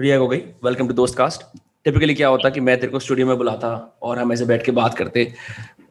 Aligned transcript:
रिया 0.00 0.16
हो 0.18 0.26
गई 0.28 0.38
welcome 0.64 0.88
to 0.88 0.94
दोस्त 0.94 1.16
कास्ट 1.18 1.42
टिपिकली 1.84 2.14
क्या 2.14 2.28
होता 2.28 2.50
कि 2.50 2.60
मैं 2.60 2.78
तेरे 2.80 2.92
को 2.92 2.98
स्टूडियो 2.98 3.26
में 3.26 3.36
बुलाता 3.38 3.70
और 4.02 4.18
हम 4.18 4.32
ऐसे 4.32 4.44
बैठ 4.46 4.64
के 4.64 4.72
बात 4.72 4.96
करते 4.98 5.32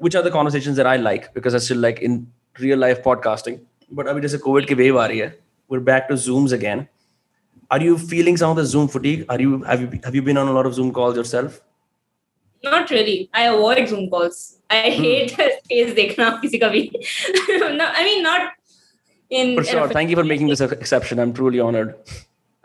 which 0.03 0.15
are 0.15 0.23
the 0.23 0.31
conversation 0.33 0.75
that 0.75 0.85
I 0.85 0.97
like 0.97 1.21
because 1.35 1.55
I 1.55 1.59
still 1.59 1.81
like 1.81 1.99
in 2.03 2.27
real 2.61 2.79
life 2.79 3.01
podcasting 3.05 3.57
but 3.93 4.07
अभी 4.07 4.21
जैसे 4.21 4.37
कोविड 4.37 4.67
की 4.67 4.73
वेव 4.73 4.99
आ 4.99 5.05
रही 5.05 5.19
है 5.19 5.35
to 6.09 6.17
zooms 6.25 6.53
again 6.57 6.81
are 7.75 7.79
you 7.85 7.95
feeling 8.11 8.37
some 8.41 8.51
of 8.51 8.59
the 8.59 8.65
zoom 8.73 8.85
fatigue 8.91 9.23
are 9.33 9.39
you 9.45 9.57
have 9.69 9.81
you 9.85 9.99
have 10.05 10.15
you 10.17 10.21
been 10.27 10.37
on 10.43 10.51
a 10.51 10.53
lot 10.57 10.69
of 10.69 10.75
zoom 10.77 10.91
calls 10.97 11.17
yourself 11.19 11.57
not 12.63 12.93
really 12.95 13.15
i 13.41 13.43
avoid 13.47 13.81
zoom 13.93 14.05
calls 14.13 14.37
i 14.69 14.79
hmm. 14.85 15.03
hate 15.07 15.35
face 15.41 15.91
dekhna 15.97 16.29
kisi 16.45 16.61
ka 16.63 16.69
bhi 16.77 16.83
no 17.81 17.89
i 18.03 18.05
mean 18.07 18.23
not 18.29 18.47
in 19.41 19.53
for 19.59 19.67
sure 19.73 19.91
thank 19.99 20.15
you 20.15 20.21
for 20.21 20.27
making 20.33 20.53
this 20.53 20.65
exception 20.79 21.23
i'm 21.25 21.35
truly 21.41 21.63
honored 21.67 22.17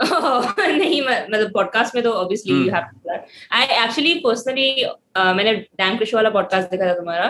नहीं 0.03 1.01
मतलब 1.03 1.51
podcast 1.55 1.95
में 1.95 2.03
तो 2.05 2.13
obviously 2.13 2.53
you 2.53 2.71
have 2.75 2.85
to 2.93 3.11
I 3.57 3.65
actually 3.85 4.15
personally 4.25 4.85
मैंने 5.17 5.55
डैंग 5.55 5.97
क्रिश 5.99 6.15
वाला 6.15 6.31
podcast 6.37 6.71
देखा 6.71 6.89
था 6.89 6.95
तुम्हारा 6.95 7.27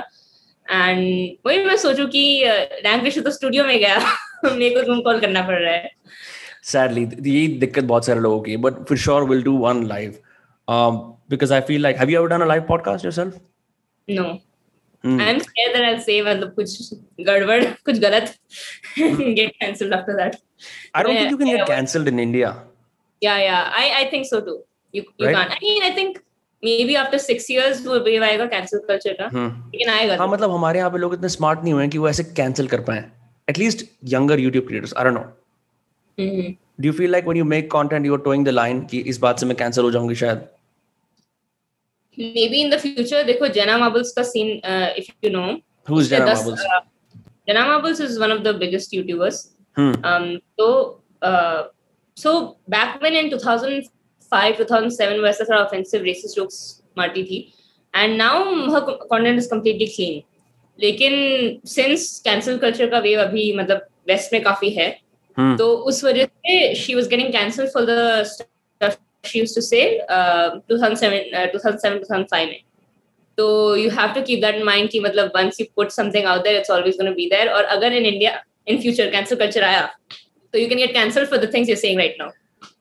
एंड 0.66 1.36
वही 1.46 1.64
मैं 1.64 1.76
सोचू 1.86 2.06
कि 2.16 2.24
डैंग 2.82 3.00
क्रिश 3.00 3.18
तो 3.18 3.30
स्टूडियो 3.30 3.64
में 3.64 3.78
गया 3.78 3.98
मेरे 4.44 4.74
को 4.74 4.82
जूम 4.86 5.00
कॉल 5.08 5.20
करना 5.20 5.42
पड़ 5.46 5.58
रहा 5.58 5.72
है 5.72 5.90
sadly 6.70 7.04
ये 7.26 7.46
दिक्कत 7.60 7.84
बहुत 7.84 8.06
सारे 8.06 8.20
लोगों 8.20 8.40
की 8.40 8.56
but 8.66 8.76
for 8.90 8.98
sure 9.04 9.24
we'll 9.30 9.44
do 9.48 9.54
one 9.62 9.82
live 9.88 10.20
um 10.68 11.00
because 11.34 11.54
I 11.56 11.60
feel 11.70 11.84
like 11.86 12.02
have 12.02 12.12
you 12.12 12.20
ever 12.20 12.32
done 12.34 12.44
a 12.46 12.50
live 12.52 12.66
podcast 12.68 13.08
yourself 13.08 13.40
no 14.08 14.26
Hmm. 15.04 15.20
I'm 15.20 15.40
scared 15.40 15.74
that 15.74 15.84
I'll 15.84 16.00
say 16.00 16.20
मतलब 16.22 16.52
कुछ 16.54 16.90
गड़बड़ 17.26 17.62
कुछ 17.86 17.98
गलत 17.98 18.34
get 19.38 19.54
cancelled 19.60 19.92
after 19.92 20.16
that. 20.18 20.36
I 20.94 21.02
don't 21.02 21.16
think 21.16 21.30
you 21.30 21.38
can 21.38 21.50
get 21.50 21.66
cancelled 21.66 22.06
in 22.06 22.20
India. 22.20 22.52
Yeah, 23.22 23.38
yeah, 23.46 23.70
I 23.80 23.84
I 24.02 24.04
think 24.10 24.26
so 24.26 24.40
too. 24.40 24.58
You 24.92 25.04
you 25.18 25.26
right? 25.26 25.36
can't. 25.36 25.52
I 25.52 25.58
mean, 25.64 25.82
I 25.88 25.90
think 25.98 26.22
maybe 26.68 26.96
after 27.02 27.20
six 27.24 27.50
years 27.54 27.84
वो 27.86 27.98
wave 28.04 28.24
आएगा 28.24 28.48
cancel 28.54 28.82
culture 28.88 29.14
का. 29.20 29.28
Hmm. 29.34 29.50
लेकिन 29.74 29.88
आएगा. 29.88 30.16
हाँ 30.22 30.28
मतलब 30.28 30.50
हमारे 30.50 30.78
यहाँ 30.78 30.90
पे 30.90 30.98
लोग 30.98 31.14
इतने 31.14 31.28
smart 31.36 31.62
नहीं 31.64 31.72
हुए 31.72 31.82
हैं 31.82 31.90
कि 31.90 31.98
वो 31.98 32.08
ऐसे 32.08 32.24
cancel 32.40 32.70
कर 32.70 32.80
पाए. 32.88 33.04
At 33.50 33.62
least 33.64 33.84
younger 34.14 34.38
YouTube 34.46 34.66
creators. 34.70 34.96
I 34.96 35.04
don't 35.04 35.18
know. 35.20 35.28
Mm-hmm. 36.18 36.50
Do 36.80 36.88
you 36.88 36.92
feel 36.98 37.10
like 37.10 37.26
when 37.30 37.36
you 37.36 37.44
make 37.44 37.70
content, 37.70 38.10
you're 38.10 38.24
towing 38.26 38.44
the 38.50 38.58
line 38.58 38.86
कि 38.90 38.98
इस 39.12 39.18
बात 39.26 39.40
से 39.40 39.46
मैं 39.46 39.56
cancel 39.56 39.84
हो 39.84 39.90
जाऊँगी 39.90 40.14
शायद? 40.24 40.48
maybe 42.18 42.62
in 42.62 42.70
the 42.70 42.78
future 42.78 43.24
देखो 43.24 43.52
Jenna 43.54 43.78
Marbles 43.78 44.12
का 44.18 44.24
scene 44.30 44.60
uh, 44.64 44.90
if 44.96 45.08
you 45.22 45.30
know 45.30 45.60
who's 45.86 46.08
Jenna 46.08 46.26
Marbles 46.26 46.60
uh, 46.60 46.80
Jenna 47.48 47.66
Marbles 47.66 48.00
is 48.00 48.18
one 48.18 48.30
of 48.30 48.44
the 48.44 48.52
biggest 48.52 48.92
YouTubers 48.92 49.48
hmm. 49.76 49.92
um 50.04 50.38
so 50.58 51.00
uh, 51.22 51.64
so 52.16 52.56
back 52.68 53.00
when 53.00 53.14
in 53.14 53.30
2005 53.30 54.56
2007 54.58 55.20
वैसा 55.22 55.44
थोड़ा 55.44 55.68
offensive 55.68 56.02
racist 56.02 56.38
jokes 56.38 56.58
मारती 56.98 57.24
थी 57.24 57.40
and 57.94 58.18
now 58.18 58.36
her 58.74 58.82
content 59.10 59.38
is 59.38 59.48
completely 59.52 59.88
clean 59.96 60.22
लेकिन 60.78 61.60
since 61.64 62.20
cancel 62.28 62.58
culture 62.58 62.90
का 62.90 63.02
wave 63.02 63.18
अभी 63.26 63.52
मतलब 63.56 63.86
west 64.10 64.32
में 64.32 64.42
काफ़ी 64.42 64.70
है 64.70 64.90
hmm. 65.38 65.56
तो 65.58 65.72
उस 65.90 66.04
वजह 66.04 66.24
से 66.24 66.74
she 66.74 66.94
was 66.94 67.08
getting 67.08 67.32
cancelled 67.32 67.72
for 67.76 67.86
the 67.86 68.24
stuff 68.24 68.98
she 69.24 69.38
used 69.38 69.54
to 69.54 69.62
say 69.62 70.00
uh, 70.08 70.60
2007 70.68 71.34
uh, 71.34 71.46
2007 71.52 71.98
2005 72.04 72.46
में 72.46 72.60
तो 73.38 73.76
you 73.76 73.90
have 73.90 74.14
to 74.14 74.22
keep 74.22 74.40
that 74.42 74.54
in 74.54 74.64
mind 74.68 74.90
कि 74.90 75.00
मतलब 75.00 75.32
once 75.34 75.60
you 75.60 75.66
put 75.80 75.92
something 75.92 76.24
out 76.24 76.44
there 76.44 76.58
it's 76.60 76.70
always 76.70 76.96
going 76.96 77.10
to 77.10 77.16
be 77.20 77.28
there 77.34 77.48
और 77.48 77.64
अगर 77.76 78.00
in 78.00 78.06
India 78.14 78.32
in 78.66 78.80
future 78.82 79.10
cancel 79.10 79.38
culture 79.44 79.62
आया 79.62 79.88
so 80.53 80.61
you 80.63 80.67
can 80.67 80.77
get 80.77 80.93
cancelled 80.99 81.29
for 81.29 81.39
the 81.45 81.51
things 81.55 81.67
you're 81.67 81.83
saying 81.83 81.97
right 81.97 82.15
now 82.19 82.29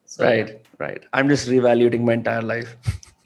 so, 0.06 0.24
right 0.24 0.52
right 0.78 1.02
I'm 1.12 1.28
just 1.28 1.48
reevaluating 1.48 2.02
my 2.10 2.14
entire 2.14 2.42
life 2.42 2.76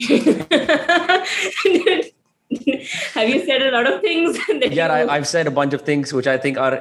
have 3.15 3.29
you 3.29 3.39
said 3.45 3.61
a 3.61 3.71
lot 3.71 3.87
of 3.91 4.01
things 4.01 4.39
yeah 4.79 4.87
I, 4.87 5.15
I've 5.15 5.27
said 5.27 5.47
a 5.47 5.51
bunch 5.51 5.73
of 5.73 5.81
things 5.91 6.13
which 6.13 6.27
I 6.27 6.37
think 6.37 6.57
are 6.57 6.75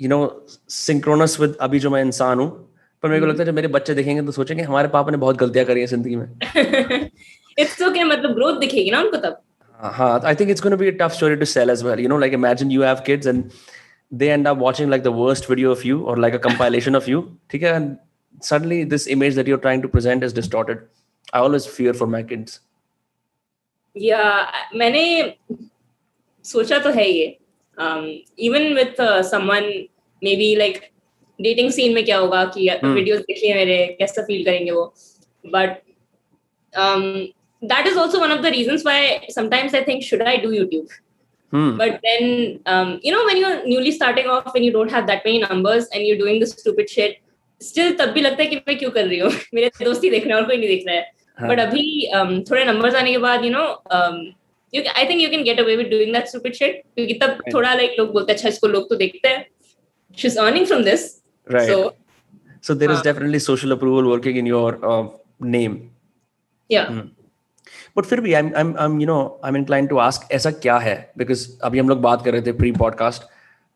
you 0.00 0.08
know 0.08 0.22
synchronous 0.78 1.38
with 1.42 1.56
अभी 1.68 1.78
जो 1.80 1.90
मैं 1.90 2.02
इंसान 2.02 2.38
हूँ 2.38 2.48
पर 3.02 3.08
मेरे 3.08 3.20
को 3.20 3.26
लगता 3.26 3.42
है 3.42 3.46
जब 3.46 3.54
मेरे 3.54 3.68
बच्चे 3.68 3.94
देखेंगे 3.94 4.22
तो 4.22 4.32
सोचेंगे 4.32 4.62
हमारे 4.62 4.88
पापा 4.88 5.10
ने 5.10 5.16
बहुत 5.24 5.36
गलतियां 5.38 5.66
करी 5.66 5.80
हैं 5.80 5.86
जिंदगी 5.86 6.16
में 6.16 7.10
इट्स 7.58 7.82
ओके 7.82 8.04
मतलब 8.04 8.34
ग्रोथ 8.34 8.58
दिखेगी 8.60 8.90
ना 8.90 9.00
उनको 9.02 9.16
तब 9.26 9.40
हाँ 9.98 10.20
I 10.26 10.34
think 10.34 10.50
it's 10.50 10.62
gonna 10.62 10.76
be 10.76 10.88
a 10.88 10.96
tough 11.00 11.12
story 11.16 11.36
to 11.36 11.44
sell 11.54 11.70
as 11.70 11.82
well 11.84 12.00
you 12.00 12.08
know 12.08 12.18
like 12.18 12.32
imagine 12.34 12.70
you 12.70 12.82
have 12.82 13.02
kids 13.06 13.26
and 13.26 13.44
they 14.12 14.30
end 14.30 14.46
up 14.46 14.58
watching 14.58 14.90
like 14.90 15.02
the 15.02 15.12
worst 15.12 15.46
video 15.46 15.70
of 15.70 15.84
you 15.84 16.00
or 16.00 16.16
like 16.16 16.34
a 16.34 16.38
compilation 16.38 16.94
of 16.94 17.08
you 17.08 17.22
ठीक 17.50 17.62
है 17.62 17.72
and 17.78 17.96
suddenly 18.50 18.84
this 18.94 19.06
image 19.16 19.34
that 19.40 19.50
you're 19.50 19.64
trying 19.66 19.82
to 19.82 19.90
present 19.96 20.28
is 20.28 20.36
distorted 20.40 20.86
I 21.32 21.40
always 21.46 21.66
fear 21.78 21.94
for 22.00 22.08
my 22.16 22.22
kids 22.32 22.60
yeah 23.94 24.46
मैंने 24.74 25.04
सोचा 26.44 26.78
तो 26.84 26.90
है 26.92 27.08
ये 27.08 27.36
um, 27.78 28.06
even 28.36 28.74
with 28.74 29.00
uh, 29.00 29.22
someone 29.22 29.68
maybe 30.22 30.54
like 30.64 30.80
dating 31.40 31.70
scene 31.70 31.94
में 31.94 32.04
क्या 32.04 32.16
होगा 32.18 32.44
कि 32.44 32.68
वीडियोस 32.84 33.18
hmm. 33.18 33.26
देखिए 33.26 33.54
मेरे 33.54 33.76
कैसा 33.98 34.22
फील 34.26 34.44
करेंगे 34.44 34.70
वो 34.70 34.92
but 35.52 35.76
that 37.62 37.86
is 37.86 37.96
also 37.96 38.20
one 38.20 38.30
of 38.30 38.42
the 38.42 38.50
reasons 38.50 38.84
why 38.84 39.26
sometimes 39.30 39.74
I 39.74 39.82
think 39.84 40.02
should 40.02 40.22
I 40.22 40.36
do 40.36 40.50
YouTube. 40.50 40.88
Hmm. 41.53 41.77
But 41.77 41.99
then, 42.03 42.59
um, 42.65 42.99
you 43.03 43.11
know, 43.11 43.23
when 43.25 43.37
you're 43.37 43.65
newly 43.65 43.91
starting 43.91 44.27
off 44.27 44.55
and 44.55 44.65
you 44.65 44.71
don't 44.71 44.89
have 44.89 45.05
that 45.07 45.23
many 45.23 45.39
numbers 45.39 45.87
and 45.93 46.03
you're 46.05 46.17
doing 46.17 46.39
this 46.39 46.53
stupid 46.53 46.89
shit, 46.89 47.19
still 47.61 47.93
तब 47.97 48.13
भी 48.13 48.21
लगता 48.21 48.43
है 48.43 48.49
कि 48.49 48.55
मैं 48.67 48.77
क्यों 48.77 48.89
कर 48.91 49.05
रही 49.07 49.19
हूँ 49.19 49.31
मेरे 49.53 49.69
दोस्त 49.83 50.03
ही 50.03 50.09
देख 50.09 50.25
रहे 50.25 50.33
हैं 50.33 50.41
और 50.41 50.47
कोई 50.47 50.57
नहीं 50.57 50.69
देख 50.69 50.83
रहा 50.87 50.95
है 50.95 51.13
बट 51.49 51.59
अभी 51.59 51.83
um, 52.15 52.31
थोड़े 52.49 52.65
नंबर्स 52.65 52.95
आने 52.95 53.11
के 53.11 53.17
बाद 53.17 53.45
you 53.45 53.51
know 53.51 53.65
I 54.75 55.05
think 55.09 55.21
you 55.21 55.29
can 55.29 55.43
get 55.43 55.59
away 55.59 55.75
with 55.75 55.87
doing 55.91 56.13
that 56.13 56.27
stupid 56.27 56.53
shit 56.55 56.81
क्योंकि 56.95 57.13
तब 57.13 57.29
right. 57.29 57.53
थोड़ा 57.53 57.73
लाइक 57.73 57.95
लोग 57.99 58.11
बोलते 58.13 58.31
हैं 58.31 58.37
अच्छा 58.37 58.49
इसको 58.49 58.67
लोग 58.67 58.89
तो 58.89 58.95
देखते 58.95 59.27
हैं 59.27 59.45
she 60.17 60.27
is 60.27 60.39
earning 60.39 60.65
from 60.65 60.83
this 60.83 61.09
right 61.47 61.69
so, 61.69 61.77
so 62.61 62.73
there 62.81 62.91
is 62.91 62.99
uh, 62.99 63.05
definitely 63.05 63.39
social 63.45 63.75
approval 63.75 64.05
working 64.09 64.37
in 64.41 64.49
your 64.49 64.69
uh, 64.91 65.03
name 65.55 65.73
yeah 66.69 66.91
mm. 66.91 67.09
But 67.97 68.03
फिर 68.03 68.21
भी 68.21 68.33
I 68.33 68.43
am 68.57 68.75
I 68.79 68.89
you 68.89 69.05
know 69.05 69.41
I 69.45 69.49
am 69.49 69.57
incline 69.57 69.87
to 69.87 69.97
ask 69.97 70.31
ऐसा 70.31 70.51
क्या 70.51 70.77
है? 70.77 71.11
Because 71.17 71.47
अभी 71.63 71.79
हम 71.79 71.89
लोग 71.89 72.01
बात 72.01 72.25
कर 72.25 72.31
रहे 72.31 72.41
थे 72.41 72.51
प्री 72.51 72.71
पॉडकास्ट 72.71 73.23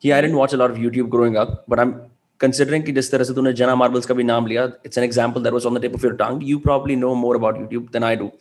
कि 0.01 0.11
I 0.11 0.21
didn't 0.21 0.33
watch 0.33 0.55
a 0.55 0.57
of 0.57 0.77
YouTube 0.77 1.09
growing 1.09 1.35
up 1.35 1.65
but 1.69 1.79
I 1.79 1.85
am 1.85 2.01
considering 2.43 2.85
कि 2.85 2.91
जिस 2.91 3.11
तरह 3.11 3.23
से 3.23 3.33
तूने 3.33 3.53
जना 3.53 3.75
मार्बल्स 3.75 4.05
का 4.05 4.13
भी 4.13 4.23
नाम 4.23 4.47
लिया 4.47 4.63
it's 4.85 4.97
an 4.97 5.03
example 5.03 5.43
that 5.43 5.53
was 5.53 5.65
on 5.65 5.77
the 5.77 5.81
tip 5.81 5.95
of 5.95 6.05
your 6.05 6.15
tongue 6.15 6.39
you 6.43 6.57
probably 6.57 6.95
know 6.95 7.13
more 7.15 7.35
about 7.35 7.57
YouTube 7.57 7.83
than 7.93 8.03
I 8.03 8.15
do 8.15 8.31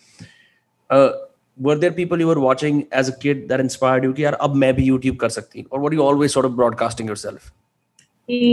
were 1.65 1.77
there 1.83 1.93
people 1.97 2.21
you 2.23 2.27
were 2.29 2.41
watching 2.41 2.81
as 3.01 3.09
a 3.11 3.13
kid 3.25 3.39
that 3.51 3.61
inspired 3.65 4.05
you 4.05 4.15
कि 4.17 4.25
यार 4.25 4.35
अब 4.35 4.55
मैं 4.55 4.75
भी 4.75 4.89
YouTube 4.91 5.17
कर 5.17 5.29
सकती 5.29 5.67
और 5.73 5.81
what 5.81 5.95
you 5.95 6.03
always 6.07 6.35
sort 6.35 6.49
of 6.49 6.57
broadcasting 6.59 7.09
yourself? 7.11 7.47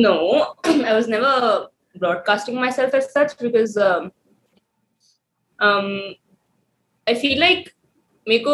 No, 0.06 0.18
I 0.92 0.94
was 1.00 1.10
never 1.16 1.34
broadcasting 1.96 2.60
myself 2.62 2.96
as 3.00 3.10
such 3.14 3.36
because 3.42 3.78
um, 5.60 6.16
I 7.08 7.16
feel 7.16 7.40
like 7.40 7.70
मेरे 8.28 8.44
को 8.44 8.54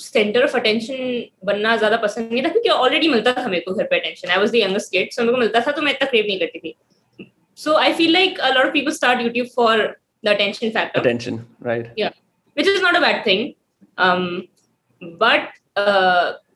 सेंटर 0.00 0.44
ऑफ़ 0.44 0.56
अटेंशन 0.56 1.22
बनना 1.46 1.76
ज़्यादा 1.76 1.96
पसंद 1.96 2.32
नहीं 2.32 2.42
था 2.44 2.48
क्योंकि 2.48 2.68
ऑलरेडी 2.68 3.08
मिलता 3.08 3.32
था 3.34 3.46
मेरे 3.48 3.62
को 3.62 3.74
घर 3.74 3.84
पे 3.84 3.98
attention 3.98 4.30
I 4.30 4.38
was 4.38 4.52
the 4.52 4.56
youngest 4.56 4.92
kid 4.92 5.10
so 5.12 5.22
मेरे 5.22 5.32
को 5.32 5.38
मिलता 5.40 5.60
था 5.60 5.72
तो 5.72 5.82
मैं 5.82 5.92
इतना 5.92 6.08
क्रेव 6.10 6.24
नहीं 6.26 6.38
करती 6.40 6.58
थी. 6.58 6.74
So 7.58 7.76
I 7.78 7.92
feel 7.92 8.12
like 8.12 8.38
a 8.40 8.48
lot 8.48 8.66
of 8.66 8.72
people 8.72 8.92
start 8.92 9.22
YouTube 9.22 9.46
for 9.56 9.86
the 10.24 10.28
attention 10.28 10.70
factor 10.70 11.00
attention 11.00 11.44
right 11.66 11.94
या 11.98 12.08
which 12.56 12.68
is 12.68 12.82
not 12.82 12.96
a 12.96 13.00
bad 13.00 13.26
thing 13.26 13.52
but 15.20 15.48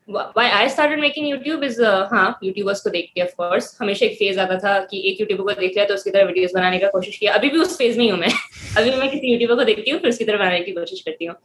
why 0.08 0.50
I 0.52 0.68
started 0.68 1.00
making 1.00 1.24
YouTube 1.24 1.64
is 1.64 1.80
uh, 1.80 2.06
हाँ 2.10 2.38
YouTubers 2.44 2.80
को 2.80 2.90
देख 2.90 3.10
के 3.14 3.20
of 3.20 3.30
course. 3.40 3.76
हमेशा 3.80 4.06
एक 4.06 4.18
phase 4.18 4.40
आता 4.40 4.58
था 4.58 4.78
कि 4.84 5.02
एक 5.10 5.20
यूट्यूबर 5.20 5.42
को 5.44 5.60
देख 5.60 5.70
लिया 5.70 5.84
तो 5.84 5.94
उसकी 5.94 6.10
तरह 6.10 6.24
वीडियोस 6.24 6.52
बनाने 6.54 6.78
का 6.78 6.88
कोशिश 6.88 7.16
किया। 7.18 7.32
अभी 7.34 7.48
भी 7.48 7.58
उस 7.58 7.78
फ़ेज़ 7.78 7.98
में 7.98 8.04
ही 8.04 8.10
हूँ 8.10 8.18
मैं। 8.18 8.28
अभी 8.78 8.90
मैं 8.90 9.10
किसी 9.10 9.32
यूट्यूबर 9.32 9.54
को 9.54 9.64
देखती 9.64 9.90
हूँ 9.90 10.00
फिर 10.00 10.10
उसकी 10.10 10.24
तरह 10.24 10.38
बनाने 10.38 10.60
की 10.60 10.72
कोशिश 10.72 11.00
करती 11.00 11.24
हूँ। 11.24 11.36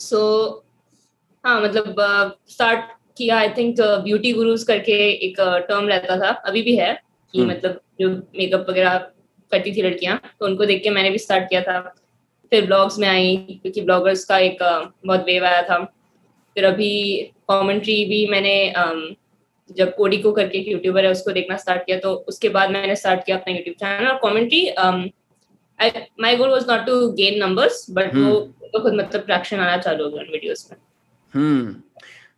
सो 0.00 0.46
um, 0.46 0.64
हाँ 1.46 1.60
मतलब 1.62 1.94
स्टार्ट 2.48 2.80
uh, 2.80 2.96
किया 3.18 3.38
आई 3.38 3.48
थिंक 3.48 3.80
ब्यूटी 3.80 4.32
गुरुज 4.32 4.62
करके 4.62 4.92
एक 5.26 5.40
टर्म 5.40 5.82
uh, 5.82 5.88
रहता 5.88 6.16
था। 6.16 6.30
अभी 6.30 6.62
भी 6.62 6.76
है 6.76 7.02
कि 7.32 7.38
hmm. 7.38 7.50
मतलब 7.50 7.80
जो 8.00 8.10
मेकअप 8.10 8.66
वगैरह 8.70 8.98
करती 9.52 9.76
थी 9.76 9.82
लड़कियाँ 9.82 10.20
तो 10.40 10.46
उनको 10.46 10.64
देख 10.64 10.82
के 10.82 10.90
मैंने 10.90 11.10
भी 11.10 11.18
स्टार्ट 11.18 11.48
किया 11.50 11.62
था। 11.62 11.80
फिर 12.50 12.66
ब्लॉग्स 12.66 12.98
में 12.98 13.08
आई 13.08 13.36
क्योंकि 13.36 13.80
ब्लॉगर्स 13.80 14.24
का 14.24 14.38
एक 14.38 14.62
uh, 14.62 14.92
बहुत 15.06 15.20
वेव 15.20 15.44
आया 15.44 15.62
था। 15.62 15.94
फिर 16.58 16.66
अभी 16.66 16.92
कॉमेंट्री 17.48 18.04
भी 18.04 18.26
मैंने 18.30 18.54
um, 18.78 19.02
जब 19.70 19.94
कोडी 19.96 20.16
को 20.22 20.30
करके 20.32 20.58
एक 20.58 20.68
यूट्यूबर 20.68 21.04
है 21.04 21.10
उसको 21.12 21.32
देखना 21.32 21.56
स्टार्ट 21.56 21.84
किया 21.86 21.98
तो 21.98 22.12
उसके 22.28 22.48
बाद 22.48 22.70
मैंने 22.70 22.96
स्टार्ट 22.96 23.24
किया 23.26 23.36
अपना 23.36 23.54
यूट्यूब 23.54 23.76
चैनल 23.80 24.08
और 24.08 24.18
commentary 24.18 24.62
my 26.22 26.36
goal 26.36 26.50
was 26.50 26.66
not 26.70 26.84
to 26.86 26.96
gain 27.20 27.38
numbers 27.44 27.86
but 27.90 28.14
वो 28.14 28.34
तो 28.72 28.82
खुद 28.82 28.94
मतलब 28.94 29.24
ट्रैक्शन 29.26 29.60
आना 29.60 29.76
चालू 29.76 30.04
हो 30.04 30.10
गया 30.10 30.22
उन 30.22 30.32
वीडियोस 30.32 30.68
में। 30.72 30.78
हम्म 31.34 31.74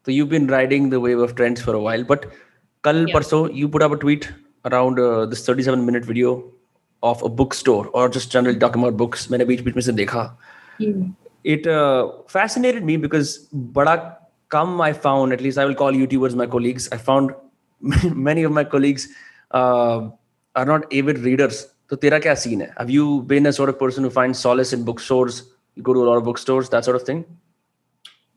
तो 0.06 0.12
you 0.12 0.26
been 0.26 0.49
riding 0.50 0.90
the 0.90 1.02
wave 1.06 1.23
of 1.25 1.34
trends 1.34 1.64
for 1.66 1.75
a 1.75 1.78
while 1.78 2.05
but 2.11 2.31
कल 2.84 3.05
परसों 3.14 3.43
you 3.55 3.69
put 3.69 3.82
up 3.82 3.93
a 3.93 4.00
tweet 4.00 4.25
around 4.64 5.00
this 5.31 5.49
37 5.50 5.87
minute 5.88 6.06
video 6.06 6.38
of 7.02 7.23
a 7.23 7.28
bookstore 7.31 7.84
or 7.99 8.08
just 8.14 8.31
generally 8.32 8.58
talking 8.62 8.82
about 8.82 8.96
books 8.96 9.31
मैंने 9.31 9.44
बीच 9.44 9.61
बीच 9.61 9.75
में 9.75 9.82
से 9.82 9.93
देखा। 9.93 10.25
it 11.44 11.66
uh, 11.66 12.10
fascinated 12.28 12.84
me 12.84 12.96
because 12.96 13.48
Badak 13.54 14.16
come 14.48 14.81
I 14.81 14.92
found, 14.92 15.32
at 15.32 15.40
least 15.40 15.58
I 15.58 15.64
will 15.64 15.75
call 15.75 15.92
YouTubers 15.92 16.34
my 16.34 16.46
colleagues, 16.46 16.88
I 16.92 16.96
found 16.96 17.34
many 17.81 18.42
of 18.42 18.52
my 18.52 18.64
colleagues 18.64 19.08
uh, 19.52 20.08
are 20.54 20.64
not 20.64 20.92
avid 20.92 21.19
readers. 21.19 21.69
So, 21.88 21.96
tera 21.96 22.20
kya 22.20 22.37
scene 22.37 22.60
hai? 22.60 22.72
Have 22.78 22.90
you 22.90 23.22
been 23.22 23.46
a 23.46 23.52
sort 23.52 23.69
of 23.69 23.78
person 23.78 24.04
who 24.04 24.10
finds 24.10 24.38
solace 24.38 24.72
in 24.72 24.84
bookstores? 24.84 25.52
You 25.75 25.82
go 25.82 25.92
to 25.92 26.00
a 26.00 26.06
lot 26.08 26.16
of 26.16 26.25
bookstores, 26.25 26.69
that 26.70 26.84
sort 26.84 26.96
of 26.96 27.02
thing? 27.02 27.25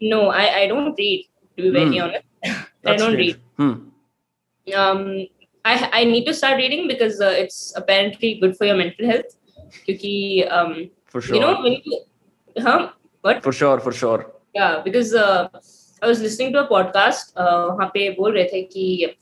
No, 0.02 0.30
I, 0.30 0.62
I 0.62 0.68
don't 0.68 0.98
read, 0.98 1.28
to 1.58 1.64
be 1.64 1.70
very 1.70 1.86
mm. 1.86 2.04
honest. 2.04 2.26
I 2.86 2.96
don't 2.96 3.12
strange. 3.12 3.18
read. 3.18 3.42
Hmm. 3.58 4.74
Um, 4.76 5.28
I, 5.66 5.90
I 5.94 6.04
need 6.04 6.26
to 6.26 6.34
start 6.34 6.58
reading 6.58 6.88
because 6.88 7.22
uh, 7.22 7.28
it's 7.28 7.74
apparently 7.76 8.40
good 8.40 8.58
for 8.58 8.66
your 8.66 8.76
mental 8.76 9.06
health. 9.06 9.38
Because, 9.88 10.48
um, 10.52 10.90
for 11.06 11.22
sure. 11.22 11.36
you 11.36 11.42
know, 11.42 11.62
when 11.62 11.74
you 11.84 12.02
हम 12.60 12.94
but 13.26 13.42
for 13.42 13.54
sure 13.54 13.80
for 13.80 13.94
sure 13.94 14.42
या 14.58 14.70
because 14.78 15.18
I 15.18 16.08
was 16.08 16.22
listening 16.22 16.54
to 16.54 16.60
a 16.60 16.68
podcast 16.70 17.38
वहाँ 17.40 17.88
पे 17.94 18.10
बोल 18.10 18.34
रहे 18.34 18.44
थे 18.44 18.62
कि 18.62 19.16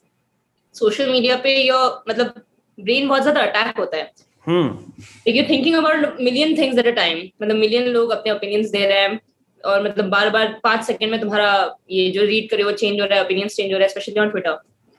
social 0.76 1.12
media 1.12 1.36
पे 1.38 1.56
your 1.64 2.04
मतलब 2.10 2.42
ब्रेन 2.80 3.08
बहुत 3.08 3.22
ज़्यादा 3.22 3.42
अटैक 3.42 3.78
होता 3.80 3.98
है। 3.98 4.12
हम्म 4.48 5.32
you 5.32 5.44
thinking 5.50 5.76
about 5.76 6.20
million 6.22 6.58
things 6.58 6.78
at 6.78 6.88
a 6.88 6.92
time 6.92 7.18
मतलब 7.42 7.56
मिलियन 7.56 7.88
लोग 7.88 8.10
अपने 8.10 8.32
ओपिनियंस 8.32 8.70
दे 8.70 8.86
रहे 8.88 9.00
हैं 9.00 9.20
और 9.66 9.84
मतलब 9.84 10.06
बार 10.10 10.30
बार 10.30 10.60
पाँच 10.64 10.84
सेकंड 10.84 11.12
में 11.12 11.20
तुम्हारा 11.20 11.76
ये 11.92 12.10
जो 12.12 12.22
रीड 12.22 12.50
करे 12.50 12.64
वो 12.64 12.72
चेंज 12.72 13.02
हो 13.02 13.06
रहा 13.06 13.20
है 13.20 13.26
ओपिनियन 13.26 13.48
चेंज 13.48 13.72
हो 13.74 13.78
रहा 13.78 13.84
है 13.84 13.90
स्पेशली 13.90 14.20
ऑन 14.20 14.30
ट्विटर 14.30 14.52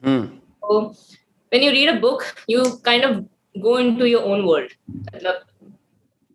तो 0.03 0.79
when 1.51 1.63
you 1.63 1.71
read 1.71 1.89
a 1.89 1.99
book 1.99 2.23
you 2.49 2.63
kind 2.85 3.05
of 3.05 3.17
go 3.59 3.79
in 3.79 4.01
your 4.01 4.23
own 4.23 4.41
world 4.41 4.71
मतलब 5.15 5.41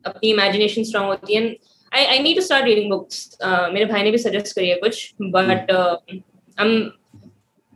अपनी 0.05 0.31
इमेजिनेशन 0.31 0.85
स्ट्रांग 0.85 1.07
होती 1.07 1.35
है 1.35 1.57
I 1.93 2.05
I 2.15 2.19
need 2.19 2.37
to 2.37 2.43
start 2.43 2.65
reading 2.65 2.91
books. 2.91 3.21
Uh, 3.41 3.69
मेरे 3.73 3.85
भाई 3.93 4.03
ने 4.03 4.11
भी 4.11 4.19
suggest 4.19 4.53
करी 4.53 4.69
है 4.69 4.77
कुछ, 4.85 5.15
but 5.33 5.71
uh, 5.71 5.97
I'm 6.59 6.93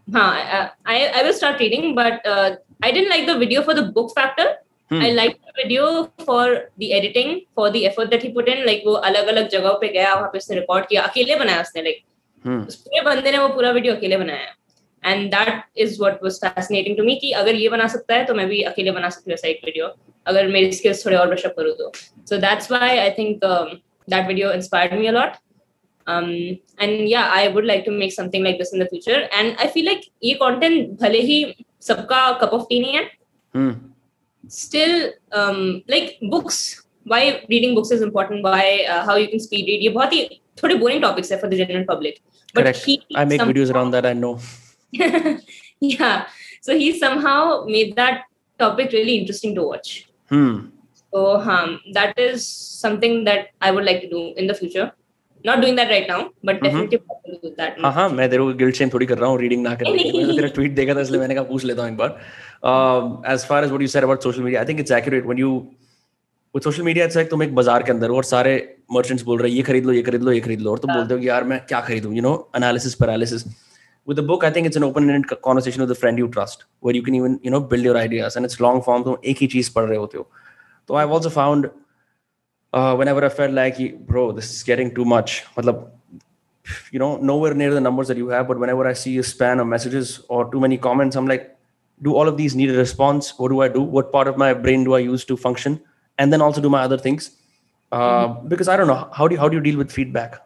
हाँ 0.09 0.31
I 0.87 0.99
I 1.21 1.23
will 1.23 1.39
start 1.41 1.61
reading, 1.61 1.95
but 1.95 2.27
uh, 2.27 2.51
I 2.83 2.93
didn't 2.93 3.11
like 3.11 3.27
the 3.27 3.39
video 3.39 3.63
for 3.63 3.75
the 3.75 3.87
book 3.99 4.15
factor. 4.15 4.49
Hmm. 4.91 5.03
I 5.03 5.11
liked 5.13 5.39
the 5.47 5.53
video 5.57 5.91
for 6.25 6.47
the 6.79 6.93
editing, 6.93 7.37
for 7.55 7.71
the 7.71 7.87
effort 7.87 8.11
that 8.11 8.23
he 8.23 8.33
put 8.33 8.49
in. 8.49 8.65
Like 8.67 8.83
वो 8.87 8.95
अलग 9.11 9.27
अलग 9.35 9.49
जगहों 9.51 9.75
पे 9.81 9.89
गया, 9.93 10.15
वहाँ 10.15 10.29
पे 10.33 10.39
उसने 10.39 10.57
record 10.57 10.87
किया, 10.89 11.03
अकेले 11.03 11.37
बनाया 11.45 11.61
उसने 11.61 11.83
like 11.83 12.03
Hmm. 12.45 12.67
उस 12.69 12.77
पूरे 12.77 13.01
बंदे 13.05 13.31
ने 13.33 13.39
वो 13.39 13.49
पूरा 13.49 13.71
वीडियो 13.71 13.95
अकेले 13.95 14.17
बनाया 14.19 15.11
and 15.11 15.31
that 15.35 15.79
is 15.83 15.99
what 16.01 16.23
was 16.23 16.39
fascinating 16.45 16.97
to 16.97 17.03
me 17.05 17.15
कि 17.17 17.31
अगर 17.41 17.55
ये 17.55 17.69
बना 17.69 17.87
सकता 17.89 18.15
है 18.15 18.25
तो 18.27 18.35
मैं 18.35 18.47
भी 18.49 18.63
अकेले 18.71 18.91
बना 18.93 19.11
सकती 19.11 19.31
हूँ 19.31 19.35
ऐसा 19.35 19.49
एक 19.49 19.61
वीडियो 19.65 19.87
अगर 20.33 20.49
मेरी 20.49 20.73
स्किल्स 20.73 21.05
थोड़े 21.07 21.17
और 21.17 21.29
ब्रश 21.29 21.45
अप 21.47 21.55
करूँ 21.59 21.75
तो 21.79 21.91
so 22.29 22.37
that's 22.47 22.71
why 22.73 22.99
I 22.99 23.11
think 23.19 23.45
That 24.10 24.28
video 24.28 24.52
inspired 24.62 24.94
me 25.00 25.08
a 25.08 25.12
lot 25.20 25.36
um 26.12 26.28
and 26.84 27.00
yeah 27.12 27.32
i 27.38 27.48
would 27.54 27.66
like 27.70 27.82
to 27.86 27.94
make 28.02 28.12
something 28.18 28.44
like 28.48 28.60
this 28.60 28.70
in 28.76 28.82
the 28.84 28.86
future 28.92 29.16
and 29.40 29.64
i 29.64 29.66
feel 29.72 29.88
like 29.88 30.06
ये 30.28 30.36
content 30.42 30.94
भले 31.02 31.22
ही 31.30 31.40
सबका 31.88 32.20
cup 32.44 32.54
of 32.58 32.62
tea 32.70 32.78
नहीं 32.84 32.94
है 32.98 33.02
Hmm. 33.58 33.74
still 34.60 34.94
um 35.40 35.60
like 35.94 36.14
books 36.36 36.60
why 37.14 37.20
reading 37.54 37.76
books 37.80 37.92
is 37.98 38.06
important 38.08 38.48
why 38.50 38.64
uh, 38.94 39.02
how 39.10 39.16
you 39.24 39.28
can 39.34 39.44
speed 39.48 39.72
read 39.74 39.84
ये 39.88 39.90
बहुत 39.98 40.14
ही 40.14 40.22
थोड़े 40.64 40.76
boring 40.86 41.04
topics 41.08 41.32
है 41.36 41.40
for 41.44 41.50
the 41.56 41.60
general 41.64 41.86
public 41.92 42.22
but 42.54 42.62
Correct. 42.62 42.82
he 42.88 42.98
I 43.24 43.26
make 43.34 43.42
somehow- 43.44 43.52
videos 43.52 43.76
around 43.76 43.98
that. 43.98 44.10
I 44.12 44.16
know. 44.24 44.34
yeah 45.82 46.28
so 46.62 46.78
he 46.84 46.88
somehow 47.00 47.66
made 47.76 47.96
that 48.02 48.24
topic 48.60 48.92
really 49.00 49.18
interesting 49.24 49.56
to 49.60 49.68
watch 49.72 49.92
Hmm. 50.32 50.56
So 51.13 51.23
um, 51.55 51.71
that 51.95 52.19
is 52.19 52.45
something 52.83 53.15
that 53.25 53.49
i 53.61 53.71
would 53.71 53.85
like 53.85 54.01
to 54.03 54.11
do 54.11 54.21
in 54.43 54.47
the 54.47 54.55
future 54.55 54.87
not 55.45 55.61
doing 55.63 55.77
that 55.77 55.91
right 55.93 56.09
now 56.09 56.19
but 56.49 56.57
Mhm. 56.59 56.65
definitely 56.65 56.99
to 57.27 57.39
do 57.45 57.51
that 57.57 57.81
हाँ 57.85 57.93
हाँ 57.93 58.09
मैं 58.11 58.29
तेरे 58.31 58.43
को 58.43 58.53
guilt 58.59 58.75
shame 58.77 58.89
थोड़ी 58.95 59.07
कर 59.07 59.19
रहा 59.19 59.31
हूँ 59.31 59.39
reading 59.41 59.63
ना 59.63 59.75
करने 59.75 60.03
के। 60.03 60.19
मैंने 60.19 60.37
तेरा 60.37 60.49
ट्वीट 60.59 60.75
देखा 60.75 60.95
था 60.95 61.01
इसलिए 61.01 61.21
मैंने 61.21 61.35
कहा 61.35 61.45
पूछ 61.45 61.65
लेता 61.65 61.83
हूँ 61.83 61.91
एक 61.91 61.97
बार 61.97 63.33
as 63.33 63.45
far 63.49 63.65
as 63.65 63.71
what 63.71 63.83
you 63.83 63.89
said 63.95 64.03
about 64.03 64.23
social 64.23 64.43
media 64.43 64.61
I 64.61 64.67
think 64.69 64.81
it's 64.81 64.93
accurate 64.99 65.27
when 65.27 65.39
you 65.39 65.51
with 66.55 66.63
social 66.63 66.83
media 66.83 67.05
it's 67.05 67.17
like 67.17 67.31
तुम 67.31 67.43
एक 67.43 67.55
बाज़ार 67.55 67.83
के 67.83 67.93
अंदर 67.93 68.09
हो 68.11 68.17
और 68.17 68.25
सारे 68.31 68.55
मर्चेंट्स 68.93 69.25
बोल 69.25 69.39
रहे 69.41 69.51
हैं 69.51 69.57
ये 69.57 69.63
खरीद 69.71 69.87
लो 69.87 69.93
ये 69.93 70.03
खरीद 70.09 70.23
लो 70.23 70.33
ये 70.33 70.41
खरीद 70.41 70.61
लो 70.61 70.71
और 70.71 70.79
तुम 70.79 70.91
हाँ। 70.91 70.99
बोलते 70.99 71.15
हो 71.15 71.21
कि 71.21 71.29
यार 71.29 71.45
मैं 71.53 71.61
क्या 71.69 71.81
खरीदूं 71.89 72.13
you 72.15 72.23
know 72.23 72.35
analysis 72.57 72.95
paralysis 73.05 73.45
with 74.09 74.17
the 74.19 74.23
book 74.29 74.45
i 74.47 74.49
think 74.55 74.69
it's 74.69 74.79
an 74.79 74.85
open 74.87 75.05
ended 75.17 75.33
conversation 75.47 75.83
with 75.83 75.91
a 75.95 75.97
friend 75.99 76.21
you 76.21 76.29
trust 76.37 76.63
where 76.87 76.95
you 76.97 77.03
can 77.09 77.17
even 77.19 77.35
you 77.49 77.51
know 77.55 77.59
build 77.73 77.89
your 77.89 77.93
ideas 77.99 78.37
and 78.39 78.49
it's 78.49 78.57
long 78.65 78.81
form 78.87 79.05
तुम 79.05 79.17
एक 79.33 79.43
ही 79.43 79.47
चीज़ 79.53 79.71
पढ़ 79.75 79.85
रहे 79.85 79.99
होते 79.99 80.19
हो 80.19 80.25
So 80.89 80.95
I've 80.97 81.11
also 81.11 81.31
found 81.31 81.71
uh, 82.73 82.95
whenever 82.97 83.25
I 83.25 83.29
felt 83.29 83.53
like, 83.53 84.07
bro, 84.07 84.33
this 84.33 84.51
is 84.51 84.63
getting 84.63 84.95
too 84.95 85.05
much, 85.05 85.45
matlab, 85.57 85.91
you 86.91 86.99
know, 86.99 87.17
nowhere 87.17 87.55
near 87.55 87.73
the 87.75 87.81
numbers 87.81 88.09
that 88.09 88.17
you 88.17 88.29
have. 88.29 88.49
But 88.49 88.59
whenever 88.59 88.87
I 88.87 88.93
see 88.93 89.19
a 89.19 89.23
span 89.23 89.61
of 89.61 89.67
messages 89.67 90.21
or 90.29 90.51
too 90.51 90.61
many 90.61 90.79
comments, 90.79 91.17
I'm 91.17 91.27
like, 91.27 91.57
do 92.03 92.15
all 92.15 92.29
of 92.29 92.37
these 92.37 92.55
need 92.55 92.71
a 92.71 92.77
response? 92.77 93.39
What 93.39 93.49
do 93.49 93.61
I 93.61 93.69
do? 93.69 93.83
What 93.83 94.11
part 94.11 94.27
of 94.27 94.37
my 94.37 94.55
brain 94.55 94.85
do 94.85 94.95
I 94.95 95.01
use 95.01 95.25
to 95.27 95.37
function? 95.37 95.81
And 96.19 96.33
then 96.33 96.41
also 96.41 96.61
do 96.61 96.69
my 96.69 96.83
other 96.83 96.99
things. 96.99 97.37
Uh, 97.91 98.29
mm-hmm. 98.29 98.49
Because 98.49 98.69
I 98.69 98.77
don't 98.77 98.87
know, 98.87 99.09
how 99.13 99.29
do 99.29 99.35
you, 99.35 99.41
how 99.41 99.49
do 99.49 99.57
you 99.57 99.63
deal 99.63 99.77
with 99.77 99.93
feedback? 99.93 100.41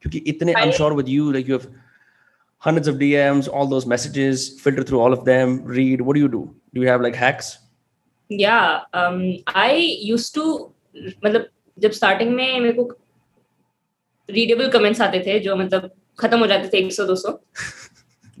Because 0.00 0.20
itne, 0.20 0.54
I'm 0.56 0.72
sure 0.72 0.94
with 0.94 1.08
you, 1.08 1.32
like 1.32 1.46
you 1.46 1.54
have 1.54 1.68
hundreds 2.58 2.88
of 2.88 2.96
DMs, 2.96 3.48
all 3.48 3.66
those 3.66 3.86
messages, 3.86 4.60
filter 4.60 4.82
through 4.82 5.00
all 5.00 5.12
of 5.12 5.24
them, 5.24 5.62
read. 5.64 6.00
What 6.00 6.14
do 6.14 6.20
you 6.20 6.28
do? 6.28 6.54
Do 6.74 6.80
you 6.80 6.88
have 6.88 7.00
like 7.00 7.14
hacks? 7.14 7.58
Um 8.30 9.42
i 9.46 9.72
used 10.14 10.34
to 10.34 10.72
मतलब 11.24 11.48
जब 11.78 11.90
starting 11.90 12.30
में 12.30 12.60
मेरे 12.60 12.72
को 12.72 12.98
readable 14.30 14.68
comments 14.68 15.00
आते 15.00 15.20
थे 15.26 15.38
जो 15.38 15.56
मतलब 15.56 15.90
खत्म 16.18 16.38
हो 16.38 16.46
जाते 16.46 16.68
थे 16.68 16.88
100 16.88 17.06
200 17.06 17.32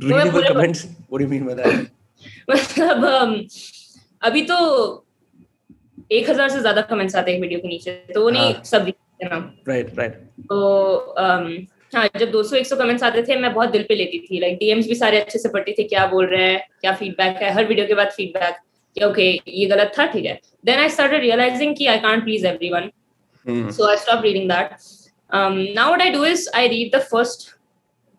readable 0.00 0.32
पूरे- 0.32 0.50
comments? 0.50 0.86
What 1.10 1.18
do 1.18 1.24
you 1.24 1.30
mean 1.30 1.44
मतलब 2.50 3.04
um, 3.04 3.50
अभी 4.22 4.42
तो 4.42 4.56
एक 6.12 6.30
हज़ार 6.30 6.48
से 6.48 6.60
ज़्यादा 6.60 6.82
कमेंट्स 6.82 7.16
आते 7.16 7.32
हैं 7.32 7.40
वीडियो 7.40 7.60
के 7.60 7.68
नीचे 7.68 7.92
तो 8.14 8.22
वो 8.22 8.30
नहीं 8.30 8.54
हाँ। 8.54 8.62
सब 8.64 8.84
दिखते 8.84 9.24
ना। 9.24 9.54
Right 9.68 9.98
right. 9.98 10.14
तो 10.42 10.60
um, 11.18 11.68
हाँ 11.96 12.08
जब 12.18 12.32
200 12.32 12.54
100 12.54 12.78
कमेंट्स 12.78 13.02
आते 13.02 13.22
थे 13.22 13.36
मैं 13.36 13.54
बहुत 13.54 13.70
दिल 13.70 13.82
पे 13.82 13.94
लेती 13.94 14.18
थी 14.18 14.40
लाइक 14.40 14.58
डीएम्स 14.58 14.88
भी 14.88 14.94
सारे 14.94 15.20
अच्छे 15.20 15.38
से 15.38 15.48
पढ़ती 15.48 15.72
थी 15.72 15.84
क्या 15.84 16.06
बोल 16.06 16.26
रहे 16.26 16.52
हैं 16.52 16.68
क्या 16.80 16.92
फीडबैक 16.94 17.36
है 17.36 17.52
हर 17.54 17.66
वीडियो 17.66 17.86
के 17.86 17.94
बाद 17.94 18.10
फीडबैक 18.10 18.56
कि 18.96 19.04
ओके 19.04 19.30
ये 19.32 19.66
गलत 19.66 19.92
था 19.98 20.06
ठीक 20.12 20.24
है. 20.24 20.38
देन 20.64 20.78
आई 20.78 20.88
स्टार्टेड 20.88 21.20
रियलाइजिंग 21.22 21.76
कि 21.76 21.86
I 21.86 21.98
can't 21.98 22.24
please 22.24 22.46
everyone 22.46 22.90
so 23.74 23.86
I 23.88 23.92
stopped 23.96 24.24
reading 24.24 24.48
that. 24.48 24.72
Um, 25.30 25.54
now 25.76 25.84
what 25.90 26.02
I 26.02 26.08
do 26.14 26.24
is 26.24 26.40
I 26.54 26.64
read 26.72 26.88
the 26.94 26.98
first 27.12 27.44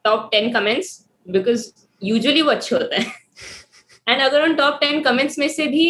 top 0.06 0.32
10 0.32 0.48
comments 0.54 0.88
because 1.36 1.66
usually 2.02 2.42
वो 2.42 2.52
अच्छे 2.52 2.76
होते 2.76 2.96
हैं. 2.96 3.12
एंड 4.10 4.22
अगर 4.22 4.44
उन 4.44 4.56
टॉप 4.56 4.80
10 4.84 5.04
कमेंट्स 5.06 5.38
में 5.40 5.48
से 5.50 5.68
भी 5.68 5.86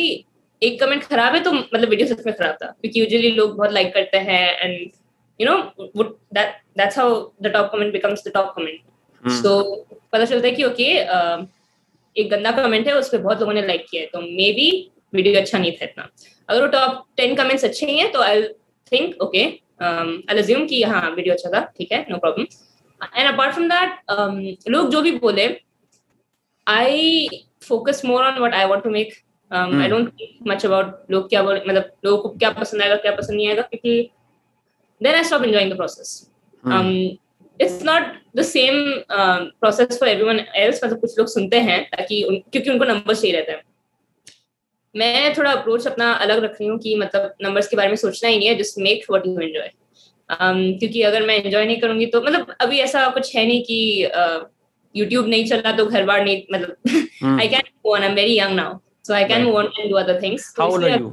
एक 0.61 0.79
कमेंट 0.79 1.03
खराब 1.03 1.35
है 1.35 1.41
तो 1.43 1.51
मतलब 1.53 1.89
वीडियो 1.89 2.07
सच 2.07 2.25
में 2.25 2.35
खराब 2.35 2.57
था. 2.63 2.67
क्योंकि 2.81 2.99
यूजुअली 2.99 3.31
लोग 3.35 3.55
बहुत 3.57 3.71
लाइक 3.73 3.93
करते 3.93 4.17
हैं 4.29 4.43
and 4.59 4.91
you 5.39 5.47
know 5.49 6.03
that 6.33 6.55
that's 6.77 6.97
how 6.99 7.19
the 7.41 7.53
top 7.53 7.71
comment 7.73 7.93
becomes 7.93 8.27
the 8.27 8.31
top 8.33 8.53
comment. 8.55 8.79
So 9.23 9.85
पता 10.11 10.25
चलता 10.25 10.47
है 10.47 10.53
कि 10.53 10.63
ओके 10.63 10.93
एक 12.15 12.29
गंदा 12.29 12.51
कमेंट 12.53 12.87
है 12.87 12.93
उस 12.93 13.09
पर 13.09 13.17
बहुत 13.17 13.39
लोगों 13.39 13.53
ने 13.53 13.65
लाइक 13.67 13.85
किया 13.89 14.01
है 14.01 14.07
तो 14.13 14.21
मे 14.21 14.51
बी 14.53 14.69
वीडियो 15.13 15.41
अच्छा 15.41 15.57
नहीं 15.57 15.71
था 15.71 15.85
इतना। 15.85 16.07
अगर 16.49 16.61
वो 16.61 16.67
टॉप 16.67 17.05
टेन 17.17 17.35
कमेंट्स 17.35 17.63
अच्छे 17.65 17.85
ही 17.85 17.97
हैं 17.97 18.11
तो 18.11 18.21
I 18.21 18.41
think 18.91 19.21
okay 19.21 19.43
I 19.81 20.37
assume 20.37 20.65
कि 20.67 20.81
हाँ 20.83 21.09
वीडियो 21.11 21.33
अच्छा 21.33 21.49
था 21.49 21.61
ठीक 21.77 21.91
है 21.91 22.05
no 22.09 22.17
problem 22.17 22.45
and 23.15 23.33
apart 23.33 23.53
from 23.53 23.69
that 23.69 24.69
लोग 24.69 24.89
जो 24.91 25.01
भी 25.01 25.11
बोले 25.17 25.47
I 26.67 27.27
focus 27.67 28.01
more 28.05 28.23
on 28.25 28.37
what 28.39 28.53
I 28.53 28.65
want 28.65 28.83
to 28.83 28.89
make 28.89 29.13
I. 29.51 29.87
Don't 29.87 30.11
much 30.47 30.65
about 30.65 31.11
लोग 31.11 31.29
क्या 31.29 31.43
बोले 31.43 31.61
मतलब 31.67 31.91
लोगों 32.05 32.17
को 32.23 32.29
क्या 32.37 32.49
पसंद 32.51 32.81
आएगा 32.81 32.95
क्या 32.95 33.15
पसंद 33.15 33.35
नहीं 33.35 33.47
आएगा 33.47 33.61
क्योंकि 33.61 34.09
then 35.01 35.15
I 35.15 35.23
stop 35.23 35.43
enjoying 35.43 35.71
the 35.73 35.75
process 35.75 36.29
It's 37.59 37.81
not 37.83 38.03
the 38.39 38.43
same 38.43 38.77
um, 39.09 39.41
process 39.61 39.97
for 40.01 40.07
everyone 40.09 40.37
else 40.59 40.83
मतलब 40.83 40.99
कुछ 40.99 41.17
लोग 41.17 41.27
सुनते 41.27 41.59
हैं 41.59 41.79
ताकि 41.95 42.21
उन, 42.23 42.35
क्योंकि 42.51 42.69
उनको 42.71 42.85
नंबर्स 42.85 43.21
चाहिए 43.21 43.35
रहते 43.37 43.51
हैं। 43.51 43.61
मैं 44.95 45.33
थोड़ा 45.37 45.51
अप्रोच 45.51 45.87
अपना 45.87 46.11
अलग 46.25 46.43
रख 46.43 46.51
रही 46.51 46.67
हूँ 46.69 46.77
कि 46.79 46.95
मतलब 46.95 47.33
नंबर्स 47.43 47.67
के 47.67 47.77
बारे 47.77 47.89
में 47.89 47.95
सोचना 48.03 48.29
ही 48.29 48.37
नहीं 48.37 48.47
है 48.47 48.55
just 48.55 48.79
make 48.79 49.05
what 49.09 49.27
you 49.27 49.39
enjoy 49.39 49.69
क्योंकि 50.31 51.01
अगर 51.01 51.25
मैं 51.25 51.35
एंजॉय 51.43 51.65
नहीं 51.65 51.79
करूँगी 51.81 52.05
तो 52.05 52.21
मतलब 52.21 52.55
अभी 52.61 52.79
ऐसा 52.79 53.07
कुछ 53.09 53.35
है 53.35 53.45
नहीं 53.47 53.63
कि 53.63 54.09
यूट्यूब 54.95 55.27
नहीं 55.27 55.45
चल 55.45 55.59
रहा 55.59 55.71
तो 55.77 55.85
घर 55.85 56.05
बार 56.05 56.23
नहीं 56.23 56.41
मतलब. 56.53 56.75
I 57.39 57.47
can 57.47 57.61
move 57.85 57.93
on 57.95 58.01
I 58.01 58.09
am 58.09 58.15
very 58.15 58.39
young 58.39 58.55
now 58.55 58.77
so 59.07 59.13
I 59.13 59.25
can. 59.25 59.43
Move 59.43 59.57
on 59.57 59.69
and 59.79 59.89
do 59.91 59.97
other 59.97 60.21
things 60.21 60.53
how 60.59 60.69
old 60.71 60.83
are 60.89 60.97
you? 60.97 61.11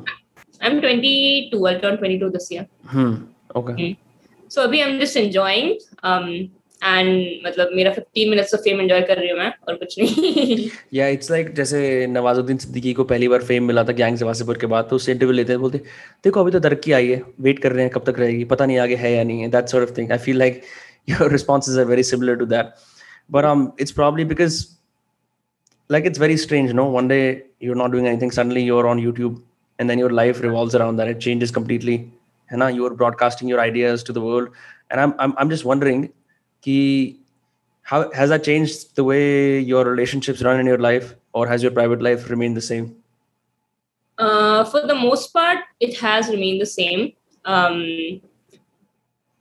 I 0.62 0.70
am 0.70 0.80
22 0.80 1.66
I'll 1.68 1.80
turn 1.80 1.96
22 2.02 2.30
this 2.36 2.50
year 2.52 2.66
hmm. 2.94 3.14
So 4.48 4.68
abhi 4.68 4.84
i'm 4.84 5.00
just 5.00 5.16
enjoying 5.24 5.74
um 6.12 6.30
and 6.82 7.46
मतलब 7.46 7.70
मेरा 7.74 7.92
15 7.94 8.28
minutes 8.30 8.54
of 8.54 8.60
fame 8.62 8.80
enjoy 8.80 9.00
कर 9.02 9.18
रही 9.18 9.28
हूँ 9.30 9.38
मैं 9.38 9.52
और 9.68 9.74
कुछ 9.76 9.98
नहीं 9.98 10.68
या 10.94 11.06
इट्स 11.08 11.30
लाइक 11.30 11.54
जैसे 11.54 11.80
नवाजुद्दीन 12.06 12.58
सिद्दीकी 12.64 12.92
को 12.94 13.04
पहली 13.12 13.28
बार 13.28 13.42
फेम 13.44 13.64
मिला 13.66 13.84
था 13.84 13.92
गैंग 14.00 14.16
से 14.18 14.24
वासेपुर 14.24 14.58
के 14.58 14.66
बाद 14.72 14.88
तो 14.90 14.96
उससे 14.96 15.12
इंटरव्यू 15.12 15.34
लेते 15.36 15.52
हैं 15.52 15.60
बोलते 15.60 15.78
देखो 16.24 16.40
अभी 16.40 16.50
तो 16.50 16.60
तरक्की 16.68 16.92
आई 16.92 17.08
है 17.08 17.22
वेट 17.46 17.58
कर 17.62 17.72
रहे 17.72 17.84
हैं 17.84 17.92
कब 17.94 18.04
तक 18.10 18.18
रहेगी 18.20 18.44
पता 18.52 18.66
नहीं 18.66 18.78
आगे 18.78 18.96
है 18.96 19.12
या 19.12 19.24
नहीं 19.24 19.40
है 19.42 19.48
that 19.56 19.68
sort 19.68 19.88
of 19.88 19.96
thing 19.98 20.12
I 20.12 20.18
feel 20.26 20.38
like 20.38 20.62
your 21.08 21.32
responses 21.32 21.78
are 21.78 21.84
very 21.84 22.02
similar 22.02 22.36
to 22.36 22.46
that 22.46 22.72
but 23.30 23.44
um 23.44 23.66
it's 23.84 23.96
probably 24.00 24.28
because 24.34 24.58
like 25.90 26.04
it's 26.10 26.22
very 26.26 26.36
strange 26.44 26.72
no 26.82 26.86
one 26.98 27.08
day 27.14 27.22
you're 27.60 27.80
not 27.82 27.96
doing 27.96 28.06
anything 28.12 28.34
suddenly 28.36 28.62
you're 28.68 28.86
on 28.92 29.02
youtube 29.06 29.40
and 29.78 29.90
then 29.90 30.02
your 30.02 30.10
life 30.18 30.42
revolves 30.44 30.76
around 30.80 31.02
that 31.02 31.10
it 31.14 31.20
changes 31.26 31.54
completely 31.58 31.96
and 32.50 32.60
now 32.60 32.68
you're 32.68 32.94
broadcasting 32.94 33.48
your 33.48 33.60
ideas 33.60 34.02
to 34.04 34.12
the 34.12 34.20
world. 34.20 34.48
And 34.90 35.00
i'm 35.00 35.14
i'm, 35.18 35.34
I'm 35.38 35.50
just 35.50 35.64
wondering 35.64 36.12
ki, 36.62 37.20
how 37.82 38.10
has 38.12 38.30
that 38.30 38.44
changed 38.44 38.96
the 38.96 39.04
way 39.04 39.58
your 39.60 39.84
relationships 39.84 40.42
run 40.42 40.60
in 40.60 40.66
your 40.66 40.78
life 40.78 41.14
or 41.32 41.46
has 41.46 41.62
your 41.62 41.72
private 41.72 42.02
life 42.02 42.30
remained 42.30 42.56
the 42.56 42.60
same? 42.60 42.96
Uh, 44.18 44.64
for 44.64 44.86
the 44.86 44.94
most 44.94 45.32
part 45.32 45.58
it 45.80 45.98
has 45.98 46.28
remained 46.28 46.60
the 46.60 46.66
same. 46.66 47.12
Um, 47.44 48.20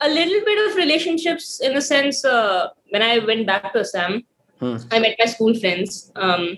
a 0.02 0.10
little 0.10 0.42
bit 0.46 0.70
of 0.70 0.76
relationships 0.76 1.60
in 1.62 1.74
the 1.74 1.82
sense 1.82 2.24
uh, 2.26 2.70
when 2.90 3.02
I 3.02 3.20
went 3.20 3.48
back 3.48 3.74
to 3.74 3.80
Assam, 3.80 4.24
hmm. 4.60 4.78
I 4.92 5.00
met 5.00 5.16
my 5.18 5.26
school 5.26 5.54
friends, 5.54 6.12
um, 6.16 6.58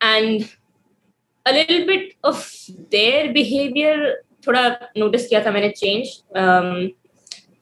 and 0.00 0.50
a 1.44 1.52
little 1.52 1.86
bit 1.86 2.14
of 2.24 2.52
their 2.90 3.32
behavior 3.32 4.16
थोड़ा 4.46 4.90
notice 4.96 5.28
किया 5.28 5.46
था 5.46 5.50
मैंने 5.50 5.68
change 5.68 6.22
Um, 6.36 6.90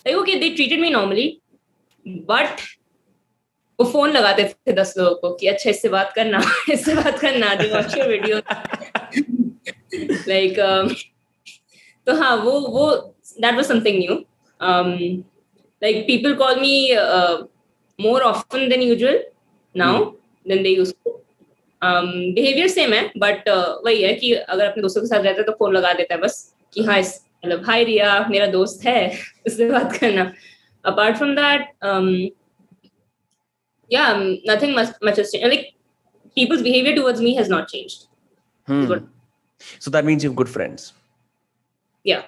like 0.07 0.17
okay, 0.17 0.39
they 0.39 0.55
treated 0.55 0.81
me 0.81 0.91
normally, 0.91 1.43
but 2.07 2.61
वो 3.81 3.85
phone 3.93 4.11
लगाते 4.11 4.45
थे 4.45 4.73
दस 4.73 4.95
लोगों 4.99 5.15
को 5.15 5.35
कि 5.35 5.47
अच्छा 5.47 5.71
इससे 5.71 5.89
बात 5.89 6.13
करना 6.13 6.41
इससे 6.73 6.95
बात 6.95 7.19
करना 7.19 7.55
they 7.55 7.69
watch 7.69 7.97
your 7.99 8.09
video 8.09 8.39
like 10.29 10.59
तो 12.07 12.15
हाँ 12.15 12.37
वो 12.37 12.61
वो 12.61 13.15
that 13.41 13.55
was 13.55 13.65
something 13.65 13.99
new 13.99 14.15
like 15.83 16.07
people 16.07 16.35
call 16.35 16.61
me 16.61 16.97
more 18.01 18.23
often 18.23 18.69
than 18.69 18.83
mm. 19.75 20.15
than 20.47 20.63
they 20.63 20.77
used 20.79 20.97
to. 21.05 21.13
Behaviour 21.83 22.69
same 22.69 22.93
है 22.93 23.13
बट 23.19 23.49
वही 23.85 24.03
है 24.03 24.15
कि 24.15 24.33
अगर 24.33 24.67
अपने 24.67 24.83
दोस्तों 24.83 25.01
के 25.03 25.07
साथ 25.07 25.23
रहता 25.23 25.41
है 25.41 25.43
तो 25.43 25.53
फ़ोन 25.53 25.75
लगा 25.77 25.93
देता 25.93 26.15
है 26.15 26.21
बस। 26.21 26.54
कि 26.74 26.84
हाँ 26.84 26.98
इस 27.00 27.14
मतलब 27.46 27.66
हाय 27.66 27.84
रिया 27.84 28.20
मेरा 28.30 28.48
दोस्त 28.58 28.86
है 28.86 29.00
उससे 29.48 29.70
बात 29.72 29.98
करना 29.98 30.32
apart 30.86 31.18
from 31.18 31.36
that 31.36 32.34
yeah 33.94 34.18
nothing 34.48 34.74
much 34.78 34.90
much 35.08 35.20
has 35.20 35.32
changed 35.34 35.52
like 35.52 35.64
people's 36.40 36.60
behavior 36.66 36.92
towards 36.98 37.22
me 37.28 37.32
has 37.38 37.48
not 37.54 37.72
changed 37.72 38.04
hmm. 38.72 38.84
so 39.86 39.94
that 39.96 40.06
means 40.10 40.26
you 40.26 40.30
have 40.30 40.36
good 40.42 40.52
friends 40.56 40.84
yeah 42.10 42.28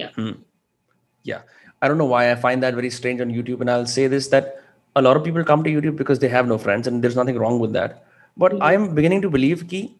yeah 0.00 0.14
hmm. 0.14 0.30
yeah 1.30 1.42
I 1.82 1.88
don't 1.88 1.98
know 1.98 2.06
why 2.06 2.30
I 2.30 2.36
find 2.36 2.62
that 2.62 2.74
very 2.74 2.90
strange 2.90 3.20
on 3.20 3.30
YouTube. 3.30 3.60
And 3.60 3.68
I'll 3.68 3.86
say 3.86 4.06
this 4.06 4.28
that 4.28 4.62
a 4.94 5.02
lot 5.02 5.16
of 5.16 5.24
people 5.24 5.42
come 5.42 5.64
to 5.64 5.70
YouTube 5.70 5.96
because 5.96 6.20
they 6.20 6.28
have 6.28 6.46
no 6.46 6.56
friends, 6.56 6.86
and 6.86 7.02
there's 7.02 7.16
nothing 7.16 7.36
wrong 7.36 7.58
with 7.58 7.72
that. 7.72 8.04
But 8.36 8.52
mm-hmm. 8.52 8.62
I'm 8.62 8.94
beginning 8.94 9.22
to 9.22 9.30
believe 9.30 9.68
that 9.68 9.90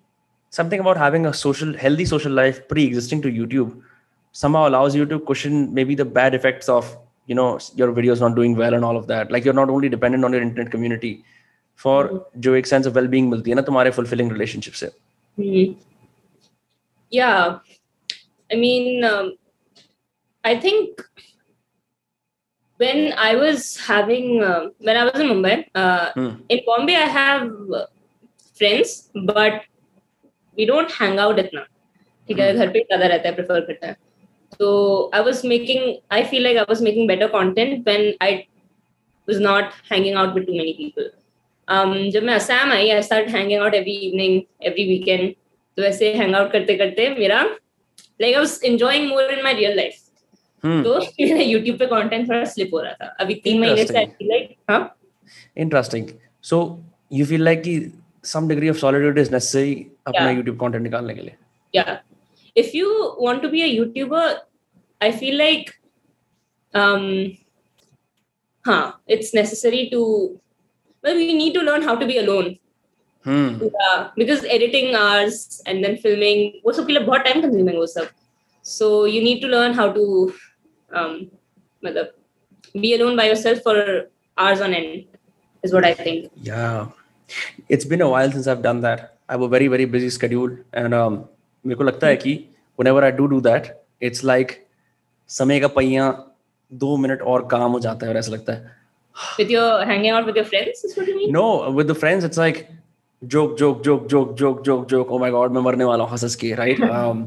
something 0.50 0.80
about 0.80 0.96
having 0.96 1.26
a 1.26 1.32
social, 1.32 1.76
healthy 1.76 2.04
social 2.04 2.32
life 2.32 2.66
pre-existing 2.68 3.22
to 3.22 3.28
YouTube 3.28 3.80
somehow 4.32 4.68
allows 4.68 4.94
you 4.94 5.06
to 5.06 5.20
cushion 5.20 5.72
maybe 5.74 5.94
the 5.94 6.04
bad 6.04 6.34
effects 6.34 6.68
of 6.68 6.96
you 7.26 7.34
know 7.34 7.58
your 7.74 7.92
videos 7.92 8.20
not 8.20 8.34
doing 8.34 8.56
well 8.56 8.74
and 8.74 8.84
all 8.84 8.96
of 8.96 9.06
that. 9.06 9.30
Like 9.30 9.44
you're 9.44 9.54
not 9.54 9.70
only 9.70 9.88
dependent 9.88 10.24
on 10.24 10.32
your 10.32 10.42
internet 10.42 10.70
community 10.70 11.24
for 11.74 12.04
mm-hmm. 12.04 12.40
जो 12.40 12.54
एक 12.56 12.66
sense 12.66 12.86
of 12.86 12.94
well-being 12.94 13.30
मिलती 13.30 13.50
है 13.50 13.56
ना 13.56 13.62
तुम्हारे 13.62 13.92
fulfilling 13.92 14.32
relationship 14.36 14.74
से. 14.74 14.90
Mm-hmm. 15.38 15.74
Yeah, 17.10 17.58
I 18.50 18.56
mean, 18.56 19.04
um, 19.04 19.32
I 20.44 20.58
think 20.58 21.02
when 22.78 23.12
I 23.12 23.34
was 23.36 23.76
having 23.86 24.42
uh, 24.42 24.68
when 24.78 24.96
I 24.96 25.04
was 25.04 25.20
in 25.20 25.28
Mumbai, 25.28 25.66
uh, 25.74 26.12
hmm. 26.14 26.30
in 26.48 26.60
Bombay, 26.66 26.96
I 26.96 27.10
have 27.16 27.50
friends, 28.54 29.10
but 29.32 29.62
we 30.57 30.65
don't 30.65 30.91
hang 31.01 31.19
out 31.19 31.39
इतना। 31.39 31.65
ठीक 32.29 32.39
है 32.39 32.53
घर 32.53 32.67
पे 32.69 32.79
ज़्यादा 32.79 33.07
रहता 33.07 33.29
है 33.29 33.35
prefer 33.35 33.59
करता 33.61 33.87
है। 33.87 33.95
तो 34.59 35.09
I 35.13 35.21
was 35.21 35.45
making 35.47 35.93
I 36.11 36.23
feel 36.23 36.43
like 36.43 36.57
I 36.57 36.63
was 36.69 36.83
making 36.83 37.07
better 37.07 37.27
content 37.29 37.87
when 37.87 38.13
I 38.21 38.35
was 39.27 39.41
not 39.41 39.71
hanging 39.91 40.17
out 40.17 40.33
with 40.35 40.45
too 40.45 40.53
many 40.53 40.73
people 40.73 42.09
जब 42.11 42.23
मैं 42.23 42.33
Assam 42.33 42.71
I 42.71 42.89
I 42.89 43.01
start 43.03 43.29
hanging 43.29 43.61
out 43.61 43.73
every 43.73 43.95
evening 44.07 44.41
every 44.67 44.83
weekend 44.89 45.33
तो 45.77 45.83
ऐसे 45.83 46.13
hang 46.13 46.35
out 46.35 46.51
करते 46.51 46.75
करते 46.77 47.09
मेरा 47.17 47.41
like 47.43 48.35
I 48.35 48.39
was 48.39 48.59
enjoying 48.65 49.07
more 49.09 49.33
in 49.33 49.43
my 49.43 49.53
real 49.53 49.75
life 49.77 50.03
तो 50.63 50.99
YouTube 51.41 51.77
पे 51.79 51.85
content 51.87 52.27
थोड़ा 52.29 52.43
स्लिप 52.45 52.73
हो 52.73 52.79
रहा 52.81 52.93
था। 52.93 53.05
अभी 53.19 53.35
तीन 53.43 53.59
महीने 53.59 53.85
से 53.85 53.97
आई 53.97 54.05
लाइक 54.21 54.55
हाँ? 54.69 54.97
Interesting 55.57 56.07
so 56.43 56.57
you 57.13 57.25
feel 57.25 57.43
like 57.43 57.61
some 58.26 58.48
degree 58.48 58.68
of 58.68 58.78
solitude 58.78 59.18
is 59.18 59.30
necessary 59.36 59.74
अपना 60.06 60.26
yeah. 60.30 60.38
YouTube 60.38 60.58
content 60.62 60.84
निकालने 60.88 61.14
के 61.14 61.22
लिए 61.22 61.36
yeah 61.78 61.92
if 62.62 62.74
you 62.78 62.88
want 63.26 63.42
to 63.44 63.50
be 63.54 63.62
a 63.66 63.70
YouTuber 63.76 64.24
I 65.00 65.10
feel 65.20 65.38
like 65.42 65.70
um 66.80 67.06
huh 68.66 68.92
it's 69.16 69.32
necessary 69.34 69.84
to 69.92 70.02
well 71.04 71.22
you 71.26 71.36
need 71.38 71.54
to 71.54 71.62
learn 71.68 71.86
how 71.90 71.94
to 72.02 72.06
be 72.10 72.18
alone 72.18 72.50
hmm. 73.24 73.48
yeah, 73.78 74.10
because 74.16 74.44
editing 74.56 74.94
hours 75.02 75.62
and 75.66 75.84
then 75.84 75.96
filming 76.06 76.44
वो 76.66 76.72
सब 76.72 76.86
के 76.86 76.92
लिए 76.92 77.02
बहुत 77.06 77.24
time 77.28 77.42
consuming 77.42 77.78
वो 77.78 77.86
सब 77.94 78.10
so 78.62 78.90
you 79.04 79.22
need 79.22 79.40
to 79.40 79.48
learn 79.48 79.72
how 79.74 79.90
to 79.92 80.32
um, 80.94 81.30
be 82.80 82.94
alone 82.94 83.16
by 83.16 83.26
yourself 83.26 83.62
for 83.62 84.08
hours 84.38 84.60
on 84.60 84.72
end 84.72 85.04
is 85.62 85.72
what 85.72 85.84
I 85.84 85.94
think. 85.94 86.30
Yeah, 86.42 86.86
it's 87.68 87.84
been 87.84 88.00
a 88.00 88.08
while 88.08 88.30
since 88.30 88.46
I've 88.46 88.62
done 88.62 88.80
that. 88.80 89.16
I 89.28 89.34
have 89.34 89.42
a 89.42 89.48
very 89.48 89.68
very 89.68 89.84
busy 89.84 90.10
schedule, 90.10 90.56
and 90.72 90.94
um, 90.94 91.24
मेरे 91.66 91.76
को 91.76 91.84
लगता 91.84 92.06
है 92.06 92.16
कि 92.16 92.34
whenever 92.76 93.04
I 93.04 93.10
do 93.20 93.28
do 93.34 93.40
that, 93.48 93.70
it's 94.00 94.24
like 94.32 94.54
समय 95.28 95.60
का 95.60 95.68
पहिया 95.78 96.12
दो 96.84 96.96
minute 96.96 97.22
और 97.22 97.46
काम 97.50 97.72
हो 97.72 97.80
जाता 97.80 98.06
है 98.06 98.12
और 98.12 98.18
ऐसा 98.18 98.32
लगता 98.32 98.52
है 98.52 98.80
with 99.38 99.50
your 99.50 99.84
hanging 99.88 100.14
out 100.16 100.26
with 100.26 100.36
your 100.40 100.46
friends 100.50 100.84
is 100.88 100.94
what 100.98 101.08
you 101.08 101.16
mean 101.16 101.32
no 101.32 101.70
with 101.78 101.90
the 101.92 101.96
friends 102.02 102.26
it's 102.28 102.38
like 102.42 102.60
joke 103.34 103.58
joke 103.62 103.82
joke 103.88 104.06
joke 104.12 104.30
joke 104.42 104.62
joke 104.68 104.86
joke 104.92 105.10
oh 105.16 105.18
my 105.24 105.30
god 105.34 105.52
मैं 105.56 105.62
मरने 105.62 105.84
वाला 105.84 106.04
हूँ 106.04 106.12
हंस 106.12 106.34
के 106.44 106.54
right 106.60 106.80
um, 106.98 107.26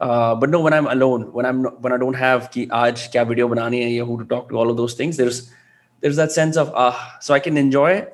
uh, 0.00 0.34
but 0.34 0.50
no, 0.50 0.60
when 0.60 0.74
I'm 0.74 0.86
alone, 0.86 1.32
when 1.32 1.46
I'm 1.46 1.64
when 1.84 1.92
I 1.92 1.96
don't 1.96 2.14
have 2.14 2.50
ki 2.50 2.66
aaj 2.66 3.10
kya 3.12 3.26
video 3.28 3.48
banani 3.48 3.82
hai, 3.84 4.04
who 4.04 4.18
to 4.18 4.24
talk 4.24 4.48
to, 4.50 4.58
all 4.58 4.70
of 4.70 4.76
those 4.76 4.94
things, 4.94 5.16
there's 5.16 5.50
there's 6.00 6.16
that 6.16 6.32
sense 6.32 6.56
of 6.56 6.72
ah, 6.74 6.88
uh, 6.88 7.20
so 7.20 7.34
I 7.34 7.38
can 7.40 7.56
enjoy 7.56 8.06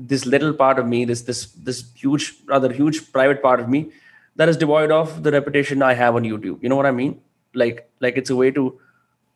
this 0.00 0.26
little 0.26 0.52
part 0.52 0.78
of 0.78 0.86
me, 0.86 1.04
this 1.04 1.22
this 1.22 1.46
this 1.52 1.84
huge, 1.94 2.34
rather 2.46 2.72
huge 2.72 3.12
private 3.12 3.42
part 3.42 3.60
of 3.60 3.68
me 3.68 3.90
that 4.36 4.48
is 4.48 4.56
devoid 4.56 4.90
of 4.90 5.22
the 5.22 5.32
reputation 5.32 5.82
I 5.82 5.94
have 5.94 6.14
on 6.14 6.22
YouTube. 6.22 6.62
You 6.62 6.68
know 6.68 6.76
what 6.76 6.86
I 6.86 6.90
mean? 6.90 7.20
Like 7.54 7.88
like 8.00 8.16
it's 8.16 8.30
a 8.30 8.36
way 8.36 8.50
to 8.50 8.78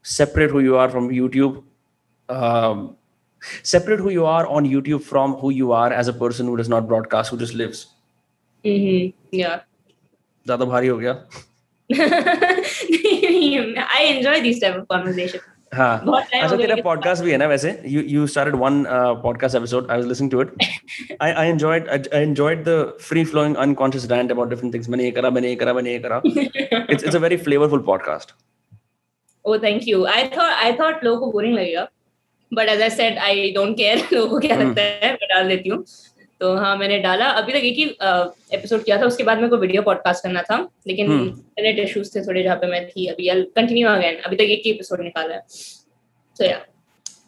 separate 0.02 0.50
who 0.50 0.60
you 0.60 0.76
are 0.76 0.88
from 0.88 1.08
YouTube. 1.08 1.62
Um, 2.28 2.96
separate 3.62 4.00
who 4.00 4.10
you 4.10 4.26
are 4.26 4.46
on 4.46 4.66
YouTube 4.66 5.02
from 5.02 5.34
who 5.34 5.50
you 5.50 5.72
are 5.72 5.92
as 5.92 6.08
a 6.08 6.12
person 6.12 6.46
who 6.46 6.56
does 6.56 6.68
not 6.68 6.86
broadcast, 6.86 7.30
who 7.30 7.38
just 7.38 7.54
lives. 7.54 7.86
Mm-hmm. 8.64 9.16
Yeah. 9.32 9.60
ज़्यादा 10.46 10.64
भारी 10.64 10.88
हो 10.88 10.96
गया 10.98 11.14
I 13.92 14.02
enjoy 14.16 14.40
these 14.42 14.60
type 14.60 14.76
of 14.76 14.86
conversation. 14.88 15.40
हाँ। 15.71 16.19
अच्छा 16.33 16.55
तेरा 16.57 16.75
podcast 16.83 17.23
भी 17.23 17.31
है 17.31 17.37
ना 17.37 17.45
वैसे? 17.47 17.69
You 17.85 18.01
you 18.01 18.25
started 18.27 18.55
one 18.55 18.83
podcast 19.23 19.55
episode 19.55 19.87
I 19.91 19.97
was 19.97 20.07
listening 20.07 20.31
to 20.31 20.41
it 20.41 20.51
I 21.21 21.31
I 21.31 21.47
enjoyed 21.47 21.89
I 21.89 22.21
enjoyed 22.21 22.63
the 22.63 22.97
free 23.01 23.23
flowing 23.25 23.55
unconscious 23.55 24.07
rant 24.11 24.31
about 24.31 24.49
different 24.49 24.73
things 24.73 24.89
मैंने 24.89 25.03
ये 25.03 25.11
करा 25.11 25.29
मैंने 25.29 25.49
ये 25.49 25.55
करा 25.55 25.73
मैंने 25.73 25.91
ये 25.91 25.99
करा। 25.99 26.21
It's 26.89 27.03
it's 27.03 27.15
a 27.15 27.19
very 27.19 27.37
flavourful 27.37 27.79
podcast 27.79 28.33
oh 29.45 29.57
thank 29.57 29.87
you 29.87 30.05
I 30.05 30.23
thought 30.23 30.39
I 30.39 30.71
thought 30.71 31.03
लोगों 31.03 31.19
को 31.19 31.31
बोरिंग 31.31 31.55
लगेगा 31.55 31.87
but 32.53 32.69
as 32.69 32.81
I 32.81 32.89
said 32.89 33.17
I 33.17 33.51
don't 33.51 33.77
care 33.77 34.07
लोगों 34.13 34.29
को 34.29 34.39
क्या 34.47 34.55
लगता 34.55 34.81
है 34.81 35.11
मैं 35.13 35.27
डाल 35.29 35.47
देती 35.49 35.69
हूँ। 35.69 35.83
तो 36.45 36.55
हाँ 36.55 36.75
मैंने 36.77 36.97
डाला 37.01 37.27
अभी 37.41 37.53
तक 37.53 37.63
एक 37.65 37.75
ही 37.75 37.83
एपिसोड 38.57 38.83
किया 38.83 38.97
था 39.01 39.05
उसके 39.05 39.23
बाद 39.23 39.37
मेरे 39.37 39.49
को 39.49 39.57
वीडियो 39.57 39.81
पॉडकास्ट 39.81 40.23
करना 40.23 40.41
था 40.49 40.57
लेकिन 40.87 41.11
इंटरनेट 41.11 41.79
इश्यूज़ 41.79 42.15
थे 42.15 42.21
थोड़े 42.27 42.43
जहाँ 42.43 42.57
पे 42.63 42.67
मैं 42.71 42.85
थी 42.89 43.05
अभी 43.13 43.29
कंटिन्यू 43.55 43.87
अगेन 43.89 44.21
अभी 44.25 44.35
तक 44.35 44.51
एक 44.55 44.61
ही 44.65 44.71
एपिसोड 44.71 45.01
निकाला 45.01 45.35
है 45.35 45.43
सो 45.49 46.45
या 46.45 46.63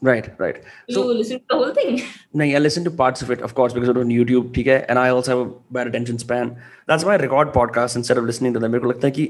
Right, 0.06 0.26
right. 0.42 0.58
You 0.88 0.96
So 0.96 1.04
listen 1.20 1.40
to 1.40 1.46
the 1.52 1.56
whole 1.60 1.72
thing? 1.76 1.96
No, 2.40 2.48
I 2.58 2.60
listen 2.60 2.84
to 2.88 2.92
parts 2.98 3.24
of 3.26 3.32
it, 3.36 3.40
of 3.46 3.54
course, 3.60 3.76
because 3.78 3.90
I 3.90 3.94
on 4.02 4.12
YouTube, 4.16 4.52
ठीक 4.56 4.68
है, 4.68 4.76
and 4.88 5.02
I 5.04 5.06
also 5.14 5.32
have 5.34 5.40
a 5.46 5.48
bad 5.78 5.90
attention 5.92 6.20
span. 6.24 6.52
That's 6.92 7.06
why 7.08 7.16
I 7.16 7.22
record 7.24 7.54
podcasts 7.56 8.00
instead 8.02 8.22
of 8.22 8.28
listening 8.32 8.54
to 8.58 8.62
them. 8.64 8.72
मेरे 8.76 8.84
को 8.84 8.90
लगता 8.92 9.08
है 9.08 9.12
कि 9.12 9.26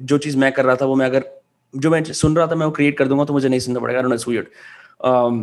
जो 0.00 0.18
चीज़ 0.26 0.36
मैं 0.44 0.52
कर 0.58 0.64
रहा 0.64 0.76
था 0.82 0.86
वो 0.92 0.94
मैं 1.00 1.06
अगर 1.06 1.26
जो 1.74 1.90
मैं 1.90 2.02
सुन 2.20 2.36
रहा 2.36 2.46
था 2.46 2.60
मैं 2.60 2.66
वो 2.66 2.72
क्रिएट 2.78 2.98
कर 2.98 3.08
दूँगा 3.08 3.24
तो 3.24 3.32
मुझे 3.32 3.48
नहीं 3.48 3.60
सुनना 3.66 3.80
पड़ेगा. 3.80 4.00
I 4.00 4.02
don't 4.02 4.14
know, 4.14 4.20
it's 4.20 4.30
weird. 4.32 4.54
Um, 5.12 5.42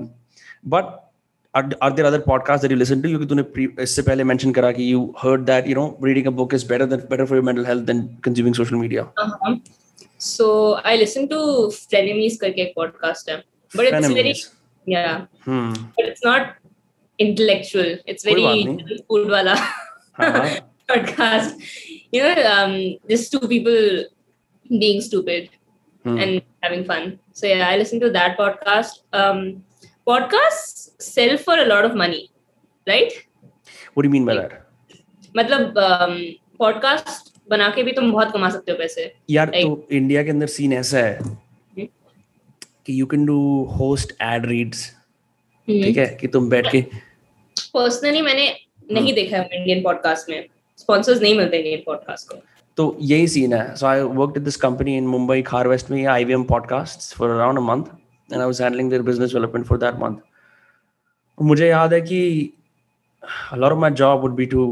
but 0.75 0.95
are, 1.55 1.91
there 1.91 2.05
other 2.05 2.19
podcasts 2.19 2.61
that 2.61 2.71
you 2.71 2.77
listen 2.77 3.01
to 3.01 3.09
क्योंकि 3.09 3.25
तूने 3.25 3.83
इससे 3.83 4.01
पहले 4.09 4.23
mention 4.23 4.53
करा 4.53 4.71
कि 4.71 4.91
you 4.91 5.01
heard 5.21 5.45
that 5.45 5.67
you 5.67 5.75
know 5.75 5.97
reading 6.07 6.27
a 6.27 6.31
book 6.31 6.53
is 6.53 6.63
better 6.63 6.85
than 6.85 7.05
better 7.13 7.25
for 7.25 7.35
your 7.39 7.45
mental 7.49 7.65
health 7.65 7.85
than 7.85 8.03
consuming 8.27 8.53
social 8.53 8.77
media 8.77 9.07
Uh-huh. 9.17 9.55
So 10.17 10.47
I 10.91 10.95
listen 10.97 11.27
to 11.29 11.39
Frenemies 11.73 12.37
करके 12.37 12.61
एक 12.61 12.73
podcast 12.77 13.29
है, 13.29 13.41
but 13.75 13.85
it's 13.85 14.07
Frenemies. 14.07 14.15
very 14.15 14.33
yeah, 14.85 15.25
hmm 15.45 15.73
but 15.97 16.09
it's 16.11 16.23
not 16.23 16.55
intellectual. 17.19 17.97
It's 18.05 18.23
very 18.23 18.65
food 19.07 19.29
वाला 19.29 19.55
हाँ 20.19 20.31
हाँ 20.31 20.49
podcast. 20.89 21.55
You 22.11 22.23
know, 22.23 22.35
um, 22.51 22.75
just 23.09 23.31
two 23.31 23.47
people 23.47 24.05
being 24.67 25.01
stupid 25.01 25.49
hmm. 26.03 26.17
and 26.17 26.41
having 26.61 26.83
fun. 26.83 27.19
So 27.31 27.47
yeah, 27.47 27.69
I 27.69 27.77
listen 27.77 27.99
to 28.01 28.09
that 28.11 28.37
podcast. 28.37 29.01
Um, 29.13 29.63
podcasts 30.09 30.89
sell 31.15 31.37
for 31.37 31.55
a 31.59 31.65
lot 31.69 31.85
of 31.87 31.91
money, 31.91 32.21
right? 32.87 33.09
what 33.97 34.05
do 34.05 34.09
you 34.09 34.13
mean 34.13 34.27
by 34.29 34.37
that? 34.37 34.51
मतलब 35.37 35.73
podcast 36.59 37.33
बना 37.49 37.69
के 37.69 37.83
भी 37.83 37.91
तुम 37.91 38.11
बहुत 38.11 38.31
कमा 38.33 38.49
सकते 38.49 38.71
हो 38.71 38.77
पैसे। 38.77 39.15
यार 39.29 39.47
Like- 39.47 39.63
तो 39.63 39.87
इंडिया 39.91 40.23
के 40.23 40.29
अंदर 40.29 40.47
सीन 40.47 40.73
ऐसा 40.73 40.97
है 40.97 41.19
कि 42.85 43.01
you 43.01 43.05
can 43.05 43.25
do 43.25 43.63
host 43.63 44.11
ad 44.21 44.45
reads 44.45 44.95
ठीक 45.67 45.97
है? 45.97 46.17
कि 46.21 46.27
तुम 46.27 46.49
बैठ 46.49 46.71
के 46.71 46.81
पर्सनली 47.73 48.21
मैंने 48.21 48.55
नहीं 48.91 49.13
देखा 49.13 49.37
है 49.37 49.49
इंडियन 49.51 49.83
पॉडकास्ट 49.83 50.29
में। 50.29 50.45
स्पॉन्सर्स 50.77 51.21
नहीं 51.21 51.37
मिलते 51.37 51.57
इंडियन 51.57 51.83
पॉडकास्ट 51.85 52.27
को। 52.27 52.41
तो 52.77 52.97
यही 53.01 53.27
सीन 53.27 53.53
है। 53.53 53.75
So 53.75 53.85
I 53.85 54.01
worked 54.01 54.37
at 54.37 54.43
this 54.43 54.55
company 54.55 54.97
in 54.97 55.07
Mumbai 55.07 55.41
Khar 55.41 55.67
west 55.67 55.91
में 55.91 56.05
IVM 56.05 56.43
podcasts 56.43 57.13
for 57.13 57.29
around 57.29 57.57
a 57.57 57.61
month 57.61 57.83
and 58.31 58.39
I 58.41 58.45
was 58.45 58.61
handling 58.61 58.89
their 58.89 59.01
business 59.01 59.33
development 59.33 59.65
for 59.65 59.77
that 59.77 59.99
month 59.99 61.41
मुझे 61.41 61.67
याद 61.67 61.93
है 61.93 62.01
कि 62.01 62.21
a 63.51 63.57
lot 63.57 63.71
of 63.71 63.79
my 63.79 63.89
job 63.91 64.21
would 64.21 64.35
be 64.35 64.47
to 64.47 64.65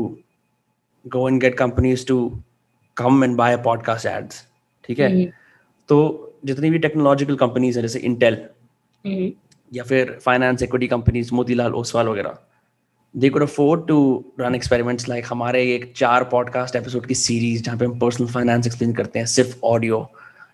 go 1.06 1.28
and 1.28 1.42
get 1.42 1.58
companies 1.58 2.04
to 2.06 2.18
come 2.98 3.24
and 3.24 3.38
buy 3.38 3.56
podcast 3.58 4.06
ads 4.08 4.44
ठीक 4.84 5.00
है? 5.00 5.26
तो 5.90 5.98
जितनी 6.46 6.70
भी 6.70 6.80
technological 6.80 7.36
companies 7.36 7.78
हैं 7.78 7.82
जैसे 7.82 8.00
इंटेल 8.00 8.36
हम्म, 9.06 9.32
या 9.72 9.84
फिर 9.84 10.18
finance 10.26 10.64
equity 10.64 10.88
companies 10.88 11.34
Motilal 11.34 11.74
Oswal 11.74 12.08
वगैरह 12.08 12.38
they 13.16 13.30
could 13.30 13.44
afford 13.44 13.88
to 13.88 13.98
run 14.40 14.56
experiments 14.56 15.10
like 15.10 15.26
हमारे 15.30 15.64
एक 15.76 15.92
चार 15.96 16.24
पॉडकास्ट 16.32 16.76
एपिसोड 16.76 17.06
की 17.06 17.16
सीरीज़ 17.16 17.64
जहाँ 17.64 17.78
पे 17.78 17.86
हम 17.86 18.00
पर्सनल 18.00 18.28
फाइनेंस 18.28 18.68
एक्सप्लेन 18.68 18.94
करते 18.94 19.20
हैं 19.20 19.26
सिर्फ़ 19.26 19.60
audio 19.66 20.08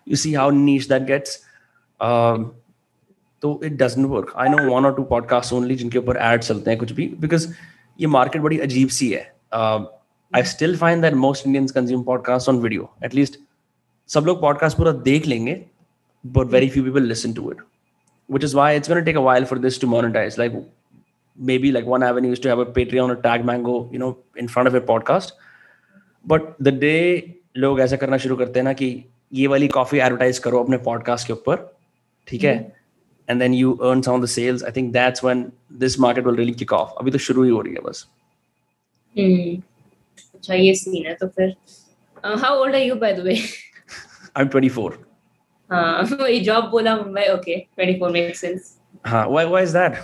you 0.08 0.16
see 0.16 0.34
how 0.34 0.50
niche 0.50 0.88
that 0.88 1.02
gets 1.06 1.40
तो 3.44 3.60
it 3.64 3.72
doesn't 3.72 4.06
work 4.06 4.32
I 4.36 4.48
know 4.48 4.76
one 4.76 4.84
और 4.84 4.94
टू 4.94 5.02
पॉडकास्ट 5.02 5.52
ओनली 5.52 5.74
जिनके 5.74 5.98
ऊपर 5.98 6.16
एड 6.16 6.40
चलते 6.40 6.70
हैं 6.70 6.78
कुछ 6.80 6.92
भी 6.92 7.14
बिकॉज़ 7.20 7.54
ये 8.00 8.06
मार्केट 8.06 8.42
बड़ी 8.42 8.58
अजीब 8.58 8.88
सी 8.88 9.10
है। 9.10 9.34
I 10.36 10.42
still 10.42 10.76
find 10.76 11.00
that 11.00 11.14
most 11.14 11.46
Indians 11.46 11.70
consume 11.70 12.02
podcast 12.02 12.48
on 12.48 12.56
video 12.56 12.94
at least 13.04 13.40
सब 14.08 14.20
लोग 14.20 14.40
पॉडकास्ट 14.40 14.76
पूरा 14.76 14.92
देख 14.92 15.26
लेंगे 15.26 15.66
but 16.26 16.46
very 16.46 16.68
few 16.68 16.84
people 16.84 17.02
listen 17.02 17.32
to 17.32 17.52
it 17.52 17.56
which 18.30 18.44
is 18.44 18.56
why 18.56 18.76
it's 18.76 18.90
take 18.90 19.16
a 19.16 19.20
while 19.20 19.44
for 19.44 19.58
this 19.58 19.80
to 19.80 19.86
monetise 19.86 20.36
like 20.38 20.66
maybe 21.58 21.70
like 21.70 21.86
one 21.86 22.02
even 22.02 22.24
use 22.24 22.42
to 22.42 22.48
have 22.48 22.64
a 22.64 22.72
petri 22.72 22.98
on 22.98 23.10
a 23.10 23.14
Tag 23.14 23.42
Mango 23.44 23.90
you 23.92 23.98
know 23.98 24.24
in 24.38 24.48
front 24.48 24.68
of 24.68 24.76
a 24.76 24.80
podcast 24.80 25.34
but 26.28 26.42
the 26.62 26.68
day 26.68 27.34
लोग 27.56 27.80
ऐसा 27.80 27.96
करना 27.96 28.16
शुरू 28.16 28.36
करते 28.36 28.58
हैं 28.58 28.64
ना 28.64 28.72
कि 28.72 29.04
ये 29.32 29.46
वाली 29.46 29.68
कॉफ़ी 29.68 29.98
एडवर्टाइज 29.98 30.38
करो 30.38 30.62
अपने 30.62 30.76
पॉडकास्ट 30.76 31.26
के 31.26 31.32
ऊपर, 31.32 31.76
ठीक 32.28 32.44
है? 32.44 32.58
mm-hmm. 32.58 32.83
and 33.27 33.39
then 33.39 33.53
you 33.53 33.73
earn 33.83 34.01
some 34.01 34.11
of 34.11 34.21
the 34.21 34.25
sales 34.29 34.63
I 34.63 34.71
think 34.75 34.91
that's 34.93 35.23
when 35.23 35.51
this 35.79 35.99
market 35.99 36.25
will 36.25 36.35
really 36.35 36.53
kick 36.55 36.73
off 36.73 36.95
अभी 36.99 37.11
तो 37.11 37.17
शुरू 37.27 37.43
ही 37.43 37.49
हो 37.49 37.61
रही 37.61 37.73
है 37.73 37.81
बस 37.81 38.07
हम्म, 39.15 39.61
अच्छा 40.35 40.53
ये 40.53 40.73
सीन 40.75 41.05
है 41.05 41.13
तो 41.15 41.27
फिर 41.27 41.55
how 42.23 42.59
old 42.59 42.75
are 42.75 42.81
you 42.81 42.95
by 42.97 43.13
the 43.13 43.19
way 43.19 43.33
I 43.33 44.43
am 44.43 44.49
24 44.49 44.91
हाँ 45.69 46.01
वही 46.11 46.39
जॉब 46.41 46.69
बोला 46.69 46.95
मुंबई 46.97 47.27
ओके 47.29 47.57
24 47.79 48.11
मेक्स 48.11 48.41
सेंस 48.41 48.75
हाँ 49.05 49.25
why 49.27 49.45
why 49.47 49.63
is 49.63 49.73
that 49.73 49.97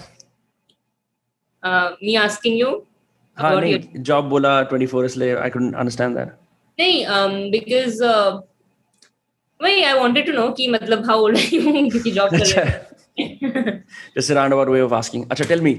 me 2.04 2.16
asking 2.16 2.60
you 2.60 2.72
हाँ 3.38 3.52
About 3.52 3.64
नहीं 3.64 4.04
जॉब 4.04 4.30
बोला 4.30 4.60
24 4.70 5.06
इसलिए 5.06 5.36
आई 5.36 5.50
couldn't 5.50 5.80
understand 5.84 6.20
that 6.20 6.34
नहीं 6.80 7.06
um, 7.08 7.34
बिकॉज 7.52 8.02
वही 9.60 9.84
आई 9.84 10.00
वांटेड 10.00 10.26
टू 10.26 10.32
नो 10.34 10.50
कि 10.52 10.68
मतलब 10.68 11.06
हाउ 11.06 11.24
ओल्ड 11.24 11.38
आर 11.38 11.54
यू 11.54 11.90
क्योंकि 11.90 12.12
जॉब 12.12 12.30
कर 12.30 12.42
अच्छा 12.42 12.62
रहे 12.62 12.72
हो 12.72 12.89
Just 13.19 14.31
a 14.31 14.35
roundabout 14.35 14.69
way 14.69 14.81
of 14.81 14.93
asking. 14.93 15.27
अच्छा 15.31 15.45
tell 15.45 15.63
me, 15.67 15.75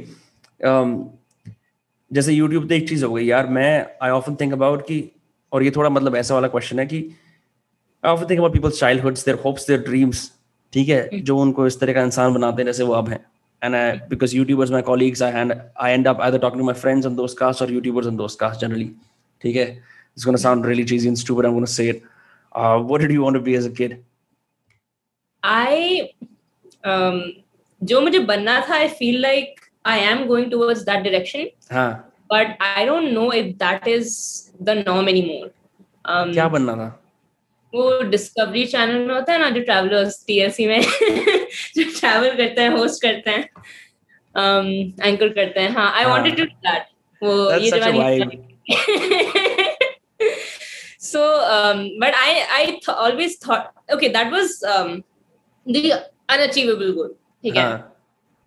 um, 0.65 1.07
जैसे 2.13 2.33
YouTube 2.33 2.69
पे 2.69 2.77
एक 2.77 2.87
चीज़ 2.89 3.05
हो 3.05 3.13
गई 3.13 3.25
यार 3.25 3.47
मैं 3.47 3.85
I 4.03 4.09
often 4.19 4.37
think 4.41 4.57
about 4.59 4.81
कि 4.81 5.11
और 5.53 5.63
ये 5.63 5.71
थोड़ा 5.71 5.89
मतलब 5.89 6.15
ऐसा 6.15 6.33
वाला 6.33 6.47
क्वेश्चन 6.47 6.79
है 6.79 6.85
कि 6.85 7.01
I 8.05 8.09
often 8.15 8.27
think 8.27 8.39
about 8.39 8.55
people's 8.55 8.79
childhoods, 8.83 9.23
their 9.23 9.39
hopes, 9.45 9.67
their 9.71 9.83
dreams. 9.89 10.29
ठीक 10.73 10.89
है 10.89 11.19
जो 11.21 11.37
उनको 11.37 11.67
इस 11.67 11.79
तरह 11.79 11.93
का 11.93 12.01
इंसान 12.01 12.33
बनाते 12.33 12.61
हैं 12.61 12.65
जैसे 12.65 12.83
वो 12.83 12.93
अब 12.93 13.09
हैं 13.09 13.25
and 13.63 13.75
I, 13.75 13.99
because 14.09 14.33
YouTubers, 14.33 14.71
my 14.71 14.81
colleagues, 14.81 15.21
I 15.21 15.31
hand 15.31 15.53
I 15.77 15.91
end 15.93 16.07
up 16.07 16.19
either 16.19 16.39
talking 16.39 16.57
to 16.57 16.65
my 16.65 16.73
friends 16.73 17.05
on 17.05 17.15
those 17.15 17.35
casts 17.41 17.61
or 17.61 17.67
YouTubers 17.67 18.07
on 18.07 18.17
those 18.17 18.35
casts 18.35 18.61
generally. 18.63 18.93
है 19.45 19.81
It's 20.15 20.25
gonna 20.25 20.37
sound 20.37 20.65
really 20.65 20.83
cheesy 20.83 21.07
and 21.07 21.17
stupid. 21.17 21.45
I'm 21.45 21.53
gonna 21.53 21.67
say 21.67 21.89
it. 21.89 22.03
Uh, 22.51 22.79
what 22.79 23.01
did 23.01 23.11
you 23.11 23.21
want 23.21 23.35
to 23.35 23.41
be 23.41 23.55
as 23.55 23.65
a 23.65 23.69
kid? 23.69 24.03
I 25.43 26.09
um, 26.21 26.30
जो 27.83 28.01
मुझे 28.01 28.19
बनना 28.19 28.59
था 28.69 28.75
I 28.75 28.87
feel 28.87 29.21
like 29.21 29.59
I 29.85 29.99
am 29.99 30.25
going 30.25 30.51
towards 30.51 30.81
that 30.81 31.03
direction 31.03 31.47
but 32.33 32.51
I 32.61 32.85
don't 32.85 33.13
know 33.13 33.29
if 33.37 33.47
that 33.57 33.87
is 33.93 34.11
the 34.67 34.73
norm 34.75 35.07
anymore. 35.13 35.47
Um, 36.05 36.31
क्या 36.33 36.47
बनना 36.47 36.75
था? 36.75 36.85
वो 37.73 38.01
Discovery 38.01 38.65
channel 38.65 39.07
में 39.07 39.13
होता 39.15 39.33
है 39.33 39.39
ना 39.39 39.49
जो 39.49 39.61
ट्रैवलर्स 39.61 40.23
टीएलसी 40.27 40.67
में 40.67 40.81
जो 41.75 41.83
ट्रैवल 41.99 42.35
करते 42.37 42.61
हैं 42.61 42.69
होस्ट 42.69 43.01
करते 43.01 43.31
हैं 43.31 43.43
एंकर 45.03 45.29
करते 45.29 45.59
हैं। 45.59 45.69
हाँ 45.69 45.91
I. 45.97 46.05
Wanted 46.05 46.37
to 46.37 46.43
do 46.43 46.51
that 46.67 46.85
वो 47.23 47.51
That's 47.51 47.73
ये 47.73 47.79
वाली 47.79 48.39
so 50.99 51.21
um, 51.53 51.79
but 51.99 52.13
i 52.15 52.31
i 52.57 52.65
th- 52.65 52.97
always 53.05 53.37
thought 53.37 53.71
okay 53.95 54.09
that 54.09 54.31
was 54.31 54.51
um, 54.73 55.03
the 55.65 55.81
unachievable 56.33 56.93
goal. 56.97 57.09
ठीक 57.43 57.55
है? 57.57 57.65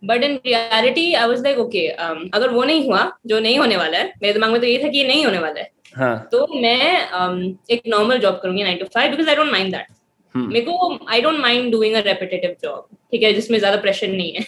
But 0.03 0.23
in 0.25 0.39
reality 0.47 1.13
I 1.15 1.29
was 1.29 1.43
like 1.43 1.59
okay 1.59 1.87
अगर 1.89 2.51
वो 2.51 2.65
नहीं 2.65 2.85
हुआ 2.87 3.01
जो 3.27 3.39
नहीं 3.41 3.59
होने 3.59 3.77
वाला 3.77 3.99
है 3.99 4.13
मेरे 4.23 4.33
दिमाग 4.33 4.51
में 4.51 4.61
तो 4.61 4.67
ये 4.67 4.79
था 4.83 4.89
कि 4.89 4.99
ये 4.99 5.07
नहीं 5.09 5.25
होने 5.25 5.39
वाला 5.39 5.61
है। 5.61 5.71
हाँ। 5.97 6.29
तो 6.33 6.47
मैं 6.55 7.11
um, 7.19 7.57
एक 7.71 7.83
नॉर्मल 7.89 8.19
जॉब 8.19 8.39
करूँगी 8.43 8.63
nine 8.63 8.79
to 8.79 8.85
five 8.95 9.11
because 9.11 9.29
I 9.29 9.35
don't 9.37 9.51
mind 9.53 9.73
that 9.75 9.87
मेरे 10.35 10.65
को 10.67 10.99
I 11.11 11.21
don't 11.23 11.39
mind 11.41 11.71
doing 11.73 11.95
a 11.95 12.01
repetitive 12.07 12.57
job 12.63 12.87
ठीक 13.13 13.23
है 13.23 13.33
जिसमें 13.33 13.59
ज़्यादा 13.59 13.81
प्रेशर 13.81 14.09
नहीं 14.09 14.33
है। 14.33 14.41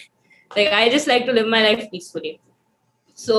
Like 0.51 0.73
I 0.73 0.89
just 0.89 1.07
like 1.07 1.25
to 1.27 1.33
live 1.33 1.47
my 1.49 1.63
life 1.63 1.87
peacefully 1.91 2.37
so 3.17 3.35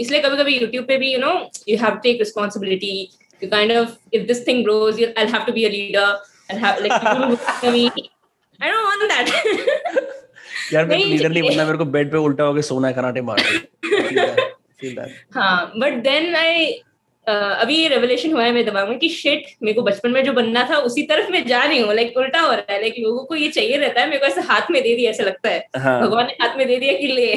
इसलिए 0.00 0.20
कभी 0.22 0.36
कभी 0.36 0.58
यूट्यूब 0.58 0.84
पे 0.86 0.96
भी 0.98 1.12
you 1.12 1.18
know 1.20 1.32
you 1.68 1.78
have 1.78 1.96
take 2.02 2.18
responsibility 2.18 2.96
you 3.42 3.48
kind 3.50 3.72
of 3.72 3.96
if 4.14 4.26
this 4.26 4.46
thing 4.48 4.62
grows 4.64 5.02
I 5.04 5.24
have 5.24 5.44
to 5.46 5.52
be 5.52 5.64
a 5.64 5.70
leader 5.70 6.18
I 6.52 6.58
have 6.58 6.84
like 6.86 8.08
I 8.62 8.70
don't 8.70 8.84
want 8.86 9.02
that 9.12 9.28
यार 10.72 10.86
नहीं 10.86 11.04
leader 11.04 11.28
नहीं 11.28 11.42
बनना 11.42 11.64
मेरे 11.64 11.78
को 11.78 11.84
बेड 11.84 12.10
पे 12.12 12.18
उल्टा 12.18 12.44
होके 12.44 12.62
सोना 12.62 12.88
है 12.88 12.94
कराटे 12.94 13.20
मार 13.20 13.40
हाँ। 15.34 15.72
बट 15.78 16.02
देन 16.02 16.34
आई 16.36 16.66
अभी 17.26 17.76
ये 17.76 17.88
रेवलेशन 17.88 18.32
हुआ 18.32 18.42
है 18.44 18.52
मेरे 18.52 18.64
दिमाग 18.64 18.88
में 18.88 18.98
कि 18.98 19.08
शिट 19.08 19.46
मेरे 19.62 19.74
को 19.74 19.82
बचपन 19.82 20.10
में 20.10 20.22
जो 20.24 20.32
बनना 20.32 20.66
था 20.70 20.76
उसी 20.88 21.02
तरफ़ 21.02 21.30
मैं 21.32 21.46
जा 21.46 21.62
रही 21.64 21.78
हूँ। 21.80 21.94
लाइक 21.94 22.16
उल्टा 22.16 22.40
हो 22.40 22.52
रहा 22.52 22.72
है। 22.72 22.80
लाइक 22.80 22.94
लोगों 22.98 23.24
को 23.24 23.34
ये 23.34 23.48
चाहिए 23.48 23.76
रहता 23.76 24.00
है 24.00 24.06
मेरे 24.06 24.18
को 24.18 24.26
ऐसे 24.26 24.40
हाथ 24.40 24.70
में 24.70 24.82
दे 24.82 24.94
दिया 24.96 25.10
ऐसा 25.10 25.24
लगता 25.24 25.48
है। 25.48 25.66
हाँ। 25.76 26.00
भगवान 26.02 26.26
ने 26.26 26.32
हाथ 26.42 26.56
में 26.56 26.66
दे 26.66 26.76
दिया 26.76 26.92
कि 26.92 27.06
ले। 27.06 27.34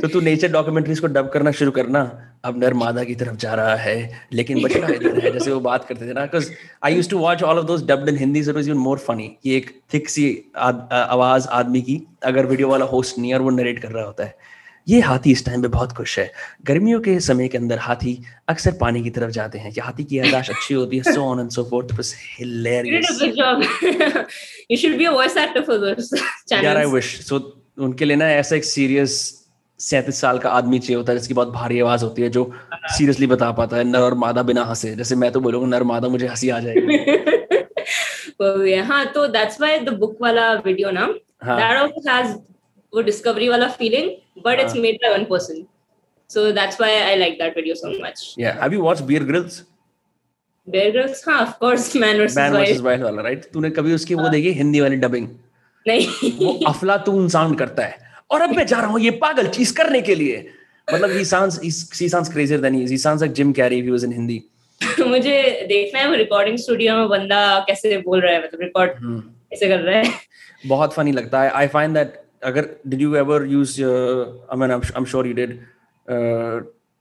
तो 0.00 0.08
तू 0.08 0.20
नेचर 0.20 0.48
डॉक्यूमेंट्रीज 0.52 1.00
को 1.00 1.06
डब 1.06 1.28
करना 1.28 1.50
शुरू 1.52 1.70
करना। 1.70 2.02
अब 2.44 2.58
नरमादा 2.64 3.04
की 3.04 3.14
तरफ़ 3.14 3.36
जा 3.36 3.54
रहा 3.54 3.74
है 3.76 3.96
लेकिन 4.32 4.62
बचना 4.62 4.88
इधर 4.94 5.18
है 5.24 5.32
जैसे 5.32 5.52
वो 5.52 5.60
बात 5.60 5.84
करते 5.84 6.08
थे 6.08 6.12
ना 6.12 6.20
because 6.20 6.50
I 6.84 6.94
use 6.94 7.10
to 7.10 7.18
watch 7.18 7.42
all 7.42 7.58
of 7.58 7.66
those 7.66 7.82
dubbed 7.82 8.08
in 8.08 8.18
Hindi 8.18 8.42
so 8.42 8.58
even 8.58 8.78
more 8.78 8.98
funny 8.98 9.28
कि 9.42 9.56
एक 9.56 9.70
थिक 9.94 10.08
सी 10.08 10.52
आद, 10.56 10.88
आवाज़ 10.92 11.48
आदमी 11.48 11.82
की 11.82 12.02
अगर 12.22 12.46
वीडियो 12.46 12.68
वाला 12.68 12.84
होस्ट 12.84 13.18
नहीं 13.18 13.34
और 13.34 13.40
वो 13.40 13.50
नरेट 13.50 13.78
कर 13.78 13.92
रहा 13.92 14.04
होता 14.04 14.24
है। 14.24 14.36
ये 14.88 15.00
हाथी 15.00 15.32
इस 15.32 15.44
टाइम 15.46 15.62
पे 15.62 15.68
बहुत 15.68 15.92
खुश 15.92 16.18
है। 16.18 16.30
गर्मियों 16.66 17.00
के 17.00 17.20
समय 17.20 17.48
के 17.48 17.58
अंदर 17.58 17.78
हाथी 17.78 18.22
अक्सर 18.48 18.72
पानी 18.80 19.02
की 19.02 19.10
तरफ़ 19.10 19.30
जाते 19.30 19.58
हैं 19.58 19.72
हाथी 19.82 20.04
की 20.04 20.18
यादाश्त 20.18 20.50
अच्छी 20.50 20.74
होती 20.74 20.96
है 20.96 21.12
so 21.12 21.22
on 21.22 21.40
and 21.40 21.50
so 21.50 21.64
forth 21.70 21.94
बस 21.98 22.14
hilarious 22.38 23.22
job. 23.38 23.62
you 24.70 24.76
should 24.76 24.98
be 24.98 25.06
a 25.06 25.12
voice 25.12 25.36
actor 25.44 25.62
for 25.70 25.78
those 25.84 26.12
यार 26.52 26.76
आई 26.76 26.84
विश 26.86 27.14
सो 27.28 27.38
उनके 27.78 28.04
लिए 28.04 28.16
ना 28.16 28.28
ऐसा 28.32 28.56
एक 28.56 28.64
सीरियस 28.64 29.43
सैंतीस 29.80 30.20
साल 30.20 30.38
का 30.38 30.50
आदमी 30.50 30.78
चाहिए 30.78 30.96
होता 30.96 31.12
है 31.12 31.18
जिसकी 31.18 31.34
बहुत 31.34 31.48
भारी 31.48 31.80
आवाज़ 31.80 32.04
होती 32.04 32.22
है 32.22 32.28
जो 32.28 32.52
सीरियसली 32.74 33.26
बता 33.26 33.52
पाता 33.52 33.76
है 33.76 33.84
नर 33.84 33.98
और 33.98 34.14
मादा 34.14 34.42
बिना 34.42 34.64
हंसे 34.64 34.94
जैसे 34.96 35.16
मैं 35.16 35.32
तो 35.32 35.40
बोलूँगा 35.40 35.66
नर 35.66 35.82
मादा 35.82 36.08
मुझे 36.08 36.26
हँसी 36.26 36.48
आ 36.48 36.60
जाएगी 36.60 36.98
हाँ 38.80 39.06
तो 39.06 39.26
that's 39.28 39.60
why 39.60 39.78
the 39.84 39.96
book 39.98 40.14
वाला 40.20 40.62
video 40.62 40.92
ना 40.92 41.14
हाँ 41.44 41.58
that 41.60 41.82
also 41.82 42.08
has 42.10 42.36
वो 42.94 43.00
डिस्कवरी 43.00 43.48
वाला 43.48 43.68
फीलिंग 43.68 44.10
बट 44.46 44.60
इट्स 44.60 44.72
हाँ. 44.72 44.82
Made 44.82 44.94
by 44.94 45.18
one 45.18 45.24
person 45.24 45.64
so 46.30 46.52
that's 46.52 46.80
why 46.80 46.92
I 46.92 47.16
like 47.16 47.34
that 47.34 47.56
video 47.56 47.74
so 47.74 47.88
much 48.06 48.34
Yeah. 48.40 48.62
Have 48.62 48.76
you 48.76 48.84
watched 48.84 49.06
Beer 49.10 49.22
Grylls? 49.30 49.60
Bear 50.70 50.90
Grylls 50.90 51.28
हाँ 51.28 51.40
of 51.40 51.58
course 51.58 51.96
man 51.96 52.20
versus 52.20 52.38
Man 52.38 52.52
wild 52.52 52.76
vs. 52.78 52.86
Wild 52.86 53.02
वाला, 53.02 53.22
right? 53.22 53.52
तूने 53.52 53.70
कभी 53.70 53.94
उसकी 53.94 54.14
वो 54.14 54.28
देखी 54.28 54.52
हिंदी 54.52 54.80
वाली 54.80 54.96
dubbing? 54.96 55.28
नहीं 55.86 56.32
वो 56.32 56.60
अफलातून 56.66 57.28
साउंड 57.28 57.58
करता 57.58 57.82
है 57.82 58.03
और 58.34 58.42
अब 58.42 58.56
मैं 58.56 58.66
जा 58.66 58.80
रहा 58.80 58.90
हूँ 58.90 59.00
ये 59.00 59.10
पागल 59.22 59.48
चीज़ 59.56 59.74
करने 59.76 60.00
के 60.02 60.14
लिए। 60.14 60.36
मतलब 60.88 61.10
he 61.16 61.24
sounds 61.28 61.58
he's, 61.60 61.76
he 61.98 62.08
sounds 62.14 62.30
crazier 62.32 62.58
than 62.64 62.74
he 62.74 62.82
is. 62.84 62.90
He 62.90 62.98
sounds 63.06 63.22
like 63.24 63.34
Jim 63.40 63.52
Carrey 63.60 63.78
if 63.82 63.90
he 63.90 63.94
was 63.96 64.04
in 64.08 64.12
Hindi. 64.16 64.40
मुझे 65.08 65.36
देखना 65.68 66.00
है 66.00 66.08
वो 66.08 66.14
रिकॉर्डिंग 66.16 66.56
स्टूडियो 66.58 66.96
में 66.96 67.08
बंदा 67.08 67.38
कैसे 67.66 67.96
बोल 67.98 68.20
रहा 68.20 68.32
है 68.32 68.42
मतलब 68.44 68.60
रिकॉर्ड 68.60 68.92
हम्म। 68.98 69.20
कैसे 69.20 69.68
कर 69.68 69.80
रहा 69.80 69.98
है। 69.98 70.12
बहुत 70.66 70.94
फनी 70.94 71.12
लगता 71.12 71.42
है। 71.42 71.50
आई 71.60 71.66
फाइंड 71.74 71.94
दैट 71.94 72.20
अगर 72.44 72.68
did 72.86 73.00
you 73.02 73.14
ever 73.16 73.46
use 73.48 73.82
I 73.82 74.58
mean 74.58 74.70
I 74.70 74.78
am 74.96 75.04
sure 75.12 75.26
you 75.26 75.32
did 75.34 75.58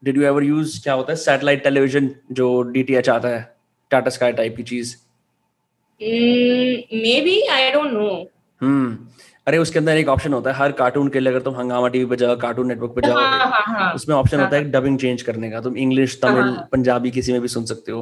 did 0.04 0.18
you 0.18 0.24
ever 0.28 0.44
use 0.44 0.82
क्या 0.84 0.94
होता 0.94 1.12
है 1.14 1.18
सैटेलाइट 1.20 1.64
टेलीविज़न 1.64 2.10
जो 2.40 2.62
डीटीएच 2.78 3.10
आता 3.10 3.30
है 3.36 3.42
टाटा 3.92 4.10
स्काई 4.18 4.32
टाइप 4.34 4.56
की 4.58 4.64
चीज़ 4.72 4.96
may 6.02 7.20
be 7.26 7.40
I 7.48 7.72
don't 7.72 7.92
know 7.94 8.08
हम्म। 8.62 8.98
अरे 9.48 9.58
उसके 9.58 9.80
अंदर 9.80 9.98
एक 9.98 10.08
ऑप्शन 10.10 10.34
होता 10.34 10.52
है 10.52 10.56
हर 10.58 10.72
कार्टून 10.72 11.08
के 11.10 11.20
लिए 11.20 11.32
अगर 11.32 11.42
तुम 11.42 11.56
हंगामा 11.56 11.88
टीवी 11.94 12.06
पे 12.06 12.16
जाओ 12.16 12.36
कार्टून 12.40 12.68
नेटवर्क 12.68 12.92
पे 12.96 13.02
जाओ 13.08 13.18
हाँ 13.18 13.40
हाँ 13.40 13.62
हाँ। 13.68 13.94
उसमें 13.94 14.16
ऑप्शन 14.16 14.40
होता 14.40 14.56
है 14.56 14.64
डबिंग 14.72 14.98
चेंज 15.00 15.22
करने 15.22 15.50
का। 15.52 15.60
तुम 15.62 15.78
इंग्लिश 15.78 16.20
तमिल 16.22 16.44
हाँ। 16.44 16.68
पंजाबी 16.72 17.12
किसी 17.12 17.32
में 17.32 17.42
भी 17.42 17.48
सुन 17.48 17.66
सकते 17.66 17.92
हो। 17.92 18.02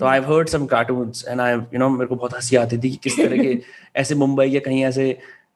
तो 0.00 0.06
I 0.06 0.20
heard 0.20 0.48
some 0.48 0.66
cartoons 0.66 1.24
and 1.28 1.40
I 1.40 1.52
you 1.52 1.78
know 1.78 1.88
मेरे 1.88 2.06
को 2.06 2.14
बहुत 2.16 2.34
हँसी 2.34 2.56
आती 2.56 2.78
थी 2.78 2.90
कि 2.90 2.96
किस 3.02 3.16
तरह 3.18 3.42
के 3.42 3.58
ऐसे 4.00 4.14
मुंबई 4.14 4.46
या 4.46 4.60
कहीं 4.60 4.84
ऐसे 4.84 5.06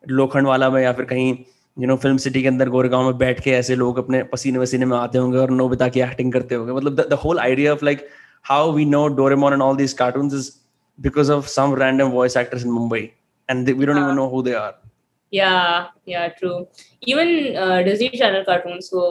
लोखंड 0.08 0.46
वाला 0.46 0.70
में 0.70 0.82
या 0.82 0.92
फिर 0.92 1.04
कहीं 1.04 1.32
यू 1.76 1.86
नो 1.86 1.96
फ़िल्म 1.96 2.16
सिटी 2.16 2.42
के 2.42 2.48
अंदर 2.48 2.68
गोरेगांव 2.68 3.04
में 3.04 3.18
बैठ 3.18 3.40
के 3.40 3.50
ऐसे 3.52 3.76
लोग 3.76 3.98
अपने 3.98 4.22
पसीने 4.32 4.58
वसीने 4.58 4.86
में 4.86 4.96
आते 4.98 5.18
होंगे 5.18 5.38
और 5.38 5.50
नोबिता 5.50 5.88
की 5.88 6.00
एक्टिंग 6.00 6.32
करते 6.32 6.54
होंगे। 6.54 6.72
मतलब 6.72 7.06
the 7.10 7.18
whole 7.24 7.38
idea 7.38 7.72
of 7.72 7.84
like 7.84 8.08
how 8.44 8.72
we 8.72 8.84
know 8.86 9.06
Doraemon 9.16 9.52
and 9.52 9.62
all 9.62 9.76
these 9.76 9.92
cartoons 10.02 10.34
is 10.34 10.50
because 10.98 11.32
of 11.32 11.46
some 11.48 11.74
random 11.80 12.08
voice 12.10 12.36
actors 12.36 12.64
in 12.64 12.70
Mumbai 12.72 13.08
and 13.48 13.68
we 13.68 13.86
don't 13.86 13.96
even 13.96 14.14
know 14.14 14.26
who. 14.28 14.42
They 14.42 14.52
are 14.54 14.80
yeah 15.32 15.86
yeah 16.06 16.28
true. 16.38 16.66
Even 17.02 17.56
uh, 17.56 17.82
disney 17.82 18.10
channel 18.20 18.44
cartoons 18.44 18.92
वो 18.94 19.06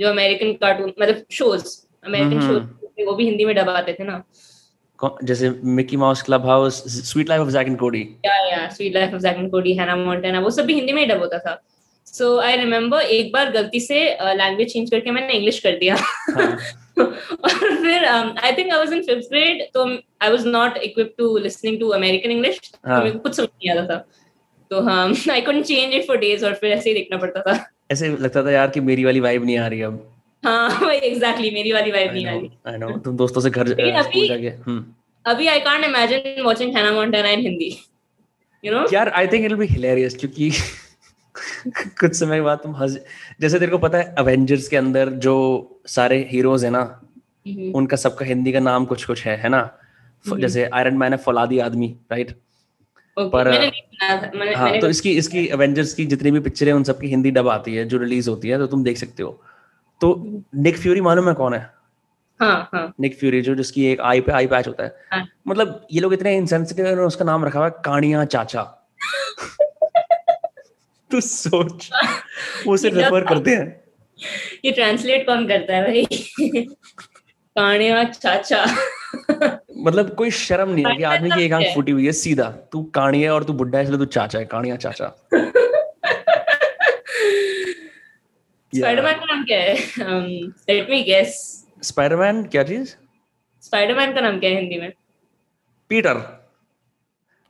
जो 0.00 0.08
American 0.08 0.52
cartoon 0.62 0.92
मतलब 1.00 1.24
shows 1.32 1.64
American 2.06 2.40
shows 2.48 3.06
वो 3.06 3.14
भी 3.14 3.24
हिंदी 3.24 3.44
में 3.44 3.54
dub 3.56 3.68
आते 3.70 3.92
थे 3.92 4.04
ना। 4.04 4.22
जैसे 5.24 5.48
Mickey 5.78 5.96
Mouse 5.96 6.22
Clubhouse 6.46 6.82
Suite 7.10 7.28
Life 7.28 7.40
of 7.42 7.48
Zack 7.50 7.66
and 7.66 7.78
Cody 7.78 8.00
या 8.26 8.34
या 8.48 8.68
Suite 8.70 8.94
Life 8.94 9.14
of 9.14 9.22
Zack 9.22 9.36
and 9.36 9.50
Cody 9.50 9.74
Hannah 9.78 9.96
Montana 9.96 10.40
वो 10.40 10.50
सब 10.50 10.66
भी 10.66 10.74
हिंदी 10.74 10.92
में 10.92 11.00
ही 11.02 11.06
डब 11.08 11.20
होता 11.20 11.38
था। 11.38 11.60
सो 12.06 12.36
आई 12.40 12.56
रिमेम्बर 12.56 13.00
एक 13.00 13.32
बार 13.32 13.50
गलती 13.52 13.80
से 13.80 14.04
लैंग्वेज 14.36 14.72
चेंज 14.72 14.90
करके 14.90 15.10
मैंने 15.10 15.32
इंग्लिश 15.32 15.58
कर 15.60 15.78
दिया। 15.78 15.96
हाँ। 15.96 16.56
और 16.98 17.74
फिर 17.82 18.04
I 18.04 18.52
think 18.52 18.72
I 18.72 18.78
was 18.78 18.92
in 18.92 19.02
fifth 19.02 19.28
grade 19.30 19.62
तो 19.74 19.84
I 20.22 20.30
was 20.30 20.46
not 20.46 20.76
equipped 20.76 21.16
to 21.18 21.36
listening 21.38 21.78
to 21.80 21.88
American 21.96 22.30
English 22.30 22.60
तो 22.74 22.90
हाँ। 22.90 22.98
मेरे 22.98 23.10
को 23.10 23.18
कुछ 23.18 23.34
समझ 23.36 23.48
नहीं 23.48 23.70
आता 23.70 23.86
था। 23.86 24.06
तो 24.70 24.80
हाँ 24.82 25.06
I 25.30 25.40
couldn't 25.40 25.64
change 25.64 25.94
it 25.94 26.06
for 26.06 26.16
days 26.18 26.44
और 26.46 26.54
फिर 26.54 26.72
ऐसे 26.72 26.90
ही 26.90 26.94
देखना 26.94 27.16
पड़ता 27.18 27.40
था। 27.40 27.64
ऐसे 27.90 28.08
लगता 28.08 28.42
था 28.44 28.50
यार 28.50 28.70
कि 28.70 28.80
मेरी 28.80 29.04
वाली 29.04 29.20
वाइब 29.20 29.44
नहीं 29.44 29.58
आ 29.58 29.66
रही 29.66 29.82
अब। 29.82 30.04
हाँ 30.42 30.68
वही 30.80 30.98
एग्जैक्टली 30.98 31.50
मेरी 31.50 31.72
वाली 31.72 31.90
वाइब 31.90 32.12
नहीं 32.12 32.26
आ 32.26 32.32
रही। 32.32 32.50
I 32.68 32.78
know. 32.80 33.04
तुम 33.04 33.16
दोस्तों 33.16 33.40
से 33.40 33.50
घर 33.50 33.68
स्कूल 33.68 34.26
जाके 34.28 34.48
हम्म। 34.48 34.84
अभी 35.24 35.46
I 35.46 35.60
can't 35.60 35.84
imagine 35.84 36.42
watching 36.44 36.76
Hannah 36.76 36.92
Montana 36.92 37.28
in 37.28 37.40
Hindi 37.40 37.70
you 38.64 38.72
know 38.72 38.84
यार 38.92 39.08
I 39.08 39.26
think 39.26 39.44
it 39.44 39.52
will 39.52 39.58
be 39.58 39.66
hilarious 39.66 40.16
क्योंकि 40.16 40.50
कुछ 42.00 42.14
समय 42.14 42.40
बाद 42.40 42.58
तुम 42.58 42.76
हंस 42.76 42.98
जैसे 43.40 43.58
तेरे 43.58 43.70
को 43.70 43.78
पता 43.78 43.98
है 43.98 44.14
अवेंजर्स 44.18 44.68
के 44.68 44.76
अंदर 44.76 45.08
जो 45.24 45.34
सारे 45.88 46.18
हीरोज 46.30 46.64
है 46.64 46.70
ना 46.70 46.82
उनका 47.74 47.96
सबका 47.96 48.26
हिंदी 48.26 48.52
का 48.52 48.60
नाम 48.60 48.84
कुछ 48.84 49.04
कुछ 49.04 49.24
है 49.26 49.36
है 49.36 49.48
ना? 49.48 49.58
हम्म। 50.24 50.40
जैसे 50.40 50.64
आयरन 50.64 50.96
मैन 50.98 51.12
है 51.12 51.18
फौलादी 51.18 51.58
आदमी 51.60 51.88
राइट 52.12 52.30
पर, 53.16 53.48
मैंने 53.50 53.66
नहीं 53.66 53.82
मैंने 54.02 54.54
हाँ 54.54 54.64
मैंने 54.64 54.80
तो 54.80 54.88
इसकी 54.88 55.10
इसकी 55.10 55.48
अवेंजर्स 55.48 55.94
की 55.94 56.06
जितनी 56.06 56.30
भी 56.30 56.40
पिक्चरें 56.40 56.72
उन 56.72 56.84
सबकी 56.84 57.06
हिंदी 57.06 57.30
डब 57.30 57.48
आती 57.48 57.74
है 57.74 57.84
जो 57.84 57.98
रिलीज़ 57.98 58.30
होती 58.30 58.48
है 58.48 58.58
तो 58.58 58.66
तुम 58.66 58.84
देख 58.84 58.96
सकते 58.96 59.22
हो। 59.22 59.42
तो 60.00 60.42
निक 60.54 60.78
फ्यूरी 60.78 61.00
मालूम 61.00 61.28
है 61.28 61.34
कौन 61.34 61.54
है? 61.54 61.70
हाँ 62.40 62.68
हाँ। 62.74 62.94
निक 63.00 63.18
फ्यूरी 63.18 63.40
जो 63.40 63.54
जिसकी 63.54 63.86
एक 63.86 64.00
आई 64.00 64.20
पे 64.20 64.32
आई 64.32 64.46
पैच 64.46 64.68
होता 64.68 64.84
है। 64.84 64.96
हाँ। 65.12 65.26
मतलब 65.48 65.86
ये 65.92 66.00
लोग 66.00 66.14
इतने 66.14 66.36
इंसेंसिटिव 66.36 66.86
है 66.86 66.96
उसका 66.96 67.24
नाम 67.24 67.44
रखा 67.44 67.58
हुआ 67.58 67.68
है 67.68 67.74
कानिया 67.84 68.24
चाचा। 68.24 68.62
तू 71.10 71.20
सोच। 71.20 71.90
वो 72.66 72.74
उसे 72.74 72.88
रेफर 72.88 73.24
करते 73.24 73.50
हैं। 73.50 73.84
ये 74.64 74.70
ट्रांसलेट 74.70 75.26
कौन 75.26 75.48
करता 75.48 75.76
है 75.76 75.82
भाई? 75.82 76.04
कानिया 77.56 78.04
चाचा। 78.04 78.64
मतलब 79.78 80.14
कोई 80.14 80.30
शर्म 80.30 80.70
नहीं 80.70 80.84
है 80.84 80.96
कि 80.96 81.02
आदमी 81.02 81.30
की 81.30 81.44
एक 81.44 81.52
आँख 81.52 81.66
फूटी 81.74 81.92
हुई 81.92 82.06
है 82.06 82.12
सीधा। 82.12 82.50
तू 82.72 82.82
कानिया 82.82 83.34
और 83.34 83.44
तू 83.44 83.52
बुड्ढा 83.52 83.78
है 83.78 83.84
इसलिए 83.84 83.98
तू 83.98 84.04
चाचा 84.04 84.38
है 84.38 84.44
कानिया 84.44 84.76
चाचा। 84.76 85.14
स्पाइडरमैन 88.72 89.14
का 89.14 89.24
नाम 89.24 89.44
क्या 89.44 89.58
है? 89.58 89.74
लेट 90.70 90.90
मी 90.90 91.02
गेस 91.02 91.36
स्पाइडरमैन 91.82 92.42
क्या 92.44 92.62
चीज़? 92.62 92.94
स्पाइडरमैन 93.62 94.14
का 94.14 94.20
नाम 94.20 94.38
क्या 94.38 94.50
है 94.50 94.56
हिंदी 94.56 94.80
में? 94.80 94.92
पीटर। 95.88 96.14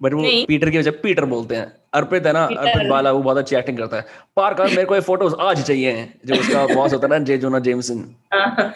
बट 0.02 0.12
वो 0.12 0.22
पीटर 0.48 0.70
की 0.70 0.78
वजह 0.78 0.90
पीटर 1.02 1.24
बोलते 1.24 1.56
हैं। 1.56 1.72
अर्पित 1.94 2.26
है 2.26 2.32
ना 2.32 2.44
अर्पित 2.44 2.90
बाला 2.90 3.12
वो 3.12 3.22
बहुत 3.22 3.36
अच्छी 3.38 3.56
एक्टिंग 3.56 3.78
करता 3.78 3.96
है। 3.96 4.06
पार 4.36 4.54
कर 4.54 4.68
मेरे 4.68 4.84
को 4.84 4.94
ये 4.94 5.00
फ़ोटोज़ 5.00 5.34
आज 5.40 5.62
चाहिए 5.62 6.12
जो 6.26 6.34
उसका 6.34 6.66
बॉस 6.74 6.92
होता 6.92 7.06
है 7.06 7.18
ना 7.18 7.24
जे 7.24 7.38
जोना 7.38 7.58
जेमसन। 7.58 8.14
हाँ, 8.34 8.74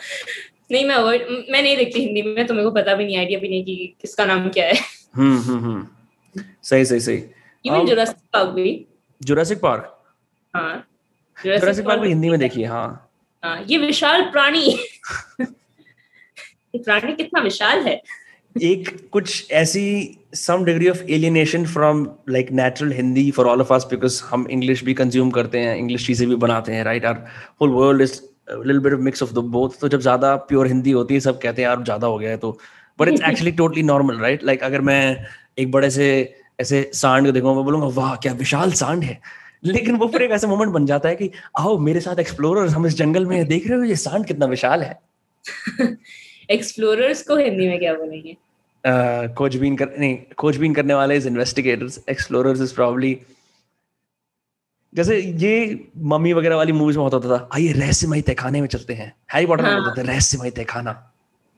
नहीं 0.73 0.85
मैं 0.85 0.97
avoid- 0.97 1.51
मैं 1.51 1.63
नहीं 1.63 1.77
देखती 1.77 2.01
हिंदी 2.01 2.23
में 2.23 2.47
तो 2.47 2.55
मेरे 2.55 2.65
को 2.65 2.71
पता 2.71 2.95
भी 2.95 3.05
नहीं 3.05 3.17
आइडिया 3.17 3.41
भी 3.41 3.49
नहीं 3.49 3.65
कि 3.65 3.97
किसका 4.01 4.25
नाम 4.25 4.49
क्या 4.49 4.67
है। 4.67 4.75
हम्म 5.17 5.39
हम्म 5.39 5.59
हम्म। 5.59 6.43
सही 6.63 6.85
सही 6.85 7.01
सही। 7.01 7.25
इवन 7.65 7.87
जुरासिक 7.87 8.17
पार्क 8.17 8.49
भी? 8.49 8.87
जुरासिक 9.23 9.61
पार्क 9.61 10.03
हाँ। 10.55 10.87
जुरासिक 11.45 11.85
पार्क 11.85 12.01
भी 12.01 12.09
हिंदी 12.09 12.31
में 12.31 12.39
देखी 12.41 12.63
है। 12.63 12.69
हाँ 12.69 13.11
हाँ। 13.45 13.65
ये 13.69 13.79
विशाल 13.79 14.23
प्राणी। 14.23 14.61
ये 16.75 16.79
प्राणी 16.79 17.13
कितना 17.13 17.41
विशाल 17.41 17.81
है। 17.81 18.03
एक 18.63 19.09
कुछ 19.13 19.51
ऐसी 19.51 20.19
some 20.35 20.65
degree 20.65 20.89
of 20.89 21.03
alienation 21.11 21.67
from 21.67 22.09
like 22.29 22.51
natural 22.53 22.93
Hindi 22.93 23.31
for 23.31 23.47
all 23.47 23.61
of 23.61 23.73
us 23.75 23.85
because 23.91 24.23
हम 24.25 24.47
इंग्लिश 24.51 24.85
भी 24.85 24.95
कंज्यूम 24.95 25.31
करते 25.31 25.59
हैं 25.59 25.77
इंग्लिश 25.77 26.07
चीज़ें 26.07 26.29
भी 26.29 26.35
बनाते 26.35 26.73
हैं 26.73 26.85
right 26.85 27.05
our 27.05 27.27
whole 27.61 27.71
world 27.71 28.03
is 28.03 28.21
little 28.51 28.79
bit 28.81 28.93
of 28.93 29.01
mix 29.01 29.23
of 29.23 29.33
the 29.35 29.39
both 29.55 29.81
तो 29.81 29.89
जब 29.89 30.01
ज़्यादा 30.01 30.35
प्योर 30.49 30.67
हिंदी 30.67 30.91
होती 30.91 31.15
है 31.15 31.21
सब 31.21 31.41
कहते 31.41 31.63
हैं 31.63 31.69
यार 31.69 31.83
ज़्यादा 31.85 32.07
हो 32.07 32.19
गया 32.19 32.31
है 32.31 32.37
तो. 32.37 32.59
But 32.99 33.09
it's 33.09 33.23
actually 33.29 33.53
totally 33.53 33.83
normal 33.83 34.19
right 34.19 34.45
like 34.45 34.63
अगर 34.65 34.81
मैं 34.81 35.27
एक 35.59 35.71
बड़े 35.73 35.91
से 35.91 36.09
ऐसे 36.61 36.91
सांड 36.95 37.27
को 37.27 37.33
देखूँगा 37.33 37.55
मैं 37.55 37.65
बोलूँगा 37.65 37.87
वाह 38.01 38.15
क्या 38.17 38.33
विशाल 38.33 38.73
सांड 38.73 39.05
है. 39.05 39.21
लेकिन 39.65 39.97
वो 39.97 40.07
फिर 40.09 40.23
एक 40.23 40.31
ऐसा 40.31 40.49
मोमेंट 40.49 40.73
बन 40.73 40.87
जाता 40.87 41.09
है 41.09 41.17
कि 41.17 41.31
आओ 41.59 41.79
मेरे 41.79 42.01
साथ 42.01 42.19
एक्सप्लोरर्स 42.19 42.73
हम 42.73 42.87
इस 42.87 42.97
जंगल 42.97 43.27
में 43.27 43.37
हैं, 43.37 43.47
देख 43.47 43.67
रहे 43.69 43.79
हो 43.79 43.85
ये 43.85 43.97
सांड 43.97 44.27
कितना 44.27 44.47
विशाल 44.47 44.83
है? 44.83 44.99
एक्सप्लोरर्स 46.51 47.23
को 47.23 47.37
हिंदी 47.37 47.69
में 47.69 47.79
क्या 47.79 47.95
बोलेंगे? 47.95 48.37
खोजबीन 49.35 49.77
कर 49.77 49.89
नहीं 49.99 50.17
खोजबीन 50.39 50.75
करने 50.75 50.95
वाले 50.95 51.17
is 51.17 51.27
investigators 51.29 52.01
explorers 52.11 52.61
is 52.61 52.75
probably 52.75 53.13
जैसे 54.95 55.17
ये 55.21 55.53
मम्मी 56.13 56.33
वगैरह 56.33 56.57
वाली 56.57 56.73
मूवीज़ 56.73 56.97
में 56.99 57.05
होता 57.05 57.19
था 57.21 57.49
आइए 57.55 57.73
रहस्यमय 57.73 58.21
तहखाने 58.29 58.61
में 58.61 58.69
चलते 58.69 58.95
हैं। 58.95 59.13
हैरी 59.33 59.47
पॉटर 59.47 59.63
में 59.65 59.71
हाँ। 59.71 59.81
बोलते 59.83 60.03
थे 60.03 60.07
रहस्यमय 60.13 60.51
तहखाना। 60.51 60.93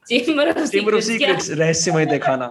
चेंबर 0.07 0.49
ऑफ़ 0.49 1.03
सीक्रेट्स 1.03 1.49
रहस्यमय 1.51 2.05
तहखाना। 2.05 2.45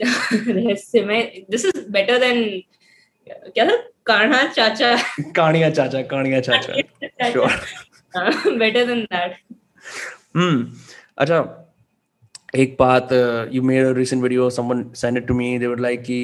रहस्य 0.00 1.02
में 1.04 1.44
दिस 1.50 1.64
इज़ 1.64 1.80
बेटर 1.92 2.18
देन 2.18 2.42
क्या 3.54 3.64
था? 3.66 3.76
कान्हा 4.06 4.42
चाचा। 4.52 4.96
कानिया 5.36 5.70
चाचा 5.70 6.00
कानिया 6.12 6.40
चाचा। 6.40 7.28
Sure 7.30 8.56
better 8.58 8.84
than 8.86 9.00
that 9.12 9.36
hmm 10.36 10.66
अच्छा 11.18 11.38
एक 12.56 12.76
बात 12.80 13.08
you 13.52 13.62
made 13.62 13.86
a 13.86 13.92
recent 13.96 14.22
video 14.22 14.48
someone 14.50 14.84
send 14.96 15.16
it 15.18 15.26
to 15.26 15.34
me 15.34 15.58
they 15.58 15.66
were 15.66 15.78
like 15.78 16.02
कि 16.02 16.18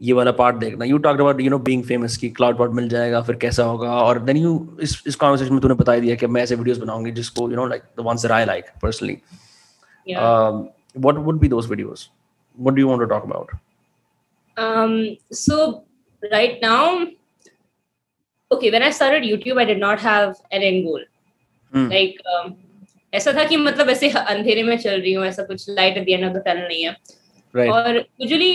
ये 0.00 0.12
वाला 0.12 0.32
पार्ट 0.38 0.56
देखना। 0.56 0.84
You 0.84 0.98
talked 0.98 1.20
about 1.20 1.40
you 1.40 1.50
know 1.50 1.58
being 1.66 1.84
famous 1.84 2.16
की 2.16 2.30
क्लाउड 2.30 2.58
पार्ट 2.58 2.72
मिल 2.72 2.88
जाएगा 2.88 3.20
फिर 3.22 3.36
कैसा 3.42 3.64
होगा? 3.64 3.90
और 4.02 4.18
देन 4.22 4.36
यू 4.36 4.78
इस 4.82 5.02
इस 5.06 5.16
कॉन्वर्सेशन 5.16 5.52
में 5.54 5.60
तूने 5.62 5.74
बता 5.74 5.98
दिया 5.98 6.14
कि 6.16 6.26
मैं 6.26 6.42
ऐसे 6.42 6.54
वीडियोस 6.54 6.78
बनाऊँगी 6.78 7.10
जिसको 7.20 7.50
you 7.50 7.56
know 7.56 7.66
like 7.66 7.82
the 7.98 8.04
ones 8.06 8.22
that 8.22 8.32
I 8.32 8.44
like 8.44 8.64
personally 8.82 9.18
what 10.06 11.16
would 11.16 11.40
be 11.40 11.48
those 11.48 11.70
videos 11.70 12.10
what 12.58 12.74
do 12.74 12.80
you 12.80 12.88
want 12.88 13.00
to 13.00 13.06
talk 13.14 13.24
about 13.24 13.56
Um, 14.56 14.92
so 15.36 15.54
right 16.32 16.60
now, 16.64 16.82
okay, 18.50 18.68
when 18.74 18.84
I 18.88 18.90
started 18.98 19.24
YouTube, 19.28 19.56
I 19.62 19.64
did 19.70 19.80
not 19.80 20.02
have 20.02 20.36
an 20.52 20.66
end 20.66 20.84
goal. 20.88 21.00
Hmm. 21.72 21.88
Like, 21.94 22.20
um, 22.34 22.52
ऐसा 23.12 23.32
था 23.38 23.44
कि 23.44 23.56
मतलब 23.56 23.90
ऐसे 23.90 24.10
अंधेरे 24.10 24.62
में 24.62 24.76
चल 24.78 25.00
रही 25.00 25.12
हूँ 25.12 25.24
ऐसा 25.26 25.44
कुछ 25.44 25.68
light 25.70 25.96
at 25.96 26.04
the 26.04 26.08
end 26.08 26.24
of 26.24 26.32
the 26.32 26.42
tunnel 26.44 26.68
नहीं 26.68 26.84
है। 26.84 26.92
राइट 27.54 27.70
और 27.70 27.98
यूजुअली 28.20 28.52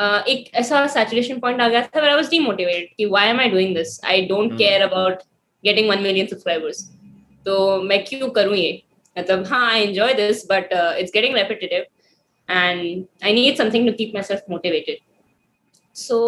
uh, 0.00 0.26
एक 0.28 0.50
ऐसा 0.54 0.86
सैचुरेशन 0.86 1.38
पॉइंट 1.40 1.60
आ 1.60 1.68
गया 1.68 1.82
था 1.86 2.06
आई 2.06 2.14
वाज 2.14 2.28
डीमोटिवेटेड 2.30 2.88
कि 2.96 3.06
why 3.06 3.28
am 3.28 3.40
I 3.40 3.50
doing 3.50 3.74
this 3.76 4.00
I 4.04 4.22
don't 4.26 4.56
care 4.58 4.82
about 4.82 5.22
getting 5.64 5.90
1 5.90 6.00
million 6.02 6.26
subscribers 6.26 6.82
तो 7.46 7.82
मैं 7.82 8.04
क्यों 8.04 8.28
करूँ 8.30 8.56
ये? 8.56 8.82
मतलब 9.16 9.46
हाँ 9.46 9.64
I 9.70 9.82
enjoy 9.82 10.14
this 10.14 10.44
but 10.50 10.72
it's 10.72 11.12
getting 11.14 11.36
repetitive 11.36 11.84
and 12.48 13.04
I 13.24 13.32
need 13.32 13.56
something 13.58 13.88
to 13.88 13.92
keep 13.96 14.14
myself 14.22 14.50
motivated 14.50 14.98
so 15.96 16.20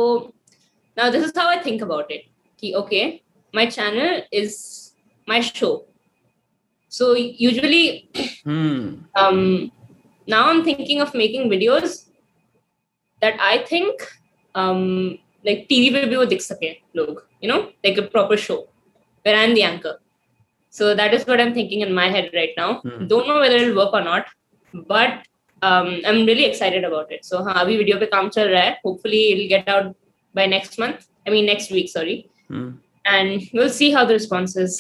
now 0.96 1.10
this 1.10 1.24
is 1.24 1.38
how 1.38 1.48
I 1.48 1.64
think 1.66 1.82
about 1.82 2.12
it 2.12 2.24
कि 2.62 2.72
okay 2.82 3.06
my 3.54 3.66
channel 3.78 4.22
is 4.32 4.60
my 5.28 5.42
show 5.42 5.72
so 6.92 7.14
usually 7.14 8.10
hmm. 8.44 9.00
um 9.16 9.72
now 10.28 10.40
i'm 10.48 10.62
thinking 10.62 11.00
of 11.00 11.14
making 11.14 11.48
videos 11.48 11.94
that 13.22 13.40
I 13.40 13.58
think 13.72 14.02
like 15.46 15.64
TV 15.68 15.90
पे 15.90 16.04
भी 16.06 16.16
वो 16.16 16.24
दिख 16.34 16.40
सके 16.42 16.70
लोग 16.96 17.24
you 17.44 17.52
know 17.52 17.56
like 17.58 17.98
a 17.98 18.02
proper 18.12 18.36
show 18.46 18.56
where 19.26 19.34
I 19.34 19.44
am 19.44 19.54
the 19.54 19.60
anchor 19.60 19.98
so 20.74 20.94
that 20.94 21.14
is 21.14 21.30
what 21.30 21.40
I 21.40 21.46
am 21.46 21.54
thinking 21.56 21.82
in 21.82 21.92
my 21.94 22.10
head 22.10 22.30
right 22.34 22.54
now 22.58 22.80
don't 22.84 23.28
know 23.28 23.40
whether 23.40 23.62
it 23.62 23.74
work 23.76 23.94
और 23.94 24.04
not 24.04 24.34
but 24.90 25.20
I 25.62 26.00
am 26.10 26.26
really 26.26 26.44
excited 26.44 26.84
about 26.84 27.12
it 27.12 27.24
so 27.24 27.42
हाँ 27.44 27.60
अभी 27.60 27.76
video 27.76 27.98
पे 27.98 28.06
काम 28.06 28.28
चल 28.28 28.48
रहा 28.48 28.62
है. 28.62 28.80
Hopefully 28.86 29.22
it 29.24 29.48
get 29.48 29.68
out 29.70 29.94
by 30.34 30.46
next 30.46 30.80
month 30.80 31.08
I 31.28 31.32
mean 31.32 31.44
next 31.44 31.72
week 31.72 31.90
sorry 31.90 32.14
and 32.50 33.40
will 33.54 33.68
see 33.70 33.90
how 33.90 34.06
the 34.06 34.10
response 34.10 34.78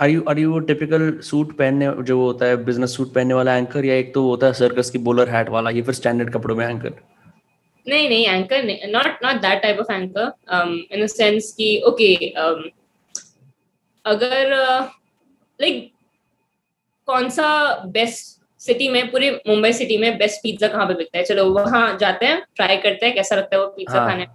are 0.00 0.10
you 0.10 0.22
are 0.28 0.38
you 0.38 0.52
वो 0.52 0.58
typical 0.68 1.10
suit 1.22 1.56
पहनने 1.56 1.90
जो 2.04 2.18
होता 2.20 2.46
है 2.46 2.56
बिज़नेस 2.64 2.96
सूट 2.96 3.12
पहनने 3.14 3.34
वाला 3.34 3.56
एंकर 3.56 3.84
या 3.84 3.94
एक 3.94 4.14
तो 4.14 4.22
होता 4.28 4.46
है 4.46 4.52
सर्कस 4.52 4.90
की 4.90 4.98
बोलर 5.08 5.28
हैट 5.28 5.48
वाला 5.48 5.70
ये 5.70 5.82
फिर 5.82 5.94
स्टैंडर्ड 5.94 6.32
कपड़ों 6.34 6.56
में 6.56 6.66
एंकर 6.66 6.92
नहीं 7.86 8.08
नहीं 8.08 8.26
एंकर 8.26 8.62
नहीं 8.62 8.92
not 8.92 9.24
not 9.24 9.40
that 9.40 9.62
type 9.62 9.78
of 9.80 9.92
anchor 9.92 10.32
in 10.92 11.04
the 11.04 11.06
sense 11.06 11.52
कि 11.52 11.80
ओके 11.86 12.14
अगर 14.04 14.54
लाइक 15.60 15.90
कौन 17.08 17.28
सा 17.30 17.48
बेस्ट 17.94 18.32
सिटी 18.60 18.88
में 18.88 19.10
पूरे 19.10 19.30
मुंबई 19.48 19.72
सिटी 19.72 19.96
में 19.98 20.16
बेस्ट 20.18 20.40
पिज्जा 20.42 20.68
कहाँ 20.68 20.86
पे 20.86 20.94
बिकता 20.94 21.18
है 21.18 21.24
चलो 21.24 21.44
वहाँ 21.54 21.96
जाते 21.98 22.26
हैं 22.26 22.42
ट्राई 22.56 22.76
करते 22.76 23.06
हैं 23.06 23.14
कैसा 23.14 23.36
लगता 23.36 23.56
है 23.56 23.62
वो 23.62 23.68
पिज्जा 23.68 23.98
हाँ। 23.98 24.10
खाने 24.10 24.26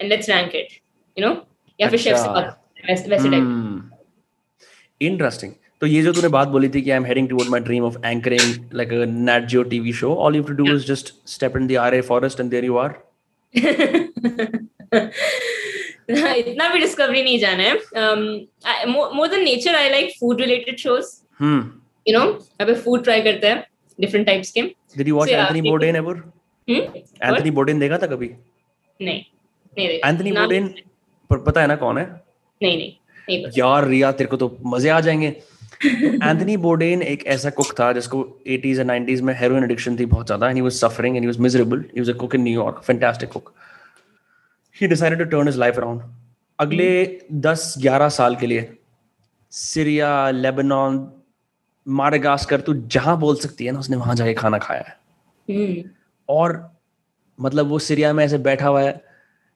and 0.00 0.08
let's 0.10 0.28
rank 0.30 0.54
it 0.54 0.72
you 1.16 1.26
know 1.28 1.34
या 1.80 1.88
फिर 1.88 2.00
शेफ 2.00 2.16
से। 2.16 2.28
बात 2.28 2.60
वैसे 3.08 3.30
टाइप. 3.30 3.90
इंटरेस्टिंग 5.00 5.52
तो 5.84 5.88
ये 5.88 6.02
जो 6.02 6.12
तूने 6.12 6.28
बात 6.34 6.48
बोली 6.48 6.68
थी 6.74 6.80
कि 6.82 6.90
I 6.90 6.96
am 6.96 7.04
heading 7.06 7.28
toward 7.28 7.50
my 7.50 7.60
dream 7.60 7.84
of 7.84 7.96
anchoring 8.06 8.70
like 8.74 8.92
a 8.92 9.06
Nat 9.06 9.46
Geo 9.48 9.62
TV 9.72 9.92
show 9.92 10.14
all 10.26 10.36
you 10.36 10.42
have 10.42 10.48
to 10.48 10.64
do 10.64 10.74
is 10.74 10.86
just 10.86 11.12
step 11.30 11.56
in 11.56 11.66
the 11.66 11.76
rainforest 12.10 12.40
and 12.40 12.50
there 12.50 12.64
you 12.64 12.76
are 12.76 12.94
इतना 16.38 16.68
भी 16.68 16.78
डिस्कवरी 16.80 17.22
नहीं 17.22 17.38
जाना 17.38 17.62
है। 17.62 17.74
More 18.86 19.28
than 19.28 19.44
nature 19.44 19.74
I 19.76 19.90
like 19.90 20.16
food 20.20 20.40
related 20.40 20.78
shows 20.78 21.14
hmm 21.40 21.60
you 22.08 22.18
know 22.18 22.24
अबे 22.60 22.74
food 22.74 23.04
try 23.04 23.22
करते 23.22 23.46
हैं 23.46 23.62
different 23.98 24.26
types 24.26 24.50
के। 24.50 24.62
Did 24.98 25.08
you 25.08 25.14
watch 25.16 25.28
Anthony 25.28 25.62
Bourdain 25.70 25.96
ever 25.96 26.16
hmm 26.68 26.82
Anthony 27.22 27.50
Bourdain 27.50 27.78
देखा 27.78 27.98
था 27.98 28.06
कभी? 28.16 28.30
नहीं 29.00 29.22
नहीं 29.76 29.88
देखा। 29.88 30.08
एंथनी 30.08 30.32
बोर्डेन 30.32 30.74
पर 31.30 31.38
पता 31.48 31.60
है 31.60 31.66
ना 31.66 31.76
कौन 31.76 31.98
है? 31.98 32.12
नहीं 32.60 32.76
नहीं 32.78 32.92
यार 33.56 33.86
रिया 33.88 34.12
तेरे 34.12 34.28
को 34.30 34.36
तो 34.36 34.56
मज़े 34.66 34.88
आ 34.90 35.00
जाएँगे। 35.00 35.36
एंथनी 35.84 36.56
बोर्डेन 36.56 37.02
एक 37.02 37.26
ऐसा 37.26 37.50
कुक 37.50 37.72
था 37.80 37.92
जिसको 37.92 38.22
80s 38.48 38.78
एंड 38.78 38.90
90s 38.90 39.20
में 39.20 39.34
हेरोइन 39.38 39.64
एडिक्शन 39.64 39.98
थी 39.98 40.06
बहुत 40.06 40.26
ज़्यादा 40.26 40.48
and 40.48 40.56
he 40.56 40.60
was 40.60 40.72
suffering 40.72 41.16
and 41.16 41.24
he 41.24 41.26
was 41.26 41.38
miserable 41.38 41.84
he 41.94 42.00
was 42.00 42.10
a 42.10 42.18
cook 42.18 42.34
in 42.34 42.42
New York 42.42 42.82
fantastic 42.82 43.30
cook 43.30 43.52
he 44.80 44.86
decided 44.86 45.18
to 45.18 45.24
turn 45.24 45.48
his 45.48 45.56
life 45.56 45.78
around 45.78 46.02
अगले 46.58 46.88
10 47.46 47.66
11 47.78 48.08
साल 48.10 48.36
के 48.36 48.46
लिए 48.46 48.68
सीरिया 49.52 50.30
लेबनान 50.30 51.06
माडागास्कर 51.86 52.60
तू 52.60 52.74
जहाँ 52.74 53.18
बोल 53.20 53.36
सकती 53.36 53.64
है 53.64 53.72
ना 53.72 53.78
उसने 53.78 53.96
वहाँ 53.96 54.14
जाके 54.14 54.34
खाना 54.34 54.58
खाया 54.58 54.84
है। 54.88 54.96
हम्म। 55.48 55.82
और 56.28 56.70
मतलब 57.38 57.66
वो 57.66 57.78
सीरिया 57.78 58.12
में 58.12 58.24
ऐसे 58.24 58.38
बैठा 58.38 58.68
हुआ 58.68 58.82
है 58.82 58.92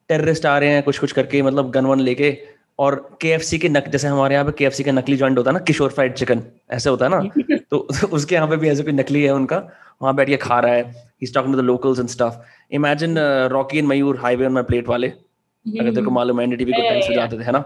टेररिस्ट 0.09 0.47
आ 0.47 0.59
रहे 0.59 0.69
हैं 0.69 0.83
कुछ 0.83 0.99
कुछ 0.99 1.13
करके 1.13 1.43
मतलब 1.43 1.71
गन 1.71 1.87
वन 1.87 2.01
लेके 2.01 2.31
और 2.79 3.19
के 3.21 3.59
के 3.59 3.69
नक 3.69 3.89
जैसे 3.89 4.09
हमारे 4.09 4.35
यहाँ 4.35 4.47
पे 4.47 4.53
के 4.53 4.83
का 4.85 4.93
नकली 4.93 5.17
जॉइंट 5.17 5.39
होता 5.39 5.51
है 5.51 5.53
ना 5.53 5.61
किशोर 5.61 5.91
फ्राइड 5.91 6.15
चिकन 6.15 6.43
ऐसे 6.71 6.91
होता 6.91 7.05
है 7.05 7.11
ना? 7.11 7.57
तो 7.71 7.79
उसके 8.13 8.35
यहाँ 8.35 8.49
पे 8.49 8.57
भी 8.57 8.69
ऐसे 8.69 8.83
कोई 8.83 8.93
नकली 8.93 9.23
है 9.23 9.35
उनका 9.35 9.57
वहाँ 10.03 10.15
बैठ 10.15 10.29
के 10.29 10.37
खा 10.37 10.61
रहा 10.61 10.73
है। 10.73 10.83
He 11.23 11.27
talking 11.27 11.55
to 11.55 11.61
the 11.61 11.65
locals 11.65 11.99
and 11.99 12.09
stuff 12.09 12.35
imagine 12.73 13.19
Rocky 13.53 13.79
and 13.79 13.89
Mayur 13.89 14.19
Highway 14.19 14.47
on 14.47 14.53
My 14.53 14.63
Plate 14.63 14.89
वाले 14.89 15.09
अगर 15.09 15.91
तेरे 15.91 16.03
को 16.03 16.11
मालूम 16.11 16.41
है 16.41 16.45
एनडीटीवी 16.45 16.73
को 16.73 16.79
पे 16.79 17.01
yeah, 17.01 17.15
जाते 17.15 17.39
थे 17.39 17.43
है 17.43 17.53
ना? 17.53 17.65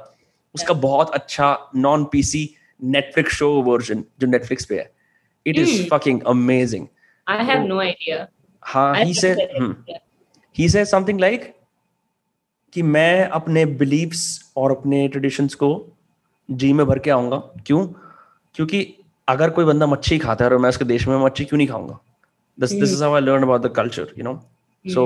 उसका 0.54 0.74
बहुत 0.74 1.10
अच्छा 1.10 1.70
non 1.76 2.04
PC 2.04 2.54
Netflix 2.84 3.32
show 3.32 3.50
version 3.50 4.04
जो 4.20 4.26
नेटफ्लिक्स 4.26 4.64
पे 4.64 4.78
है। 4.78 4.90
It 5.46 5.58
is. 5.58 5.88
Fucking 5.88 6.20
amazing 6.22 6.86
I 7.28 7.44
have 7.44 7.62
no 7.62 7.80
idea 7.80 8.28
हाँ 8.62 8.94
ही 8.96 9.14
से 9.14 9.32
ही 10.58 10.68
से 10.68 10.84
समथिंग 10.84 11.20
लाइक 11.20 11.54
कि 12.72 12.82
मैं 12.82 13.28
अपने 13.30 13.64
बिलीव्स 13.66 14.52
और 14.56 14.70
अपने 14.70 15.06
ट्रेडिशंस 15.08 15.54
को 15.54 15.70
जी 16.48 16.72
में 16.72 16.84
भर 16.86 16.98
के 16.98 17.10
आऊँगा। 17.10 17.36
क्यों? 17.66 17.86
क्योंकि 18.54 18.86
अगर 19.28 19.50
कोई 19.50 19.64
बंदा 19.64 19.86
मच्छी 19.86 20.18
खाता 20.18 20.44
है 20.44 20.50
और 20.50 20.58
मैं 20.58 20.68
उसके 20.68 20.84
देश 20.84 21.06
में 21.08 21.16
मच्छी 21.18 21.44
क्यों 21.44 21.58
नहीं 21.58 21.68
खाऊँगा? 21.68 21.98
This 22.58 22.72
this 22.72 22.92
is 22.92 23.02
how 23.04 23.14
I 23.14 23.20
learn 23.20 23.42
about 23.42 23.62
the 23.62 23.72
culture 23.76 24.12
you 24.18 24.24
know 24.24 24.34
so 24.84 25.04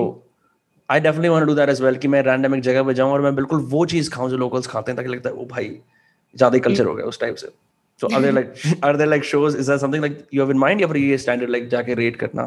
I 0.89 1.01
definitely 1.01 1.29
want 1.29 1.43
to 1.43 1.47
do 1.47 1.55
that 1.55 1.69
as 1.69 1.83
well 1.83 1.97
कि 1.97 2.09
मैं 2.09 2.23
रैंडम 2.23 2.55
एक 2.55 2.61
जगह 2.63 2.83
पे 2.83 2.95
जाऊँ 2.95 3.13
और 3.13 3.21
मैं 3.21 3.35
बिल्कुल 3.37 3.61
वो 3.71 3.85
चीज़ 3.87 4.11
खाऊं 4.11 4.29
जो 4.31 4.37
लोकल्स 4.37 4.67
खाते 4.67 4.93
हैं 4.93 4.97
ताकि 4.97 5.09
लगता 5.09 5.31
है 5.31 5.37
ओ 5.37 5.45
भाई 5.47 5.69
ज़्यादा 6.37 6.55
ही 6.55 6.61
कल्चर 6.61 6.87
हो 6.87 6.95
गया 6.95 7.07
उस 7.07 7.21
टाइप 7.21 7.35
से। 7.35 7.49
So 8.01 8.07
are 8.07 8.21
there 8.23 8.35
like 8.35 8.55
are 8.85 8.97
there 8.97 9.09
like 9.09 9.25
shows 9.25 9.57
is 9.59 9.71
that 9.71 9.81
something 9.81 10.03
like 10.03 10.27
you 10.35 10.43
have 10.43 10.51
in 10.51 10.59
mind 10.59 10.81
या 10.81 10.87
फिर 10.87 10.97
ये 10.97 11.19
स्टैंडर्ड 11.19 11.51
लाइक 11.51 11.69
जाके 11.69 11.95
रेट 11.95 12.17
करना? 12.17 12.43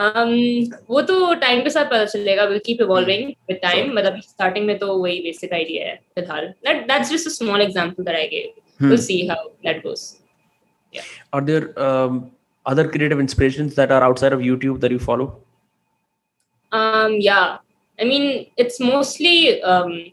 um, 0.00 0.32
वो 0.90 1.00
तो 1.02 1.34
टाइम 1.40 1.62
के 1.62 1.70
साथ 1.70 1.84
पता 1.84 2.04
चलेगा 2.04 2.44
will 2.44 2.58
keep 2.66 2.80
evolving 2.80 3.28
with 3.48 3.58
time 3.62 3.92
मतलब 3.96 4.20
स्टार्टिंग 4.20 4.66
में 4.66 4.78
तो 4.78 4.96
वही 4.96 5.20
बेसिक 5.22 5.52
आइडिया 5.52 5.86
है 5.86 5.94
फ़िलहाल। 6.14 6.46
That 6.66 6.82
that's 6.88 7.10
just 7.12 7.26
a 7.26 7.30
small 7.30 7.62
example 7.62 8.04
that 8.04 8.16
I 8.16 8.26
give 8.28 8.88
to 8.90 8.96
see 9.02 9.26
how 9.26 9.48
that 9.66 9.82
goes 9.82 10.04
या 10.94 11.02
are 11.34 11.44
there 11.44 11.74
other 12.66 12.88
creative 12.88 13.20
inspirations 13.20 13.76
that 13.76 13.92
are 13.92 14.02
outside 14.02 14.34
of 14.34 14.40
YouTube 14.40 14.80
that 14.80 14.92
you 14.92 14.98
follow 15.06 15.28
um 16.72 17.14
yeah. 17.20 17.58
I 17.98 18.04
mean 18.04 18.46
it's 18.56 18.80
mostly 18.80 19.62
um 19.62 20.12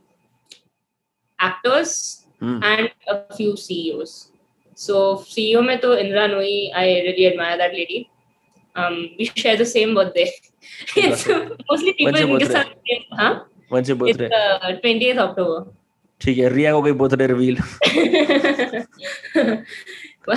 actors 1.39 1.91
hmm. 2.41 2.59
and 2.63 2.89
a 3.07 3.15
few 3.35 3.55
ceos 3.55 4.31
so 4.77 5.01
ceo 5.33 5.61
mein 5.67 5.79
to 5.83 5.91
indra 6.03 6.27
noi 6.27 6.53
i 6.83 6.87
really 7.07 7.27
admire 7.31 7.57
that 7.57 7.73
lady. 7.73 7.99
Um, 8.77 8.95
we 9.19 9.25
share 9.35 9.57
the 9.57 9.65
same 9.65 9.95
birthday. 9.95 10.29
it's 10.95 11.27
mostly 11.69 11.93
people 11.93 12.17
your 12.19 12.29
इनके? 12.29 12.45
साथ 12.45 12.65
हाँ 13.19 13.31
birthday? 13.73 14.29
uh, 14.31 14.71
20th 14.83 15.19
October. 15.19 15.59
ठीक 16.21 16.37
है 16.37 16.49
रिया 16.53 16.71
को 16.73 16.81
कोई 16.81 16.91
birthday 16.99 17.25
reveal 17.27 17.57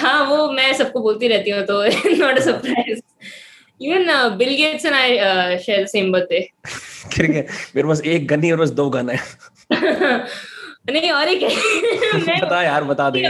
हाँ 0.00 0.24
वो 0.30 0.50
मैं 0.52 0.72
सबको 0.78 1.00
बोलती 1.02 1.28
रहती 1.28 1.50
हूँ 1.50 1.62
तो 1.66 1.82
not 2.18 2.38
a 2.38 2.40
surprise 2.40 3.00
even 3.80 4.36
Bill 4.38 4.54
Gates 4.56 4.84
and 4.86 4.94
I 4.94 5.58
share 5.58 5.82
the 5.84 5.86
same 5.88 6.10
birthday 6.12 6.40
ठीक 7.12 7.30
है 7.30 7.46
मेरे 7.76 7.86
पास 7.88 8.00
एक 8.14 8.26
गन 8.28 8.40
नहीं 8.40 8.52
और 8.52 8.58
बस 8.60 8.70
दो 8.80 8.88
गन 8.90 9.10
है 9.10 9.18
नहीं 10.90 11.10
और 11.12 11.28
एक 11.28 11.42
है 11.42 12.18
मैं 12.26 12.40
बता 12.40 12.62
यार 12.62 12.84
बता 12.84 13.08
दे 13.16 13.22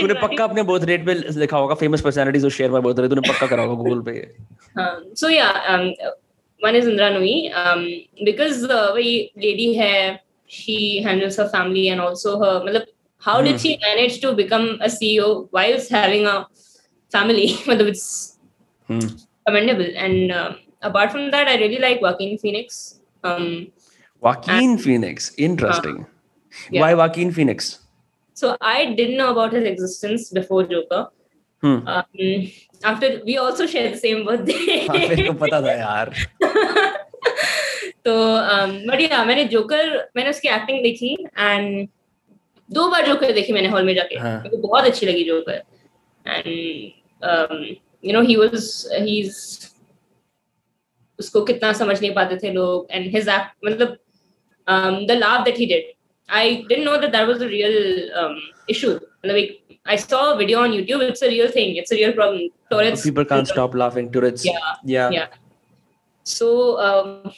तूने 0.00 0.14
पक्का 0.22 0.44
अपने 0.44 0.62
बर्थ 0.70 0.84
रेट 0.90 1.06
पे 1.06 1.14
लिखा 1.40 1.56
होगा 1.56 1.74
famous 1.82 2.00
personalities 2.08 2.46
share 2.58 2.70
my 2.70 2.80
birthday 2.88 3.08
तूने 3.08 3.20
पक्का 3.32 3.46
करा 3.54 3.62
होगा 3.62 3.82
गूगल 3.82 4.00
पे 4.10 4.26
Um, 4.76 5.02
um, 5.72 5.92
one 6.60 6.74
is 6.74 6.86
Indra 6.86 7.10
Nui, 7.16 7.52
um, 7.52 7.82
because 8.28 8.62
the 8.62 8.78
way 8.94 9.30
lady 9.36 9.76
hai, 9.76 10.20
she 10.46 11.02
handles 11.02 11.36
her 11.36 11.48
family 11.48 11.88
and 11.88 12.00
also 12.00 12.38
her. 12.40 12.54
matlab, 12.66 12.86
How 13.22 13.40
did 13.42 13.60
she 13.60 13.78
manage 13.82 14.20
to 14.22 14.32
become 14.40 14.66
a 14.80 14.88
CEO 14.94 15.28
whilst 15.58 15.90
having 15.90 16.26
a 16.26 16.46
family? 17.16 17.46
matlab, 17.70 17.92
it's 17.94 18.08
Hmm. 18.88 19.06
commendable. 19.46 19.86
And 19.96 20.32
um, 20.32 20.56
apart 20.82 21.12
from 21.12 21.30
that, 21.30 21.48
I 21.48 21.56
really 21.56 21.78
like 21.78 22.02
Joaquin 22.02 22.36
Phoenix. 22.38 23.00
Um, 23.24 23.68
Joaquin 24.22 24.76
Phoenix 24.78 25.32
interesting 25.38 26.04
yeah. 26.70 26.80
why 26.82 26.94
Joaquin 26.94 27.32
Phoenix 27.32 27.78
so 28.36 28.56
I 28.60 28.94
didn't 28.94 29.16
know 29.16 29.30
about 29.30 29.52
his 29.52 29.64
existence 29.64 30.30
before 30.30 30.64
Joker. 30.64 31.08
hmm 31.62 31.88
Um, 31.88 32.50
after 32.82 33.08
we 33.24 33.36
also 33.38 33.66
share 33.66 33.90
the 33.90 33.96
same 33.96 34.24
birthday. 34.26 34.86
हाँ, 34.88 34.98
मेरे 35.08 35.26
को 35.26 35.32
पता 35.44 35.60
था 35.62 35.72
यार 35.72 36.10
तो 38.06 38.14
but 38.88 39.00
या 39.00 39.24
मैंने 39.24 39.44
joker 39.52 39.94
मैंने 40.16 40.30
उसकी 40.30 40.48
एक्टिंग 40.48 40.82
देखी 40.82 41.12
एंड 41.38 41.88
दो 42.68 42.88
बार 42.90 43.06
जोकर 43.06 43.32
देखी 43.32 43.52
मैंने 43.52 43.68
हॉल 43.68 43.84
में 43.84 43.94
जाके 43.94 44.18
हाँ. 44.18 44.36
मेरे 44.36 44.56
को 44.56 44.68
बहुत 44.68 44.84
अच्छी 44.84 45.06
लगी 45.06 45.24
Joker 45.24 45.62
and 46.26 46.46
you 48.04 48.12
know 48.12 48.22
he 48.22 48.36
was 48.36 48.66
he 48.92 49.18
is 49.20 49.38
उसको 51.18 51.44
कितना 51.44 51.72
समझ 51.72 52.00
नहीं 52.00 52.14
पाते 52.14 52.36
थे 52.42 52.52
लोग 52.52 52.86
एंड 52.90 53.10
हिज 53.14 53.28
एक्ट 53.28 53.66
मतलब 53.66 53.96
the 55.08 55.16
love 55.18 55.44
that 55.44 55.58
he 55.58 55.66
did 55.66 55.92
I 56.29 56.55
didn't 56.55 56.85
know 56.85 56.97
that 56.97 57.11
that 57.11 57.27
was 57.27 57.43
a 57.43 57.47
real 57.55 58.41
issue 58.69 58.91
मतलब 58.91 59.35
एक 59.35 59.57
I 59.85 59.95
saw 59.95 60.17
a 60.31 60.37
video 60.37 60.57
on 60.61 60.71
YouTube. 60.71 61.01
It's 61.03 61.21
a 61.21 61.29
real 61.29 61.47
thing. 61.53 61.75
It's 61.75 61.91
a 61.91 61.95
real 61.95 62.11
problem. 62.13 62.49
Tourette's. 62.71 63.03
People 63.03 63.25
can't 63.25 63.47
stop 63.47 63.73
laughing. 63.73 64.11
Tourette's. 64.11 64.43
Yeah. 64.45 64.67
Yeah. 64.83 65.09
Yeah. 65.09 65.27
So, 66.25 66.49
um, 66.79 67.31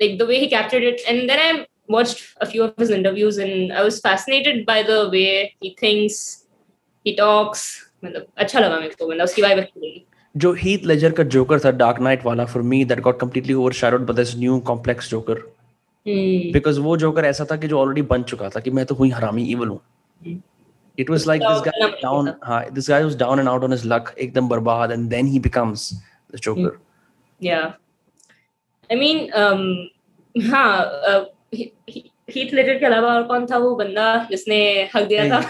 like 0.00 0.18
the 0.18 0.26
way 0.26 0.40
he 0.40 0.48
captured 0.48 0.82
it, 0.82 1.04
and 1.12 1.28
then 1.28 1.38
I 1.38 1.66
watched 1.88 2.24
a 2.40 2.46
few 2.46 2.64
of 2.64 2.74
his 2.76 2.90
interviews, 2.90 3.38
and 3.38 3.72
I 3.72 3.84
was 3.84 4.00
fascinated 4.00 4.66
by 4.66 4.82
the 4.82 4.98
way 5.10 5.54
he 5.60 5.72
thinks, 5.84 6.18
he 7.06 7.16
talks. 7.16 7.64
मतलब 8.04 8.26
अच्छा 8.36 8.60
लगा 8.60 8.78
मेरे 8.80 8.94
को 9.00 9.08
मतलब 9.10 9.24
उसकी 9.24 9.42
vibe 9.42 9.58
अच्छी 9.58 9.80
लगी 9.80 10.04
जो 10.34 10.52
हीथ 10.60 10.84
लेजर 10.86 11.12
का 11.12 11.22
जोकर 11.34 11.60
था 11.64 11.70
डार्क 11.82 11.98
नाइट 12.00 12.24
वाला 12.24 12.44
for 12.52 12.62
me 12.70 12.84
that 12.92 13.00
got 13.00 13.20
completely 13.20 13.54
overshadowed 13.54 14.06
by 14.06 14.16
this 14.16 14.36
new 14.38 14.58
complex 14.70 15.10
Joker 15.10 15.42
because 16.07 16.79
वो 16.79 16.97
जोकर 16.97 17.25
ऐसा 17.25 17.45
था 17.51 17.55
कि 17.57 17.67
जो 17.67 17.79
ऑलरेडी 17.79 18.01
बन 18.11 18.23
चुका 18.23 18.49
था 18.49 18.59
कि 18.59 18.71
मैं 18.71 18.85
तो 18.85 18.95
हुई 18.95 19.09
हरामी 19.11 19.45
इवल 19.51 19.67
हूँ 19.67 19.81
it 20.97 21.09
was 21.13 21.25
like 21.29 21.41
this 21.41 21.59
guy 21.65 21.87
down 22.03 22.29
uh, 22.41 22.61
this 22.75 22.87
guy 22.91 23.03
was 23.07 23.15
down 23.17 23.39
and 23.41 23.49
out 23.49 23.63
on 23.65 23.73
his 23.75 23.83
luck 23.91 24.07
ekdam 24.25 24.47
barbad 24.53 24.93
and 24.95 25.11
then 25.15 25.27
he 25.33 25.41
becomes 25.47 25.83
the 26.35 26.39
joker 26.45 26.71
yeah 27.41 27.73
i 28.89 28.97
mean 29.03 29.21
um 29.41 29.61
हाँ 30.35 30.71
हीथ 31.53 32.53
लेजर 32.53 32.79
के 32.79 32.85
अलावा 32.85 33.13
और 33.13 33.23
कौन 33.27 33.45
था 33.51 33.57
वो 33.57 33.75
बंदा 33.75 34.07
जिसने 34.31 34.57
हक 34.95 35.03
दिया 35.07 35.29
था 35.29 35.41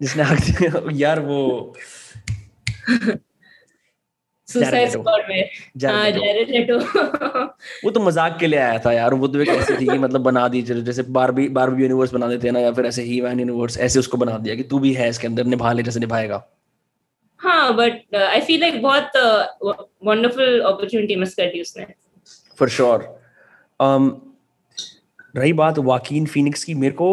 जिसने 0.00 0.22
हक 0.22 0.38
दिया 0.48 0.82
यार 1.00 1.20
वो 1.20 1.40
सुसाइड 4.52 4.88
स्क्वाड 4.90 5.28
में। 5.28 5.50
हाँ 5.84 6.10
लेटो 6.10 6.78
वो 7.84 7.90
तो 7.90 8.00
मज़ाक 8.00 8.36
के 8.40 8.46
लिए 8.46 8.58
आया 8.58 8.78
था 8.78 8.92
यार 8.92 9.14
वो 9.14 9.28
तो 9.28 9.40
एक 9.40 9.48
ऐसी 9.50 9.74
थी 9.76 9.98
मतलब 9.98 10.20
बना 10.22 10.46
दी 10.48 10.62
जैसे 10.62 11.02
बारबी 11.18 11.48
बारबी 11.58 11.82
यूनिवर्स 11.82 12.14
बना 12.14 12.28
देते 12.28 12.46
हैं 12.48 12.52
ना 12.54 12.60
या 12.60 12.72
फिर 12.72 12.86
ऐसे 12.86 13.02
ही 13.02 13.20
वैन 13.20 13.40
यूनिवर्स 13.40 13.78
ऐसे 13.80 13.98
उसको 13.98 14.16
बना 14.18 14.38
दिया 14.38 14.54
कि 14.54 14.62
तू 14.62 14.78
भी 14.78 14.92
है 14.94 15.08
इसके 15.08 15.26
अंदर 15.26 15.44
निभा 15.46 15.72
ले 15.72 15.82
जैसे 15.82 16.00
निभाएगा। 16.00 16.42
हाँ 17.40 17.74
बट 17.76 18.14
आई 18.16 18.40
फील 18.40 18.60
लाइक 18.60 18.80
बहुत 18.82 19.10
वंडरफुल 20.06 20.60
अपॉर्चुनिटी 20.60 21.16
मिस 21.16 21.34
कर 21.34 21.46
दी 21.46 21.60
उसने। 21.60 21.86
फॉर 22.58 22.68
श्योर 22.68 23.08
um 23.80 24.10
रही 25.36 25.52
बात 25.52 25.78
वाकीन 25.78 26.26
फिनिक्स 26.26 26.64
की 26.64 26.74
मेरे 26.74 26.94
को 26.94 27.08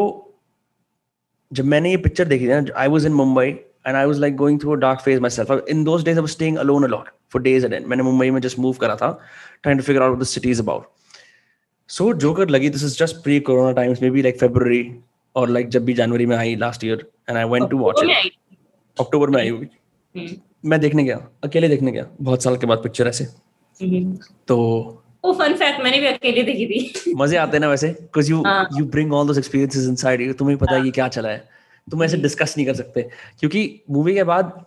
जब 1.52 1.66
मैंने 1.66 1.90
ये 1.90 1.98
पिक्चर 1.98 2.26
देखी 2.26 2.46
थी 2.46 2.50
ना 2.50 2.66
I 2.76 2.88
was 2.88 3.06
in 3.06 3.14
Mumbai 3.14 3.52
and 3.88 3.96
I 3.96 4.06
was 4.06 4.20
like 4.20 4.36
going 4.36 4.60
through 4.60 4.72
a 4.72 4.76
dark 4.80 5.00
phase 5.00 5.20
myself 5.30 5.66
in 5.70 5.84
those 5.84 6.04
days 6.04 6.18
I 6.18 6.22
was 6.22 6.32
staying 6.32 6.58
alone 6.58 6.84
a 6.84 6.88
lot 6.88 7.10
for 7.34 7.42
days 7.42 7.66
and 7.66 7.86
मैंने 7.86 8.04
मुंबई 8.04 8.30
में 8.32 8.42
जस्ट 8.42 8.60
मूव 8.60 8.74
करा 8.82 8.96
था 8.96 9.12
to 9.64 9.82
figure 9.82 10.02
out 10.02 10.20
the 10.20 10.24
city 10.26 10.52
is 10.52 10.62
about 10.62 10.88
so 11.90 12.14
Joker 12.22 12.50
लगी 12.50 12.70
this 12.70 12.84
is 12.84 12.98
just 13.00 13.24
pre 13.24 13.40
corona 13.50 13.72
times 13.72 14.02
maybe 14.10 14.22
like 14.22 14.40
February 14.40 14.84
और 15.36 15.50
like 15.50 15.70
जब 15.70 15.86
भी 15.86 15.94
जनवरी 15.94 16.26
में 16.26 16.36
I 16.38 16.56
last 16.56 16.84
year 16.84 17.06
and 17.30 17.38
I 17.38 17.44
went 17.46 17.70
to 17.70 17.78
watch 17.78 18.04
it 18.04 18.32
October 18.98 19.30
में 19.30 19.42
आई 19.42 19.50
होगी 19.50 19.68
हम्म। 20.16 20.70
मैं 20.70 20.80
देखने 20.80 21.04
गया 21.04 21.20
अकेले 21.44 21.68
देखने 21.68 21.92
गया 21.92 22.06
बहुत 22.22 22.44
साल 22.44 22.58
के 22.58 22.68
बाद 22.68 22.78
पिक्चर 22.84 23.08
ऐसे। 23.08 23.24
हम्म। 23.80 24.18
तो 24.48 24.58
ओ 25.26 25.34
फन 25.34 25.54
फैक्ट 25.56 25.84
मैंने 25.84 26.00
भी 26.00 26.08
अकेले 26.08 26.44
देखी 26.44 26.66
थी। 26.66 27.14
मज़े 27.18 27.38
आते 27.38 27.58
हैं 27.58 27.62
ना 27.62 27.70
वैसे 27.70 27.88
because 27.90 28.32
you 28.32 28.44
you 28.78 28.86
bring 28.86 29.14
all 29.14 29.28
those 29.28 29.38
experiences 29.38 29.88
inside 29.88 30.22
you 30.22 30.34
तुम्हें 30.34 30.58
पता 30.58 30.72
है 30.72 30.78
हाँ। 30.78 30.86
ये 30.86 30.92
क्या 30.92 31.08
चला 31.08 31.30
है। 31.30 31.57
तुम 31.92 32.04
ऐसे 32.04 32.18
डिस्कस 32.18 32.54
नहीं 32.58 32.68
कर 32.68 32.74
सकते। 32.74 33.10
क्योंकि 33.40 33.84
मूवी 33.92 34.14
के 34.14 34.24
बाद 34.24 34.66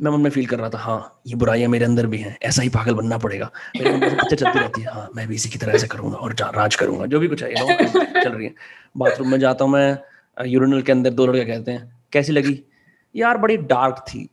मैं 0.00 0.10
मन 0.10 0.20
में 0.20 0.30
फील 0.30 0.46
कर 0.46 0.58
रहा 0.58 0.68
था 0.68 0.78
हाँ 0.78 1.20
ये 1.26 1.34
बुराइयाँ 1.34 1.68
मेरे 1.70 1.84
अंदर 1.84 2.06
भी 2.06 2.18
हैं 2.18 2.36
ऐसा 2.42 2.62
ही 2.62 2.68
पागल 2.68 2.94
बनना 2.94 3.18
पड़ेगा। 3.18 3.50
मेरे 3.76 3.90
पिक्चर 3.98 4.36
चलती 4.36 4.58
रहती 4.58 4.80
है 4.80 4.92
हाँ 4.92 5.08
मैं 5.16 5.26
भी 5.28 5.34
इसी 5.34 5.48
की 5.48 5.58
तरह 5.58 5.72
ऐसे 5.72 5.86
करूँगा 5.86 6.16
और 6.16 6.34
राज 6.56 6.74
करूँगा 6.74 7.06
जो 7.06 7.20
भी 7.20 7.28
कुछ 7.28 7.42
है 7.42 7.54
चल 8.24 8.30
रही 8.30 8.46
है। 8.46 8.54
बाथरूम 8.96 9.30
में 9.30 9.38
जाता 9.40 9.64
हूँ 9.64 9.72
मैं 9.72 10.46
यूरिनल 10.46 10.82
के 10.82 10.92
अंदर 10.92 11.10
दो 11.10 11.26
लड़के 11.26 11.44
कहते 11.44 11.72
हैं 11.72 12.02
कैसी 12.12 12.32
लगी? 12.32 12.60
यार 13.14 13.38
बड़ी 13.38 13.56
डार्क 13.56 14.04
थी। 14.08 14.28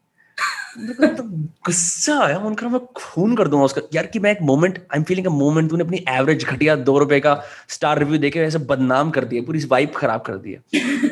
तो 0.72 1.24
गुस्सा 1.66 2.18
आया। 2.24 2.38
उनका 2.40 2.68
मैं 2.70 2.80
खून 2.96 3.36
कर 3.36 3.48
दूँगा 3.48 3.66
उसका। 3.66 3.82
यार 3.94 4.06
कि 4.08 4.20
मैं 4.20 4.32
एक 4.32 4.42
moment 4.42 4.78
I 4.78 4.98
am 4.98 5.04
feeling 5.04 5.26
a 5.28 5.30
moment 5.30 5.70
तूने 5.70 5.84
अपनी 5.84 6.04
एवरेज 6.10 6.46
घटिया 6.46 6.76
दो 6.88 6.98
रुपए 7.00 7.20
का 7.20 7.34
स्टार 7.70 8.00
रिव्यू 8.00 8.18
देके 8.20 8.40
ऐसे 8.40 8.58
बदनाम 8.70 9.10
कर 9.12 9.26
दिया। 9.26 9.42
पूरी 9.44 9.60
वाइब 9.72 9.92
खराब 9.96 10.22
कर 10.28 10.38
दिया। 10.38 10.60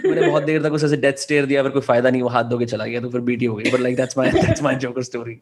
मैंने 0.06 0.28
बहुत 0.28 0.44
देर 0.44 0.64
तक 0.64 0.74
उसे 0.74 0.98
डेथ 0.98 1.22
स्टेयर 1.22 1.46
दिया 1.46 1.64
फिर 1.64 1.72
कोई 1.72 1.82
फ़ायदा 1.82 2.10
नहीं 2.10 2.22
वो 2.22 2.30
हाथ 2.30 2.44
धो 2.44 2.58
के 2.58 2.66
चला 2.66 2.86
गया 2.86 3.02
तो 3.02 3.10
फिर 3.10 3.22
बीटी 3.22 3.46
हो 3.46 3.56
गई। 3.56 3.72
But 3.72 3.80
like 3.80 3.96
that's 3.98 4.18
my 4.18 4.32
that's 4.32 4.64
my 4.64 4.76
Joker 4.76 5.04
story 5.04 5.40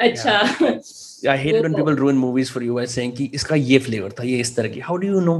अच्छा। 0.00 0.38
I 1.30 1.38
hate 1.38 1.54
when 1.54 1.74
people 1.74 1.96
ruin 1.96 2.16
movies 2.16 2.52
for 2.52 2.62
you 2.62 2.74
by 2.74 2.86
saying 2.86 3.12
कि 3.16 3.30
इसका 3.34 3.54
ये 3.56 3.78
फ्लेवर 3.78 4.12
था 4.18 4.24
ये 4.24 4.38
इस 4.40 4.56
तरह 4.56 4.68
की। 4.68 4.80
How 4.80 4.96
do 4.96 5.08
you 5.08 5.20
know 5.20 5.36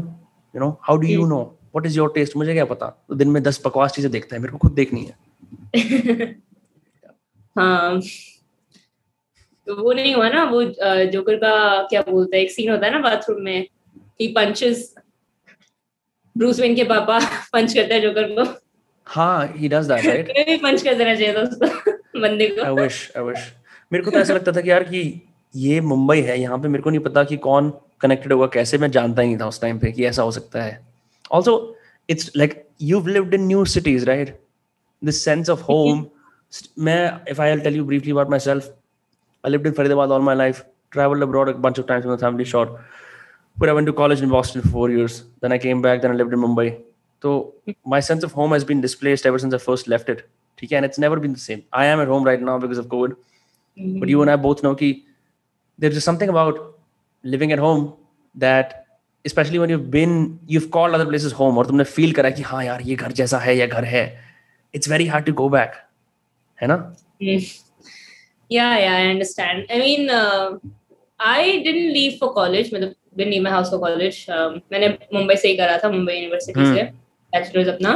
you 0.54 0.60
know 0.60 0.68
how 0.82 0.96
do 0.96 1.08
you 1.08 1.26
know 1.26 1.40
what 1.40 1.86
is 1.86 1.96
your 1.96 2.12
taste 2.14 2.36
मुझे 2.36 2.52
क्या 2.52 2.64
पता? 2.64 2.86
तो 3.08 3.14
दिन 3.14 3.28
में 3.28 3.42
10 3.42 3.60
बकवास 3.66 3.92
चीज़ें 3.92 4.10
देखता 4.12 4.36
है 4.36 4.42
मेरे 4.42 4.52
को 4.52 4.58
खुद 4.58 4.72
देखनी 4.72 5.04
है। 5.04 5.25
हाँ। 7.56 8.00
तो 9.66 9.74
वो 9.82 9.92
नहीं 9.92 10.14
हुआ 10.14 10.28
ना 10.28 10.44
वो 10.44 10.62
जोकर 11.12 11.36
का 11.36 11.52
क्या 11.82 12.02
बोलता 12.08 12.36
है 12.36 12.42
एक 12.42 12.50
सीन 12.50 12.70
होता 12.70 12.86
है 12.86 12.92
ना 12.92 12.98
बाथरूम 12.98 13.42
में 13.42 13.66
ही 14.20 14.28
पंचेस 14.28 14.94
ब्रूस 16.36 16.60
वेन 16.60 16.74
के 16.74 16.84
पापा 16.84 17.18
पंच 17.52 17.74
करता 17.74 17.94
है 17.94 18.00
जोकर 18.00 18.28
को। 18.32 18.44
हाँ 19.06 19.52
ही 19.56 19.68
डज 19.68 19.86
दैट 19.88 20.06
राइट 20.06 20.32
भी 20.48 20.56
पंच 20.56 20.82
कर 20.82 20.94
देना 20.94 21.14
चाहिए 21.14 21.34
था 21.34 21.40
उसको 21.40 22.20
बंदे 22.20 22.48
को। 22.48 22.62
आई 22.62 22.72
विश 22.74 23.10
आई 23.16 23.22
विश 23.22 23.52
मेरे 23.92 24.04
को 24.04 24.10
तो 24.10 24.18
ऐसा 24.18 24.34
लगता 24.34 24.52
था 24.52 24.60
कि 24.60 24.70
यार 24.70 24.84
कि 24.84 25.02
ये 25.54 25.80
मुंबई 25.80 26.20
है 26.20 26.40
यहाँ 26.40 26.58
पे 26.58 26.68
मेरे 26.68 26.82
को 26.82 26.90
नहीं 26.90 27.00
पता 27.00 27.24
कि 27.24 27.36
कौन 27.36 27.70
कनेक्टेड 28.00 28.32
होगा 28.32 28.46
कैसे 28.46 28.78
मैं 28.78 28.90
जानता 28.90 29.22
ही 29.22 29.28
नहीं 29.28 29.38
था 29.38 29.46
उस 29.48 29.60
टाइम 29.60 29.78
पे 29.78 29.92
कि 29.92 30.04
ऐसा 30.04 30.22
हो 30.22 30.30
सकता 30.30 30.62
है। 30.62 30.80
Also 31.32 31.76
it's 32.08 32.30
like 32.36 32.62
you 32.82 33.06
lived 33.06 33.34
in 33.34 33.46
new 33.46 33.64
cities 33.64 34.04
right 34.06 34.38
this 35.01 35.23
sense 35.23 35.49
of 35.49 35.61
home. 35.61 36.09
if 36.51 37.39
I'll 37.39 37.59
tell 37.59 37.73
you 37.73 37.85
briefly 37.85 38.11
about 38.11 38.29
myself, 38.29 38.69
I 39.43 39.49
lived 39.49 39.65
in 39.65 39.73
Faridabad 39.73 40.11
all 40.11 40.19
my 40.19 40.33
life, 40.33 40.63
traveled 40.91 41.23
abroad 41.23 41.49
a 41.49 41.53
bunch 41.53 41.77
of 41.77 41.87
times 41.87 42.05
with 42.05 42.19
my 42.19 42.27
family, 42.27 42.43
short. 42.43 42.69
But 43.57 43.69
I 43.69 43.73
went 43.73 43.87
to 43.87 43.93
college 43.93 44.21
in 44.21 44.29
Boston 44.29 44.61
for 44.61 44.69
four 44.69 44.89
years. 44.89 45.23
Then 45.41 45.51
I 45.51 45.57
came 45.57 45.81
back, 45.81 46.01
then 46.01 46.11
I 46.11 46.13
lived 46.13 46.33
in 46.33 46.39
Mumbai. 46.39 46.81
So 47.21 47.55
my 47.85 47.99
sense 47.99 48.23
of 48.23 48.31
home 48.31 48.51
has 48.51 48.63
been 48.63 48.81
displaced 48.81 49.25
ever 49.25 49.39
since 49.39 49.53
I 49.53 49.57
first 49.57 49.87
left 49.87 50.09
it. 50.09 50.27
And 50.71 50.85
it's 50.85 50.99
never 50.99 51.19
been 51.19 51.33
the 51.33 51.39
same. 51.39 51.63
I 51.73 51.85
am 51.85 51.99
at 51.99 52.07
home 52.07 52.23
right 52.23 52.39
now 52.39 52.59
because 52.59 52.77
of 52.77 52.85
COVID. 52.87 53.15
Mm-hmm. 53.77 53.99
But 53.99 54.09
you 54.09 54.21
and 54.21 54.29
I 54.29 54.35
both 54.35 54.61
know 54.61 54.75
that 54.75 55.01
there's 55.79 55.95
just 55.95 56.05
something 56.05 56.29
about 56.29 56.77
living 57.23 57.51
at 57.51 57.59
home 57.59 57.93
that 58.35 58.85
especially 59.25 59.59
when 59.59 59.69
you've 59.69 59.89
been 59.89 60.39
you've 60.45 60.69
called 60.69 60.93
other 60.93 61.05
places 61.05 61.33
home 61.33 61.57
और 61.57 61.65
तुमने 61.65 61.85
feel 61.85 62.13
करा 62.13 62.29
कि 62.29 62.41
हाँ 62.41 62.63
यार 62.65 62.81
ये 62.81 62.95
घर 62.95 63.11
जैसा 63.11 63.39
है 63.39 63.57
या 63.57 63.65
घर 63.67 63.83
है 63.83 64.24
it's 64.73 64.87
very 64.87 65.07
hard 65.13 65.25
to 65.25 65.33
go 65.41 65.49
back 65.57 65.75
है 66.61 66.67
ना 66.67 66.77
yeah 68.49 68.77
yeah 68.83 68.95
I 69.01 69.07
understand 69.11 69.65
I 69.69 69.79
mean 69.79 70.09
uh, 70.09 70.57
I 71.19 71.61
didn't 71.65 71.93
leave 71.97 72.17
for 72.19 72.33
college 72.33 72.71
मतलब 72.73 72.95
didn't 73.17 73.33
leave 73.33 73.43
my 73.43 73.53
house 73.55 73.69
for 73.69 73.79
college 73.79 74.19
um, 74.37 74.59
मैंने 74.71 74.87
मुंबई 75.13 75.35
से 75.35 75.47
ही 75.47 75.55
करा 75.57 75.77
था 75.83 75.89
मुंबई 75.91 76.13
यूनिवर्सिटी 76.13 76.59
hmm. 76.59 76.75
से 76.75 76.91
bachelor's 77.35 77.69
अपना 77.75 77.95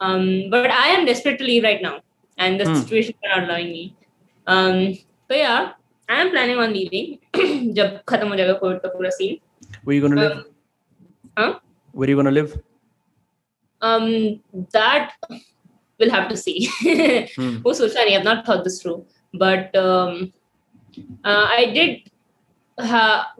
um, 0.00 0.50
but 0.50 0.70
I 0.70 0.88
am 0.96 1.06
desperate 1.06 1.38
to 1.38 1.48
leave 1.50 1.64
right 1.68 1.82
now 1.82 1.94
and 2.38 2.60
the 2.60 2.66
hmm. 2.66 2.76
situation 2.82 3.14
is 3.14 3.30
not 3.30 3.44
allowing 3.44 3.70
me 3.72 3.84
um, 4.46 4.94
so 5.28 5.36
yeah 5.36 5.72
I 6.08 6.20
am 6.20 6.30
planning 6.30 6.58
on 6.66 6.76
leaving 6.78 7.18
जब 7.78 7.98
खत्म 8.08 8.28
हो 8.28 8.36
जाएगा 8.36 8.52
कोविड 8.62 8.78
का 8.80 8.88
पूरा 8.96 9.10
scene 9.18 9.40
where 9.84 9.96
you 9.96 10.02
gonna 10.06 10.20
live 10.20 10.38
huh 11.38 11.52
where 11.92 12.06
are 12.06 12.10
you 12.10 12.16
gonna 12.20 12.34
live 12.38 12.52
um 13.82 14.06
that 14.76 15.12
we'll 15.99 16.09
have 16.09 16.29
to 16.29 16.37
see. 16.37 16.69
hmm. 17.35 17.57
Oh, 17.65 17.73
so 17.73 17.87
sorry, 17.87 18.15
I've 18.15 18.23
not 18.23 18.45
thought 18.45 18.63
this 18.63 18.81
through. 18.81 19.05
But 19.33 19.75
um, 19.75 20.33
uh, 21.23 21.45
I 21.49 21.71
did 21.73 22.09
ha- 22.79 23.35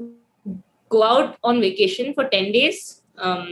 go 0.90 1.04
out 1.04 1.38
on 1.44 1.62
vacation 1.62 2.14
for 2.14 2.28
10 2.28 2.52
days 2.52 3.02
um, 3.18 3.48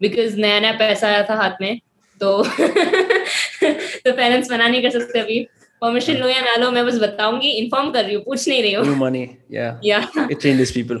because 0.00 0.34
नया 0.36 0.60
नया 0.60 0.72
पैसा 0.78 1.08
आया 1.08 1.22
था 1.28 1.34
हाथ 1.42 1.60
में 1.60 1.80
तो 2.20 2.42
तो 2.42 4.12
parents 4.16 4.50
मना 4.50 4.68
नहीं 4.68 4.82
कर 4.82 4.90
सकते 4.90 5.18
अभी 5.18 5.40
परमिशन 5.82 6.16
लो 6.16 6.28
या 6.28 6.40
ना 6.40 6.54
लो 6.56 6.70
मैं 6.70 6.84
बस 6.86 6.98
बताऊँगी 7.00 7.50
इन्फॉर्म 7.62 7.90
कर 7.92 8.04
रही 8.04 8.14
हूँ 8.14 8.22
पूछ 8.24 8.48
नहीं 8.48 8.62
रही 8.62 8.72
हूँ 8.74 8.96
money 8.98 9.24
yeah 9.50 9.78
yeah 9.82 10.06
it 10.30 10.40
changes 10.40 10.72
people 10.72 11.00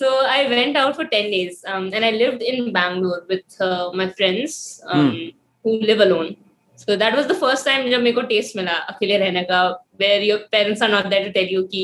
So 0.00 0.10
I 0.24 0.48
went 0.48 0.76
out 0.80 0.96
for 0.96 1.04
10 1.04 1.30
days 1.30 1.62
um, 1.66 1.90
and 1.92 2.04
I 2.04 2.10
lived 2.12 2.42
in 2.42 2.72
Bangalore 2.72 3.24
with 3.28 3.60
uh, 3.60 3.90
my 3.92 4.08
friends 4.10 4.80
um, 4.86 5.10
mm. 5.10 5.34
who 5.64 5.72
live 5.80 6.00
alone. 6.00 6.36
So 6.76 6.96
that 6.96 7.14
was 7.14 7.26
the 7.26 7.34
first 7.34 7.66
time 7.66 7.88
जब 7.90 8.00
मेरे 8.02 8.12
को 8.16 8.22
test 8.28 8.56
मिला 8.56 8.76
अकेले 8.92 9.18
रहने 9.18 9.42
का 9.50 9.58
where 10.02 10.20
your 10.28 10.38
parents 10.54 10.82
are 10.86 10.88
not 10.92 11.10
there 11.10 11.24
to 11.26 11.32
tell 11.34 11.50
you 11.54 11.64
कि 11.72 11.82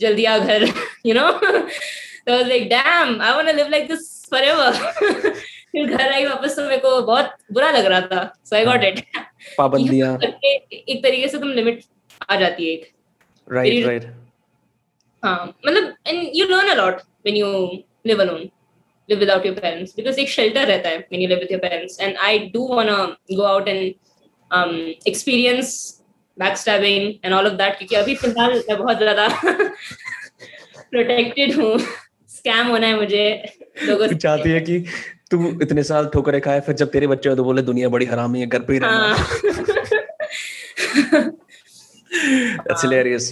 जल्दी 0.00 0.24
आ 0.24 0.38
घर 0.38 0.64
you 1.08 1.14
know 1.18 1.26
so 1.40 2.32
I 2.34 2.38
was 2.38 2.48
like 2.52 2.70
damn 2.70 3.20
I 3.20 3.34
want 3.36 3.52
to 3.52 3.54
live 3.58 3.68
like 3.74 3.86
this 3.92 4.06
forever 4.32 4.70
फिर 5.72 5.90
घर 5.96 6.12
आई 6.12 6.24
वापस 6.26 6.56
तो 6.56 6.62
मेरे 6.68 6.78
को 6.86 7.00
बहुत 7.02 7.36
बुरा 7.52 7.70
लग 7.72 7.86
रहा 7.92 8.00
था 8.12 8.22
so 8.50 8.56
I 8.60 8.64
got 8.70 8.88
it 8.88 9.04
पाबंदियाँ 9.58 10.16
एक 10.22 11.02
तरीके 11.04 11.28
से 11.28 11.38
तुम 11.38 11.52
लिमिट 11.60 11.84
आ 12.30 12.40
जाती 12.40 12.66
है 12.66 12.72
एक 12.72 12.90
राइट 13.52 13.86
राइट 13.86 14.04
हाँ 14.04 14.19
मतलब 15.24 15.94
and 16.06 16.30
you 16.34 16.46
learn 16.46 16.68
a 16.68 16.74
lot 16.74 17.00
when 17.26 17.36
you 17.36 17.52
live 18.06 18.22
alone 18.22 18.48
live 19.08 19.22
without 19.22 19.46
your 19.46 19.54
parents 19.54 19.94
because 19.94 20.18
एक 20.18 20.28
shelter 20.32 20.64
रहता 20.66 20.88
है 20.88 20.98
when 21.12 21.22
you 21.22 21.28
live 21.30 21.40
with 21.44 21.52
your 21.52 21.60
parents 21.62 21.96
and 22.06 22.18
I 22.26 22.32
do 22.50 22.66
wanna 22.72 22.98
go 23.38 23.46
out 23.52 23.70
and 23.72 23.94
um, 24.50 24.74
experience 25.12 25.72
backstabbing 26.36 27.08
and 27.24 27.38
all 27.38 27.48
of 27.50 27.56
that 27.62 27.78
क्योंकि 27.78 27.96
अभी 27.96 28.14
फ़िलहाल 28.20 28.54
मैं 28.68 28.76
बहुत 28.78 28.98
ज़्यादा 28.98 29.26
protected 30.94 31.56
हूँ 31.56 31.72
स्कैम 32.36 32.66
होना 32.66 32.86
है 32.86 32.96
मुझे 32.96 33.24
लोगों 33.88 34.08
से 34.08 34.14
चाहती 34.26 34.50
है 34.50 34.60
कि 34.68 34.78
तू 35.30 35.50
इतने 35.62 35.82
साल 35.90 36.06
ठोकरे 36.14 36.40
खाए 36.46 36.60
फिर 36.68 36.74
जब 36.82 36.90
तेरे 36.90 37.06
बच्चे 37.06 37.28
हो 37.28 37.34
तो 37.36 37.44
बोले 37.44 37.62
दुनिया 37.62 37.88
बड़ी 37.96 38.06
हरामी 38.14 38.40
है 38.40 38.46
घर 38.46 38.62
पे 38.70 38.72
ही 38.72 38.78
रहना 38.86 39.14
That's 42.64 42.82
hilarious. 42.82 43.26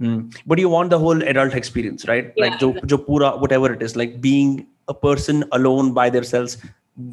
Mm. 0.00 0.34
But 0.46 0.58
you 0.58 0.68
want 0.68 0.90
the 0.90 0.98
whole 0.98 1.22
adult 1.22 1.54
experience, 1.54 2.06
right? 2.06 2.32
Yeah, 2.36 2.46
like 2.46 2.58
jo, 2.60 2.72
jo 2.84 2.98
pura, 2.98 3.30
whatever 3.36 3.72
it 3.72 3.82
is, 3.82 3.96
like 3.96 4.20
being 4.20 4.66
a 4.88 4.94
person 4.94 5.44
alone 5.52 5.92
by 5.92 6.10
themselves 6.10 6.58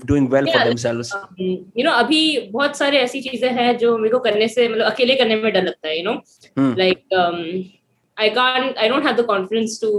doing 0.05 0.29
well 0.29 0.45
yeah, 0.47 0.53
for 0.57 0.69
themselves 0.69 1.13
um, 1.13 1.35
you 1.75 1.83
know 1.83 1.93
अभी 1.93 2.51
बहुत 2.51 2.77
सारे 2.77 2.97
ऐसी 2.97 3.21
चीजें 3.21 3.49
हैं 3.53 3.77
जो 3.77 3.97
मेरे 3.97 4.11
को 4.11 4.19
करने 4.19 4.47
से 4.47 4.67
मतलब 4.69 4.85
अकेले 4.91 5.15
करने 5.15 5.35
में 5.35 5.51
डर 5.53 5.63
लगता 5.63 5.87
है 5.87 5.97
you 5.97 6.05
know 6.05 6.21
hmm. 6.57 6.73
like 6.81 7.03
um, 7.21 7.39
I 8.17 8.29
can't 8.29 8.77
I 8.77 8.87
don't 8.87 9.03
have 9.03 9.17
the 9.17 9.25
confidence 9.31 9.77
to 9.79 9.89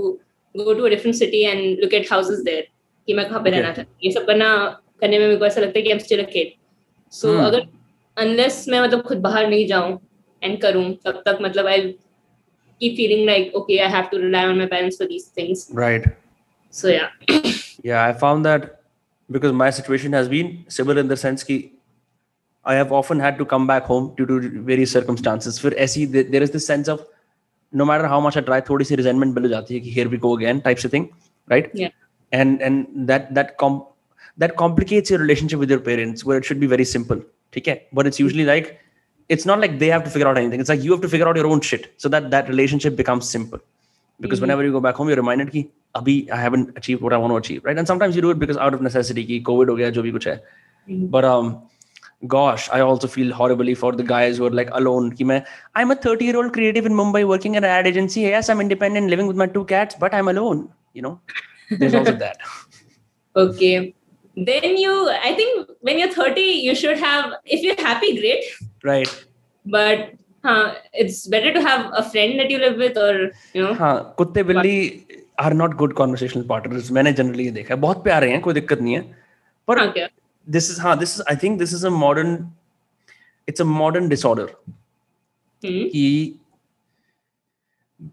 go 0.55 0.75
to 0.75 0.87
a 0.87 0.91
different 0.91 1.17
city 1.17 1.45
and 1.45 1.79
look 1.83 1.93
at 1.93 2.09
houses 2.09 2.45
there 2.45 2.65
कि 3.07 3.15
मैं 3.15 3.29
कहाँ 3.29 3.43
पे 3.45 3.51
रहना 3.51 3.73
था 3.79 3.85
ये 4.05 4.11
सब 4.13 4.27
करना 4.27 4.49
करने 5.01 5.19
में 5.19 5.27
मेरे 5.27 5.39
को 5.39 5.47
ऐसा 5.47 5.61
लगता 5.61 5.79
है 5.79 5.83
कि 5.85 5.93
I'm 5.93 6.03
still 6.07 6.25
a 6.25 6.29
kid 6.33 6.57
so 7.13 7.35
hmm. 7.35 7.45
अगर 7.47 7.69
unless 8.25 8.69
मैं 8.69 8.81
मतलब 8.81 9.03
खुद 9.09 9.19
बाहर 9.29 9.49
नहीं 9.49 9.67
जाऊँ 9.67 9.99
and 10.43 10.61
करूँ 10.63 10.91
तब 11.05 11.23
तक 11.27 11.39
मतलब 11.43 11.67
I 11.67 11.79
keep 12.81 12.97
feeling 12.97 13.27
like 13.27 13.55
okay 13.55 13.81
I 13.83 13.89
have 13.89 14.11
to 14.11 14.19
rely 14.19 14.45
on 14.47 14.59
my 14.59 14.67
parents 14.67 14.97
for 14.97 15.07
these 15.07 15.27
things 15.29 15.69
right 15.73 16.05
so 16.71 16.89
yeah 16.89 17.09
yeah 17.89 18.05
i 18.05 18.13
found 18.13 18.45
that 18.45 18.83
because 19.31 19.53
my 19.53 19.71
situation 19.71 20.13
has 20.13 20.29
been 20.29 20.65
similar 20.69 21.01
in 21.01 21.09
the 21.09 21.17
sense 21.17 21.45
that 21.45 21.71
i 22.73 22.75
have 22.75 22.93
often 23.01 23.21
had 23.25 23.39
to 23.39 23.45
come 23.53 23.67
back 23.67 23.85
home 23.85 24.13
due 24.17 24.27
to 24.31 24.39
various 24.71 24.95
circumstances 24.99 25.59
for 25.65 25.73
se 25.87 26.07
there 26.07 26.43
is 26.47 26.51
this 26.57 26.67
sense 26.67 26.89
of 26.95 27.05
no 27.81 27.85
matter 27.91 28.09
how 28.15 28.21
much 28.27 28.37
i 28.41 28.45
try 28.51 28.61
thodi 28.71 28.89
si 28.91 28.99
resentment 29.03 29.39
मिल 29.39 29.49
जाती 29.55 29.75
है 29.75 29.81
कि 29.87 29.95
here 29.99 30.09
we 30.15 30.21
go 30.27 30.33
again 30.39 30.63
types 30.69 30.89
of 30.89 30.95
thing 30.97 31.07
right 31.55 31.71
yeah 31.83 31.95
and 32.41 32.67
and 32.69 33.09
that 33.13 33.33
that 33.39 33.57
com 33.63 33.81
that 34.45 34.57
complicates 34.63 35.15
your 35.15 35.21
relationship 35.25 35.65
with 35.65 35.75
your 35.77 35.83
parents 35.91 36.25
where 36.31 36.43
it 36.43 36.51
should 36.51 36.63
be 36.67 36.71
very 36.75 36.87
simple 36.97 37.23
okay 37.61 37.77
but 37.99 38.11
it's 38.11 38.23
usually 38.25 38.47
like 38.53 38.73
it's 39.30 39.46
not 39.46 39.60
like 39.60 39.80
they 39.80 39.88
have 39.88 40.04
to 40.04 40.10
figure 40.10 40.28
out 40.28 40.38
anything. 40.38 40.60
It's 40.60 40.70
like 40.70 40.84
you 40.84 40.92
have 40.92 41.02
to 41.02 41.10
figure 41.10 41.28
out 41.28 41.36
your 41.36 41.48
own 41.48 41.62
shit 41.62 41.94
so 41.98 42.10
that 42.10 42.32
that 42.32 42.50
relationship 42.50 42.96
becomes 42.96 43.30
simple. 43.30 43.60
Because 44.20 44.38
mm-hmm. 44.40 44.44
whenever 44.44 44.64
you 44.64 44.72
go 44.72 44.82
back 44.82 44.96
home 44.96 45.08
you're 45.08 45.18
reminded 45.18 45.52
ki 45.52 45.70
abhi 45.96 46.16
i 46.38 46.40
haven't 46.46 46.78
achieved 46.80 47.02
what 47.02 47.14
i 47.14 47.18
want 47.18 47.32
to 47.32 47.38
achieve 47.38 47.64
right? 47.64 47.78
And 47.78 47.88
sometimes 47.88 48.16
you 48.16 48.22
do 48.22 48.32
it 48.32 48.40
because 48.40 48.58
out 48.58 48.74
of 48.74 48.82
necessity 48.88 49.26
ki 49.26 49.42
covid 49.50 49.70
ho 49.74 49.76
gaya 49.82 49.92
jo 49.98 50.04
bhi 50.08 50.16
kuch 50.16 50.26
hai. 50.32 50.40
Mm-hmm. 50.90 51.06
but 51.14 51.28
um 51.30 51.52
gosh 52.34 52.66
i 52.78 52.80
also 52.88 53.10
feel 53.14 53.32
horribly 53.40 53.76
for 53.84 53.92
the 54.00 54.06
guys 54.12 54.42
who 54.42 54.48
are 54.48 54.56
like 54.62 54.74
alone. 54.82 55.12
Ki 55.20 55.30
main 55.32 55.46
i'm 55.76 55.96
a 55.96 55.96
30 56.08 56.26
year 56.30 56.42
old 56.42 56.52
creative 56.58 56.90
in 56.92 56.98
mumbai 57.02 57.24
working 57.36 57.56
at 57.62 57.64
an 57.64 57.78
ad 57.78 57.88
agency. 57.94 58.22
Yes 58.22 58.50
i'm 58.50 58.66
independent 58.66 59.16
living 59.16 59.32
with 59.32 59.38
my 59.44 59.48
two 59.56 59.64
cats 59.76 60.02
but 60.04 60.20
i'm 60.20 60.28
alone 60.28 60.68
you 60.94 61.02
know? 61.02 61.20
There's 61.70 61.94
also 61.94 62.14
that. 62.14 62.38
Okay. 63.36 63.94
Then 64.36 64.78
you 64.82 64.94
i 65.28 65.34
think 65.36 65.70
when 65.88 66.00
you're 66.00 66.12
30 66.14 66.42
you 66.42 66.74
should 66.76 66.98
have 66.98 67.34
if 67.46 67.62
you're 67.68 67.82
happy 67.88 68.10
great 68.20 68.44
right 68.91 69.15
but 69.67 70.13
हाँ 70.45 70.75
it's 71.03 71.27
better 71.35 71.53
to 71.53 71.61
have 71.67 71.85
a 72.01 72.03
friend 72.11 72.41
that 72.41 72.51
you 72.55 72.59
live 72.59 72.77
with 72.85 72.99
or 73.05 73.13
you 73.55 73.63
know 73.63 73.75
हाँ 73.79 74.15
कुत्ते 74.19 74.43
बिल्ली 74.51 74.77
are 75.41 75.53
not 75.53 75.75
good 75.77 75.93
conversational 76.01 76.43
partners 76.49 76.91
मैंने 76.93 77.13
generally 77.13 77.45
ये 77.45 77.51
देखा 77.51 77.75
है 77.75 77.81
बहुत 77.81 78.05
प्यारे 78.05 78.31
हैं 78.31 78.41
कोई 78.41 78.55
दिक्कत 78.55 78.81
नहीं 78.81 78.95
है 78.95 79.03
पर 79.69 79.81
दिस 80.47 80.71
इज 80.71 80.81
हाँ 80.81 80.99
this 80.99 81.15
is 81.17 81.25
I 81.31 81.37
think 81.43 81.59
this 81.59 81.75
is 81.75 81.85
a 81.87 81.91
modern 82.05 82.39
it's 83.49 83.61
a 83.61 83.65
modern 83.65 84.09
disorder 84.09 84.55
कि 85.63 86.07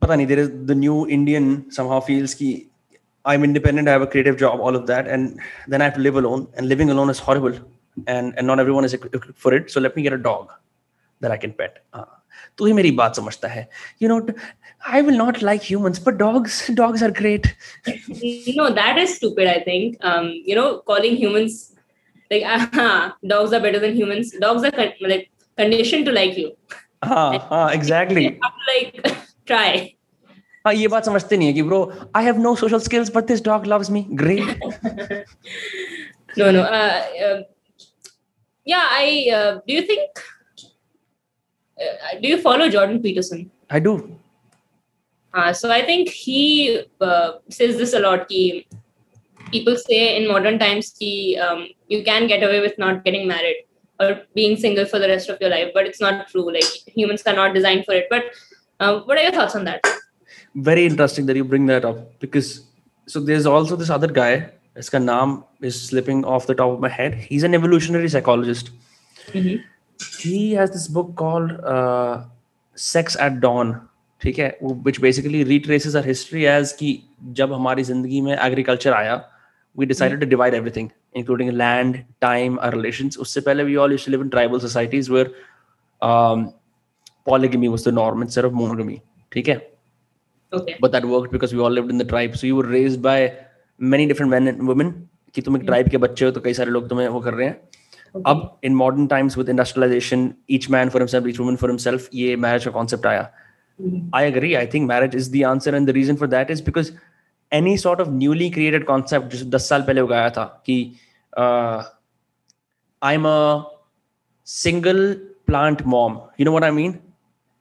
पता 0.01 0.15
नहीं 0.15 0.27
there 0.27 0.39
is 0.39 0.51
the 0.67 0.77
new 0.77 1.05
Indian 1.19 1.63
somehow 1.77 1.99
feels 2.07 2.33
की 2.33 2.53
I'm 3.25 3.43
independent, 3.43 3.87
I 3.87 3.91
have 3.91 4.01
a 4.01 4.07
creative 4.07 4.37
job, 4.37 4.59
all 4.59 4.75
of 4.75 4.87
that, 4.87 5.07
and 5.07 5.39
then 5.67 5.81
I 5.81 5.85
have 5.85 5.93
to 5.95 5.99
live 6.01 6.15
alone. 6.15 6.47
And 6.55 6.67
living 6.67 6.89
alone 6.89 7.09
is 7.09 7.19
horrible, 7.19 7.53
and 8.07 8.33
and 8.37 8.47
not 8.47 8.59
everyone 8.59 8.85
is 8.85 8.93
equipped 8.93 9.37
for 9.45 9.53
it. 9.53 9.71
So 9.71 9.79
let 9.79 9.95
me 9.95 10.03
get 10.07 10.13
a 10.13 10.17
dog 10.17 10.51
that 11.21 11.31
I 11.31 11.37
can 11.37 11.53
pet. 11.53 11.85
Uh, 11.93 12.05
तू 12.57 12.65
ही 12.65 12.73
मेरी 12.73 12.91
बात 12.91 13.15
समझता 13.15 13.47
है 13.47 13.67
you 13.99 14.09
know 14.09 14.19
I 14.93 15.01
will 15.01 15.17
not 15.17 15.41
like 15.43 15.61
humans, 15.61 15.99
but 15.99 16.17
dogs, 16.17 16.55
dogs 16.73 17.03
are 17.03 17.11
great. 17.11 17.49
no, 18.59 18.69
that 18.73 18.97
is 18.97 19.15
stupid. 19.15 19.47
I 19.47 19.59
think. 19.67 19.97
Um, 20.01 20.31
you 20.45 20.55
know, 20.55 20.79
calling 20.91 21.15
humans 21.15 21.75
like 22.31 22.43
uh, 22.45 23.11
dogs 23.27 23.53
are 23.53 23.59
better 23.59 23.79
than 23.79 23.95
humans. 23.95 24.33
Dogs 24.39 24.63
are 24.63 24.71
con- 24.71 24.93
like 25.01 25.29
conditioned 25.57 26.05
to 26.05 26.11
like 26.11 26.37
you. 26.37 26.51
हाँ 27.03 27.47
हाँ 27.49 27.67
exactly. 27.73 28.39
like 28.69 29.17
try. 29.45 29.95
हाँ 30.65 30.73
ये 30.73 30.87
बात 30.87 31.05
समझते 31.05 31.37
नहीं 31.37 31.47
है 31.47 31.53
कि 31.53 31.61
bro 31.63 32.09
I 32.15 32.25
have 32.25 32.37
no 32.41 32.55
social 32.55 32.79
skills 32.79 33.11
but 33.15 33.23
this 33.27 33.43
dog 33.45 33.65
loves 33.67 33.89
me 33.91 34.05
great 34.21 35.25
no 36.39 36.51
no 36.55 36.61
uh, 36.61 36.99
uh, 37.27 37.39
yeah 38.66 38.86
i 38.90 39.30
uh, 39.38 39.52
do 39.66 39.72
you 39.78 39.82
think 39.90 40.24
uh, 41.80 42.18
do 42.20 42.28
you 42.28 42.40
follow 42.40 42.68
Jordan 42.68 43.02
Peterson? 43.02 43.50
I 43.70 43.80
do. 43.80 44.18
Uh, 45.34 45.52
so 45.52 45.70
I 45.70 45.84
think 45.84 46.08
he 46.08 46.82
uh, 47.00 47.32
says 47.50 47.76
this 47.76 47.92
a 47.92 48.00
lot. 48.00 48.28
Ki 48.28 48.66
people 49.52 49.76
say 49.76 50.16
in 50.16 50.26
modern 50.28 50.58
times 50.58 50.90
ki, 50.98 51.38
um, 51.38 51.68
you 51.88 52.02
can 52.02 52.26
get 52.26 52.42
away 52.42 52.60
with 52.60 52.78
not 52.78 53.04
getting 53.04 53.28
married 53.28 53.64
or 54.00 54.22
being 54.34 54.56
single 54.56 54.86
for 54.86 54.98
the 54.98 55.08
rest 55.08 55.28
of 55.28 55.40
your 55.40 55.50
life, 55.50 55.70
but 55.74 55.86
it's 55.86 56.00
not 56.00 56.28
true. 56.28 56.50
Like 56.52 56.64
humans 56.86 57.22
are 57.26 57.34
not 57.34 57.54
designed 57.54 57.84
for 57.84 57.94
it. 57.94 58.06
But 58.08 58.24
uh, 58.80 59.00
what 59.00 59.18
are 59.18 59.22
your 59.22 59.32
thoughts 59.32 59.54
on 59.54 59.64
that? 59.64 59.84
Very 60.54 60.86
interesting 60.86 61.26
that 61.26 61.36
you 61.36 61.44
bring 61.44 61.66
that 61.66 61.84
up 61.84 62.18
because 62.18 62.64
so 63.06 63.20
there's 63.20 63.46
also 63.46 63.76
this 63.76 63.90
other 63.90 64.08
guy. 64.08 64.50
His 64.76 64.92
name 64.92 65.44
is 65.60 65.80
slipping 65.88 66.24
off 66.24 66.46
the 66.46 66.54
top 66.54 66.72
of 66.72 66.80
my 66.80 66.88
head. 66.88 67.14
He's 67.14 67.42
an 67.42 67.54
evolutionary 67.54 68.08
psychologist. 68.08 68.70
Mm-hmm. 69.28 69.56
he 70.18 70.52
has 70.52 70.70
this 70.70 70.88
book 70.88 71.14
called 71.16 71.52
uh, 71.64 72.24
Sex 72.76 73.16
ठीक 74.22 74.38
है 74.38 74.46
वो 74.62 74.72
which 74.84 74.98
basically 75.00 75.42
retraces 75.44 75.96
our 75.96 76.06
history 76.06 76.44
as 76.46 76.72
कि 76.78 76.90
जब 77.38 77.52
हमारी 77.52 77.82
ज़िंदगी 77.84 78.20
में 78.20 78.32
agriculture 78.36 78.92
आया 78.92 79.14
we 79.76 79.86
decided 79.86 80.20
to 80.20 80.26
divide 80.26 80.54
everything 80.54 80.88
including 81.16 81.50
land 81.50 81.96
time 82.20 82.58
our 82.60 82.74
relations 82.74 83.18
उससे 83.24 83.40
पहले 83.40 83.64
we 83.64 83.76
all 83.82 83.92
used 83.92 84.06
to 84.06 84.12
live 84.12 84.22
in 84.22 84.28
tribal 84.28 84.60
societies 84.60 85.10
where 85.10 85.34
polygamy 87.28 87.68
was 87.74 87.84
the 87.84 87.92
norm 87.92 88.24
instead 88.24 88.46
of 88.48 88.56
monogamy 88.56 88.98
ठीक 89.32 89.48
है 89.48 89.56
okay 90.52 90.74
but 90.82 90.92
that 90.96 91.06
worked 91.12 91.32
because 91.36 91.54
we 91.54 91.62
all 91.66 91.76
lived 91.78 91.94
in 91.94 92.02
the 92.02 92.08
tribe 92.12 92.36
so 92.40 92.46
you 92.48 92.58
were 92.58 92.68
raised 92.72 93.02
by 93.06 93.16
many 93.80 94.06
different 94.10 94.32
men 94.34 94.50
and 94.52 94.62
women 94.70 94.92
कि 95.34 95.42
तुम 95.42 95.56
एक 95.56 95.62
tribe 95.62 95.88
के 95.90 95.96
बच्चे 96.04 96.24
हो 96.24 96.30
तो 96.30 96.40
कई 96.40 96.54
सारे 96.54 96.70
लोग 96.70 96.88
तुम्हें 96.88 97.08
वो 97.08 97.20
कर 97.20 97.34
रहे 97.34 97.46
हैं। 97.46 97.56
Okay. 97.60 98.22
अब 98.26 98.58
in 98.64 98.74
modern 98.74 99.06
times 99.06 99.38
with 99.38 99.48
industrialization 99.48 100.32
each 100.50 100.70
man 100.70 100.88
for 100.88 101.02
himself 101.02 101.26
each 101.28 101.38
woman 101.40 101.56
for 101.56 101.70
himself 101.70 102.08
ये 102.14 102.36
मैरिज 102.46 102.64
का 102.64 102.70
कॉन्सेप्ट 102.70 103.06
आया। 103.06 103.30
I 104.14 104.26
agree 104.26 104.54
I 104.54 104.66
think 104.74 104.88
marriage 104.88 105.16
is 105.16 105.30
the 105.36 105.42
answer 105.50 105.74
and 105.74 105.86
the 105.86 105.90
reason 106.00 106.16
for 106.16 106.28
that 106.28 106.50
is 106.50 106.62
because 106.64 106.92
any 107.52 107.76
sort 107.78 108.00
of 108.00 108.10
newly 108.10 108.50
created 108.50 108.84
concept 108.86 109.36
जो 109.36 109.50
दस 109.50 109.68
साल 109.68 109.82
पहले 109.82 110.00
उगाया 110.00 110.30
था 110.36 110.44
कि 110.66 110.80
I 111.38 113.14
am 113.14 113.28
a 113.28 113.62
single 114.46 115.16
plant 115.48 115.82
mom. 115.90 116.14
You 116.38 116.44
know 116.46 116.52
what 116.52 116.64
i 116.66 116.68
mean? 116.76 116.94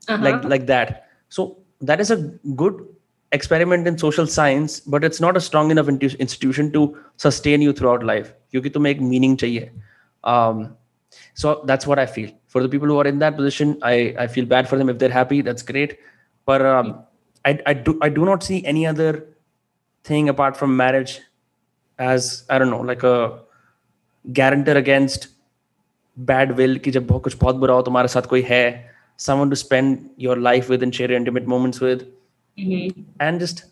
Uh-huh. 0.07 0.15
like 0.27 0.45
like 0.51 0.63
that. 0.69 0.91
So 1.29 1.43
that 1.89 1.99
is 2.03 2.11
a 2.13 2.17
good 2.61 2.79
experiment 3.34 3.86
in 3.86 3.96
social 3.98 4.26
science 4.26 4.80
but 4.80 5.04
it's 5.04 5.20
not 5.20 5.36
a 5.36 5.40
strong 5.40 5.70
enough 5.70 5.88
institution 5.88 6.72
to 6.72 6.96
sustain 7.16 7.62
you 7.62 7.72
throughout 7.80 8.04
life 8.12 8.32
क्योंकि 8.52 8.70
तुम्हें 8.70 8.92
एक 8.92 9.00
meaning 9.00 9.36
चाहिए 9.38 9.70
um, 10.24 10.76
so 11.34 11.62
that's 11.64 11.86
what 11.86 11.98
I 11.98 12.06
feel. 12.06 12.30
For 12.48 12.62
the 12.62 12.68
people 12.68 12.88
who 12.88 12.98
are 12.98 13.06
in 13.06 13.18
that 13.20 13.36
position, 13.36 13.78
I, 13.82 14.14
I 14.18 14.26
feel 14.26 14.44
bad 14.44 14.68
for 14.68 14.76
them. 14.76 14.88
If 14.88 14.98
they're 14.98 15.08
happy, 15.10 15.40
that's 15.40 15.62
great. 15.62 15.98
But 16.46 16.64
um, 16.64 17.04
I, 17.44 17.58
I 17.66 17.74
do 17.74 17.98
I 18.02 18.08
do 18.08 18.24
not 18.24 18.42
see 18.42 18.64
any 18.64 18.86
other 18.86 19.26
thing 20.04 20.28
apart 20.28 20.56
from 20.56 20.76
marriage 20.76 21.20
as 21.98 22.44
I 22.48 22.58
don't 22.58 22.70
know 22.70 22.80
like 22.80 23.02
a 23.02 23.40
guarantor 24.32 24.76
against 24.76 25.28
bad 26.16 26.56
will 26.56 26.78
कि 26.78 26.90
जब 26.90 27.06
बहुत 27.06 27.22
कुछ 27.24 27.36
बहुत 27.40 27.56
बुरा 27.56 27.74
हो 27.74 27.82
तुम्हारे 27.82 28.08
साथ 28.08 28.22
कोई 28.28 28.42
है 28.48 28.90
someone 29.16 29.50
to 29.50 29.56
spend 29.56 30.08
your 30.16 30.36
life 30.36 30.68
with 30.68 30.82
and 30.82 30.94
share 30.94 31.10
your 31.10 31.20
intimate 31.20 31.46
moments 31.46 31.80
with 31.80 32.06
mm-hmm. 32.59 33.01
and 33.21 33.41
just 33.43 33.63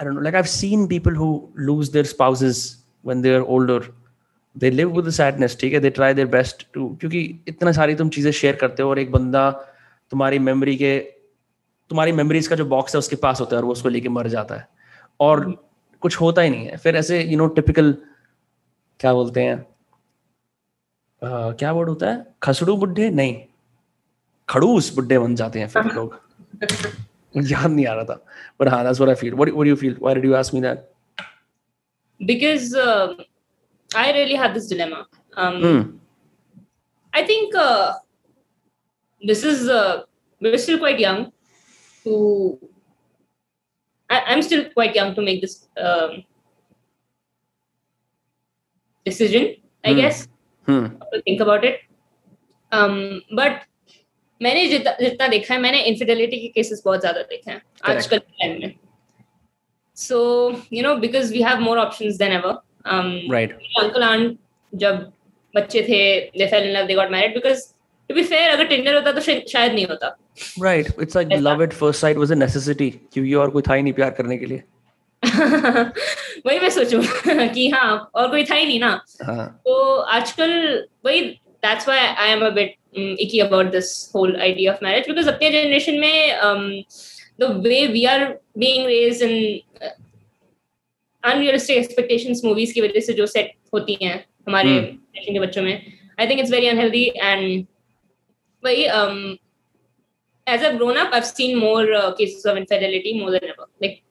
I 0.00 0.04
don't 0.04 0.14
know 0.14 0.24
like 0.26 0.34
I've 0.34 0.50
seen 0.50 0.88
people 0.88 1.12
who 1.12 1.50
lose 1.68 1.90
their 1.90 2.06
spouses 2.14 2.76
when 3.06 3.22
they're 3.22 3.46
older. 3.56 3.82
They 4.58 4.70
live 4.70 5.00
with 5.00 5.10
sadness 5.10 5.56
ठीक 5.60 5.72
है? 5.72 5.80
They 5.80 5.90
try 5.90 6.14
their 6.14 6.26
best 6.26 6.66
to 6.72 6.96
क्योंकि 7.00 7.40
इतना 7.48 7.72
सारी 7.72 7.94
तुम 7.94 8.08
चीज़ें 8.08 8.32
share 8.32 8.56
करते 8.56 8.82
हो 8.82 8.90
और 8.90 8.98
एक 8.98 9.12
बंदा 9.12 9.50
तुम्हारी 10.10 10.38
मेमोरी 10.38 10.76
के 10.76 10.98
तुम्हारी 11.88 12.12
मेमोरीज 12.12 12.48
का 12.48 12.56
जो 12.56 12.64
बॉक्स 12.64 12.94
है 12.94 12.98
उसके 12.98 13.16
पास 13.16 13.40
होता 13.40 13.56
है 13.56 13.58
और 13.58 13.64
वो 13.64 13.72
उसको 13.72 13.88
लेके 13.88 14.08
मर 14.08 14.28
जाता 14.28 14.54
है। 14.54 14.68
और 15.20 15.64
कुछ 16.00 16.20
होता 16.20 16.42
ही 16.42 16.50
नहीं 16.50 16.66
है। 16.66 16.76
फिर 16.76 16.96
ऐसे 16.96 17.22
यू 17.22 17.38
नो 17.38 17.46
टिपिकल 17.46 17.96
क्या 19.00 19.12
बोलते 19.12 19.42
हैं? 19.42 19.58
आ, 21.28 21.52
क्या 21.52 21.72
वर्ड 21.72 21.88
होता 21.88 22.06
है? 22.06 22.26
खसड़ू 22.42 22.76
बुढ़े 22.76 23.10
नहीं। 23.10 23.44
खड़ूस 24.48 24.94
बुढ़े 24.94 25.18
बन 25.18 25.34
जाते 25.34 25.60
हैं 25.60 25.68
फिर 25.68 25.82
लोग। 25.94 26.20
याद 27.37 27.69
नहीं 27.71 27.85
आ 27.87 27.93
रहा 27.93 28.03
था 28.05 28.23
बट 28.61 28.67
हाँ 28.69 28.83
that's 28.85 28.99
what 28.99 29.09
I 29.09 29.15
feel 29.21 29.33
what 29.33 29.49
what 29.49 29.67
you 29.67 29.75
feel 29.83 29.97
why 30.01 30.15
did 30.15 30.25
you 30.25 30.33
ask 30.41 30.53
me 30.53 30.61
that 30.61 30.89
because 32.19 32.65
uh, 32.81 33.13
I 33.91 34.03
really 34.17 34.35
had 34.41 34.53
this 34.57 34.67
dilemma. 34.71 34.99
Um, 35.43 35.55
Hmm. 35.63 35.79
I 37.13 37.23
think 37.31 37.55
uh, 37.63 37.93
this 39.21 39.41
is 39.49 39.63
uh, 39.77 40.03
we're 40.41 40.61
still 40.65 40.77
quite 40.83 41.01
young 41.03 41.19
to. 42.05 42.19
I, 44.09 44.21
I'm 44.33 44.41
still 44.49 44.63
quite 44.77 44.95
young 44.99 45.11
to 45.17 45.25
make 45.29 45.41
this 45.41 45.57
um, 45.87 46.15
decision. 49.05 49.49
I 49.83 49.91
Hmm. 49.93 49.99
guess 50.01 50.23
Hmm. 50.67 50.87
to 51.13 51.21
think 51.27 51.45
about 51.47 51.65
it. 51.71 51.81
Um, 52.71 52.97
but 53.41 53.61
मैंने 54.40 54.66
जितना 54.68 54.96
जितना 55.00 55.28
देखा 55.28 55.54
है 55.54 55.60
मैंने 55.60 55.80
infidelity 55.82 56.38
के 56.38 56.48
cases 56.48 56.82
बहुत 56.84 57.00
ज़्यादा 57.00 57.22
देखे 57.24 57.50
हैं 57.50 57.60
आजकल 57.86 58.18
के 58.18 58.46
टाइम 58.46 58.60
में 58.60 58.74
so 59.96 60.20
you 60.72 60.82
know 60.82 60.94
because 60.96 61.32
we 61.32 61.42
have 61.42 61.60
more 61.60 61.78
options 61.78 62.16
than 62.16 62.32
ever 62.32 62.56
Right. 63.30 63.50
Uncle 63.80 64.02
aunt 64.02 64.36
जब 64.72 65.00
बच्चे 65.54 65.82
थे 65.82 65.98
they 66.38 66.46
fell 66.46 66.64
in 66.64 66.76
love 66.76 66.86
they 66.86 66.94
got 66.94 67.10
married 67.10 67.34
because 67.34 67.62
to 68.10 68.14
be 68.14 68.22
fair 68.24 68.50
अगर 68.50 68.66
टिंडर 68.66 68.94
होता 68.94 69.12
तो 69.12 69.20
शायद 69.20 69.72
नहीं 69.72 69.86
होता. 69.86 70.16
It's 70.38 71.16
like 71.16 71.32
ऐसा। 71.32 71.42
love 71.42 71.62
at 71.62 71.74
first 71.74 72.04
sight 72.04 72.18
was 72.18 72.30
a 72.30 72.38
necessity 72.38 72.90
क्योंकि 73.12 73.34
और 73.34 73.50
कोई 73.50 73.62
था 73.62 73.74
ही 73.74 73.82
नहीं 73.82 73.92
प्यार 73.92 74.10
करने 74.10 74.36
के 74.38 74.46
लिए 74.46 74.62
वही 76.46 76.58
मैं 76.58 76.70
सोचूं 76.70 77.02
कि 77.54 77.68
हाँ 77.70 78.10
और 78.14 78.30
कोई 78.30 78.44
था 78.44 78.54
ही 78.54 78.66
नहीं 78.66 78.80
ना 78.80 78.90
हाँ 79.24 79.46
तो 79.64 79.74
आजकल 80.16 80.52
वही 81.06 81.22
that's 81.64 81.88
why 81.88 82.00
I 82.00 82.30
am 82.30 82.44
a 82.46 82.50
bit 82.50 82.74
icky 82.96 83.40
about 83.40 83.70
this 83.72 84.10
whole 84.12 84.34
idea 84.40 84.72
of 84.72 84.80
marriage 84.82 85.06
because 85.06 85.26
अपने 85.28 85.50
generation 85.52 86.00
में 86.00 86.40
um, 86.40 86.84
the 87.38 87.48
way 87.60 87.88
we 87.88 88.06
are 88.06 88.38
being 88.56 88.86
raised 88.86 89.22
in 89.22 89.60
uh, 89.82 89.90
unrealistic 91.24 91.76
expectations 91.78 92.42
movies 92.44 92.72
की 92.72 92.80
वजह 92.80 93.00
से 93.06 93.12
जो 93.20 93.26
set 93.26 93.52
होती 93.74 93.96
हैं 94.02 94.14
हमारे 94.48 94.70
Hmm. 94.78 94.86
generation 95.14 95.34
के 95.34 95.40
बच्चों 95.46 95.62
में 95.62 95.92
I 96.18 96.26
think 96.26 96.40
it's 96.40 96.50
very 96.50 96.68
unhealthy 96.68 97.04
and 97.30 97.66
वही 98.64 98.88
um, 98.90 99.38
as 100.46 100.62
I've 100.62 100.78
grown 100.78 100.96
up 100.96 101.12
I've 101.12 101.26
seen 101.26 101.58
more 101.58 101.84
uh, 101.92 102.14
cases 102.14 102.44
of 102.46 102.56
infidelity 102.56 103.18
more 103.20 103.30
than 103.30 103.44
ever 103.52 103.66
like 103.84 104.02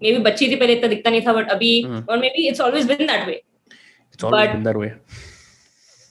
maybe 0.00 0.22
बच्ची 0.24 0.48
थी 0.50 0.56
पहले 0.60 0.72
इतना 0.72 0.88
दिखता 0.88 1.10
नहीं 1.10 1.20
था 1.26 1.34
but 1.34 1.50
अभी 1.58 1.74
Hmm. 1.84 2.00
or 2.08 2.16
maybe 2.24 2.48
it's 2.52 2.60
always 2.68 2.86
been 2.94 3.06
that 3.12 3.26
way 3.32 3.42
It's 4.14 4.24
always 4.26 4.40
But- 4.46 4.52
been 4.54 4.62
that 4.64 4.76
way. 4.80 4.90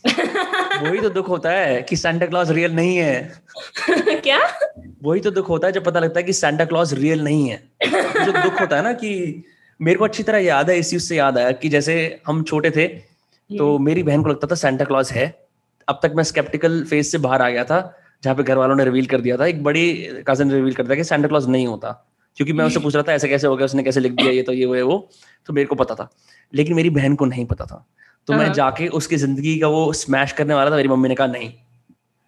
वही 0.06 0.99
तो 1.01 1.10
दुख 1.10 1.30
होता 1.30 1.51
है 1.51 1.82
कि 1.82 1.95
सेंटा 1.95 2.26
क्लॉज 2.26 2.51
रियल 2.51 2.72
नहीं 2.72 2.97
है। 2.97 3.34
क्या? 3.99 4.39
वही 5.04 5.20
तो 5.20 5.32
दुख 5.32 5.49
होता 5.49 5.68
है 5.68 5.74
जब 5.74 5.84
पता 5.84 5.99
लगता 5.99 6.20
है 6.20 6.24
कि 6.24 6.34
सेंटा 6.34 6.66
क्लॉज 6.66 6.93
रियल 6.93 7.24
नहीं 7.24 7.49
है। 7.49 7.64
जो 8.26 8.32
दुख 8.43 8.62
होता 8.62 8.76
है 8.76 8.84
ना 8.84 8.93
कि 8.93 9.43
मेरे 9.82 9.97
को 9.97 10.06
अच्छी 10.06 10.24
तरह 10.24 10.38
याद 10.38 10.70
है 10.70 10.80
इस 10.80 10.89
चीज़ 10.89 11.04
से 11.04 11.16
याद 11.16 11.38
आया 11.38 11.51
कि 11.51 11.70
जैसे 11.70 12.22
हम 12.28 12.43
छोटे 12.43 12.72
थे 12.72 12.88
तो 13.49 13.78
मेरी 13.80 14.04
बहन 14.04 14.24
को 14.24 14.30
लगता 14.30 14.47
था 14.47 14.56
सेंटा 14.56 14.86
क्लॉज 14.86 15.12
है। 15.12 15.47
अब 15.88 15.99
तक 16.04 16.14
मैं 16.16 16.24
स्केप्टिकल 16.24 16.84
फ़ेज़ 16.84 17.08
से 17.08 17.18
बाहर 17.18 17.41
आ 17.41 17.49
गया 17.49 17.64
था 17.64 17.97
जहाँ 18.24 18.36
पे 18.36 18.43
घर 18.43 18.58
वालों 18.58 18.76
ने 18.76 18.84
रिवील 18.86 19.06
कर 19.06 19.22
दिया 19.22 19.38
था। 19.38 19.45
एक 19.45 19.64
बड़ी 19.64 20.10
कज़न 20.28 20.47
ने 20.47 20.54
रिवील 20.54 20.74
कर 20.74 20.84
दिया 20.84 20.95
कि 20.95 21.04
सेंटा 21.04 21.28
क्लॉज 21.28 21.49
नहीं 21.49 21.68
होता। 21.68 22.10
क्योंकि 22.36 22.54
मैं 22.54 22.66
उससे 22.66 22.80
पूछ 22.80 22.95
रहा 22.95 23.04
था 23.04 23.14
ऐसे 23.14 23.28
कैसे 23.28 23.47
हो 23.47 23.56
गया? 23.56 23.66
उसने 23.66 23.84
कैसे 23.84 23.99
लिख 23.99 24.12
दिया 24.12 24.32
ये 24.32 24.43
तो 24.43 24.54
ये 24.54 24.66
वो 24.66 24.76
है 24.76 24.82
वो? 24.82 25.10
तो 25.45 25.54
मेरे 25.54 25.66
को 25.66 25.76
पता 25.76 25.95
था। 25.95 26.10
लेकिन 26.54 26.76
मेरी 26.76 26.89
बहन 26.89 27.16
को 27.16 27.26
नहीं 27.26 27.45
पता 27.45 27.66
था। 27.66 27.86
तो 28.28 28.34
मैं 28.34 28.45
हाँ। 28.45 28.53
जाके 28.53 28.88
उसकी 28.88 29.15
ज़िंदगी 29.15 29.57
का 29.59 29.67
वो 29.67 29.91
स्मैश 29.93 30.32
करने 30.32 30.53
वाला 30.53 30.71
था 30.71 30.76
मेरी 30.76 30.89
मम्मी 30.89 31.09
ने 31.09 31.15
कहा 31.15 31.28
नहीं 31.28 31.51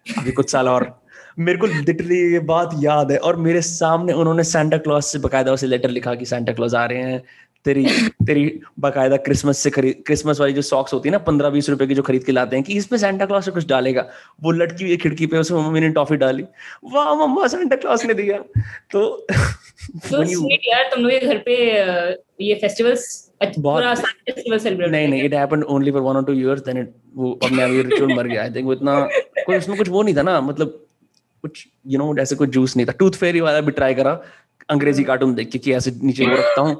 अभी 0.06 0.32
कुछ 0.32 0.50
साल 0.50 0.68
और 0.68 0.94
मेरे 1.38 1.58
को 1.58 1.66
लिटरली 1.66 2.18
ये 2.32 2.38
बात 2.40 2.70
याद 2.80 3.10
है 3.12 3.18
और 3.18 3.36
मेरे 3.36 3.62
सामने 3.62 4.12
उन्होंने 4.12 4.44
सेंटा 4.44 4.76
क्लॉज 4.78 5.02
से 5.04 5.18
बकायदा 5.18 5.52
उसे 5.52 5.66
लेटर 5.66 5.90
लिखा 5.90 6.14
कि 6.14 6.24
सेंटा 6.24 6.52
क्लॉज 6.52 6.74
आ 6.74 6.84
रहे 6.84 7.02
हैं 7.02 7.22
तेरी 7.64 7.84
तेरी 8.26 8.60
बकायदा 8.80 9.16
क्रिसमस 9.16 9.58
से 9.58 9.70
खरीद 9.70 10.02
क्रिसमस 10.06 10.40
वाली 10.40 10.52
जो 10.52 10.62
सॉक्स 10.62 10.92
होती 10.92 11.08
है 11.08 11.12
ना 11.12 11.18
पंद्रह 11.18 11.50
बीस 11.50 11.70
रुपए 11.70 11.86
की 11.86 11.94
जो 11.94 12.02
खरीद 12.02 12.24
के 12.24 12.32
लाते 12.32 12.56
हैं 12.56 12.64
कि 12.64 12.72
इसमें 12.72 12.98
सेंटा 12.98 13.26
क्लॉज 13.26 13.44
से 13.44 13.50
कुछ 13.50 13.66
डालेगा। 13.66 14.08
वो 14.42 14.50
लटकी 14.50 14.84
हुई 14.84 14.96
खिड़की 14.96 15.26
पे 15.26 15.38
उसमें 15.38 15.62
मम्मी 15.62 15.80
ने 15.80 15.88
टॉफी 15.88 16.16
डाली। 16.16 16.42
वाह 16.84 17.14
मम्मा 17.14 17.46
सेंटा 17.46 17.76
क्लॉज 17.76 18.04
ने 18.06 18.14
दिया। 18.14 18.38
तो 18.90 19.26
तो 20.10 20.48
यार 20.50 20.84
तुम 20.84 21.00
लोग 21.00 21.28
घर 21.28 21.38
पे 21.38 21.56
ये 22.44 22.54
फेस्टिवल्स 22.54 23.32
बहुत- 23.58 23.82
पूरा 23.82 23.94
फेस्टिवल 23.94 24.58
सेलिब्रेट 24.58 24.90
नहीं 24.90 25.08
नहीं 25.08 25.22
it 25.22 25.34
happened 25.34 25.64
only 25.64 25.90
for 25.90 26.00
one 26.00 26.16
और 26.16 26.24
टू 26.24 26.32
इयर्स 26.32 26.60
देन 26.60 26.78
इट 26.78 26.94
वो 27.14 27.40
अपने 27.44 27.62
आप 27.62 27.70
रिचुअल 27.70 28.14
मर 28.14 28.26
गया 28.26 28.42
आई 28.42 28.50
थिंक 28.50 28.64
वो 28.64 28.72
इतना 28.72 29.00
कोई 29.46 29.58
उसमें 29.58 29.78
कुछ 29.78 29.88
वो 29.88 30.02
नहीं 30.02 30.16
था 30.16 30.22
ना 30.22 30.40
मतलब 30.40 30.86
कुछ 31.42 31.68
यू 31.86 31.98
नो 31.98 32.16
ऐसे 32.18 32.36
कुछ 32.36 32.48
जूस 32.48 32.76
नहीं 32.76 32.86
था। 32.86 32.92
टूथ 32.92 33.10
फेरी 33.10 33.40
वाला 33.40 33.60
भी 33.60 33.72
ट्राई 33.72 33.94
करा 33.94 34.22
अंग्रेज़ी 34.70 35.04
कार्टून 35.04 35.34
देख 35.34 35.50
के 35.50 35.58
कि 35.58 35.72
ऐसे 35.72 35.92
नीचे 36.02 36.26
वो 36.26 36.36
रखता 36.36 36.60
हूँ। 36.60 36.76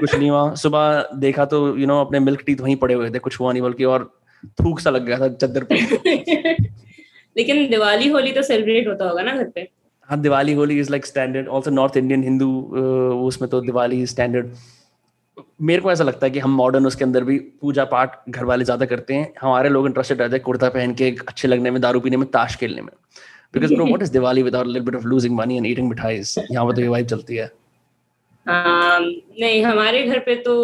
कुछ 0.00 0.14
नहीं 0.14 0.30
हुआ। 0.30 0.54
सुबह 0.56 1.08
देखा 1.18 1.44
तो 1.46 1.76
यू 1.78 1.86
नो 1.86 2.00
अपने 2.00 2.20
मिल्क 2.20 2.42
टीथ 2.46 2.60
वहीं 2.60 2.76
पड़े 2.76 2.94
हुए 2.94 3.10
थे 3.10 3.18
कुछ 3.20 3.38
हुआ 3.40 3.52
नहीं 3.52 3.62
बल्कि 3.62 3.84
और 3.86 4.10
थूक 4.58 4.80
सा 4.80 4.90
लग 4.90 5.06
गया 5.06 5.18
था 5.18 5.28
चद्दर 5.36 5.64
पे। 5.64 5.74
लेकिन 7.36 7.68
दिवाली 7.70 8.08
होली 8.08 8.32
तो 8.32 8.42
सेलिब्रेट 8.42 8.88
होता 8.88 9.08
होगा 9.08 9.22
ना 9.22 9.34
घर 9.34 9.48
पे? 9.54 9.68
हाँ 10.08 10.20
Diwali 10.20 10.52
Holi 10.54 10.78
is 10.80 10.90
like 10.90 11.06
standard 11.06 11.48
also 11.48 11.70
north 11.70 11.96
Indian 11.96 12.22
Hindu 12.24 12.50
उसमें 13.26 13.48
तो 13.50 13.60
दिवाली 13.62 14.04
स्टैंडर्ड 14.06 14.54
मेरे 15.62 15.82
को 15.82 15.90
ऐसा 15.92 16.04
लगता 16.04 16.26
है 16.26 16.30
कि 16.30 16.38
हम 16.38 16.54
मॉडर्न 16.56 16.86
उसके 16.86 17.04
अंदर 17.04 17.24
भी 17.24 17.38
पूजा 17.60 17.84
पाठ 17.86 18.16
घर 18.28 18.44
वाले 18.44 18.64
ज़्यादा 18.64 18.86
करते 18.86 19.14
हैं। 19.14 19.32
हमारे 19.40 19.68
लोग 19.68 19.86
इंटरेस्टेड 19.86 20.20
रहते 20.20 20.36
हैं 20.36 20.42
कुर्ता 20.44 20.68
पहन 20.68 20.94
के 20.94 21.14
अच्छे 21.28 21.48
लगने 21.48 21.70
में 21.70 21.80
दारू 21.82 22.00
पीने 22.00 22.16
में 22.16 22.26
ताश 22.30 22.56
खेलने 22.56 22.82
में। 22.82 22.92
Because 23.54 23.74
bro 23.74 23.86
what 23.86 24.02
is 24.02 24.12
Diwali 24.12 24.42
without 24.42 24.66
little 24.66 24.82
bit 24.84 24.94
of 24.96 25.04
losing 25.04 25.36
money 25.36 25.56
and 25.56 25.66
eating 25.66 25.88
mithais 25.88 26.34
यहाँ 26.40 26.66
पर 26.66 26.74
तो 26.74 26.80
ये 26.80 26.88
वाइब 26.88 27.06
चलती 27.06 27.36
है। 27.36 27.50
नहीं 28.46 29.62
हमारे 29.64 30.02
घर 30.02 30.18
पे 30.18 30.34
तो 30.36 30.54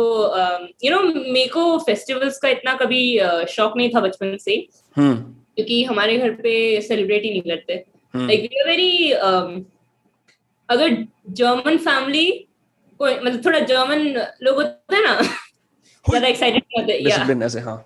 यू 0.85 0.91
नो 0.91 1.03
मेरे 1.03 1.47
को 1.47 1.79
फेस्टिवल्स 1.79 2.39
का 2.39 2.49
इतना 2.49 2.75
कभी 2.75 3.19
शौक 3.49 3.77
नहीं 3.77 3.91
था 3.95 4.01
बचपन 4.01 4.37
से। 4.37 4.67
हम्म। 4.97 5.17
क्योंकि 5.57 5.85
हमारे 5.85 6.19
घर 6.19 6.31
पे 6.31 6.81
सेलिब्रेट 6.81 7.23
ही 7.23 7.31
नहीं 7.31 7.43
करते 7.43 7.85
हम्म। 8.15 8.27
लाइक 8.27 8.41
वी 8.41 8.61
आर 8.61 8.67
वेरी 8.69 9.11
अगर 10.69 11.07
जर्मन 11.31 11.77
फैमिली 11.77 12.31
को 13.01 13.07
मतलब 13.07 13.45
थोड़ा 13.47 13.59
जर्मन 13.61 14.01
लोग 14.43 14.57
होते 14.57 14.97
हैं 14.97 15.03
ना 15.03 15.21
ज़्यादा 15.21 16.29
एक्साइटेड 16.29 16.63
होते 16.79 16.93
हैं। 16.93 17.01
या 17.01 17.17
डिसिप्लिन 17.17 17.43
ऐसे 17.43 17.61
हाँ 17.61 17.77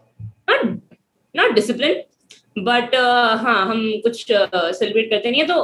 uh, 2.94 3.36
हाँ 3.42 3.66
हम 3.66 3.90
कुछ 4.00 4.26
सेलिब्रेट 4.30 5.10
करते 5.10 5.30
नहीं 5.30 5.40
है। 5.40 5.46
तो 5.46 5.54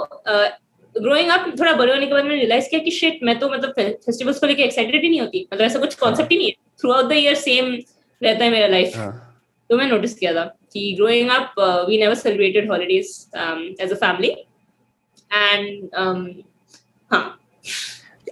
ग्रोइंग 1.03 1.31
अप 1.31 1.53
थोड़ा 1.61 1.73
बड़े 1.73 1.93
होने 1.93 2.07
के 2.07 2.13
बाद 2.13 2.25
मैंने 2.25 2.37
रियलाइज़ 2.37 2.69
किया 2.71 2.81
कि 2.81 2.91
शिट 2.91 3.19
मैं 3.25 3.39
तो 3.39 3.49
मतलब 3.51 3.73
फेस्टिवल्स 3.79 4.39
को 4.39 4.47
लेके 4.47 4.63
एक्साइटेड 4.63 5.03
ही 5.03 5.09
नहीं 5.09 5.21
होती। 5.21 5.47
मतलब 5.53 5.65
ऐसा 5.65 5.79
कुछ 5.79 5.95
कॉन्सेप्ट 5.95 6.33
ही 6.33 6.39
नहीं 6.39 6.49
है। 6.49 6.55
Through 6.81 6.93
out 6.93 7.09
the 7.09 7.13
year 7.17 7.35
same 7.37 7.73
रहता 8.21 8.45
है 8.45 8.51
मेरा 8.51 8.67
लाइफ 8.67 8.97
हाँ। 8.97 9.13
तो 9.71 9.77
मैं 9.77 9.87
नोटिस 9.87 10.15
किया 10.15 10.33
था 10.35 10.45
कि 10.73 10.93
growing 10.97 11.31
up 11.31 11.55
we 11.89 11.99
never 11.99 12.15
celebrated 12.15 12.71
holidays 12.71 13.07
as 13.81 13.93
a 13.93 13.95
family 13.97 14.31
and 15.31 15.91
हाँ। 17.11 17.25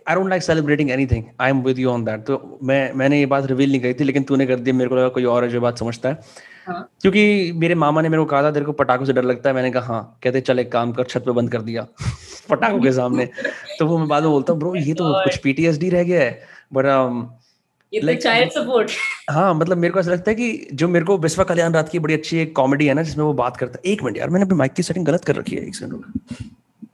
I 0.08 0.14
don't 0.14 0.28
like 0.30 0.42
celebrating 0.42 0.90
anything 0.90 1.24
I 1.40 1.50
am 1.50 1.62
with 1.62 1.78
you 1.78 1.90
on 1.90 2.04
that 2.04 2.24
तो 2.26 2.58
मैं 2.62 2.92
मैंने 2.94 3.18
ये 3.18 3.26
बात 3.26 3.46
रिवील 3.46 3.70
नहीं 3.70 3.80
करी 3.80 3.94
थी 3.94 4.04
लेकिन 4.04 4.22
तूने 4.24 4.46
कर 4.46 4.56
दी 4.56 4.72
मेरे 4.72 4.88
को 4.88 4.96
लगा 4.96 5.08
कोई 5.08 5.24
और 5.24 5.44
है 5.44 5.50
जो 5.50 5.60
बात 5.60 5.78
समझता 5.78 6.08
है। 6.08 6.18
हाँ। 6.66 6.88
क्योंकि 7.02 7.52
मेरे 7.54 7.74
मामा 7.74 8.00
ने 8.00 8.08
मेरे 8.08 8.22
को 8.22 8.26
कहा 8.26 8.42
था 8.42 8.50
तेरे 8.50 8.64
को 8.64 8.72
पटाखों 8.72 9.04
से 9.04 9.12
डर 9.12 9.24
लगता 9.24 9.48
है। 9.50 9.54
मैंने 9.54 9.70
कहा 9.70 9.94
हाँ। 9.94 10.18
कहते 10.22 10.40
चल 10.40 10.58
एक 10.58 10.72
काम 10.72 10.92
कर 10.92 11.04
छत 11.04 11.22
पे 11.26 11.30
बंद 11.30 11.52
कर 11.52 11.62
दिया। 11.62 11.86
पटाखों 12.50 12.80
के 12.80 12.92
सामने। 12.92 13.28
तो 13.78 13.86
वो 13.86 13.98
मैं 13.98 14.08
बाद 14.08 14.22
में 14.22 14.32
बोलता 14.32 14.52
हूँ 14.52 14.60
ब्रो 14.60 14.74
ये 14.76 14.94
तो 14.94 15.12
कुछ 15.24 15.36
पीटीएसडी 15.44 15.90
रह 15.90 16.02
गया 16.02 16.20
है। 16.20 16.42
बट 16.72 16.84
तो 16.84 18.06
Like- 18.06 18.22
चाइल्ड 18.22 18.52
सपोर्ट 18.52 18.90
हाँ 19.30 19.54
मतलब 19.54 19.78
मेरे 19.78 19.92
को 19.92 20.00
ऐसा 20.00 20.10
लगता 20.10 20.30
है 20.30 20.34
कि 20.34 20.68
जो 20.72 20.88
मेरे 20.88 21.04
को 21.04 21.18
विश्वा 21.18 21.44
कल्याण 21.44 21.72
रात 21.72 21.88
की 21.88 21.98
बड़ी 21.98 22.14
अच्छी 22.14 22.38
एक 22.38 22.56
कॉमेडी 22.56 22.86
है 22.86 22.94
ना 22.94 23.02
जिसमें 23.02 23.24
वो 23.24 23.32
बात 23.32 23.56
करता 23.56 23.78
है। 23.84 23.92
एक 23.92 24.02
मिनट 24.02 24.16
यार 24.16 24.30
मैंने 24.30 24.44
अपनी 24.46 24.56
माइक 24.58 24.72
की 24.72 24.82
सेटिंग 24.82 25.06
गलत 25.06 25.24
कर 25.24 25.36
रखी 25.36 25.56
है 25.56 25.62
एक 25.62 25.74
सेकंड 25.74 26.04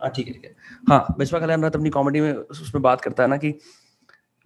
हाँ 0.03 0.11
ठीक 0.11 0.27
है 0.27 0.33
ठीक 0.33 0.45
है। 0.45 0.55
हाँ 0.89 1.17
विश्वा 1.19 1.41
कल्याण 1.41 1.63
रात 1.63 1.77
अपनी 1.77 1.91
कॉमेडी 1.91 2.21
में 2.21 2.33
उसमें 2.33 2.83
बात 2.83 3.01
करता 3.01 3.23
है 3.23 3.29
ना 3.29 3.37
कि 3.37 3.55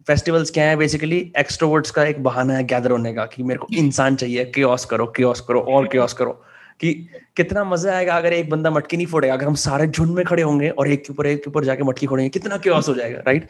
फेस्टिवल्स 0.06 0.50
क्या 0.50 0.64
है? 0.64 0.76
बेसिकली 0.76 1.18
एक्सट्रोवर्ट्स 1.38 1.90
का 1.90 2.04
एक 2.04 2.22
बहाना 2.22 2.54
है 2.54 2.64
गैदर 2.66 2.90
होने 2.90 3.12
का 3.14 3.24
कि 3.26 3.42
मेरे 3.42 3.58
को 3.58 3.66
इंसान 3.76 4.16
चाहिए 4.16 4.44
क्योस 4.46 4.84
करो 4.84 5.06
क्योस 5.16 5.40
करो, 5.40 5.60
और 5.60 5.86
क्योस 5.88 6.12
करो। 6.12 6.32
कि 6.80 6.92
कितना 7.36 7.64
मज़ा 7.64 7.92
आएगा 7.96 8.16
अगर 8.16 8.32
एक 8.32 8.50
बंदा 8.50 8.70
मटकी 8.70 8.96
नहीं 8.96 9.06
फोड़ेगा, 9.06 9.34
अगर 9.34 9.46
हम 9.46 9.54
सारे 9.56 9.86
झुंड 9.86 10.14
में 10.14 10.24
खड़े 10.26 10.42
होंगे 10.42 10.68
और 10.68 10.88
एक 10.88 11.04
के 11.04 11.12
ऊपर, 11.12 11.26
एक 11.26 11.42
के 11.44 11.50
ऊपर 11.50 11.64
जाके 11.64 11.82
मटकी 11.82 12.06
फोड़ेंगे, 12.06 12.28
कितना 12.30 12.56
क्योस 12.58 12.88
हो 12.88 12.94
जाएगा 12.94 13.22
राइट 13.26 13.48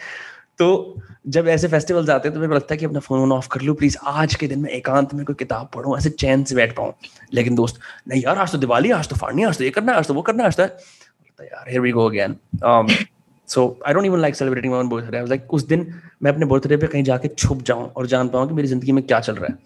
तो 0.59 0.67
जब 1.27 1.49
ऐसे 1.49 1.69
फेस्टिवल्स 1.69 2.11
आते 2.11 2.29
हैं 2.29 2.35
तो 2.35 2.41
मेरे 2.41 2.49
को 2.49 2.55
लगता 2.55 2.75
है 2.75 2.79
कि 2.79 2.85
अपना 2.85 3.01
फ़ोन 3.01 3.33
ऑफ़ 3.33 3.49
कर 3.53 3.61
लूँ 3.61 3.75
प्लीज़ 3.77 3.97
आज 4.07 4.35
के 4.35 4.47
दिन 4.49 4.59
में 4.59 4.71
एकांत 4.71 5.15
में 5.15 5.25
कोई 5.25 5.35
किताब 5.39 5.71
पढ़ूं, 5.75 5.97
ऐसे 5.99 6.11
चैन 6.11 6.45
से 6.45 6.55
बैठ 6.55 6.77
पाऊँ। 6.77 6.93
लेकिन 7.33 7.55
दोस्त, 7.55 7.81
नहीं 8.09 8.23
यार, 8.23 8.39
आज 8.39 8.53
तो 8.53 8.59
दिवाली 8.59 8.91
आज 8.91 9.09
तो 9.09 9.17
फाड़नी 9.17 9.45
आज 9.45 9.59
तो 9.59 9.65
ये 9.65 9.71
करना 9.71 9.93
आज 9.93 10.07
तो 10.09 10.15
वो 10.15 10.23
करना 10.23 10.45
आज 10.45 10.57
तो 10.57 10.63
यार, 11.45 11.73
here 11.73 11.83
we 11.83 11.97
go 11.97 12.07
again. 12.13 12.39
So 13.49 13.79
I 13.85 13.93
don't 13.93 14.07
even 14.07 14.21
like 14.23 14.35
celebrating 14.35 14.71
my 14.71 14.79
own 14.79 14.89
birthday. 14.89 15.19
I 15.19 15.23
was 15.23 15.33
उस 15.51 15.63
दिन 15.67 15.87
मैं 16.23 16.33
अपने 16.33 16.47
बर्थडे 16.47 16.77
पे 16.77 16.87
कहीं 16.87 17.03
जाके 17.05 17.29
छुप 17.29 17.63
जाऊँ 17.63 17.91
और 17.97 18.07
जान 18.07 18.29
पाऊँ 18.29 18.49
कि 18.49 18.55
मेरी 18.55 18.69
ज़िंदगी 18.69 18.93
में 18.93 19.03
क्या 19.07 19.21
चल 19.21 19.35
रहा 19.35 19.53
है. 19.53 19.59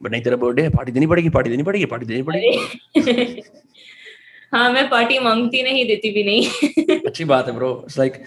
बट 0.00 0.10
नहीं 0.10 0.22
तेरा 0.22 0.36
बर्थडे 0.36 0.62
है 0.62 0.70
पार्टी 0.70 0.92
देनी 0.92 1.06
पड़ेगी 1.06 1.28
पार्टी 1.30 1.50
देनी 1.50 1.62
पड़ेगी 1.62 1.84
पार्टी 1.86 2.06
देनी 2.06 2.22
पड़ेगी। 2.22 3.42
हाँ 4.54 4.70
मैं 4.72 4.88
पार्टी 4.90 5.18
मांगती 5.18 5.62
नहीं 5.62 5.84
देती 5.86 6.10
भी 6.10 6.24
नहीं। 6.24 6.98
अच्छी 7.06 7.24
बात 7.24 7.46
है 7.48 7.54
ब्रो 7.54 7.70
इट्स 7.84 7.98
लाइक 7.98 8.22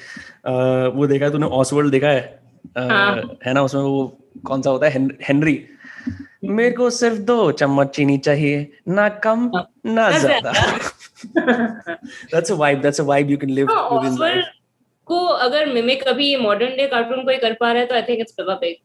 वो 0.95 1.07
देखा 1.07 1.25
है 1.25 1.31
तूने 1.31 1.45
ऑसवर्ल्ड 1.45 1.91
देखा 1.91 2.07
है? 2.07 2.39
Uh, 2.77 2.91
हाँ। 2.91 3.37
है 3.45 3.53
ना 3.53 3.61
उसमें 3.63 3.81
वो 3.81 4.17
कौन 4.45 4.61
सा 4.61 4.69
होता 4.69 4.87
है? 4.87 5.07
हेनरी 5.23 5.59
मेरे 6.43 6.71
को 6.75 6.89
सिर्फ़ 6.89 7.17
दो 7.27 7.51
चम्मच 7.51 7.89
चीनी 7.95 8.17
चाहिए 8.17 8.71
ना 8.87 9.07
कम 9.25 9.49
हाँ, 9.55 9.67
ना 9.85 10.09
ज़्यादा। 10.19 10.51
That's 11.37 12.51
a 12.51 12.55
vibe 12.55 12.81
that's 12.81 13.01
a 13.01 13.03
vibe 13.03 13.29
you 13.31 13.37
can 13.37 13.49
live 13.49 13.67
with 13.67 14.05
in 14.05 14.17
Oswald 14.17 14.62
को 15.07 15.19
अगर 15.45 15.65
मिमिक 15.73 16.03
अभी 16.07 16.35
मॉडर्न 16.35 16.75
डे 16.77 16.87
कार्टून 16.87 17.23
कोई 17.25 17.37
कर 17.37 17.53
पा 17.53 17.71
रहा 17.71 17.81
है 17.81 17.85
तो 17.87 17.95
I 17.95 18.01
think 18.01 18.19
it's 18.19 18.31
Peppa 18.31 18.53
Pig 18.55 18.75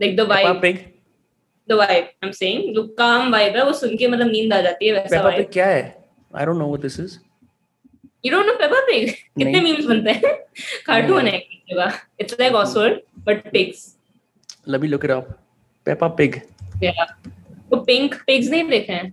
like 0.00 0.16
the 0.16 0.20
Peppa 0.20 0.34
vibe 0.34 0.60
pig 0.62 0.78
the 1.68 1.72
vibe 1.72 1.90
I 1.90 2.26
am 2.26 2.30
saying 2.30 2.74
जो 2.74 2.82
काम 2.98 3.32
वाइब 3.32 3.56
है 3.56 3.64
वो 3.64 3.72
सुन 3.72 3.96
के 3.96 4.08
मतलब 4.08 4.30
नींद 4.30 4.52
आ 4.54 4.60
जाती 4.60 4.86
है 4.86 4.92
वैसा 4.92 5.16
पेपा 5.22 5.36
पिग 5.36 5.52
क्या 5.52 5.66
है? 5.66 5.82
I 6.36 6.44
don't 6.46 6.56
know 6.56 6.66
what 6.66 6.80
this 6.80 7.00
is 7.00 7.18
you 8.26 8.32
don't 8.32 8.46
know 8.46 8.54
Peppa 8.54 8.80
Pig 8.80 9.08
कितने 9.10 9.60
मीम्स 9.60 9.84
बनते 9.84 10.10
हैं? 10.10 10.34
कार्टून 10.86 11.26
है 11.26 11.38
it's 12.20 12.36
like 12.40 12.54
Oswald 12.54 13.00
but 13.18 13.50
pigs 13.52 13.86
let 14.68 14.80
me 14.80 14.88
look 14.88 15.04
it 15.04 15.10
up 15.10 15.28
Peppa 15.86 16.08
Pig 16.20 16.40
या 16.82 17.04
वो 17.72 17.76
पिंक 17.80 18.14
पिग्स 18.26 18.48
नहीं 18.50 18.68
देखे 18.68 18.92
हैं? 18.92 19.12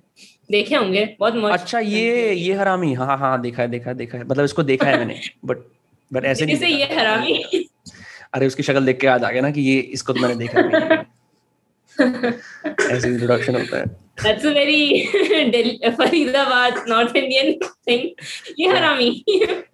देखे 0.52 0.76
होंगे 0.76 1.06
बहुत 1.20 1.34
मस्त 1.36 1.54
अच्छा 1.54 1.80
ये 1.80 2.34
ये 2.34 2.54
हरामी। 2.54 2.94
हाँ 2.94 3.18
हाँ 3.18 3.42
देखा 3.42 3.62
है 3.62 3.68
देखा 3.70 3.90
है 3.90 3.96
देखा 3.98 4.18
है। 4.18 4.24
मतलब 4.24 4.44
इसको 4.46 4.64
देखा 4.64 4.88
है 4.90 4.98
मैंने 4.98 5.20
बट 5.46 5.58
बट 6.12 6.26
ऐसे 6.26 6.46
नहीं 6.46 6.78
ये 6.78 6.96
हरामी 6.96 7.68
अरे 8.34 8.48
उसकी 8.48 8.64
शक्ल 8.64 8.86
देख 8.86 9.00
के 9.00 9.08
याद 9.08 9.24
आ 9.24 9.32
गया 9.32 9.42
ना 9.42 9.52
कि 9.52 9.62
ये 9.62 9.80
इसको 9.98 10.14
तो 10.14 10.22
मैंने 10.22 10.36
देखा 10.36 10.62
नहीं। 10.62 10.98
ऐसे 12.92 13.08
इंट्रोडक्शन 13.08 13.56
होता 13.56 13.78
है। 13.78 13.86
That's 14.22 14.46
a 14.46 14.52
very 14.54 15.92
Faridabad 15.98 16.84
north 16.90 17.16
Indian 17.16 17.54
thing 17.88 18.04
ये 18.60 18.68
हरामी 18.70 19.24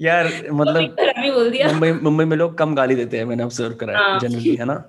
यार 0.02 0.28
मतलब 0.52 0.96
हरामी 1.00 1.32
बोल 1.32 1.50
दिया। 1.52 1.68
मुंबई 1.68 1.92
मुंबई 1.94 2.26
में 2.26 2.38
लोग 2.38 2.58
कम 2.58 2.76
गाली 2.76 2.96
देते 2.96 3.18
हैं 3.18 3.26
मैंने 3.26 3.44
ऑब्ज़र्व 3.44 3.74
करा 3.76 3.94
है 3.94 4.04
हाँ। 4.04 4.20
जनरली 4.20 4.56
है 4.56 4.66
ना? 4.66 4.84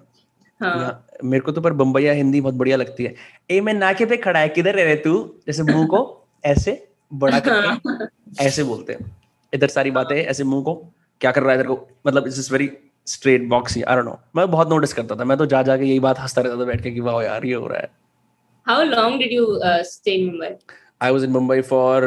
हाँ। 0.60 1.04
मेरे 1.24 1.40
को 1.40 1.52
तो 1.52 1.60
पर 1.60 1.72
बम्बईया 1.72 2.12
हिंदी 2.12 2.40
बहुत 2.40 2.54
बढ़िया 2.54 2.76
लगती 2.76 3.04
है। 3.04 3.14
ए 3.50 3.60
मैं 3.60 3.74
नाके 3.74 4.06
पे 4.06 4.16
खड़ा 4.16 4.40
है 4.40 4.48
किधर 4.48 4.74
रह 4.74 4.84
रहे 4.84 4.96
तू? 4.96 5.40
जैसे 5.46 5.62
मुँह 5.62 5.86
को 5.86 6.00
ऐसे 6.44 6.82
बड़ा 7.12 7.40
करके 7.40 8.44
ऐसे 8.44 8.64
बोलते 8.64 8.92
हैं। 8.92 9.16
इधर 9.52 9.68
सारी 9.68 9.90
बातें 9.90 10.16
ऐसे 10.16 10.44
मुँह 10.44 10.62
को 10.62 10.74
क्या 11.20 11.30
कर 11.30 11.42
रहा 11.42 11.50
है 11.50 11.56
तेरे 11.56 11.68
को? 11.68 11.88
मतलब 12.06 12.22
it 12.22 12.28
is 12.28 12.52
very 12.52 12.70
straight 13.06 13.48
box 13.48 13.78
I 13.78 13.96
don't 13.96 14.04
know 14.04 14.20
मैं 14.36 14.50
बहुत 14.50 14.68
नोटिस 14.68 14.92
करता 14.92 15.16
था। 15.16 15.24
मैं 15.24 15.38
तो 15.38 15.46
जा 15.46 15.62
जाके 15.62 15.84
यही 15.84 16.00
बात 16.00 16.18
हंसता 16.18 16.42
रहता 16.42 16.60
था 16.60 16.64
बैठ 16.64 16.82
के 16.82 16.90
कि 16.90 17.00
वाह 17.00 17.22
यार 17.22 17.46
ये 17.46 17.54
हो 17.54 17.66
रहा 17.66 17.78
है. 17.78 17.90
How 18.66 18.82
long 18.82 19.18
did 19.18 19.32
you 19.32 19.60
stay 19.64 20.10
in 20.10 20.26
Mumbai 20.26 20.48
I 21.02 21.10
was 21.10 21.24
in 21.24 21.30
Mumbai 21.30 21.60
for 21.60 22.02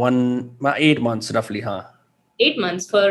1 0.00 0.44
मा 0.62 0.76
8 0.76 1.00
मंथ्स 1.00 1.36
रफली 1.36 1.60
हाँ। 1.60 2.00
8 2.42 2.58
months 2.58 2.90
for 2.90 3.10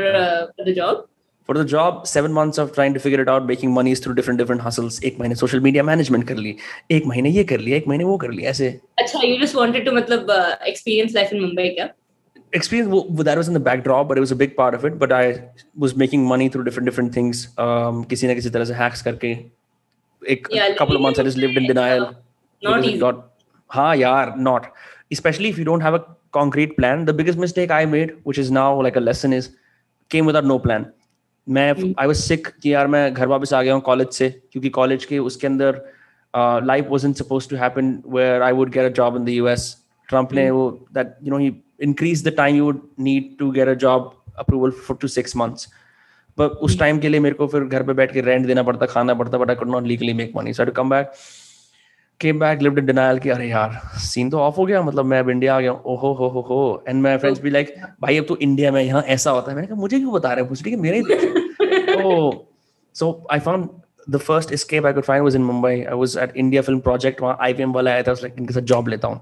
for 0.58 0.72
the 0.72 0.76
job 0.76 1.06
For 1.50 1.58
the 1.58 1.66
job, 1.70 1.96
seven 2.08 2.34
months 2.34 2.60
of 2.64 2.68
trying 2.74 2.94
to 2.96 3.00
figure 3.04 3.22
it 3.24 3.30
out, 3.34 3.46
making 3.50 3.72
money 3.76 3.94
through 3.96 4.14
different 4.18 4.40
different 4.42 4.62
hustles. 4.66 5.04
एक 5.04 5.20
महीने 5.20 5.36
social 5.36 5.60
media 5.60 5.84
management 5.84 6.28
कर 6.28 6.36
ली, 6.36 6.56
एक 6.92 7.06
महीने 7.06 7.30
ये 7.30 7.44
कर 7.44 7.60
लिया, 7.60 7.78
एक 7.78 7.88
महीने 7.88 8.04
वो 8.04 8.18
कर 8.18 8.32
लिया 8.32 8.50
ऐसे. 8.50 8.80
अच्छा, 9.00 9.20
you 9.20 9.38
just 9.44 9.56
wanted 9.56 9.88
to 9.88 9.94
मतलब 9.96 10.28
uh, 10.28 10.54
experience 10.74 11.18
life 11.18 11.34
in 11.34 11.42
Mumbai 11.46 11.70
क्या? 11.70 11.90
Experience 12.53 12.91
वो- 12.91 13.05
वो- 13.11 13.25
that 13.27 13.39
was 13.41 13.49
in 13.51 13.57
the 13.57 13.63
backdrop, 13.69 14.09
but 14.09 14.19
it 14.19 14.25
was 14.25 14.33
a 14.35 14.39
big 14.41 14.53
part 14.59 14.75
of 14.79 14.85
it. 14.89 14.99
But 14.99 15.13
I 15.13 15.23
was 15.85 15.95
making 16.03 16.27
money 16.33 16.49
through 16.49 16.65
different 16.69 16.89
different 16.91 17.15
things. 17.17 17.41
Um, 17.65 18.03
किसी 18.13 18.27
ना 18.27 18.35
किसी 18.35 18.51
तरह 18.57 18.65
से 18.65 18.75
hacks 18.81 19.03
करके. 19.03 19.31
एक 20.23 20.49
Yeah, 20.57 20.75
couple 20.81 20.99
of 20.99 21.03
months 21.07 21.23
I 21.23 21.25
just 21.29 21.41
lived 21.45 21.57
in 21.63 21.67
denial. 21.71 22.05
Not 22.05 22.15
because 22.63 22.85
it 22.85 22.91
easy. 22.91 23.01
got 23.01 23.23
हाँ 23.71 23.95
यार 23.97 24.35
not 24.47 24.67
especially 25.13 25.49
if 25.55 25.59
you 25.61 25.65
don't 25.69 25.85
have 25.87 25.97
a 25.99 26.01
concrete 26.37 26.77
plan 26.77 27.03
the 27.09 27.15
biggest 27.21 27.41
mistake 27.45 27.73
I 27.79 27.81
made 27.95 28.13
which 28.31 28.39
is 28.43 28.51
now 28.59 28.69
like 28.87 28.97
a 29.01 29.03
lesson 29.09 29.35
is 29.39 29.49
came 30.15 30.31
without 30.31 30.47
no 30.53 30.59
plan 30.69 30.87
मैं 31.47 31.95
I 32.05 32.07
was 32.13 32.23
sick 32.29 32.49
कि 32.63 32.73
यार 32.75 32.87
मैं 32.95 33.03
घर 33.15 33.27
वापस 33.35 33.53
आ 33.53 33.63
गया 33.63 33.75
हूँ 33.75 33.83
कॉलेज 33.91 34.13
से 34.19 34.29
क्योंकि 34.53 34.69
कॉलेज 34.79 35.05
के 35.05 35.19
उसके 35.31 35.47
अंदर 35.47 35.83
life 36.67 36.89
wasn't 36.95 37.23
supposed 37.23 37.53
to 37.53 37.61
happen 37.65 37.91
where 38.17 38.41
I 38.49 38.53
would 38.61 38.73
get 38.79 38.91
a 38.91 38.95
job 39.01 39.19
in 39.21 39.27
the 39.31 39.37
US 39.43 39.67
Trump 40.13 40.33
ने 40.41 40.51
वो 40.51 40.65
that 40.99 41.15
you 41.27 41.35
know 41.35 41.43
he 41.45 41.51
increased 41.88 42.26
the 42.28 42.32
time 42.38 42.56
you 42.60 42.66
would 42.68 42.80
need 43.08 43.28
to 43.42 43.52
get 43.58 43.70
a 43.74 43.76
job 43.84 44.08
approval 44.44 44.72
for 44.88 44.96
to 45.04 45.10
six 45.18 45.36
months. 45.42 45.68
But 46.40 46.50
उस 46.68 46.80
time 46.80 47.00
के 47.00 47.10
लिए 47.10 47.20
मेरे 47.20 47.36
को 47.36 47.48
फिर 47.48 47.64
घर 47.64 47.84
पे 47.84 47.94
बैठ 47.94 48.14
के 48.14 48.22
रेंट 48.22 48.48
देना 48.48 48.64
पड़ता 48.64 48.86
खाना 48.86 49.14
पड़ता 49.14 49.38
but 49.38 49.50
I 49.50 49.56
could 49.56 49.70
not 49.70 49.84
legally 49.84 50.14
make 50.14 50.32
money 50.36 50.54
so 50.54 50.66
to 50.66 50.72
come 50.72 50.90
back 50.90 51.12
came 52.20 52.40
back 52.40 52.62
lived 52.62 52.80
in 52.80 52.86
denial 52.86 53.20
कि 53.20 53.30
अरे 53.30 53.50
यार 53.50 53.82
सीन 53.98 54.30
तो 54.30 54.40
ऑफ़ 54.40 54.56
हो 54.56 54.66
गया 54.66 54.82
मतलब 54.82 55.06
मैं 55.06 55.20
अब 55.20 55.30
इंडिया 55.30 55.56
आ 55.56 55.60
गया 55.60 55.72
हूँ। 55.72 55.82
ओहो 55.86 56.14
हो 56.14 56.28
हो 56.28 56.42
हो। 56.42 56.84
एंड 56.88 57.04
माय 57.04 57.18
फ्रेंड्स 57.18 57.42
भी 57.42 57.50
लाइक 57.50 57.76
भाई 58.02 58.18
अब 58.18 58.26
तो 58.26 58.38
इंडिया 58.38 58.72
में 58.72 58.84
यहाँ 58.84 59.02
ऐसा 59.02 59.32
होता 59.32 59.52
है? 59.52 59.56
मैंने 59.56 59.68
कहा 59.68 59.80
मुझे 59.80 60.00
क्यों 60.00 60.14
बता 60.14 60.34
रहे 60.34 60.40
हैं? 60.40 60.50
पूछ 60.50 60.68
मेरे 60.68 61.02
तो 61.94 62.48
so 62.94 63.28
I 63.32 63.40
found 63.40 63.70
the 64.10 64.18
first 64.18 64.50
escape 64.50 64.86
I 64.86 64.94
could 64.94 65.06
find 65.08 65.26
was 65.26 65.36
in 65.40 65.48
Mumbai. 65.50 65.74
I 65.92 65.96
was 66.04 66.16
at 66.26 66.38
India 66.44 66.64
Film 66.70 66.82
Project 66.88 67.22
वहाँ 67.22 67.38
IPM 67.48 67.74
वाला 67.74 67.92
आया 67.92 68.04
था 68.04 68.12
I 68.12 68.16
was 68.16 68.26
like 68.26 68.40
इनके 68.40 68.54
साथ 68.54 68.62
जॉब 68.62 68.88
लेता 68.88 69.08
हूँ। 69.08 69.22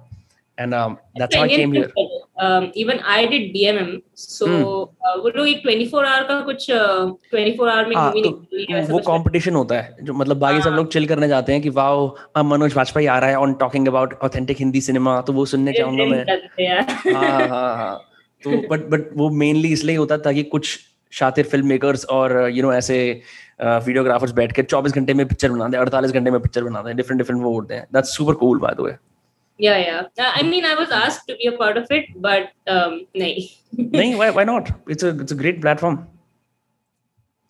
And 0.58 0.74
um, 0.74 0.97
that's 1.16 1.36
how 1.36 1.43
I 1.43 1.47
came 1.49 1.72
here. 1.72 1.91
Um, 2.38 2.72
even 2.76 2.99
I 3.01 3.26
did 3.26 3.53
BMM. 3.53 4.01
So 4.16 4.47
hmm. 4.47 4.64
uh, 5.03 5.16
वो 5.22 5.30
लोग 5.30 5.47
एक 5.47 5.62
24 5.64 6.05
hour 6.05 6.28
का 6.28 6.39
कुछ 6.45 6.70
uh, 6.72 7.14
24 7.34 7.70
hour 7.70 7.86
में 7.88 7.95
हाँ, 7.95 8.12
तो 8.12 8.20
निकली 8.20 8.66
है 8.70 8.86
वो 8.88 8.99
कंपटीशन 9.08 9.55
होता 9.55 9.76
है 9.76 9.95
जो 10.01 10.14
मतलब 10.14 10.39
बाकी 10.39 10.62
सब 10.62 10.70
हाँ। 10.70 10.78
लोग 10.78 10.91
चिल 10.91 11.08
करने 11.08 11.28
जाते 11.28 11.53
हैं 11.53 11.62
कि 11.62 11.70
वाओ 11.80 12.08
अब 12.36 12.45
मनोज 12.45 12.76
वाजपेयी 12.76 13.08
आ 13.08 13.18
रहा 13.20 13.30
है 13.30 13.38
on 13.38 13.53
talking 13.64 13.88
about 13.88 14.14
authentic 14.24 14.60
Hindi 14.60 14.82
cinema 14.82 15.20
तो 15.22 15.34
वो 15.34 15.45
सुनने 15.53 15.74
चाहूँगा 15.74 16.05
मैं 16.05 16.24
हैं 16.60 17.14
हाँ 17.14 17.47
हाँ 17.47 17.76
हाँ 17.78 17.95
तो 18.43 18.58
बट 18.72 18.89
बट 18.89 19.10
वो 19.18 19.30
मेनली 19.43 19.74
इसलिए 19.74 19.95
होता 19.95 20.18
था 20.18 20.22
ताकि 20.24 20.43
कुछ 20.55 20.78
शातिर 21.14 21.45
फ़िल्म 21.45 21.68
मेकर्स 21.68 22.05
और 22.12 22.39
यू 22.53 22.64
नो 22.64 22.74
ऐसे 22.74 22.99
वीडियोग्राफर्स 23.62 24.32
बैठ 24.34 24.51
के 24.51 24.64
24 24.64 24.95
घंटे 24.95 25.14
में 25.14 25.28
पिक्चर 25.28 25.51
बना 25.51 25.68
दे 25.68 25.78
48 25.78 26.12
घंटे 26.12 26.32
में 26.32 26.39
पिक्चर 26.41 26.64
बना 26.64 26.82
दे 26.82 26.93
डिफरेंट 26.93 27.22
डिफरेंट 27.22 27.41
वो 27.43 27.53
होते 27.53 27.76
हैं 27.76 27.88
that's 27.93 28.16
super 28.18 28.34
cool 28.41 28.60
by 28.60 28.76
the 28.76 28.82
way 28.82 28.95
Yeah, 29.60 29.78
yeah. 29.78 30.01
Uh, 30.24 30.32
I 30.39 30.41
mean, 30.43 30.66
I 30.66 30.76
was 30.76 30.91
asked 30.91 31.28
to 31.30 31.36
be 31.38 31.47
a 31.47 31.58
part 31.58 31.78
of 31.78 31.88
it, 31.89 32.05
but 32.28 32.51
um, 32.68 32.93
nahi. 33.22 33.45
Why 33.80 34.30
why 34.30 34.45
not 34.45 34.70
it's 34.91 35.05
a 35.05 35.10
it's 35.22 35.34
a 35.34 35.36
great 35.38 35.62
platform 35.62 35.97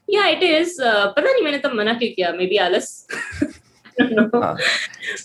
yeah, 0.08 0.28
it 0.34 0.44
is. 0.50 0.76
Uh, 0.90 1.08
पता 1.16 1.32
नहीं 1.32 1.44
मैंने 1.44 1.58
तब 1.64 1.74
मना 1.76 1.94
क्यों 2.02 2.10
किया? 2.16 2.32
Maybe 2.38 2.60
आलस. 2.66 2.88
I 4.00 4.04
don't 4.04 4.16
know. 4.20 4.42
हाँ. 4.42 4.56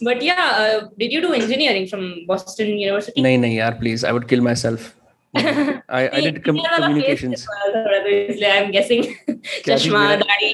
But 0.09 0.22
yeah, 0.28 0.43
uh, 0.62 0.80
did 1.03 1.12
you 1.14 1.20
do 1.26 1.33
engineering 1.39 1.87
from 1.93 2.09
Boston 2.30 2.72
University? 2.78 3.22
नहीं 3.22 3.39
नहीं 3.39 3.57
यार 3.57 3.78
please 3.80 4.07
I 4.07 4.12
would 4.12 4.28
kill 4.28 4.41
myself 4.64 4.93
did 5.37 6.43
communications 6.45 7.47
face 7.51 7.74
थोड़ा 7.76 7.99
तो 7.99 8.09
इसलिए 8.09 8.51
I'm 8.57 8.72
guessing 8.78 9.05
चश्मा 9.68 10.05
दाढ़ी. 10.24 10.53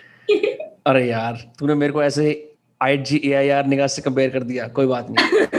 अरे 0.86 1.06
यार 1.08 1.40
तूने 1.58 1.74
मेरे 1.74 1.92
को 1.92 2.02
ऐसे 2.02 2.26
आई 2.82 2.96
जी 3.10 3.20
ए 3.24 3.32
आई 3.34 3.48
आर 3.60 3.66
निगाह 3.66 3.86
से 3.96 4.02
कंपेयर 4.02 4.30
कर 4.30 4.42
दिया 4.50 4.68
कोई 4.80 4.86
बात 4.86 5.06
नहीं 5.10 5.57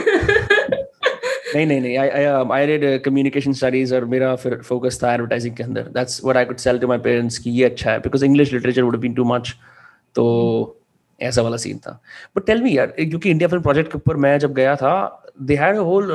नहीं 1.55 1.65
नहीं 1.65 1.81
नहीं 1.81 1.97
I 1.97 2.25
I 2.59 2.77
did 2.77 3.01
communication 3.03 3.53
studies 3.53 3.93
और 3.95 4.05
मेरा 4.05 4.35
फिर 4.35 4.55
फोकस 4.67 4.99
था 5.03 5.13
एडवर्टाइजिंग 5.13 5.55
के 5.55 5.63
अंदर. 5.63 5.81
That's 5.93 6.23
what 6.23 6.37
I 6.37 6.45
could 6.45 6.57
sell 6.57 6.79
to 6.79 6.87
my 6.87 6.97
parents 7.07 7.37
कि 7.37 7.49
ये 7.51 7.65
अच्छा 7.65 7.91
है 7.91 7.99
because 7.99 8.25
English 8.25 8.53
literature 8.53 8.83
would 8.83 8.97
been 8.99 9.13
too 9.13 9.23
much 9.33 9.55
तो 10.15 10.25
ऐसा 11.19 11.41
वाला 11.41 11.57
सीन 11.57 11.77
था. 11.77 11.99
बट 12.37 12.45
टेल 12.45 12.61
मी 12.63 12.77
यार 12.77 12.93
क्योंकि 12.99 13.29
इंडिया 13.29 13.47
फ़िल्म 13.49 13.63
प्रोजेक्ट 13.63 13.91
के 13.91 13.97
ऊपर 13.97 14.15
मैं 14.25 14.37
जब 14.39 14.53
गया 14.53 14.75
था 14.75 14.95
they 15.41 15.55
had 15.55 15.75
a 15.75 15.81
whole 15.89 16.07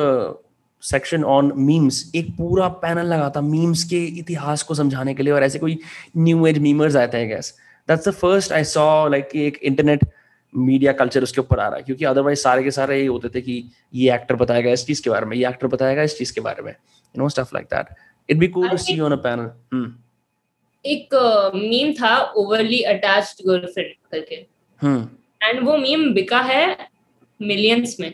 section 0.82 1.24
on 1.24 1.52
memes 1.56 2.10
एक 2.16 2.30
पूरा 2.36 2.68
पैनल 2.80 3.06
लगा 3.06 3.30
था 3.36 3.40
मीम्स 3.40 3.84
के 3.90 4.04
इतिहास 4.18 4.62
को 4.62 4.74
समझाने 4.74 5.14
के 5.14 5.22
लिए 5.22 5.32
और 5.32 5.42
ऐसे 5.44 5.58
कोई 5.58 5.78
न्यू 6.16 6.46
एज 6.46 6.58
मीमर्स 6.58 6.96
आते 6.96 7.18
हैं 7.18 7.28
guess 7.28 7.54
that's 7.88 8.08
the 8.08 8.12
first 8.14 8.52
I 8.52 8.64
saw 8.64 8.86
like 9.08 9.36
एक 9.36 9.58
इंटरनेट 9.62 10.04
मीडिया 10.54 10.92
कल्चर 10.92 11.22
उसके 11.22 11.40
ऊपर 11.40 11.60
आ 11.60 11.66
रहा 11.68 11.76
है 11.76 11.82
क्योंकि 11.82 12.04
अदरवाइज़ 12.04 12.40
सारे 12.40 12.62
के 12.62 12.70
सारे 12.70 12.96
यही 12.98 13.06
होते 13.06 13.28
थे 13.28 13.40
कि 13.40 13.62
ये 13.94 14.14
एक्टर 14.14 14.34
बताएगा 14.36 14.70
इस 14.70 14.86
चीज़ 14.86 15.02
के 15.02 15.10
बारे 15.10 15.26
में 15.26 15.36
ये 15.36 15.48
एक्टर 15.48 15.66
बताएगा 15.66 16.02
इस 16.02 16.18
चीज़ 16.18 16.34
के 16.34 16.40
बारे 16.40 16.62
में 16.62 16.70
you 16.70 17.22
know 17.22 17.28
stuff 17.28 17.54
like 17.54 17.66
that 17.74 17.94
it 18.28 18.36
be 18.38 18.48
cool 18.48 18.68
to 18.68 18.76
see 18.76 18.98
on 19.00 19.12
a 19.12 19.16
panel 19.26 19.92
एक 20.84 21.14
मीम 21.54 21.92
था 21.92 22.16
ओवरली 22.36 22.80
अटैच्ड 22.94 23.46
गर्लफ्रेंड 23.46 23.94
करके। 24.12 24.44
हम्म 24.82 25.08
एंड 25.42 25.62
वो 25.66 25.76
मीम 25.76 26.12
बिका 26.14 26.40
है 26.42 26.66
मिलियंस 27.40 27.96
में। 28.00 28.12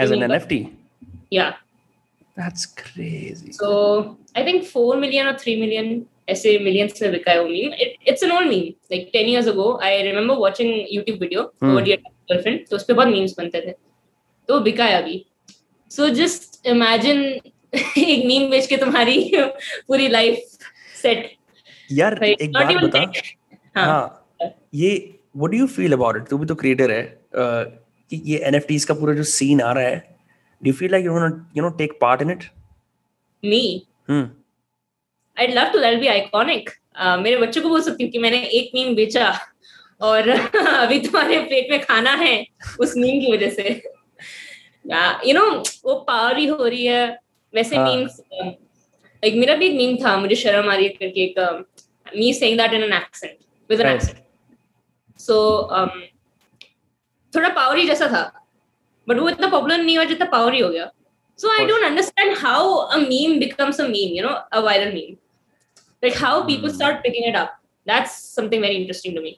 एज 0.00 0.12
एन 0.12 0.22
एनएफटी 0.22 0.66
या 1.32 1.50
that's 2.36 2.64
crazy 2.78 3.52
so 3.52 3.70
I 4.36 4.44
think 4.46 4.62
4 4.66 4.96
million 4.96 5.26
और 5.26 5.36
3 5.38 5.60
मिलियन 5.60 6.04
ऐसे 6.28 6.58
मिलियंस 6.58 7.02
में 7.02 7.10
बिका 7.12 7.32
है 7.32 7.40
वो 7.42 7.48
meme 7.48 7.72
it's 8.08 8.22
an 8.22 8.32
old 8.32 8.48
meme 8.48 8.64
like 8.92 9.10
10 9.14 9.28
years 9.28 9.48
ago 9.48 9.66
I 9.82 10.02
remember 10.02 10.36
watching 10.38 10.70
YouTube 10.94 11.20
video 11.20 11.42
girlfriend 11.62 12.66
तो 12.70 12.76
उस 12.76 12.84
पे 12.84 12.92
बहुत 12.92 13.08
मीम्स 13.08 13.34
बनते 13.38 13.60
थे। 13.60 13.72
तो 13.72 14.54
वो 14.54 14.60
बिका 14.60 14.84
है 14.84 15.02
अभी। 15.02 15.24
सो 15.90 16.08
जस्ट 16.14 16.66
इमेजिन 16.66 17.22
एक 17.22 18.24
मीम 18.26 18.50
बेच 18.50 18.66
के 18.66 18.76
तुम्हारी 18.76 19.30
पूरी 19.88 20.08
लाइफ 20.08 20.58
सेट 21.02 21.30
यार 21.90 22.22
एक 22.24 22.52
बात 22.52 22.74
बता। 22.82 23.00
हाँ, 23.76 23.86
हाँ 23.86 24.50
ये 24.74 24.90
what 25.36 25.50
do 25.50 25.58
you 25.58 25.66
feel 25.66 25.92
about 25.92 26.16
it 26.16 26.28
तू 26.28 26.38
भी 26.38 26.46
तो 26.46 26.54
क्रिएटर 26.54 26.90
है। 26.90 27.02
कि 28.10 28.20
ये 28.26 28.38
एनएफटीज 28.48 28.84
का 28.84 28.94
पूरा 28.94 29.14
जो 29.14 29.22
सीन 29.30 29.60
आ 29.60 29.72
रहा 29.72 29.84
है 29.84 29.96
do 30.62 30.66
you 30.66 30.72
feel 30.72 30.90
like 30.90 31.04
you 31.04 31.12
want 31.12 31.42
you 31.56 31.62
know 31.62 31.68
take 31.78 31.98
part 32.00 32.22
in 32.22 32.30
it 32.30 32.44
me 33.42 33.60
hmm 34.08 34.28
I 35.38 35.46
love 35.48 35.70
to 35.72 35.78
that 35.78 35.98
be 36.00 36.06
iconic 36.06 36.70
मेरे 37.18 37.36
बच्चों 37.36 37.62
को 37.62 37.68
बोल 37.68 37.82
सकती 37.82 38.04
हूँ 38.04 38.10
कि 38.12 38.18
मैंने 38.18 38.42
एक 38.58 38.70
मीम 38.74 38.94
बेचा 38.94 39.32
और 40.00 40.28
अभी 40.30 40.98
तुम्हारे 41.00 41.38
प्लेट 41.40 41.70
में 41.70 41.80
खाना 41.80 42.14
है 42.16 42.34
उस 42.80 42.96
मीम 42.96 43.20
की 43.20 43.32
वजह 43.32 43.50
से। 43.50 43.70
यू 45.26 45.34
नो 45.34 45.44
वो 45.84 45.94
पावर 46.08 46.38
ही 46.38 46.46
हो 46.46 46.64
रही 46.64 46.84
है 46.86 47.06
वैसे 47.54 47.78
मीम्स 47.78 48.20
हाँ। 48.32 48.52
एक 49.22 49.34
मेरा 49.34 49.54
भी 49.54 49.66
एक 49.66 49.76
मीम 49.76 49.96
था 50.04 50.16
मुझे 50.16 50.34
शर्म 50.34 50.70
आ 50.70 50.74
रही 50.74 50.84
है 50.84 50.90
करके 50.92 51.24
एक 51.24 52.16
me 52.16 52.32
saying 52.34 52.58
that 52.58 52.72
in 52.72 52.82
an 52.82 52.92
accent 52.92 53.36
with 53.70 53.80
an 53.80 53.88
accent 53.88 54.18
so 55.20 55.38
थोड़ा 57.32 57.48
पावर 57.48 57.78
ही 57.78 57.86
जैसा 57.86 58.06
था 58.08 58.22
बट 59.08 59.18
वो 59.18 59.28
इतना 59.28 59.48
पॉपुलर 59.48 59.78
नहीं 59.78 59.96
हुआ 59.96 60.04
जितना 60.04 60.26
पावर 60.30 60.54
ही 60.54 60.60
हो 60.60 60.68
गया 60.68 60.90
so 61.38 61.50
I 61.50 61.66
don't 61.66 61.84
understand 61.84 62.36
how 62.38 62.74
a 62.74 62.96
meme 62.98 63.38
becomes 63.38 63.80
a 63.80 63.86
meme 63.86 64.16
you 64.16 64.22
know 64.22 64.28
a 64.28 64.60
viral 64.60 64.92
meme 64.92 65.16
like 66.02 66.18
how 66.24 66.34
people 66.50 66.70
start 66.70 67.02
picking 67.04 67.24
it 67.30 67.36
up. 67.36 67.56
That's 67.86 68.18
something 68.34 68.60
very 68.60 68.76
interesting 68.82 69.16
to 69.16 69.24
me. 69.28 69.32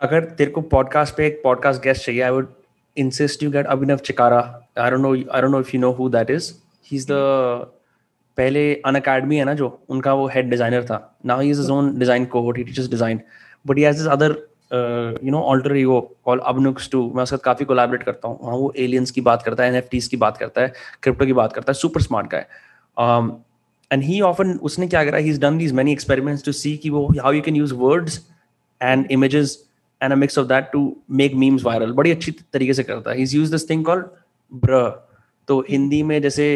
अगर 0.00 0.24
तेरे 0.38 0.50
को 0.50 0.60
पॉडकास्ट 0.76 1.16
पे 1.16 1.26
एक 1.26 1.40
पॉडकास्ट 1.44 1.82
गेस्ट 1.82 2.04
चाहिए 2.06 2.22
I 2.22 2.30
would 2.30 2.54
insist 2.96 3.42
you 3.44 3.48
get 3.54 3.68
Abhinav 3.72 4.00
Chikara. 4.06 4.38
I 4.76 4.90
don't 4.92 5.04
know. 5.06 5.10
I 5.36 5.40
don't 5.42 5.52
know 5.54 5.58
if 5.64 5.68
you 5.74 5.78
know 5.82 5.90
who 5.98 6.06
that 6.14 6.30
is. 6.36 6.46
He's 6.90 7.04
the 7.10 7.18
पहले 8.38 8.62
अन 8.86 8.94
academy 8.94 9.36
है 9.36 9.44
ना 9.44 9.54
जो? 9.54 9.68
उनका 9.90 10.14
वो 10.14 10.26
हेड 10.34 10.48
डिज़ाइनर 10.50 10.84
था. 10.84 10.98
Now 11.26 11.40
he 11.40 11.50
is 11.50 11.60
his 11.60 11.70
own 11.70 11.98
design 11.98 12.24
cohort 12.32 12.58
he 12.58 12.64
teachers 12.64 12.88
design 12.90 13.20
but 13.66 13.78
he 13.78 13.82
has 13.84 13.96
this 13.98 14.06
other 14.12 14.36
you 15.24 15.30
know 15.30 15.40
alter 15.52 15.76
ego 15.76 16.00
call 16.24 16.38
अबनुक्स 16.46 16.90
to 16.92 17.02
मैं 17.16 17.22
उसके 17.22 17.36
साथ 17.36 17.44
काफ़ी 17.44 17.64
कोलैबोरेट 17.66 18.02
करता 18.02 18.28
हूँ। 18.28 18.38
वहाँ 18.42 18.56
वो 18.56 18.72
एलियंस 18.76 19.10
की 19.10 19.20
बात 19.28 19.42
करता 19.42 19.62
है 19.62 19.68
एनएफटीज 19.68 20.06
की 20.08 20.16
बात 20.24 20.36
करता 20.38 20.62
है 20.62 20.72
क्रिप्टो 21.02 21.26
की 21.26 21.32
बात 21.40 21.52
करता 21.52 21.72
है। 21.72 21.78
सुपर 21.78 22.02
स्मार्ट 22.02 22.30
का 22.30 22.38
है 22.38 22.48
एंड 23.90 24.02
ही 24.02 24.20
ऑफन 24.20 24.52
उसने 24.62 24.88
क्या 24.88 25.04
करा 25.04 25.18
he 25.18 25.30
is 25.30 25.40
done 25.40 25.58
these 25.58 25.72
many 25.72 25.92
experiments 25.92 26.44
to 26.44 26.52
see 26.52 26.76
कि 26.76 26.90
वो 26.90 27.06
how 27.20 27.32
you 27.32 27.42
can 27.42 27.56
use 27.56 27.74
words 27.74 28.20
and 28.82 29.06
images 29.10 29.56
and 30.02 30.12
a 30.12 30.16
mix 30.16 30.38
of 30.38 30.46
that 30.46 30.70
to 30.72 30.80
make 31.10 31.34
memes 31.34 31.64
viral 31.64 31.92
बड़ी 31.92 32.10
अच्छी 32.10 32.32
तरीके 32.52 32.74
से 32.74 32.82
करता 32.82 33.10
है। 33.10 33.22
यूज़ 33.22 33.50
दिस 33.50 33.68
थिंग 33.70 33.84
कॉल्ड 33.84 34.04
ब्र। 34.52 34.88
तो 35.48 35.64
हिंदी 35.70 36.02
में 36.02 36.20
जैसे 36.22 36.46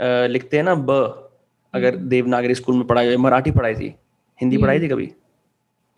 लिखते 0.00 0.56
हैं 0.56 0.64
ना 0.64 0.74
ब। 0.74 1.30
अगर 1.74 1.94
हम्म। 1.94 2.08
देवनागरी 2.08 2.54
स्कूल 2.54 2.76
में 2.76 2.86
पढ़ाई 2.86 3.16
मराठी 3.16 3.50
पढ़ाई 3.50 3.74
थी। 3.74 3.94
हिंदी 4.40 4.56
हम्म। 4.56 4.64
पढ़ाई 4.64 4.80
थी 4.80 4.88
कभी? 4.88 5.04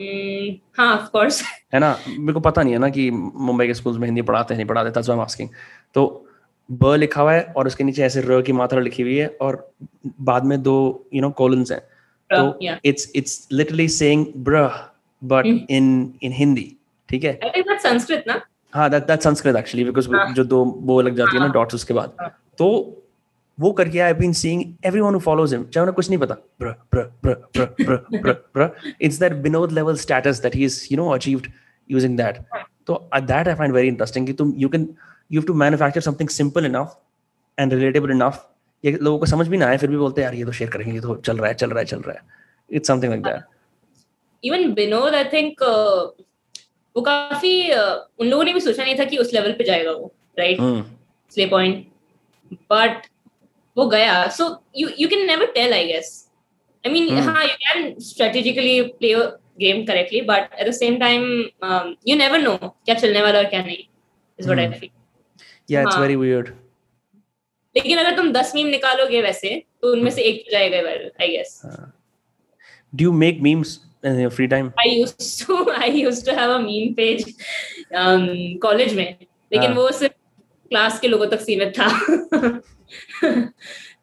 हम्म, 0.01 0.55
हाँ 0.79 0.97
ऑफ़ 0.97 1.11
कोर्स 1.11 1.43
है 1.75 1.81
ना? 1.81 1.97
मेरे 2.09 2.33
को 2.33 2.41
पता 2.41 2.63
नहीं 2.63 2.73
है 2.75 2.79
ना 2.81 2.89
कि 2.89 3.11
मुंबई 3.11 3.67
के 3.67 3.75
स्कूल्स 3.75 3.99
में 3.99 4.07
हिंदी 4.07 4.23
पढ़ाते 4.23 4.55
हैं 4.55 4.59
नहीं 4.59 4.69
पढ़ाते 4.69 4.91
दैट्स 4.91 5.09
व्हाई 5.09 5.25
आस्किंग 5.25 5.49
तो 5.95 6.05
ब 6.71 6.95
लिखा 6.95 7.23
हुआ 7.23 7.33
है 7.33 7.43
और 7.57 7.67
उसके 7.67 7.85
नीचे 7.85 8.03
ऐसे 8.05 8.21
र 8.23 8.41
की 8.43 8.53
मात्रा 8.53 8.81
लिखी 8.81 9.03
हुई 9.03 9.17
है 9.17 9.27
और 9.41 9.57
बाद 10.21 10.45
में 10.45 10.63
दो 10.63 10.77
यू 11.15 11.23
नो 11.23 11.31
कॉलम्स 11.39 11.73
हैं। 11.73 11.81
तो 12.31 12.59
it's 12.85 13.11
it's 13.17 13.49
literally 13.53 13.89
saying 13.89 14.27
brr 14.45 14.69
but 15.23 15.47
in 15.47 15.89
in 16.23 16.33
Hindi 16.33 16.65
ठीक 17.09 17.25
है? 17.25 17.39
आई 17.45 17.51
थिंक 17.51 17.67
दैट 17.69 17.81
संस्कृत 17.81 18.25
ना 18.29 18.41
हाँ 18.73 18.89
that 18.91 19.07
that 19.07 19.21
Sanskrit 19.21 19.57
actually 19.57 19.85
because 19.85 20.09
जो 20.35 20.45
दो 20.45 20.65
वो 20.65 21.01
लग 21.03 21.17
जाती 21.17 21.37
है 21.37 21.43
ना 21.43 21.53
डॉट्स 21.53 21.75
हाँ। 21.75 21.79
उसके 21.79 21.95
बाद। 21.95 22.13
हाँ। 22.21 22.31
तो 22.59 22.67
वो 23.59 23.71
करके 23.73 23.99
I 24.01 24.13
been 24.15 24.33
seeing 24.33 24.63
everyone 24.87 25.15
who 25.15 25.21
follows 25.21 25.55
him 25.55 25.65
चाहे 25.65 25.83
उन्हें 25.83 25.95
कुछ 25.95 26.09
नहीं 26.11 26.19
पता। 26.19 26.35
ब्र 26.61 26.75
ब्र 26.95 27.03
ब्र 27.25 27.35
brr 27.57 27.65
brr 27.81 27.97
brr 28.13 28.33
brr 28.55 28.71
it's 29.01 29.19
that 29.21 29.33
Vinod 29.43 29.73
level 29.73 29.97
status 29.99 30.41
that 30.43 30.55
he 30.57 30.65
is 30.65 30.87
you 30.93 30.97
know 30.99 31.09
achieved 31.15 31.47
using 31.91 32.17
that 32.17 32.39
तो 32.87 33.09
that 33.15 33.49
I 33.49 33.55
find 33.55 33.75
very 33.75 33.89
interesting 33.89 34.27
कि 34.27 34.33
तुम 34.33 34.55
you 34.57 34.69
can 34.69 34.89
you 35.31 35.41
have 35.41 35.47
to 35.47 35.55
manufacture 35.55 36.01
something 36.01 36.29
simple 36.29 36.67
enough 36.67 36.97
and 37.59 37.73
relatable 37.73 38.11
enough 38.11 38.47
ये 38.85 38.93
लोगों 38.93 39.19
को 39.19 39.27
समझ 39.27 39.47
भी 39.49 39.57
ना 39.57 39.67
आए 39.67 39.77
फिर 39.79 39.91
भी 39.91 39.97
बोलते 39.97 40.21
हैं 40.21 40.27
यार 40.27 40.35
ये 40.35 40.45
तो 40.45 40.53
शेयर 40.53 40.71
करेंगे 40.71 40.93
ये 40.93 41.01
तो 41.01 41.15
चल 41.19 41.39
रहा 41.39 41.49
है 41.49 41.55
चल 41.55 41.71
रहा 41.71 41.79
है 41.79 41.85
चल 41.87 42.01
रहा 42.01 42.17
है. 42.17 42.23
It's 42.71 42.89
something 42.89 43.13
like 43.13 43.23
that 43.25 43.43
even 44.45 44.73
Vinod 44.75 45.15
I 45.15 45.25
think 45.33 45.63
वो 46.97 47.03
काफ़ी 47.03 47.53
uh, 47.71 47.97
उन 48.19 48.27
लोगों 48.27 48.45
ने 48.45 48.53
भी 48.53 48.61
सोचा 48.61 48.85
नहीं 48.85 48.99
था 48.99 49.05
कि 49.05 49.17
उस 49.19 49.33
लेवल 49.35 49.53
पे 49.53 49.65
जाएगा 49.65 49.93
वो 49.93 50.13
राइट 50.39 50.59
स्ले 51.33 51.47
पॉइंट 51.47 51.87
बट 52.73 53.07
वो 53.77 53.87
गया. 53.87 54.27
So 54.29 54.45
you 54.77 54.89
you 54.99 55.09
can 55.09 55.27
never 55.27 55.51
tell 55.55 55.73
I 55.73 55.87
guess 55.87 56.09
I 56.85 56.93
mean 56.93 57.19
हाँ 57.19 57.45
you 57.45 57.55
can 57.57 57.95
strategically 58.01 58.81
play 58.83 59.15
game 59.61 59.85
correctly 59.87 60.21
but 60.23 60.59
at 60.61 60.69
the 60.69 60.73
same 60.75 60.99
time 60.99 61.23
you 62.09 62.17
never 62.17 62.41
know 62.41 62.57
क्या 62.57 62.95
चलने 62.95 63.23
वाला 63.23 63.39
और 63.39 63.45
क्या 63.47 63.63
नहीं 63.63 63.77
इज़ 64.39 64.49
व्हाट 64.49 64.59
आई 64.59 64.79
फील 64.79 64.91
या 65.71 65.83
इट्स 65.83 65.99
वेरी 65.99 66.17
वियर्ड 66.17 66.49
लेकिन 67.77 67.99
अगर 67.99 68.17
तुम 68.17 68.33
10 68.33 68.55
मीम 68.55 68.67
निकालोगे 68.67 69.23
वैसे 69.23 69.63
तो 69.83 69.93
उनमें. 69.93 70.11
से 70.11 70.23
एक 70.23 70.41
तो 70.41 70.53
जाएगा 70.53 70.79
I 71.23 71.29
guess 71.29 71.61
do 72.95 73.05
you 73.05 73.13
make 73.13 73.41
memes 73.41 73.79
in 74.05 74.19
your 74.19 74.31
free 74.31 74.49
time? 74.49 74.73
I 74.79 74.85
used 74.89 75.41
to 75.41 75.57
I 75.87 75.87
used 75.87 76.25
to 76.25 76.35
have 76.35 76.51
a 76.51 76.59
meme 76.59 76.95
page 76.95 77.25
um, 77.95 78.23
college 78.59 78.93
में। 78.93 79.17
लेकिन 79.53 79.67
हाँ. 79.67 79.77
वो 79.77 79.91
सिर्फ़ 79.91 80.15
क्लास 80.69 81.01
के 81.01 81.09
लोगों 81.09 81.27
तक 81.27 81.41
सीमित 81.41 81.73
था। 81.79 81.89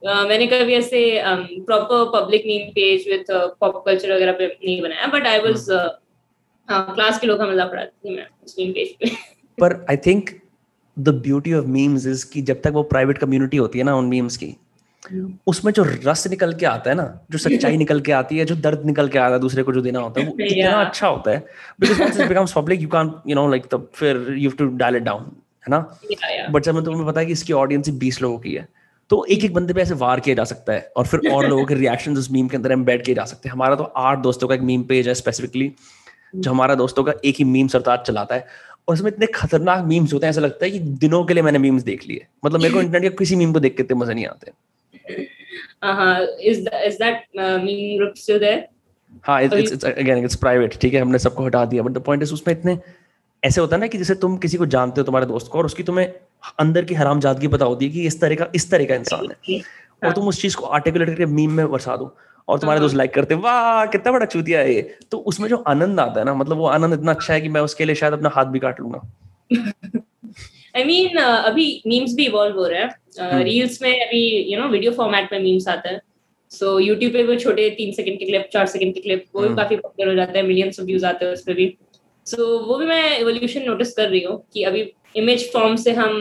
uh, 0.06 0.28
मैंने 0.28 0.48
कभी 0.48 0.74
ऐसे 0.74 1.22
proper 1.26 2.04
public 2.20 2.44
meme 2.46 2.70
page 2.70 3.08
with 3.10 3.26
pop 3.32 3.84
culture 3.86 4.16
वगैरह 4.16 4.32
पे 4.32 4.48
नहीं 4.48 4.82
बनाया 4.82 5.08
बट 5.08 5.28
आई 5.28 5.40
वाज 5.40 5.66
क्लास 6.70 7.20
के 7.20 7.28
लोग 7.28 7.42
मज़ाक 7.42 7.72
उड़ाते 7.72 8.10
थे 8.10 8.16
मैं 8.16 8.28
उस 8.46 8.56
मीम 8.60 8.72
पेज 8.72 8.96
पे। 9.00 9.10
पर 9.62 9.86
I 9.90 9.98
think 9.98 10.30
the 11.00 11.10
beauty 11.24 11.54
of 11.54 11.66
memes 11.66 12.06
is 12.08 12.26
कि 12.34 12.42
जब 12.42 12.62
तक 12.62 12.72
वो 12.74 12.84
प्राइवेट 12.84 13.18
कम्युनिटी 13.18 13.58
होती 13.58 13.80
है 13.80 13.86
ना 13.86 13.96
उन 13.96 14.06
मीम्स 14.06 14.38
की 14.38 14.56
उसमें 15.48 15.72
जो 15.74 15.84
रस 16.06 16.28
निकल 16.28 16.54
के 16.54 16.66
आता 16.66 16.90
है 16.90 16.96
ना 16.96 17.04
जो 17.32 17.38
सच्चाई 17.38 17.78
निकल 17.78 18.00
के 18.02 18.12
आती 18.12 18.38
है 18.38 18.46
जो 18.46 18.56
दर्द 18.56 18.86
निकल 18.86 19.08
के 19.08 19.20
आता 19.20 19.34
है 19.34 19.40
दूसरे 19.40 19.64
को 19.64 19.74
जो 19.74 19.82
देना 19.82 20.00
होता 20.00 20.22
है 20.22 20.28
वो 20.28 20.36
इतना 20.40 20.72
अच्छा 20.72 21.08
होता 21.08 21.32
है। 21.32 21.46
Because 21.80 22.02
once 22.02 22.20
it 22.20 22.28
becomes 22.28 22.54
public 22.54 22.82
you 22.82 22.88
can't 22.88 23.14
you 23.28 23.36
know 23.36 23.48
like 23.48 23.66
तब 23.72 23.90
फिर 23.96 24.26
you 24.30 24.50
have 24.50 24.58
to 24.58 24.66
dial 24.78 24.96
it 24.96 25.04
down 25.04 25.32
है 25.64 25.72
ना? 25.72 25.80
बट 26.52 26.64
जब 26.64 26.84
तुम्हें 26.86 27.06
पता 27.08 27.20
है 27.20 27.26
कि 27.26 27.32
इसकी 27.32 27.54
ऑडियंस 27.54 27.90
बीस 28.00 28.22
लोगों 28.22 28.40
की 28.40 28.54
है 28.54 28.68
तो 29.10 29.24
एक 29.26 29.44
एक 29.46 29.54
बंदे 29.54 29.74
पे 29.74 29.82
ऐसे 29.82 29.94
वार 29.96 30.20
किया 30.20 30.36
जा 30.36 30.44
सकता 30.44 30.74
है 30.74 30.92
और 30.98 31.08
फिर 31.08 31.32
और 31.32 31.48
लोगों 31.48 31.66
के 31.66 31.76
रिएक्शन 31.84 32.18
उस 32.18 32.32
मीम 32.32 32.48
के 32.48 32.58
अंदर 32.58 32.72
एम्बेड 32.72 33.04
किए 33.06 33.16
जा 33.16 33.26
सकते 33.26 33.50
हैं। 33.50 33.54
हमारा 33.54 33.76
तो 33.76 33.84
आठ 33.84 34.20
दोस्तों 34.20 34.48
का 34.48 34.56
एक 34.56 34.62
मीम 34.62 34.84
पेज 34.84 35.08
है 35.08 35.14
स्पेसिफिकली 35.14 35.72
जो 36.36 36.52
हमारा 36.52 36.76
दोस्तों 36.76 37.04
का 37.04 37.14
एक 37.26 37.36
ही 37.40 37.46
मीम 37.46 37.68
सरताज 37.68 38.00
चलाता 38.00 38.36
है। 38.36 38.46
और 38.88 38.94
उसमें 38.94 39.12
इतने 39.12 39.26
खतरनाक 39.26 39.86
मीम्स 39.86 40.14
होते 40.14 40.26
हैं 40.26 40.30
ऐसा 40.30 40.42
लगता 40.42 40.66
है 40.66 40.72
कि 40.72 40.80
दिनों 40.80 41.26
के 41.26 41.34
लिए 41.34 41.44
मैंने 41.44 41.60
मीम्स 41.60 41.84
देख 41.84 42.08
लिए। 42.08 42.28
मतलब 42.46 42.62
मेरे 42.62 42.74
को 42.74 42.82
इंटरनेट 42.88 43.12
के 43.12 43.18
किसी 43.18 43.36
मीम 43.36 43.54
को 43.54 43.60
देख 43.60 43.78
के 43.78 43.84
इतने 43.84 43.98
मज़े 43.98 44.14
नहीं 44.14 44.26
आते। 44.26 44.52
Uh-huh. 45.86 46.26
uh, 48.50 48.68
हाँ 49.24 49.42
it's, 49.42 49.72
it's 49.74 49.84
again 49.84 50.28
it's 50.28 50.44
private 50.44 50.82
ठीक 50.82 50.94
है? 50.94 51.02
हमने 51.02 51.20
सबको 51.20 51.46
हटा 51.46 51.66
दिया 51.66 51.84
बट 51.84 51.92
द 51.92 51.98
पॉइंट 51.98 52.24
इज़ 52.24 52.34
उसमें 52.34 52.56
इतने 52.56 52.80
ऐसे 53.44 53.62
होता 53.62 53.76
है 53.76 53.80
ना 53.80 53.88
कि 53.88 53.98
जैसे 53.98 54.16
तुम 54.16 54.38
किसी 54.38 54.58
को 54.58 54.66
जानते 54.66 55.02
हो 55.02 55.06
तुम्हारे 55.06 55.26
दोस्त 55.26 55.48
को 55.52 55.58
और 55.58 55.66
उसकी 55.66 55.84
तुम्हें 55.84 56.14
अंदर 56.60 56.86
की 56.86 56.94
हराम 56.94 57.20
जादगी 57.20 57.48
पता 57.48 57.66
होती 57.66 57.86
है 57.86 57.92
कि 57.92 58.06
इस 58.08 58.22
तरह 58.22 58.36
का 58.36 58.48
इस 58.56 58.72
तरह 58.72 58.86
का 58.86 58.96
इंसान 58.96 59.20
है। 59.20 59.60
और 60.04 60.12
तुम 60.12 60.28
उस 60.28 60.42
चीज़ 60.42 60.56
को 60.56 60.66
आर्टिकुलेट 60.66 61.08
करके 61.08 61.26
मीम 61.26 61.52
में 61.52 61.72
बरसा 61.72 61.98
दो। 61.98 62.18
और 62.48 62.60
तुम्हारे 62.60 62.80
दोस्त 62.82 62.96
लाइक 62.96 63.14
करते 63.14 63.36
वाह 63.36 63.86
कितना 63.86 64.12
बड़ा 64.12 64.26
चूतिया 64.26 64.60
है 64.60 64.74
ये। 64.74 64.82
तो 65.12 65.18
उसमें 65.18 65.48
जो 65.50 65.58
आनंद 65.68 66.00
आता 66.00 66.20
है 66.20 66.26
ना 66.26 66.34
मतलब 66.34 66.58
वो 66.58 66.68
आनंद 66.68 66.94
इतना 66.94 67.12
अच्छा 67.12 67.34
है 67.34 67.42
कि 67.42 67.50
मैं 67.50 67.62
उसके 67.62 67.86
लिए 67.86 67.96
शायद 67.96 68.14
अपना 68.14 68.30
हाथ 68.36 68.46
भी 68.46 68.60
काट 68.60 68.80
लूँगा। 68.80 69.02
आई 70.76 70.84
मीन 70.84 71.08
mean, 71.08 71.20
uh, 71.20 71.46
अभी 71.46 71.82
मीम्स 71.88 72.14
भी 72.16 72.26
इवॉल्व 72.26 72.56
हो 72.56 72.68
रहे 72.68 72.82
हैं। 72.82 73.44
Reels 73.44 73.72
uh, 73.72 73.78
hmm. 73.78 73.84
में 73.84 74.08
अभी 74.08 74.54
यू 74.54 74.60
नो 74.60 74.68
वीडियो 74.68 74.92
फॉर्मेट 74.92 75.30
में 75.32 75.40
मीम्स 75.40 75.68
आते 75.68 75.90
हैं। 75.90 76.02
सो 76.52 76.78
यूट्यूब 76.80 77.14
पे 77.14 77.24
भी 77.24 77.38
छोटे 77.38 77.70
तीन 77.78 77.92
सेकंड 77.92 78.20
के 78.20 78.26
क्लिप 78.26 78.50
चार 78.54 78.66
सेकंड 78.66 78.94
के 78.94 79.00
क्लिप 79.00 79.26
वो 79.36 79.42
भी 79.42 79.48
hmm. 79.48 79.58
काफ़ी 79.58 79.76
पॉपुलर 79.76 80.10
हो 80.10 80.16
जाते 80.16 80.40
हैं। 80.40 80.46
मिलियंस 80.48 80.80
ऑफ़ 80.80 80.86
व्यूज़ 80.88 81.06
आते 81.06 81.26
हैं 81.26 81.34
उस 81.34 81.42
पर 81.42 81.54
भी। 81.54 81.78
सो 82.26 82.38
so, 82.38 82.68
वो 82.68 82.78
भी 82.78 82.86
मैं 82.86 83.18
एवोल्यूशन 83.18 83.64
नोटिस 83.64 83.94
कर 83.94 84.10
रही 84.10 84.24
हूँ 84.24 84.42
कि 84.54 84.64
अभी 84.64 84.92
इमेज 85.16 85.52
फॉर्म 85.54 85.76
से 85.76 85.94
हम 85.94 86.16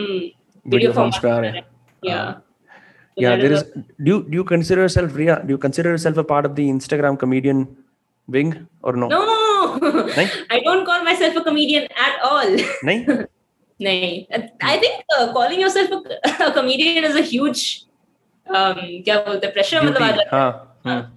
वीडियो 0.65 0.91
फॉर्म 0.91 1.11
आ 1.27 1.39
रहे 1.39 1.51
हैं। 1.51 1.63
या 2.03 2.19
yeah 3.16 3.36
there 3.36 3.52
is 3.52 3.62
do 4.04 4.08
you 4.12 4.18
do 4.30 4.34
you 4.40 4.44
consider 4.44 4.82
yourself 4.82 5.16
Ria 5.20 5.36
do 5.46 5.50
you 5.54 5.58
consider 5.58 5.90
yourself 5.90 6.16
a 6.16 6.24
part 6.32 6.46
of 6.50 6.54
the 6.56 6.66
Instagram 6.76 7.18
comedian 7.18 7.66
wing 8.28 8.52
or 8.82 8.94
no 8.96 9.08
no 9.08 9.20
I 10.54 10.60
don't 10.64 10.84
call 10.86 11.04
myself 11.04 11.36
a 11.36 11.44
comedian 11.50 11.88
at 12.06 12.26
all 12.30 12.50
नहीं 12.84 13.22
नहीं 13.80 14.10
I 14.68 14.76
think 14.78 15.32
calling 15.34 15.60
yourself 15.62 15.92
a 15.92 16.48
comedian 16.54 17.04
is 17.04 17.16
a 17.16 17.24
huge 17.30 17.64
क्या 18.46 19.16
बोलते 19.26 19.46
हैं 19.46 19.52
pressure 19.52 19.82
मतलब 19.84 20.02
आ 20.02 20.10
जाता 20.10 20.22
है 20.22 20.40
हाँ, 20.40 20.78
हाँ। 20.86 21.15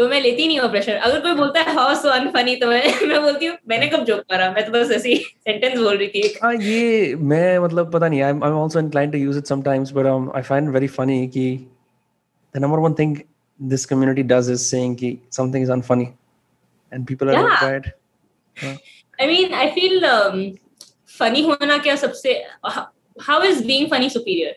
तो 0.00 0.08
मैं 0.08 0.20
लेती 0.20 0.46
नहीं 0.46 0.58
हूँ 0.60 0.68
प्रेशर 0.70 0.96
अगर 0.96 1.20
कोई 1.20 1.32
बोलता 1.38 1.60
है 1.60 1.74
हाउ 1.74 1.94
सो 2.02 2.08
अनफनी 2.08 2.54
तो 2.56 2.66
मैं 2.66 3.06
मैं 3.08 3.20
बोलती 3.22 3.46
हूँ 3.46 3.56
मैंने 3.68 3.88
कब 3.88 4.04
जोक 4.04 4.20
मारा 4.30 4.50
मैं 4.52 4.64
तो 4.66 4.72
बस 4.72 4.90
ऐसी 4.90 5.16
सेंटेंस 5.16 5.78
बोल 5.78 5.96
रही 5.96 6.08
थी 6.08 6.22
हाँ 6.42 6.54
ये 6.54 7.14
मैं 7.32 7.58
मतलब 7.64 7.90
पता 7.92 8.08
नहीं 8.08 8.22
I 8.22 8.30
am 8.30 8.44
also 8.44 8.80
inclined 8.80 9.12
to 9.12 9.18
use 9.18 9.38
it 9.38 9.46
sometimes 9.46 9.92
but 9.96 10.06
I 10.36 10.42
find 10.42 10.68
very 10.76 10.88
funny 10.96 11.26
कि 11.36 11.44
thing 13.00 13.12
this 13.72 13.84
community 13.90 14.22
does 14.22 14.48
is 14.48 14.64
saying 14.70 14.96
ki 14.96 15.10
something 15.38 15.68
is 15.68 15.74
unfunny 15.76 16.08
and 16.92 17.06
people 17.06 17.32
are 17.32 17.34
Yeah. 17.34 17.50
yeah. 17.50 17.58
quiet 17.58 17.92
I 19.18 19.26
mean, 19.26 19.52
I 19.52 19.66
feel 19.74 20.06
um, 20.06 20.40
funny 21.18 21.44
होना 21.44 21.78
क्या 21.88 21.96
सबसे 21.96 22.34
how 23.28 23.38
is 23.42 23.62
being 23.70 23.90
funny 23.94 24.08
superior? 24.08 24.54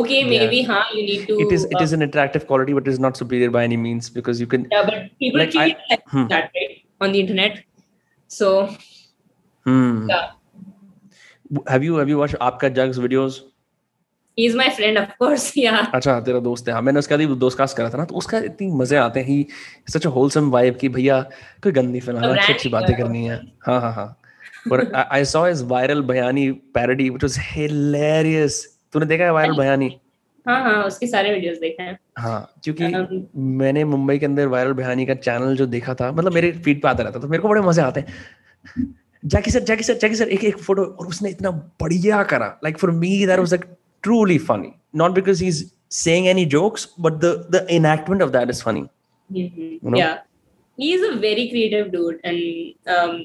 Okay, 0.00 0.18
Yeah. 0.20 0.28
maybe 0.32 0.62
हाँ 0.66 0.82
you 0.94 1.02
need 1.06 1.26
to. 1.28 1.34
it 1.44 1.52
is 1.52 1.64
it 1.64 1.74
uh, 1.78 1.84
is 1.84 1.92
an 1.92 2.02
attractive 2.08 2.46
quality 2.50 2.72
but 2.78 2.86
it 2.88 2.92
is 2.92 2.98
not 3.06 3.16
superior 3.22 3.50
by 3.56 3.64
any 3.70 3.76
means 3.76 4.08
because 4.18 4.40
you 4.40 4.46
can 4.46 4.66
yeah, 4.70 4.84
but 4.90 5.08
people 5.24 5.40
like, 5.40 5.50
treat 5.50 5.62
I- 5.62 5.70
it 5.76 5.78
like 5.90 6.04
Hmm. 6.16 6.26
that 6.34 6.50
right 6.60 6.78
on 7.00 7.12
the 7.16 7.20
internet. 7.24 7.58
So 8.30 8.52
hmm. 9.66 10.08
yeah, 10.08 10.30
have 11.68 11.84
you 11.88 11.96
have 12.02 12.08
you 12.14 12.18
watched 12.22 12.36
आपका 12.50 12.68
जग्स 12.80 12.98
videos 13.06 13.40
he's 14.38 14.54
my 14.58 14.66
friend, 14.76 14.98
of 14.98 15.10
course. 15.18 15.46
Yeah. 15.62 15.86
अच्छा 15.94 16.18
तेरा 16.26 16.38
दोस्त 16.48 16.68
है 16.68 16.74
हाँ 16.74 16.82
मैंने 16.82 16.98
उसका 16.98 17.16
भी 17.16 17.26
दोस्त 17.44 17.58
कास्ट 17.58 17.76
करा 17.76 17.90
था 17.90 17.98
ना 17.98 18.04
तो 18.12 18.14
उसका 18.24 18.38
इतनी 18.52 18.70
मज़े 18.76 18.96
आते 18.96 19.20
हैं 19.20 19.26
he 19.26 19.46
such 19.92 20.06
a 20.06 20.10
wholesome 20.16 20.50
vibe 20.50 20.76
कि 20.80 20.88
भैया 20.96 21.20
कोई 21.62 21.72
गंदी 21.72 22.00
फ़िल्म 22.00 22.34
अच्छी 22.34 22.52
अच्छी 22.52 22.68
बातें 22.78 22.94
करनी 22.96 23.24
है 23.24 23.36
हाँ 23.66 23.80
हाँ 23.80 23.92
हाँ 23.94 24.06
पर 24.70 24.90
आई 25.10 25.24
सॉ 25.24 25.46
हिज 25.46 25.62
वायरल 25.74 26.02
बयानी 26.12 26.50
पैरोडी 26.78 27.08
व्हिच 27.10 27.24
वाज 27.24 27.36
हिलेरियस 27.50 28.66
तूने 28.92 29.06
देखा 29.06 29.24
है 29.24 29.32
वायरल 29.32 29.56
बयानी? 29.56 29.96
हाँ 30.48 30.62
हाँ 30.62 30.84
उसके 30.84 31.06
सारे 31.06 31.32
वीडियोस 31.34 31.58
देखे 31.58 31.82
हैं। 31.82 31.98
हाँ 32.18 32.54
क्योंकि 32.64 32.84
Um, 32.84 33.20
मैंने 33.36 33.84
मुंबई 33.84 34.18
के 34.18 34.26
अंदर 34.26 34.46
वायरल 34.46 34.72
बयानी 34.72 35.06
का 35.06 35.14
चैनल 35.14 35.56
जो 35.56 35.66
देखा 35.66 35.94
था 35.94 36.10
मतलब 36.12 36.32
मेरे 36.34 36.52
फ़ीड 36.52 36.82
पे 36.82 36.88
आता 36.88 37.02
रहता 37.02 37.20
तो 37.20 37.28
मेरे 37.28 37.42
को 37.42 37.48
बड़े 37.48 37.60
मज़े 37.60 37.82
आते 37.82 38.00
हैं। 38.00 38.94
Jackie 39.24 39.50
sir 39.50 39.60
Jackie 39.60 39.84
sir 39.84 39.98
Jackie 39.98 40.16
sir 40.16 40.28
एक 40.28 40.44
एक 40.44 40.58
फ़ोटो 40.58 40.84
और 40.84 41.06
उसने 41.06 41.30
इतना 41.30 41.50
बढ़िया 41.50 42.22
करा। 42.32 42.46
Like 42.64 42.78
for 42.78 42.90
me 42.90 43.26
that 43.26 43.38
was 43.38 43.54
like 43.54 43.64
truly 44.02 44.38
funny 44.38 44.72
not 44.96 45.12
because 45.12 45.42
he 45.44 45.48
is 45.48 45.64
jokes 46.52 46.84
but 47.04 47.20
the 47.20 47.30
the 47.54 47.60
enactment 47.78 48.22
of 48.22 48.30
that 48.32 48.50
is 48.52 48.60
funny. 48.66 48.84
Mhm. 49.30 49.66
know? 49.82 49.98
Yeah, 49.98 50.18
he's 50.78 51.02
a 51.02 51.16
very 51.24 51.48
creative 51.50 51.90
dude, 51.92 52.20
and 52.24 52.38
um, 52.94 53.18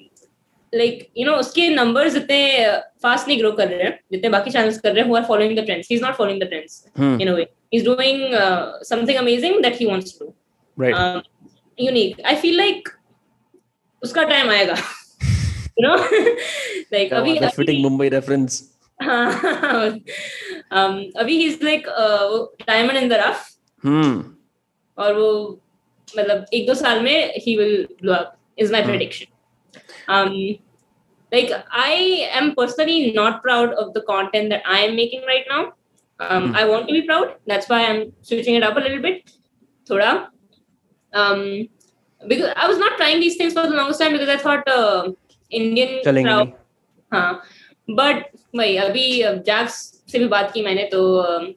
like 0.77 1.07
you 1.17 1.25
know 1.25 1.35
उसके 1.37 1.67
numbers 1.69 2.15
इतने 2.15 2.39
uh, 2.65 2.77
fast 3.03 3.27
नहीं 3.27 3.39
grow 3.39 3.51
कर 3.51 3.67
रहे 3.67 3.83
हैं 3.83 3.99
जितने 4.11 4.29
बाकी 4.29 4.51
channels 4.51 4.79
कर 4.79 4.93
रहे 4.93 5.03
हैं 5.03 5.09
who 5.09 5.15
are 5.15 5.23
following 5.23 5.57
the 5.59 5.65
trends 5.65 5.89
he 5.91 5.95
is 5.95 6.03
not 6.03 6.15
following 6.15 6.41
the 6.41 6.47
trends 6.47 6.83
in 6.99 7.27
a 7.27 7.33
way 7.33 7.41
he 7.41 7.77
is 7.77 7.85
doing 7.85 8.21
something 8.85 9.17
amazing 9.17 9.61
that 9.63 9.79
he 9.79 9.85
wants 9.85 10.19
to 10.19 10.33
write 10.77 10.95
unique 11.77 12.21
I 12.25 12.35
feel 12.35 12.57
like 12.57 12.89
उसका 14.01 14.23
टाइम 14.23 14.49
आएगा. 14.49 14.73
यू 15.79 15.87
नो 15.87 15.95
लाइक 16.93 17.13
अभी 17.13 17.39
fitting 17.47 17.81
Mumbai 17.83 18.09
reference 18.09 18.61
um 19.01 20.97
अभी 21.17 21.37
he 21.37 21.43
is 21.45 21.63
like 21.63 21.87
diamond 22.67 22.97
in 22.97 23.09
the 23.09 23.13
rough 23.23 23.47
हम्म 23.83 24.23
और 24.97 25.13
वो 25.13 25.29
मतलब 26.07 26.45
एक 26.53 26.67
दो 26.67 26.73
साल 26.73 27.01
में 27.01 27.33
he 27.37 27.55
will 27.57 27.87
blow 28.01 28.13
up 28.13 28.35
is 28.59 28.71
my 28.71 28.83
prediction 28.85 29.25
like 31.32 31.52
I 31.70 31.92
am 32.40 32.54
personally 32.54 33.12
not 33.12 33.42
proud 33.42 33.70
of 33.74 33.92
the 33.94 34.02
content 34.02 34.50
that 34.50 34.62
I 34.66 34.80
am 34.80 34.96
making 34.96 35.22
right 35.32 35.46
now 35.54 35.62
um 36.20 36.42
Hmm. 36.42 36.56
I 36.56 36.64
want 36.70 36.88
to 36.88 36.94
be 36.94 37.02
proud 37.02 37.30
that's 37.46 37.68
why 37.70 37.78
I'm 37.86 38.02
switching 38.22 38.56
it 38.56 38.62
up 38.62 38.76
a 38.76 38.84
little 38.86 39.02
bit 39.06 39.30
thoda 39.86 40.10
um 41.12 41.40
because 42.22 42.52
I 42.56 42.68
was 42.68 42.78
not 42.78 42.96
trying 42.98 43.20
these 43.20 43.36
things 43.36 43.54
for 43.54 43.66
the 43.66 43.76
longest 43.76 44.00
time 44.00 44.12
because 44.12 44.28
I 44.28 44.36
thought 44.44 44.68
uh, 44.68 45.02
Indian 45.50 45.90
चलेंगे 46.04 46.28
crowd 46.28 46.46
नहीं 46.46 46.52
हाँ 47.12 47.42
but 47.88 48.22
वही 48.56 48.76
अभी 48.78 49.06
Jacques 49.46 49.74
से 50.12 50.18
भी 50.18 50.26
बात 50.28 50.52
की 50.54 50.62
मैंने 50.62 50.84
तो 50.92 51.00
um, 51.22 51.52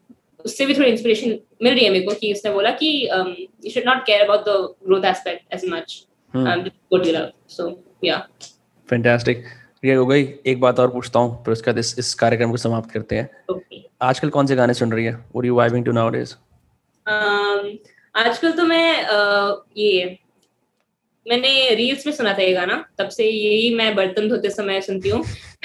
उससे 0.45 0.65
भी 0.65 0.73
थोड़ी 0.73 0.89
इंस्पिरेशन 0.91 1.38
मिल 1.63 1.73
रही 1.73 1.83
है 1.86 1.91
मेरे 1.91 2.05
को 2.05 2.13
कि 2.19 2.31
उसने 2.33 2.51
बोला 2.51 2.71
कि 2.81 2.89
you 3.09 3.71
should 3.71 3.86
not 3.86 4.05
care 4.05 4.21
about 4.21 4.45
the 4.47 4.57
growth 4.88 5.05
aspect 5.11 5.53
as 5.53 5.69
much 5.73 6.01
Hmm. 6.33 6.67
Good 6.91 7.05
you 7.07 7.11
love 7.13 7.31
so 7.49 7.69
yeah 8.03 8.17
fantastic 8.89 9.43
ये 9.82 9.94
हो 9.94 10.06
गई? 10.06 10.22
एक 10.46 10.60
बात 10.60 10.80
और 10.80 10.90
पूछता 10.90 11.18
हूँ 11.20 11.42
फिर 11.44 11.52
उसके 11.52 11.70
बाद 11.70 11.78
इस 11.78 11.94
इस 11.98 12.12
कार्यक्रम 12.14 12.50
को 12.50 12.56
समाप्त 12.56 12.90
करते 12.90 13.16
हैं। 13.16 13.28
ओके 13.50 13.82
आजकल 14.02 14.28
कौन 14.30 14.46
से 14.46 14.56
गाने 14.56 14.74
सुन 14.74 14.92
रही 14.92 15.04
है? 15.04 15.12
What 15.12 15.44
you 15.44 15.54
vibing 15.56 15.84
to 15.84 15.92
nowadays 15.92 16.34
Um, 17.06 17.66
आजकल 18.14 18.52
तो 18.52 18.64
मैं 18.64 19.04
uh, 19.04 19.54
ये 19.76 20.18
मैंने 21.26 21.74
रील्स 21.74 22.06
में 22.06 22.12
सुना 22.14 22.32
था 22.32 22.42
ये 22.42 22.52
गाना 22.52 22.74
तब 22.98 23.08
से 23.08 23.24
यही 23.24 23.74
मैं 23.74 23.94
बर्तन 23.96 24.28
धोते 24.28 24.50
समय 24.50 24.80
सुनती 24.80 25.08
हूँ। 25.08 25.24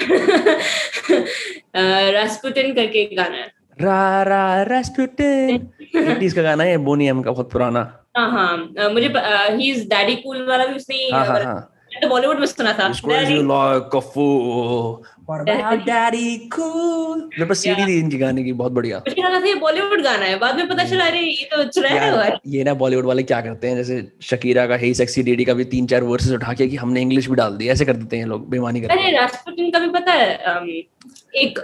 रास्पुटिन 2.12 2.74
करके 2.74 3.02
एक 3.02 3.16
गाना 3.16 3.36
है। 3.36 3.46
रा 3.82 4.22
रा 4.22 4.62
रेस्पुटिन 4.62 5.68
80s 5.96 6.32
का 6.32 6.42
गाना 6.42 6.64
है 6.64 6.76
बोनी 6.88 7.08
एम 7.08 7.22
का 7.22 7.30
बहुत 7.30 7.50
पुराना। 7.52 7.80
हाँ 8.16 8.30
हाँ। 8.30 8.90
मुझे 8.90 9.12
ही 9.56 9.70
इज़ 9.70 9.88
डैडी 9.88 10.16
कूल 10.16 10.46
वाला 10.48 10.66
भी 10.66 10.74
उसने 10.74 10.96
ही, 10.96 11.10
हाँ 11.10 11.26
हाँ। 11.26 11.75
तो 12.02 12.08
बॉलीवुड 12.08 12.38
में 12.38 12.46
सुना 12.46 12.72
था। 12.72 12.88
मेरे 17.28 17.44
पास 17.44 17.58
सीडी. 17.58 17.86
थी 17.86 17.98
इनकी 17.98 18.18
गाने 18.18 18.42
की 18.44 18.52
बहुत 18.52 18.72
बढ़िया। 18.72 18.98
मुझे 18.98 19.22
लगा 19.22 19.40
था 19.40 19.44
ये 19.44 19.54
बॉलीवुड 19.54 20.02
गाना 20.02 20.24
है 20.24 20.38
बाद 20.38 20.56
में 20.56 20.68
पता 20.68 20.84
चला 20.84 21.04
अरे 21.04 21.20
ये 21.20 21.48
तो 21.52 21.62
चुराया 21.64 22.10
हुआ 22.12 22.24
है। 22.24 22.36
ये 22.46 22.64
ना 22.64 22.74
बॉलीवुड 22.74 23.06
वाले 23.06 23.22
क्या 23.22 23.40
करते 23.40 23.68
हैं 23.68 23.76
जैसे 23.76 23.96
शकीरा 24.22 24.66
का 24.66 24.76
हे 24.76 24.92
सेक्सी 24.94 25.22
डेडी 25.22 25.44
का 25.44 25.54
भी 25.54 25.64
तीन 25.64 25.86
चार 25.86 26.02
वर्सेस 26.02 26.32
उठा 26.32 26.52
के 26.52 26.66
कि 26.66 26.76
हमने 26.76 27.00
इंग्लिश 27.00 27.28
भी 27.30 27.36
डाल 27.36 27.56
दी 27.56 27.68
ऐसे 27.68 27.84
कर 27.84 27.92
देते 27.92 28.16
हैं 28.16 28.26
लोग 28.26 28.48
बेमानी 28.50 28.80
करते 28.80 28.94
अरे 28.94 29.02
हैं। 29.02 29.12
रास्पुटिन 29.20 29.70
का 29.70 29.78
भी 29.78 29.88
पता 29.88 30.12
है 30.12 30.28
um, 30.44 30.68
एक 31.34 31.58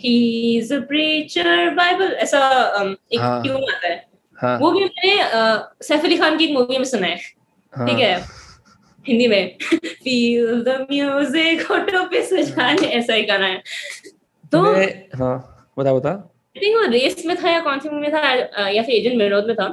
he 0.00 0.16
is 0.58 0.74
a 0.74 0.78
preacher 0.78 1.70
Bible 1.70 2.12
ऐसा 2.18 2.40
um, 2.80 2.94
एक 3.12 3.20
हाँ। 3.20 3.42
ट्यून 3.42 3.62
आता 3.74 3.86
है। 3.86 4.06
हाँ। 4.38 4.58
वो 4.58 4.70
भी 4.70 4.80
मैंने 4.80 5.14
सैफ 5.82 6.04
अली 6.04 6.16
खान 6.16 6.36
की 6.38 6.44
एक 6.44 6.52
मूवी 6.52 6.78
में 6.78 6.84
सुना 6.84 7.06
है। 7.06 7.18
हाँ। 7.72 7.86
ठीक 7.88 7.98
है। 7.98 8.37
हिंदी 9.08 9.26
में 9.28 9.56
फील 9.86 10.62
द 10.62 10.86
म्यूज़िक 10.90 11.62
होठों 11.66 12.04
पे 12.06 12.22
सुझाने 12.26 12.86
ऐसा 12.88 13.14
ही 13.14 13.22
गाना 13.24 13.46
है। 13.46 13.62
तो 14.52 14.62
हाँ 15.16 15.36
बता 15.78 15.94
बता। 15.94 16.10
आई 16.10 16.60
थिंक 16.62 16.76
वो 16.76 16.90
रेस 16.90 17.22
में 17.26 17.36
था 17.36 17.50
या 17.50 17.60
कौन 17.60 17.78
सी 17.78 17.88
मूवी 17.88 18.00
में 18.02 18.12
था 18.12 18.68
या 18.68 18.82
फिर 18.82 18.94
एजेंट 18.94 19.18
विनोद 19.18 19.46
में 19.46 19.56
था। 19.56 19.66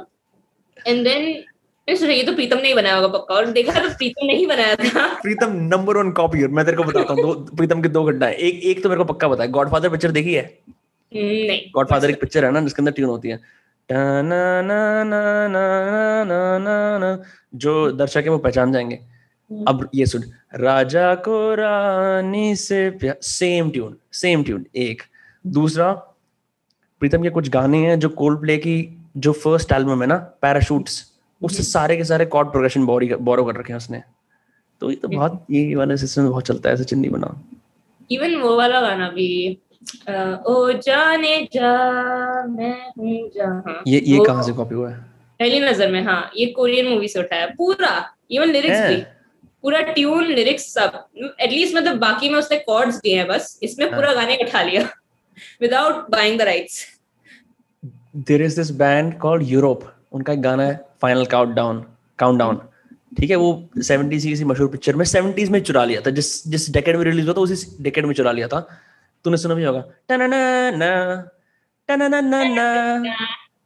एंड 0.86 1.04
देन 1.04 1.22
ये 1.88 2.22
तो 2.24 2.32
प्रीतम 2.34 2.58
ने 2.58 2.68
ही 2.68 2.74
बनाया 2.74 2.94
होगा 2.94 3.08
पक्का 3.08 3.34
और 3.34 3.46
देखा 3.52 3.80
तो 3.80 3.88
प्रीतम 3.90 4.26
ने 4.26 4.34
ही 4.36 4.46
बनाया 4.46 4.76
था। 4.76 5.06
प्रीतम 5.22 5.52
नंबर 5.64 5.96
वन 5.96 6.10
कॉपी 6.12 6.46
मैं 6.48 6.64
तेरे 6.64 6.76
को 6.76 6.84
बताता 6.84 7.12
हूँ 7.12 7.22
दो 7.22 7.56
प्रीतम 7.56 7.82
की 7.82 7.88
दो 7.88 8.02
घटना 8.04 8.26
है। 8.26 8.34
एक 8.36 8.62
एक 8.64 8.82
तो 8.82 8.88
मेरे 8.88 8.98
को 8.98 9.04
पक्का 9.12 9.28
पता 9.28 9.42
है 9.42 9.50
गॉडफादर 9.50 9.88
पिक्चर 9.88 10.10
देखी 10.10 10.34
है? 10.34 10.42
हम्म, 10.42 11.46
नहीं। 11.46 11.60
गॉडफादर 11.74 12.10
एक 12.10 12.20
पिक्चर 12.20 12.44
है 12.44 12.50
ना 12.52 12.60
जिसके 12.60 12.82
अंदर 12.82 12.92
ट्यून 12.92 13.08
होती 13.10 13.28
है। 13.28 13.40
ना 13.88 14.22
ना 14.22 14.62
ना 14.62 15.04
ना 15.04 15.20
ना 15.48 16.24
ना 16.24 16.58
ना 16.58 16.98
ना 16.98 17.10
जो 17.54 17.90
दर्शक 17.92 18.24
है 18.24 18.30
वो 18.30 18.38
पहचान 18.38 18.72
जाएँगे। 18.72 18.98
अब 19.50 19.88
ये 19.94 20.06
सुन 20.06 20.22
राजा 20.60 21.14
को 21.24 21.54
रानी 21.54 22.54
से 22.56 22.88
प्यार 23.00 23.16
सेम 23.22 23.70
ट्यून 23.70 23.96
सेम 24.14 24.42
ट्यून 24.44 24.64
एक। 24.76 25.02
दूसरा 25.44 25.92
प्रीतम 27.02 27.22
के 27.22 27.30
कुछ 27.30 27.48
गाने 27.50 27.78
हैं 27.78 27.98
जो 28.00 28.08
कोल्ड 28.20 28.40
प्ले 28.40 28.56
की 28.58 28.76
जो 29.16 29.32
फ़र्स्ट 29.34 29.72
एल्बम 29.72 30.02
है 30.02 30.06
ना 30.08 30.16
पैराशूट्स 30.42 31.04
उससे 31.42 31.62
सारे 31.62 31.96
के 31.96 32.04
सारे 32.04 32.24
कॉर्ड 32.26 32.48
प्रोग्रेशन 32.50 32.86
बोरो 32.86 33.44
कर 33.44 33.56
रखे 33.56 33.72
हैं 33.72 33.76
उसने। 33.76 34.02
तो 34.82 34.90
ये 34.90 34.96
तो 34.96 35.08
बहुत 35.08 35.46
ये 35.50 35.74
वाला 35.74 35.96
सिस्टम 35.96 36.28
बहुत 36.28 36.46
चलता 36.46 36.70
है 36.70 36.76
सचिन 36.76 36.98
नहीं 36.98 37.10
बना 37.10 37.34
इवन 38.10 38.34
वो 38.40 38.56
वाला 38.56 38.80
गाना 38.80 39.08
भी 39.10 39.28
ओ 40.48 40.72
जाने 40.84 41.36
जा 41.52 41.72
मैं 42.48 42.76
हूँ 42.98 43.30
जहाँ। 43.34 43.82
ये 43.86 44.00
ये 44.06 44.24
कहाँ 44.26 44.42
से 44.42 44.52
कॉपी 44.52 44.74
हुआ 44.74 44.90
है? 44.90 44.96
पहली 45.40 45.60
नज़र 45.60 45.90
में 45.92 46.02
हाँ 46.04 46.30
ये 46.36 46.46
कोरियन 46.56 46.88
मूवी 46.88 47.08
से 47.08 47.20
उठाया 47.20 47.46
पूरा 47.58 47.92
इवन 48.30 48.52
लिरिक्स 48.52 48.80
भी। 48.80 48.96
पूरा 49.66 49.80
ट्यून 49.80 50.24
लिरिक्स 50.24 50.64
सब। 50.74 51.04
एटलीस्ट 51.40 51.76
मतलब 51.76 51.96
बाकी 51.96 52.28
में 52.28 52.38
उसने 52.38 52.58
कॉर्ड्स 52.58 52.96
दिए 52.96 53.16
हैं 53.16 53.26
बस। 53.28 53.58
इसमें 53.62 53.88
पूरा 53.94 54.12
गाने 54.12 54.36
उठा 54.42 54.62
लिया। 54.62 54.82
Without 55.60 56.10
buying 56.10 56.38
the 56.38 56.42
rights 56.42 56.86
there 58.16 58.42
is 58.42 58.56
this 58.56 58.70
band 58.70 59.18
called 59.18 59.42
Europe 59.42 59.92
उनका 60.12 60.32
एक 60.32 60.42
गाना 60.42 60.62
है 60.62 60.80
फाइनल 61.02 61.24
काउंटडाउन 61.26 61.84
काउंटडाउन 62.18 62.60
ठीक 63.20 63.30
है 63.30 63.36
वो 63.36 63.68
70s 63.78 64.22
की 64.22 64.28
किसी 64.28 64.44
मशहूर 64.44 64.68
पिक्चर 64.68 64.96
में 64.96 65.04
70s 65.04 65.48
में 65.48 65.60
चुरा 65.62 65.84
लिया 65.84 66.00
था। 66.00 66.10
जिस 66.10 66.48
जिस 66.48 66.70
डेकेड 66.70 66.96
में 66.96 67.04
रिलीज़ 67.04 67.26
हुआ 67.26 67.34
था 67.34 67.40
उसी 67.40 67.82
डेकेड 67.82 68.06
में 68.06 68.14
चुरा 68.14 68.32
लिया 68.32 68.48
था। 68.48 68.60
तूने 69.24 69.36
सुना 69.36 69.54
भी 69.54 69.64
होगा। 69.64 69.80
टनना 70.08 70.70
ना। 70.70 70.90
टनना 71.88 72.20
ना 72.20 72.42
ना। 72.44 72.66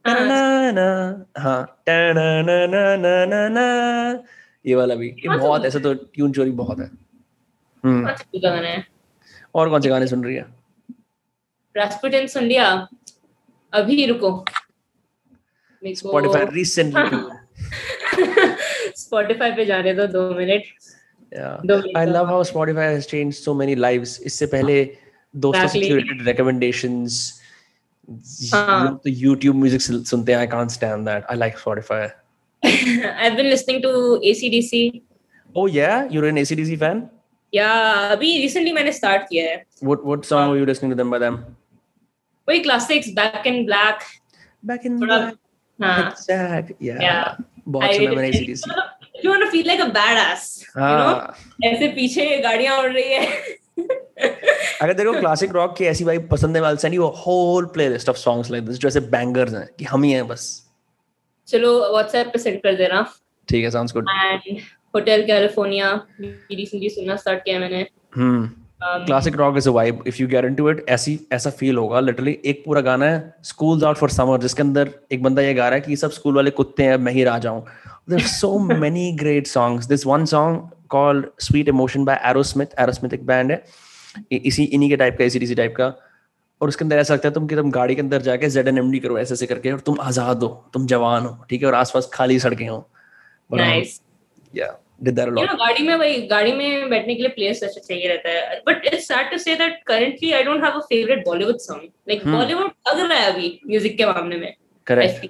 टनना 0.05 0.71
ना। 0.71 1.25
हाँ। 1.37 1.83
टनना 1.87 2.65
ना 2.65 2.95
ना 2.95 3.25
ना 3.25 3.47
ना। 3.47 4.23
ये 4.65 4.75
वाला 4.75 4.95
भी 4.95 5.07
ये 5.07 5.27
हाँ, 5.27 5.37
तो- 5.37 5.47
बहुत 5.47 5.65
ऐसा 5.65 5.79
तो 5.79 5.93
ट्यून 5.93 6.31
चोरी 6.31 6.51
बहुत 6.51 6.79
है। 6.79 6.91
हम्म। 7.83 8.07
गाना 8.39 8.67
है। 8.67 8.87
और 9.55 9.69
कौन 9.69 9.81
से 9.81 9.89
गाने 9.89 10.07
सुन 10.07 10.23
रही 10.23 10.35
है? 10.35 10.45
रास्पुटिन 11.77 12.27
सुन 12.27 12.43
लिया। 12.43 12.87
अभी 13.73 14.05
रुको। 14.05 14.45
स्पॉटिफाई 15.85 16.45
रिसेंटली 16.45 17.17
स्पॉटिफाई 18.95 19.51
पे। 19.51 19.65
जाने 19.71 19.93
दो 19.93 20.07
दो 20.07 20.33
मिनट 20.33 20.63
दो 21.37 21.77
मिनट 21.77 21.97
I 21.97 22.13
का। 22.13 22.21
love 22.21 22.29
how 22.29 22.53
Spotify 22.53 22.97
has 22.97 23.07
changed 23.07 23.49
so 23.49 23.59
many 23.61 23.75
lives. 23.81 24.21
इससे 24.21 24.45
पहले 24.45 24.97
दोस्तों 25.35 25.67
से 25.67 25.79
curated 25.79 26.27
recommendations, 26.29 27.11
हाँ। 28.53 28.97
तो 29.03 29.09
YouTube 29.09 29.55
म्यूज़िक 29.55 29.81
सुनते 29.81 30.31
हैं। 30.31 30.39
I 30.39 30.47
can't 30.47 30.69
stand 30.69 31.05
that 31.05 31.23
I 31.23 31.37
like 31.37 31.59
Spotify 31.59 32.09
I've 32.63 33.35
been 33.37 33.49
listening 33.49 33.81
to 33.83 33.91
ACDC. 34.31 35.01
oh 35.55 35.65
yeah 35.67 36.03
you're 36.09 36.27
an 36.27 36.37
ACDC 36.37 36.77
fan 36.83 36.99
Yeah, 37.53 38.11
अभी 38.11 38.27
recently 38.43 38.73
मैंने 38.73 38.91
start 38.97 39.27
किया 39.29 39.45
है. 39.49 39.63
what 39.83 40.05
what 40.09 40.25
song 40.31 40.49
were 40.51 40.57
you 40.59 40.65
listening 40.69 40.91
to 40.93 40.97
them 41.01 41.09
by 41.15 41.19
them 41.23 41.39
वही 42.47 42.63
classics, 42.67 43.09
Back 43.17 43.45
in 43.51 43.65
Black. 43.65 44.05
back 44.63 44.85
in 44.85 44.99
black 44.99 45.33
हाँ. 45.79 46.13
Jack 46.29 46.71
yeah, 46.79 47.01
Yeah. 47.01 47.35
बहुत 47.67 47.89
I 47.89 47.97
सुना 47.97 48.11
मैंने 48.11 48.31
ACDC 48.31 48.67
मतलब, 48.67 49.23
you 49.23 49.29
want 49.33 49.43
to 49.45 49.51
feel 49.55 49.67
like 49.71 49.83
a 49.87 49.89
badass, 49.99 50.45
you 50.61 50.81
know, 50.81 51.11
हाँ 51.17 51.35
ऐसे 51.65 51.87
पीछे 51.95 52.25
गाड़ियाँ 52.43 52.77
उड़ 52.83 52.91
रही 52.91 53.13
है. 53.13 53.27
अगर 54.81 54.93
तेरे 54.93 55.11
को 55.11 55.19
क्लासिक 55.19 55.51
रॉक 55.51 55.75
की 55.77 55.85
ऐसी 55.85 56.03
वाइब 56.03 56.27
पसंद 56.31 56.57
है 56.57 56.63
I 56.63 56.95
you 56.95 57.05
whole 57.25 57.65
playlist 57.75 58.09
of 58.09 58.17
songs 58.17 58.51
like 58.51 58.65
this 58.65 58.77
जो 58.79 58.87
ऐसे 58.87 58.99
बैंगर्स 59.15 59.53
हैं 59.53 59.67
कि 59.79 59.85
हम 59.85 60.03
ही 60.03 60.11
हैं 60.11 60.27
बस 60.27 60.47
चलो 61.47 61.73
WhatsApp 61.95 62.31
पे 62.33 62.39
send 62.39 62.63
कर 62.63 62.75
देना. 62.75 63.05
ठीक 63.47 63.63
है 63.63 63.69
sounds 63.71 63.93
good 63.93 64.09
And 64.11 64.61
Hotel 64.95 65.27
California 65.27 65.93
भी 66.21 66.55
recently 66.55 66.89
सुनना 66.95 67.15
start 67.17 67.43
किया 67.45 67.59
मैंने. 67.59 67.85
हम्म 68.15 68.49
classic 69.05 69.35
rock 69.37 69.57
is 69.57 69.67
a 69.69 69.71
vibe 69.71 70.03
if 70.07 70.21
you 70.21 70.27
get 70.27 70.45
into 70.45 70.69
it 70.69 70.85
ऐसी 70.89 71.19
ऐसा 71.33 71.49
फील 71.49 71.77
होगा 71.77 71.99
लिटरली 71.99 72.37
एक 72.45 72.63
पूरा 72.65 72.81
गाना 72.81 73.05
है 73.05 73.33
स्कूल्स 73.45 73.83
आउट 73.83 73.97
फॉर 73.97 74.09
समर 74.09 74.39
जिसके 74.41 74.61
अंदर 74.61 74.89
एक 75.11 75.23
बंदा 75.23 75.41
ये 75.41 75.53
गा 75.53 75.67
रहा 75.69 75.75
है 75.75 75.81
कि 75.81 75.95
सब 75.95 76.11
स्कूल 76.11 76.35
वाले 76.35 76.51
कुत्ते 76.51 76.83
हैं 76.83 76.97
मैं 76.97 77.11
ही 77.13 77.23
राजा 77.23 77.49
हूँ 77.49 77.65
there 78.09 78.21
so 78.27 78.57
many 78.59 79.11
great 79.19 79.47
songs 79.47 79.85
this 79.87 80.05
one 80.07 80.25
song 80.25 80.69
called 80.89 81.25
sweet 81.39 81.69
emotion 81.69 82.05
by 82.05 82.19
Aerosmith 82.29 82.79
Aerosmith 82.79 83.13
एक 83.13 83.25
बैंड 83.25 83.51
है। 83.51 83.63
इसी 84.31 84.63
इन्हीं 84.63 84.89
के 84.89 84.95
टाइप 84.97 85.17
का 85.17 85.25
इसी 85.25 85.55
टाइप 85.55 85.73
का। 85.77 85.93
और 86.61 86.67
उसके 86.67 86.85
अंदर 86.85 86.97
ऐसा 86.99 87.13
लगता 87.13 87.27
है 87.27 87.33
तुम 87.33 87.47
कि 87.47 87.55
तुम 87.55 87.71
गाड़ी 87.71 87.95
के 87.95 88.01
अंदर 88.01 88.21
जाके 88.21 88.49
जेड 88.49 88.67
एन 88.67 88.77
एम 88.77 88.91
डी 88.91 88.99
करो 88.99 89.17
ऐसे 89.19 89.33
ऐसे 89.33 89.45
करके 89.47 89.71
और 89.71 89.79
तुम 89.79 89.99
आज़ाद 90.01 90.43
हो 90.43 90.47
तुम 90.73 90.85
जवान 90.87 91.25
हो 91.25 91.37
ठीक 91.49 91.61
है? 91.61 91.67
और 91.67 91.75
आसपास 91.75 92.09
खाली 92.13 92.39
सड़कें 92.39 92.67
हो। 92.67 92.87
Nice. 93.49 93.99
या 94.53 94.67
did 95.03 95.15
that 95.15 95.27
a 95.27 95.31
You 95.31 95.47
know, 95.47 95.57
गाड़ी 95.59 95.83
में 95.83 95.95
वही 95.95 96.21
गाड़ी 96.27 96.51
में 96.53 96.89
बैठने 96.89 97.15
के 97.15 97.21
लिए 97.21 97.29
प्लेस 97.29 97.63
अच्छा 97.63 97.81
चाहिए 97.81 98.07
रहता 98.07 98.29
है। 98.29 98.61
But 98.67 98.85
it's 98.85 99.07
sad 99.07 99.31
to 99.31 99.37
say 99.37 99.55
that 99.55 99.81
currently 99.87 100.31
I 100.31 100.43
don't 100.43 100.63
have 100.63 100.73
a 100.73 100.85
favourite 100.89 101.25
Bollywood 101.25 101.57
song 101.59 101.83
like 102.09 102.21
Hmm. 102.21 102.33
Bollywood 102.33 102.71
लग 102.87 102.99
रहा 102.99 103.17
है 103.19 103.31
अभी 103.33 103.59
म्यूज़िक 103.67 103.97
के 103.97 104.05
मामले 104.05 104.37
में। 104.37 104.53
करेक्ट 104.87 105.25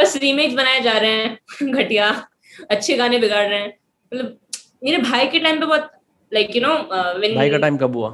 बस 0.00 0.16
रीमेक्स 0.22 0.54
बनाए 0.54 0.80
जा 0.80 0.92
रहे 0.98 1.10
हैं 1.12 1.72
घटिया 1.72 2.08
अच्छे 2.70 2.96
गाने 2.96 3.18
बिगाड़ 3.18 3.46
रहे 3.48 3.58
हैं। 3.58 3.68
मतलब 4.12 4.38
मेरे 4.84 4.98
भाई 5.02 5.26
के 5.26 5.38
टाइम 5.38 5.60
पे 5.60 5.66
बहुत 5.66 5.90
लाइक 6.32 6.56
यू 6.56 6.62
नो 6.62 6.74
भाई 7.36 7.50
का 7.50 7.58
टाइम 7.58 7.76
कब 7.76 7.96
हुआ? 7.96 8.10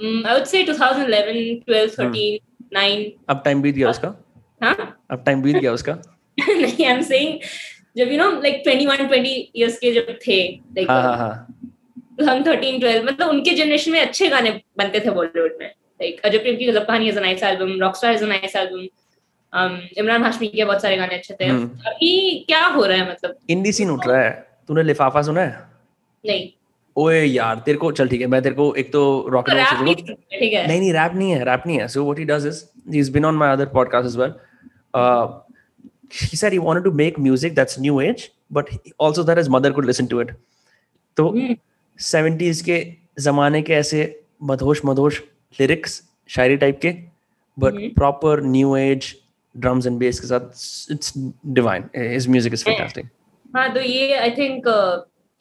आई 0.00 0.34
वुड 0.34 0.44
से 0.44 0.64
2011 0.64 1.64
12 1.68 1.96
13 1.96 2.38
9 2.74 3.10
अब 3.28 3.42
टाइम 3.44 3.62
बीत 3.62 3.74
गया 3.74 3.90
उसका? 3.90 4.14
हाँ? 4.62 5.04
अब 5.10 5.22
टाइम 5.26 5.42
बीत 5.42 5.56
गया 5.56 5.72
उसका? 5.72 5.92
नहीं 6.40 6.86
आई 6.86 6.92
एम 6.94 7.02
सेइंग 7.02 7.38
जब 7.96 8.12
यू 8.12 8.18
नो 8.18 8.30
लाइक 8.30 8.62
21 8.66 9.10
20 9.10 9.26
इयर्स 9.56 9.78
के 9.78 9.92
जब 9.92 10.18
थे 10.26 10.48
लाइक 10.48 10.90
हाँ 10.90 11.02
हाँ 11.02 11.16
हाँ। 11.16 11.48
हम 12.28 12.44
थर्टीन 12.46 12.80
ट्वेल्व 12.80 13.06
मतलब 13.06 13.28
उनके 13.28 13.50
जनरेशन 13.50 13.92
में 13.92 14.00
अच्छे 14.00 14.28
गाने 14.28 14.60
बनते 14.78 15.00
थे 15.00 15.10
बॉलीवुड 15.10 15.56
में। 15.60 15.66
Like 15.66 16.20
Ajay 16.24 16.38
Prem 16.38 16.56
ki 16.56 16.64
Ghazab 16.64 16.86
Kahani 16.86 17.08
is 17.08 17.18
a 17.18 17.22
nice 17.22 17.42
album 17.42 17.80
Rockstar 17.80 18.14
is 18.14 18.24
a 18.24 18.26
nice 18.26 18.56
album 18.56 18.86
um, 19.52 19.98
Imran 19.98 20.24
Hashmi 20.24 20.48
के 20.48 20.64
बहुत 20.64 20.82
सारे 20.82 20.96
गाने 20.96 21.14
अच्छे 21.14 21.36
थे। 21.40 21.44
हम्म। 21.44 21.68
अभी 21.86 22.44
क्या 22.46 22.66
हो 22.66 22.84
रहा 22.84 22.96
है 22.96 23.10
मतलब? 23.10 23.38
इंडी 23.50 23.72
सीन 23.72 23.90
उठ 23.90 24.06
रहा 24.06 24.20
है। 24.20 24.48
तूने 24.68 24.82
लिफाफा 24.82 25.22
सुना 25.22 25.40
है? 25.40 25.68
नहीं। 26.26 26.61
ओए 26.96 27.22
यार 27.24 27.62
तेरे 27.66 27.78
को 27.78 27.90
चल 27.92 28.08
ठीक 28.08 28.20
है 28.20 28.26
मैं 28.26 28.42
तेरे 28.42 28.54
को 28.54 28.74
एक 28.78 28.92
तो 28.92 29.02
रॉक 29.30 29.48
एंड 29.50 29.58
रोल 29.58 29.94
ठीक 29.94 30.52
है। 30.52 30.66
नहीं 30.66 30.78
नहीं 30.80 30.92
रैप 30.92 31.12
नहीं 31.14 31.30
है 31.30 31.44
रैप 31.44 31.62
नहीं 31.66 31.78
है। 31.78 31.86
So 31.88 32.04
what 32.04 32.18
he 32.18 32.24
does 32.24 32.46
is 32.46 32.62
he 32.92 32.98
is 33.00 33.10
been 33.12 33.24
on 33.24 33.34
my 33.34 33.52
other 33.52 33.66
podcast 33.74 34.08
as 34.08 34.16
well 34.16 34.34
he 36.22 36.36
said 36.38 36.52
he 36.52 36.58
wanted 36.58 36.84
to 36.86 36.90
make 36.96 37.18
music 37.26 37.54
that's 37.58 37.78
new 37.82 38.00
age 38.06 38.22
but 38.56 38.70
he- 38.72 38.92
also 39.04 39.22
that 39.28 39.38
his 39.40 39.46
mother 39.54 39.70
could 39.76 39.86
listen 39.90 40.08
to 40.08 40.18
it. 40.24 40.32
तो 41.16 41.28
हम्म, 41.28 41.54
70s 41.98 42.60
के 42.62 42.76
जमाने 43.20 43.62
के 43.62 43.72
ऐसे 43.74 44.02
मधोश 44.50 44.80
मधोश 44.84 45.20
lyrics 45.60 46.00
शायरी 46.30 46.56
type 46.56 46.78
के 46.82 46.90
but. 47.56 47.74
Proper 47.94 48.42
new 48.42 48.76
age 48.76 49.14
drums 49.54 49.86
and 49.86 49.98
bass 49.98 50.20
के 50.20 50.26
साथ 50.26 50.92
it's 50.92 51.12
divine 51.46 51.84
his 51.96 52.28
music 52.28 52.52
is 52.54 52.64
fantastic 52.64 53.06
हाँ 53.56 53.72
तो 53.74 53.80
ये 53.80 54.14
I 54.16 54.30
think 54.38 54.68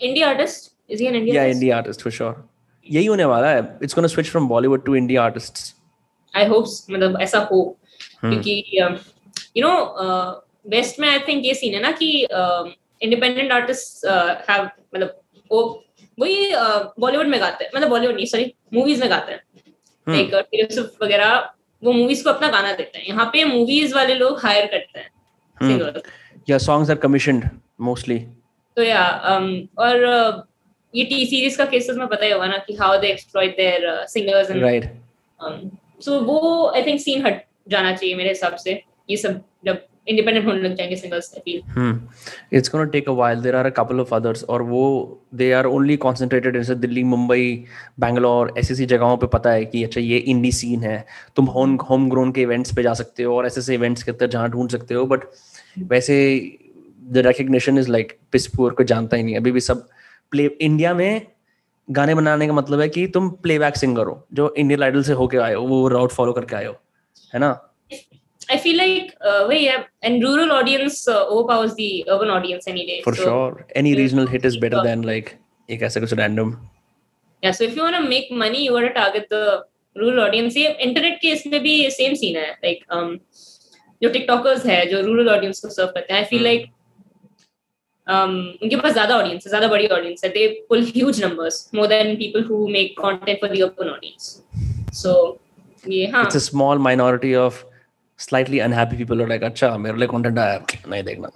India 0.01 0.29
artist 0.29 0.70
is 0.91 1.01
he 1.01 1.07
an 1.07 1.15
India 1.15 1.43
या 1.43 1.49
इंडिया 1.49 1.77
आर्टिस्ट 1.77 2.01
फॉर 2.01 2.11
श्योर 2.11 2.43
यही 2.87 3.05
होने 3.05 3.25
वाला 3.25 3.49
है। 3.49 3.59
It's 3.83 3.95
gonna 3.95 4.07
switch 4.07 4.29
from 4.29 4.47
Bollywood 4.47 4.85
to 4.85 4.95
India 4.95 5.23
artists 5.23 5.73
I 6.33 6.45
hope 6.47 6.65
मतलब 6.91 7.21
ऐसा 7.21 7.39
हो 7.51 7.59
हम्म। 8.23 8.31
क्योंकि 8.31 8.79
यू 9.57 9.67
नो 9.67 9.73
वेस्ट 10.69 10.99
में 10.99 11.07
आई 11.09 11.19
थिंक 11.27 11.45
ये 11.45 11.53
सीन 11.53 11.73
है 11.73 11.81
ना 11.81 11.91
कि 12.01 12.09
इंडिपेंडेंट 13.01 13.51
आर्टिस्ट 13.51 14.05
हैव 14.49 14.63
मतलब 14.65 15.19
वो 15.51 15.61
वही 16.17 16.51
बॉलीवुड 16.99 17.27
में 17.27 17.39
गाते 17.41 17.63
हैं। 17.63 17.71
मतलब 17.75 17.89
बॉलीवुड 17.89 18.15
नहीं 18.15 18.25
सॉरी 18.25 18.53
मूवीज़ 18.73 18.99
में 19.01 19.09
गाते 19.09 19.31
हैं। 19.31 19.41
लाइक 20.07 20.47
यूसुफ 20.53 21.01
वगैरह 21.03 21.33
वो 21.83 21.91
मूवीज़ 21.93 22.23
को 22.23 22.29
अपना 22.29 22.47
गाना 22.49 22.71
देते 22.73 22.99
हैं। 22.99 23.05
यहाँ 23.07 23.25
पे 23.33 23.43
मूवीज़ 23.45 23.95
वाले 23.95 24.15
लोग 24.15 24.39
हायर 24.39 24.65
करते 24.73 24.99
हैं। 24.99 25.09
या 26.49 26.57
सॉन्ग्स 26.57 26.89
आर 26.89 26.95
कमीशनड 26.97 27.49
मोस्टली 27.81 28.19
तो 28.77 28.83
या 28.83 29.03
और 29.79 30.05
uh, 30.07 30.50
ये 30.95 31.03
टी 31.03 31.25
सीरीज़ 31.25 31.57
का 31.57 31.65
केसेस 31.65 31.97
में 31.97 32.07
पता 32.07 32.25
ही 32.25 32.31
होगा 32.31 32.47
ना 32.47 32.57
कि 32.57 32.73
how 32.73 32.97
they 33.01 33.07
exploit 33.07 33.55
their 33.57 34.05
singers 34.07 34.49
and 34.51 34.61
right 34.63 34.91
so 36.05 36.19
वो 36.21 36.67
आई 36.75 36.83
थिंक 36.85 36.99
सीन 37.01 37.25
हट 37.25 37.45
जाना 37.69 37.95
चाहिए 37.95 38.15
मेरे 38.15 38.29
हिसाब 38.29 38.55
से। 38.55 38.81
ये 39.09 39.17
सब 39.17 39.41
जब 39.65 39.81
इंडिपेंडेंट 40.07 40.45
होने 40.45 40.61
लग 40.61 40.75
जाएँगे 40.75 40.95
singers 40.95 41.33
I 41.37 41.41
feel 41.45 41.61
Hmm. 41.73 41.97
It's 42.57 42.71
going 42.73 42.85
to 42.85 42.91
take 42.93 43.09
a 43.11 43.13
while. 43.17 43.41
There 43.41 43.57
are 43.57 43.65
a 43.67 43.71
couple 43.79 44.01
of 44.03 44.13
others, 44.17 44.43
और 44.43 44.61
वो 44.61 44.83
they 45.41 45.49
are 45.57 45.65
only 45.69 45.97
concentrated 46.05 46.57
in 46.61 46.71
Delhi 46.81 47.03
Mumbai 47.03 47.43
Bangalore 47.99 48.53
ऐसी 48.57 48.73
ऐसी 48.73 48.85
जगहों 48.85 49.17
पे 49.17 49.27
पता 49.27 49.51
है 49.51 49.65
कि 49.65 49.83
अच्छा 49.83 50.01
ये 50.01 50.17
इंडी 50.33 50.51
सीन 50.51 50.83
है। 50.83 51.05
तुम 51.35 51.45
होम 51.55 51.75
होम 51.89 52.09
ग्रोन 52.09 52.31
के 52.31 52.41
इवेंट्स 52.41 52.75
पे 52.75 52.83
जा 52.83 52.93
सकते 52.93 53.23
हो 53.23 53.37
और 53.37 53.45
ऐसे 53.45 53.59
ऐसे 53.61 53.73
इवेंट्स 53.73 54.03
के 54.03 54.11
अंदर 54.11 54.27
जहाँ 54.27 54.49
ढूंढ 54.49 54.69
सकते 54.69 54.93
हो 54.93 55.05
बट 55.05 55.25
वैसे 55.91 56.17
द 57.11 57.23
रिकग्निशन 57.27 57.77
इज़ 57.77 57.91
लाइक 57.91 58.17
पिसपुर 58.31 58.73
को 58.73 58.83
जानता 58.93 59.17
ही 59.17 59.23
नहीं 59.23 59.35
अभी 59.35 59.51
भी 59.51 59.59
सब 59.59 59.87
प्ले 60.31 60.45
इंडिया 60.61 60.93
में 60.93 61.27
गाने 61.87 62.15
बनाने 62.15 62.47
का 62.47 62.53
मतलब 62.53 62.81
है 62.81 62.87
कि 62.89 63.05
तुम 63.15 63.29
प्लेबैक 63.45 63.75
सिंगर 63.75 64.05
हो 64.07 64.27
जो 64.33 64.53
इंडियन 64.57 64.83
आइडल 64.83 65.03
से 65.03 65.13
होके 65.21 65.37
आए 65.47 65.53
हो 65.53 65.63
वो 65.67 65.87
राउट 65.93 66.11
फॉलो 66.11 66.33
करके 66.33 66.55
आए 66.55 66.65
हो 66.65 66.75
है 67.33 67.39
ना 67.39 67.51
I 68.53 68.55
feel 68.57 68.77
like 68.79 69.11
uh, 69.29 69.45
wait, 69.49 69.61
yeah, 69.61 69.83
and 70.07 70.23
rural 70.23 70.51
audience 70.53 70.95
uh, 71.07 71.19
overpowers 71.33 71.75
the 71.75 72.05
urban 72.13 72.31
audience 72.35 72.65
any 72.67 72.85
day. 72.87 72.95
for 73.03 73.13
so, 73.15 73.25
sure 73.25 73.65
any 73.81 73.91
regional 73.99 74.27
hit 74.31 74.47
is 74.49 74.57
better 74.63 74.81
than 74.87 75.03
like 75.09 75.29
एक 75.69 75.83
ऐसा 75.83 75.99
कुछ 75.99 76.13
random 76.19 76.53
Yeah, 77.43 77.51
so 77.51 77.63
if 77.63 77.75
you 77.75 77.83
want 77.83 77.95
to 77.95 78.01
make 78.09 78.31
money, 78.41 78.63
you 78.65 78.71
got 78.71 78.87
to 78.87 78.93
target 78.93 79.29
the 79.29 79.43
rural 79.95 80.19
audience. 80.25 80.57
ये 80.57 80.73
internet 80.87 81.19
के 81.21 81.31
इसमें 81.33 81.59
भी 81.63 81.75
same 81.99 82.17
scene 82.21 82.35
है. 82.35 82.49
Like 82.65 82.83
um, 82.97 83.13
जो 84.01 84.09
TikTokers 84.09 84.65
है, 84.65 84.85
जो 84.85 85.01
rural 85.03 85.31
audience 85.35 85.61
को 85.65 85.71
serve 85.77 85.93
करते 85.93 86.13
हैं, 86.13 86.21
I 86.25 86.29
feel 86.29 86.41
Hmm. 86.41 86.49
like 86.49 86.67
um, 88.10 88.34
उनके 88.62 88.76
पास 88.76 88.92
ज्यादा 88.94 89.14
audience 89.14 89.46
है, 89.46 89.50
ज्यादा 89.50 89.68
बड़ी 89.68 89.88
audience 89.88 90.24
है. 90.24 90.32
They 90.34 90.44
pull 90.72 90.84
huge 90.96 91.22
numbers 91.24 91.56
more 91.74 91.88
than 91.94 92.16
people 92.16 92.44
who 92.50 92.68
make 92.78 92.94
content 93.00 93.40
for 93.44 93.48
the 93.54 93.62
urban 93.64 93.88
audience. 93.94 94.28
So 94.92 95.16
ये 95.88 96.10
हाँ. 96.12 96.24
it's 96.24 96.36
a 96.36 96.44
small 96.50 96.78
minority 96.78 97.34
of 97.36 97.64
slightly 98.16 98.60
unhappy 98.66 98.96
people 98.96 99.16
who 99.16 99.24
are 99.24 99.32
like 99.32 99.42
अच्छा 99.44 99.76
मेरे 99.78 99.98
लिए 99.98 100.08
content 100.08 100.38
आया 100.38 100.66
नहीं 100.88 101.02
देखना 101.04 101.30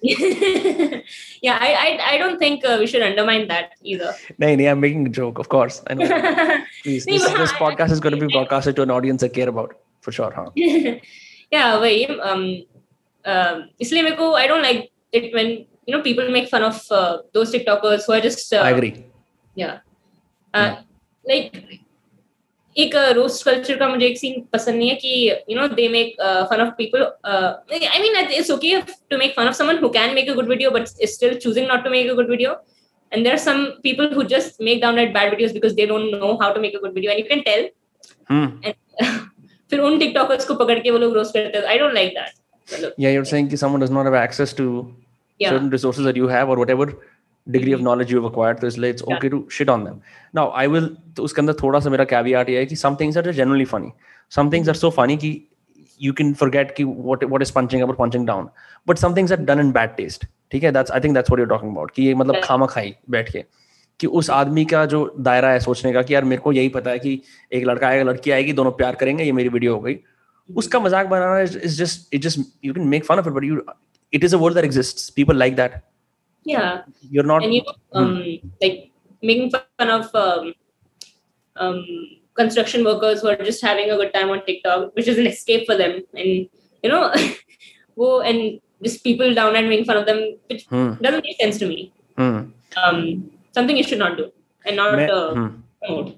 yeah, 0.03 1.57
I, 1.61 1.73
I 1.81 1.89
I 2.11 2.17
don't 2.17 2.39
think 2.39 2.65
uh, 2.65 2.77
we 2.79 2.87
should 2.87 3.03
undermine 3.09 3.47
that 3.51 3.75
either. 3.83 4.13
नहीं 4.41 4.57
नहीं 4.57 4.67
I'm 4.71 4.81
making 4.85 5.05
a 5.07 5.13
joke 5.17 5.39
of 5.43 5.49
course 5.55 5.81
I 5.87 5.95
know 5.99 6.07
please 6.83 7.05
नहीं, 7.07 7.19
this, 7.19 7.27
but 7.27 7.37
this 7.41 7.51
हाँ, 7.51 7.59
podcast 7.59 7.91
is 7.97 8.01
going 8.05 8.15
to 8.15 8.21
be 8.21 8.25
actually- 8.25 8.37
broadcasted 8.37 8.75
to 8.75 8.85
an 8.87 8.91
audience 8.91 9.23
I 9.23 9.29
care 9.39 9.49
about 9.49 9.75
for 10.01 10.11
sure 10.11 10.31
हाँ 10.37 10.47
yeah, 11.53 11.77
वही 11.83 12.07
um, 12.31 12.43
um, 13.25 13.61
इसलिए 13.81 14.03
मेरे 14.03 14.15
को 14.15 14.31
I 14.39 14.47
don't 14.47 14.65
like 14.69 14.89
it 15.13 15.33
when 15.37 15.53
you 15.87 15.93
know 15.95 16.01
people 16.01 16.29
make 16.37 16.49
fun 16.49 16.63
of 16.63 16.81
uh, 16.91 17.17
those 17.33 17.51
TikTokers 17.53 18.05
who 18.07 18.13
are 18.17 18.21
just 18.21 18.53
uh, 18.53 18.61
I 18.67 18.71
agree 18.71 18.93
yeah 19.55 19.79
uh, 20.53 20.69
like 21.25 21.63
एक 22.75 22.95
roast 23.15 23.43
culture 23.45 23.75
का 23.77 23.87
मुझे 23.87 24.05
एक 24.05 24.17
scene 24.17 24.41
पसंद 24.53 24.75
नहीं 24.77 24.89
है 24.89 24.95
कि 25.01 25.09
you 25.49 25.59
know 25.59 25.67
they 25.79 25.87
make 25.95 26.15
fun 26.51 26.61
of 26.61 26.73
people 26.77 27.01
I 27.25 27.99
mean 28.01 28.15
it's 28.17 28.49
okay 28.51 28.79
to 28.81 29.17
make 29.17 29.33
fun 29.35 29.47
of 29.47 29.53
someone 29.55 29.77
who 29.83 29.89
can 29.97 30.13
make 30.15 30.29
a 30.29 30.33
good 30.33 30.47
video 30.49 30.71
but 30.71 30.87
still 31.13 31.37
choosing 31.43 31.67
not 31.67 31.83
to 31.83 31.89
make 31.89 32.09
a 32.11 32.13
good 32.13 32.29
video 32.29 32.55
and 33.11 33.25
there 33.25 33.33
are 33.33 33.41
some 33.41 33.59
people 33.81 34.07
who 34.13 34.23
just 34.29 34.61
make 34.67 34.79
downright 34.83 35.11
bad 35.15 35.33
videos 35.33 35.51
because 35.55 35.75
they 35.79 35.85
don't 35.89 36.13
know 36.13 36.29
how 36.39 36.51
to 36.53 36.61
make 36.61 36.77
a 36.77 36.79
good 36.85 36.93
video 36.93 37.11
and 37.11 37.19
you 37.21 37.25
can 37.25 37.43
tell 37.49 37.67
hmm. 38.29 38.47
and 38.69 39.11
फिर 39.69 39.79
उन 39.79 39.97
TikTokers 39.99 40.45
को 40.45 40.55
पकड़ 40.55 40.79
के 40.79 40.91
वो 40.91 40.97
लोग 40.97 41.13
roast 41.13 41.33
करते 41.33 41.57
हैं 41.57 41.65
I 41.65 41.77
don't 41.79 41.93
like 41.93 42.13
that 42.17 42.93
yeah 43.03 43.13
you're 43.13 43.29
saying 43.29 43.49
कि 43.49 43.57
someone 43.61 43.83
does 43.83 43.93
not 43.95 44.09
have 44.09 44.17
access 44.19 44.53
to 44.59 44.65
Yeah. 45.40 45.50
certain 45.50 45.70
resources 45.70 46.04
that 46.04 46.20
you 46.20 46.28
have 46.28 46.52
or 46.52 46.58
whatever 46.60 46.86
degree 47.46 47.74
of 47.74 47.82
knowledge 47.82 48.14
you've 48.14 48.30
acquired 48.30 48.60
तो 48.60 48.66
इसलिए 48.66 48.92
it's 48.92 49.04
Yeah. 49.08 49.16
okay 49.16 49.30
to 49.34 49.42
shit 49.58 49.74
on 49.74 49.84
them 49.88 50.00
now 50.38 50.46
I 50.62 50.66
will 50.72 50.88
तो 51.16 51.22
उसके 51.22 51.40
अंदर 51.40 51.54
थोड़ा 51.62 51.80
सा 51.80 51.90
मेरा 51.90 52.06
caveat 52.14 52.48
ये 52.50 52.58
है 52.58 52.66
कि 52.66 52.76
some 52.76 52.98
things 53.02 53.20
are 53.20 53.26
just 53.28 53.38
genuinely 53.42 53.68
funny 53.74 53.92
some 54.32 54.50
things 54.54 54.72
are 54.72 54.78
so 54.80 54.90
funny 54.98 55.16
कि 55.24 55.30
you 56.00 56.16
can 56.18 56.34
forget 56.40 56.74
ki 56.74 56.84
what 57.06 57.24
what 57.30 57.44
is 57.46 57.54
punching 57.54 57.84
up 57.84 57.92
or 57.94 57.96
punching 58.00 58.26
down 58.26 58.50
but 58.90 59.04
some 59.04 59.14
things 59.14 59.36
are 59.36 59.40
done 59.52 59.64
in 59.66 59.72
bad 59.78 59.96
taste 60.00 60.26
ठीक 60.52 60.64
है 60.64 60.72
that's 60.72 60.96
I 60.96 61.00
think 61.04 61.18
that's 61.18 61.30
what 61.30 61.40
you're 61.40 61.52
talking 61.54 61.72
about 61.76 61.94
कि 61.94 62.02
ये 62.02 62.14
मतलब 62.14 62.40
खामा 62.44 62.66
खाई 62.66 62.94
बैठ 63.10 63.32
के 63.32 63.44
कि 64.00 64.06
उस 64.20 64.30
आदमी 64.30 64.64
का 64.64 64.84
जो 64.86 65.00
दायरा 65.20 65.48
है 65.50 65.60
सोचने 65.60 65.92
का 65.92 66.02
कि 66.02 66.14
यार 66.14 66.24
मेरे 66.24 66.42
को 66.42 66.52
यही 66.52 66.68
पता 66.76 66.90
है 66.90 66.98
कि 66.98 67.20
एक 67.52 67.64
लड़का 67.66 67.88
आएगा 67.88 68.04
लड़की 68.10 68.30
आएगी 68.30 68.52
दोनों 68.60 68.70
प्यार 68.80 68.94
करेंगे 69.00 69.24
ये 69.24 69.32
मेरी 69.32 69.48
वीडियो 69.48 69.74
हो 69.74 69.80
गई 69.80 69.98
उसका 70.48 70.80
मज़ाक 70.80 71.06
बनाना 71.06 71.40
is 71.40 71.76
just 71.82 72.14
it 72.14 72.22
just 72.22 72.40
you 72.64 72.74
can 72.74 72.86
make 72.88 73.04
fun 73.04 73.18
of 73.18 73.28
it 73.28 73.34
but 73.34 73.44
you 73.44 73.60
it 74.12 74.24
is 74.24 74.32
a 74.32 74.38
world 74.38 74.54
that 74.54 74.64
exists 74.64 75.10
people 75.10 75.34
like 75.34 75.56
that 75.56 75.84
yeah 76.44 76.82
you're 77.10 77.24
not 77.24 77.44
and 77.44 77.54
you 77.54 77.62
um 77.92 78.16
hmm. 78.16 78.48
like 78.62 78.90
making 79.22 79.50
fun 79.50 79.90
of 79.90 80.14
um, 80.14 80.54
um 81.56 81.84
construction 82.38 82.84
workers 82.84 83.20
who 83.20 83.28
are 83.28 83.44
just 83.50 83.60
having 83.60 83.90
a 83.90 83.96
good 83.96 84.14
time 84.14 84.30
on 84.30 84.44
TikTok, 84.46 84.94
which 84.94 85.08
is 85.08 85.18
an 85.18 85.26
escape 85.26 85.66
for 85.66 85.76
them. 85.76 86.00
And 86.14 86.48
you 86.82 86.88
know, 86.88 87.12
who 87.96 88.20
and 88.20 88.60
just 88.82 89.02
people 89.02 89.34
down 89.34 89.56
and 89.56 89.68
making 89.68 89.86
fun 89.90 89.96
of 89.96 90.06
them, 90.06 90.20
which 90.48 90.64
hmm. 90.66 90.94
doesn't 91.02 91.24
make 91.24 91.40
sense 91.40 91.58
to 91.58 91.66
me. 91.66 91.92
Hmm. 92.16 92.40
Um, 92.76 93.30
something 93.52 93.76
you 93.76 93.82
should 93.82 93.98
not 93.98 94.16
do 94.16 94.30
and 94.64 94.76
not 94.76 95.10
uh, 95.10 95.34
hmm. 95.34 95.48
promote. 95.82 96.16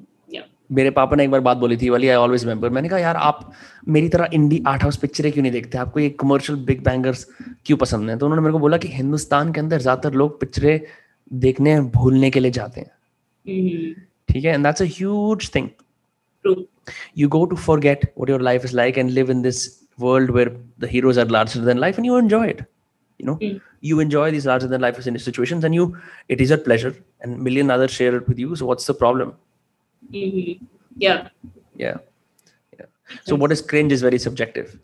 मेरे 0.71 0.91
पापा 0.91 1.17
ने 1.17 1.25
एक 1.25 1.31
बार 1.31 1.41
बात 1.41 1.57
बोली 1.57 1.77
थी 1.77 1.89
वाली 1.91 2.09
I 2.09 2.17
always 2.17 2.45
remember 2.45 2.71
मैंने 2.71 2.89
कहा 2.89 2.99
यार 2.99 3.17
आप 3.19 3.53
मेरी 3.89 4.09
तरह 4.09 4.29
इंडी 4.35 4.63
आर्ट 4.67 4.83
हाउस 4.83 4.97
पिक्चरें 4.97 5.31
क्यों 5.33 5.43
नहीं 5.43 5.53
देखते? 5.53 5.79
आपको 5.79 6.01
ये 6.01 6.11
कमर्शियल 6.21 6.59
बिग 6.65 6.83
बैंगर्स 6.85 7.27
क्यों 7.67 7.77
पसंद 7.79 8.11
हैं? 8.11 8.19
तो 8.19 8.27
उन्होंने 8.27 8.43
मेरे 8.43 8.53
को 8.53 8.59
बोला 8.59 8.77
कि 8.77 8.89
हिंदुस्तान 8.89 9.53
के 9.53 9.61
अंदर 9.61 9.81
ज़्यादातर 9.81 10.17
लोग 10.17 10.41
पिक्चरें 10.41 10.81
देखने 11.31 11.81
भूलने 11.97 12.31
के 12.31 12.41
लिए 12.41 12.51
जाते 12.51 12.81
हैं। 12.81 12.91
हम्म। 13.47 13.93
ठीक 14.29 14.45
है? 14.45 14.55
And 14.55 14.67
that's 14.67 14.83
as 14.83 15.55
thing 15.55 15.69
you 17.19 17.29
go 17.29 17.45
to 17.45 17.57
for 17.57 17.81
get 17.81 18.13
what 18.19 18.31
your 18.31 18.43
life 18.43 18.65
is 18.65 18.77
like 18.77 18.99
and 18.99 19.11
live 19.11 19.31
in 19.31 19.43
this 19.43 19.67
world 20.01 20.31
where 20.31 20.49
the 20.81 20.89
heroes 20.91 21.19
are 21.19 21.31
larger 21.31 21.61
than 21.65 21.79
life 21.79 21.99
and 21.99 22.07
you 22.07 22.19
enjoy 22.19 22.49
it 22.49 22.61
you 23.21 23.27
know 23.27 23.39
you 23.85 24.01
enjoy 24.01 24.31
this 24.31 24.47
larger 24.47 24.69
than 24.69 24.81
life 24.81 25.07
in 25.09 25.17
situations 25.19 25.65
and 25.65 25.75
you 25.75 25.93
it 26.31 26.41
is 26.41 26.53
a 26.53 26.57
pleasure 26.65 26.95
and 27.23 27.37
million 27.39 27.71
other 27.71 27.89
share 27.99 28.25
with 28.29 28.39
you 28.39 28.55
so 28.55 28.65
what's 28.65 28.91
the 28.91 28.95
problem 28.95 29.33
Mm-hmm. 30.13 30.65
Yeah. 30.97 31.29
Yeah. 31.77 31.99
Yeah. 32.79 32.87
So 33.25 33.37
what 33.37 33.53
is 33.53 33.63
cringe 33.63 33.93
is 33.93 34.03
very 34.03 34.19
subjective. 34.19 34.79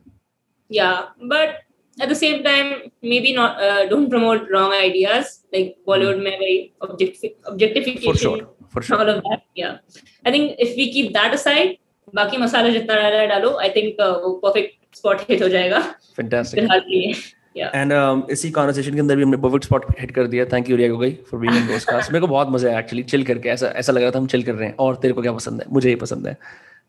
Yeah, 0.71 1.07
but 1.29 1.63
at 2.01 2.09
the 2.09 2.15
same 2.15 2.43
time, 2.43 2.91
maybe 3.03 3.33
not. 3.33 3.63
Uh, 3.63 3.89
don't 3.89 4.11
promote 4.11 4.51
wrong 4.51 4.73
ideas 4.73 5.45
like 5.53 5.77
Bollywood. 5.87 6.19
Mm. 6.19 6.25
Very 6.25 6.75
objectif- 6.81 7.37
objectification. 7.45 8.13
For 8.13 8.19
sure 8.19 8.49
for 8.69 8.83
sure. 8.83 8.99
All 8.99 9.09
of 9.09 9.23
that, 9.23 9.43
yeah. 9.55 9.79
I 10.25 10.31
think 10.31 10.57
if 10.59 10.77
we 10.77 10.93
keep 10.93 11.13
that 11.15 11.35
aside, 11.35 11.77
बाकी 12.15 12.37
मसाला 12.39 12.69
जितना 12.71 12.95
डाला 12.95 13.19
है 13.19 13.27
डालो 13.29 13.51
I 13.61 13.69
think 13.77 14.01
वो 14.01 14.33
perfect 14.43 14.97
spot 14.97 15.21
hit 15.31 15.43
हो 15.43 15.49
जाएगा 15.49 15.81
fantastic 16.17 16.61
फ़िलहाल 16.61 16.81
के 16.81 16.99
लिए 17.01 17.13
एंड 17.59 17.93
um, 17.93 18.31
इसी 18.31 18.51
कॉन्वर्सेशन 18.51 18.95
के 18.95 19.01
अंदर 19.01 19.17
भी 19.17 19.23
हमने 19.23 19.37
परफेक्ट 19.37 19.65
स्पॉट 19.65 19.85
हिट 20.01 20.11
कर 20.11 20.27
दिया. 20.27 20.45
Thank 20.45 20.71
you 20.71 20.77
Riya 20.77 20.89
Gogoi 20.89 21.11
for 21.31 21.41
being 21.41 21.57
in 21.57 21.67
podcast 21.67 22.13
मेरे 22.13 22.21
को 22.21 22.27
बहुत 22.27 22.49
मज़ा 22.51 22.69
आया 22.69 22.79
एक्चुअली 22.79 23.03
चिल 23.03 23.25
करके. 23.25 23.49
ऐसा 23.49 23.67
ऐसा 23.67 23.93
लग 23.93 24.03
रहा 24.03 24.11
था 24.11 24.19
हम 24.19 24.27
चिल 24.27 24.43
कर 24.43 24.55
रहे 24.55 24.69
हैं. 24.69 24.77
और 24.77 24.97
तेरे 24.97 25.15
को 25.15 25.23
क्या 25.23 25.33
पसंद 25.33 25.61
है? 25.61 25.67
मुझे 25.73 25.89
ये 25.89 25.97
पसंद 25.97 26.27
है. 26.27 26.37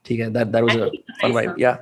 ठीक 0.05 0.19
है 0.19 0.33
that 0.33 0.47
that 0.47 0.63
was 0.63 0.77
a 0.77 0.87
fun 1.21 1.31
vibe 1.31 1.55
या 1.59 1.77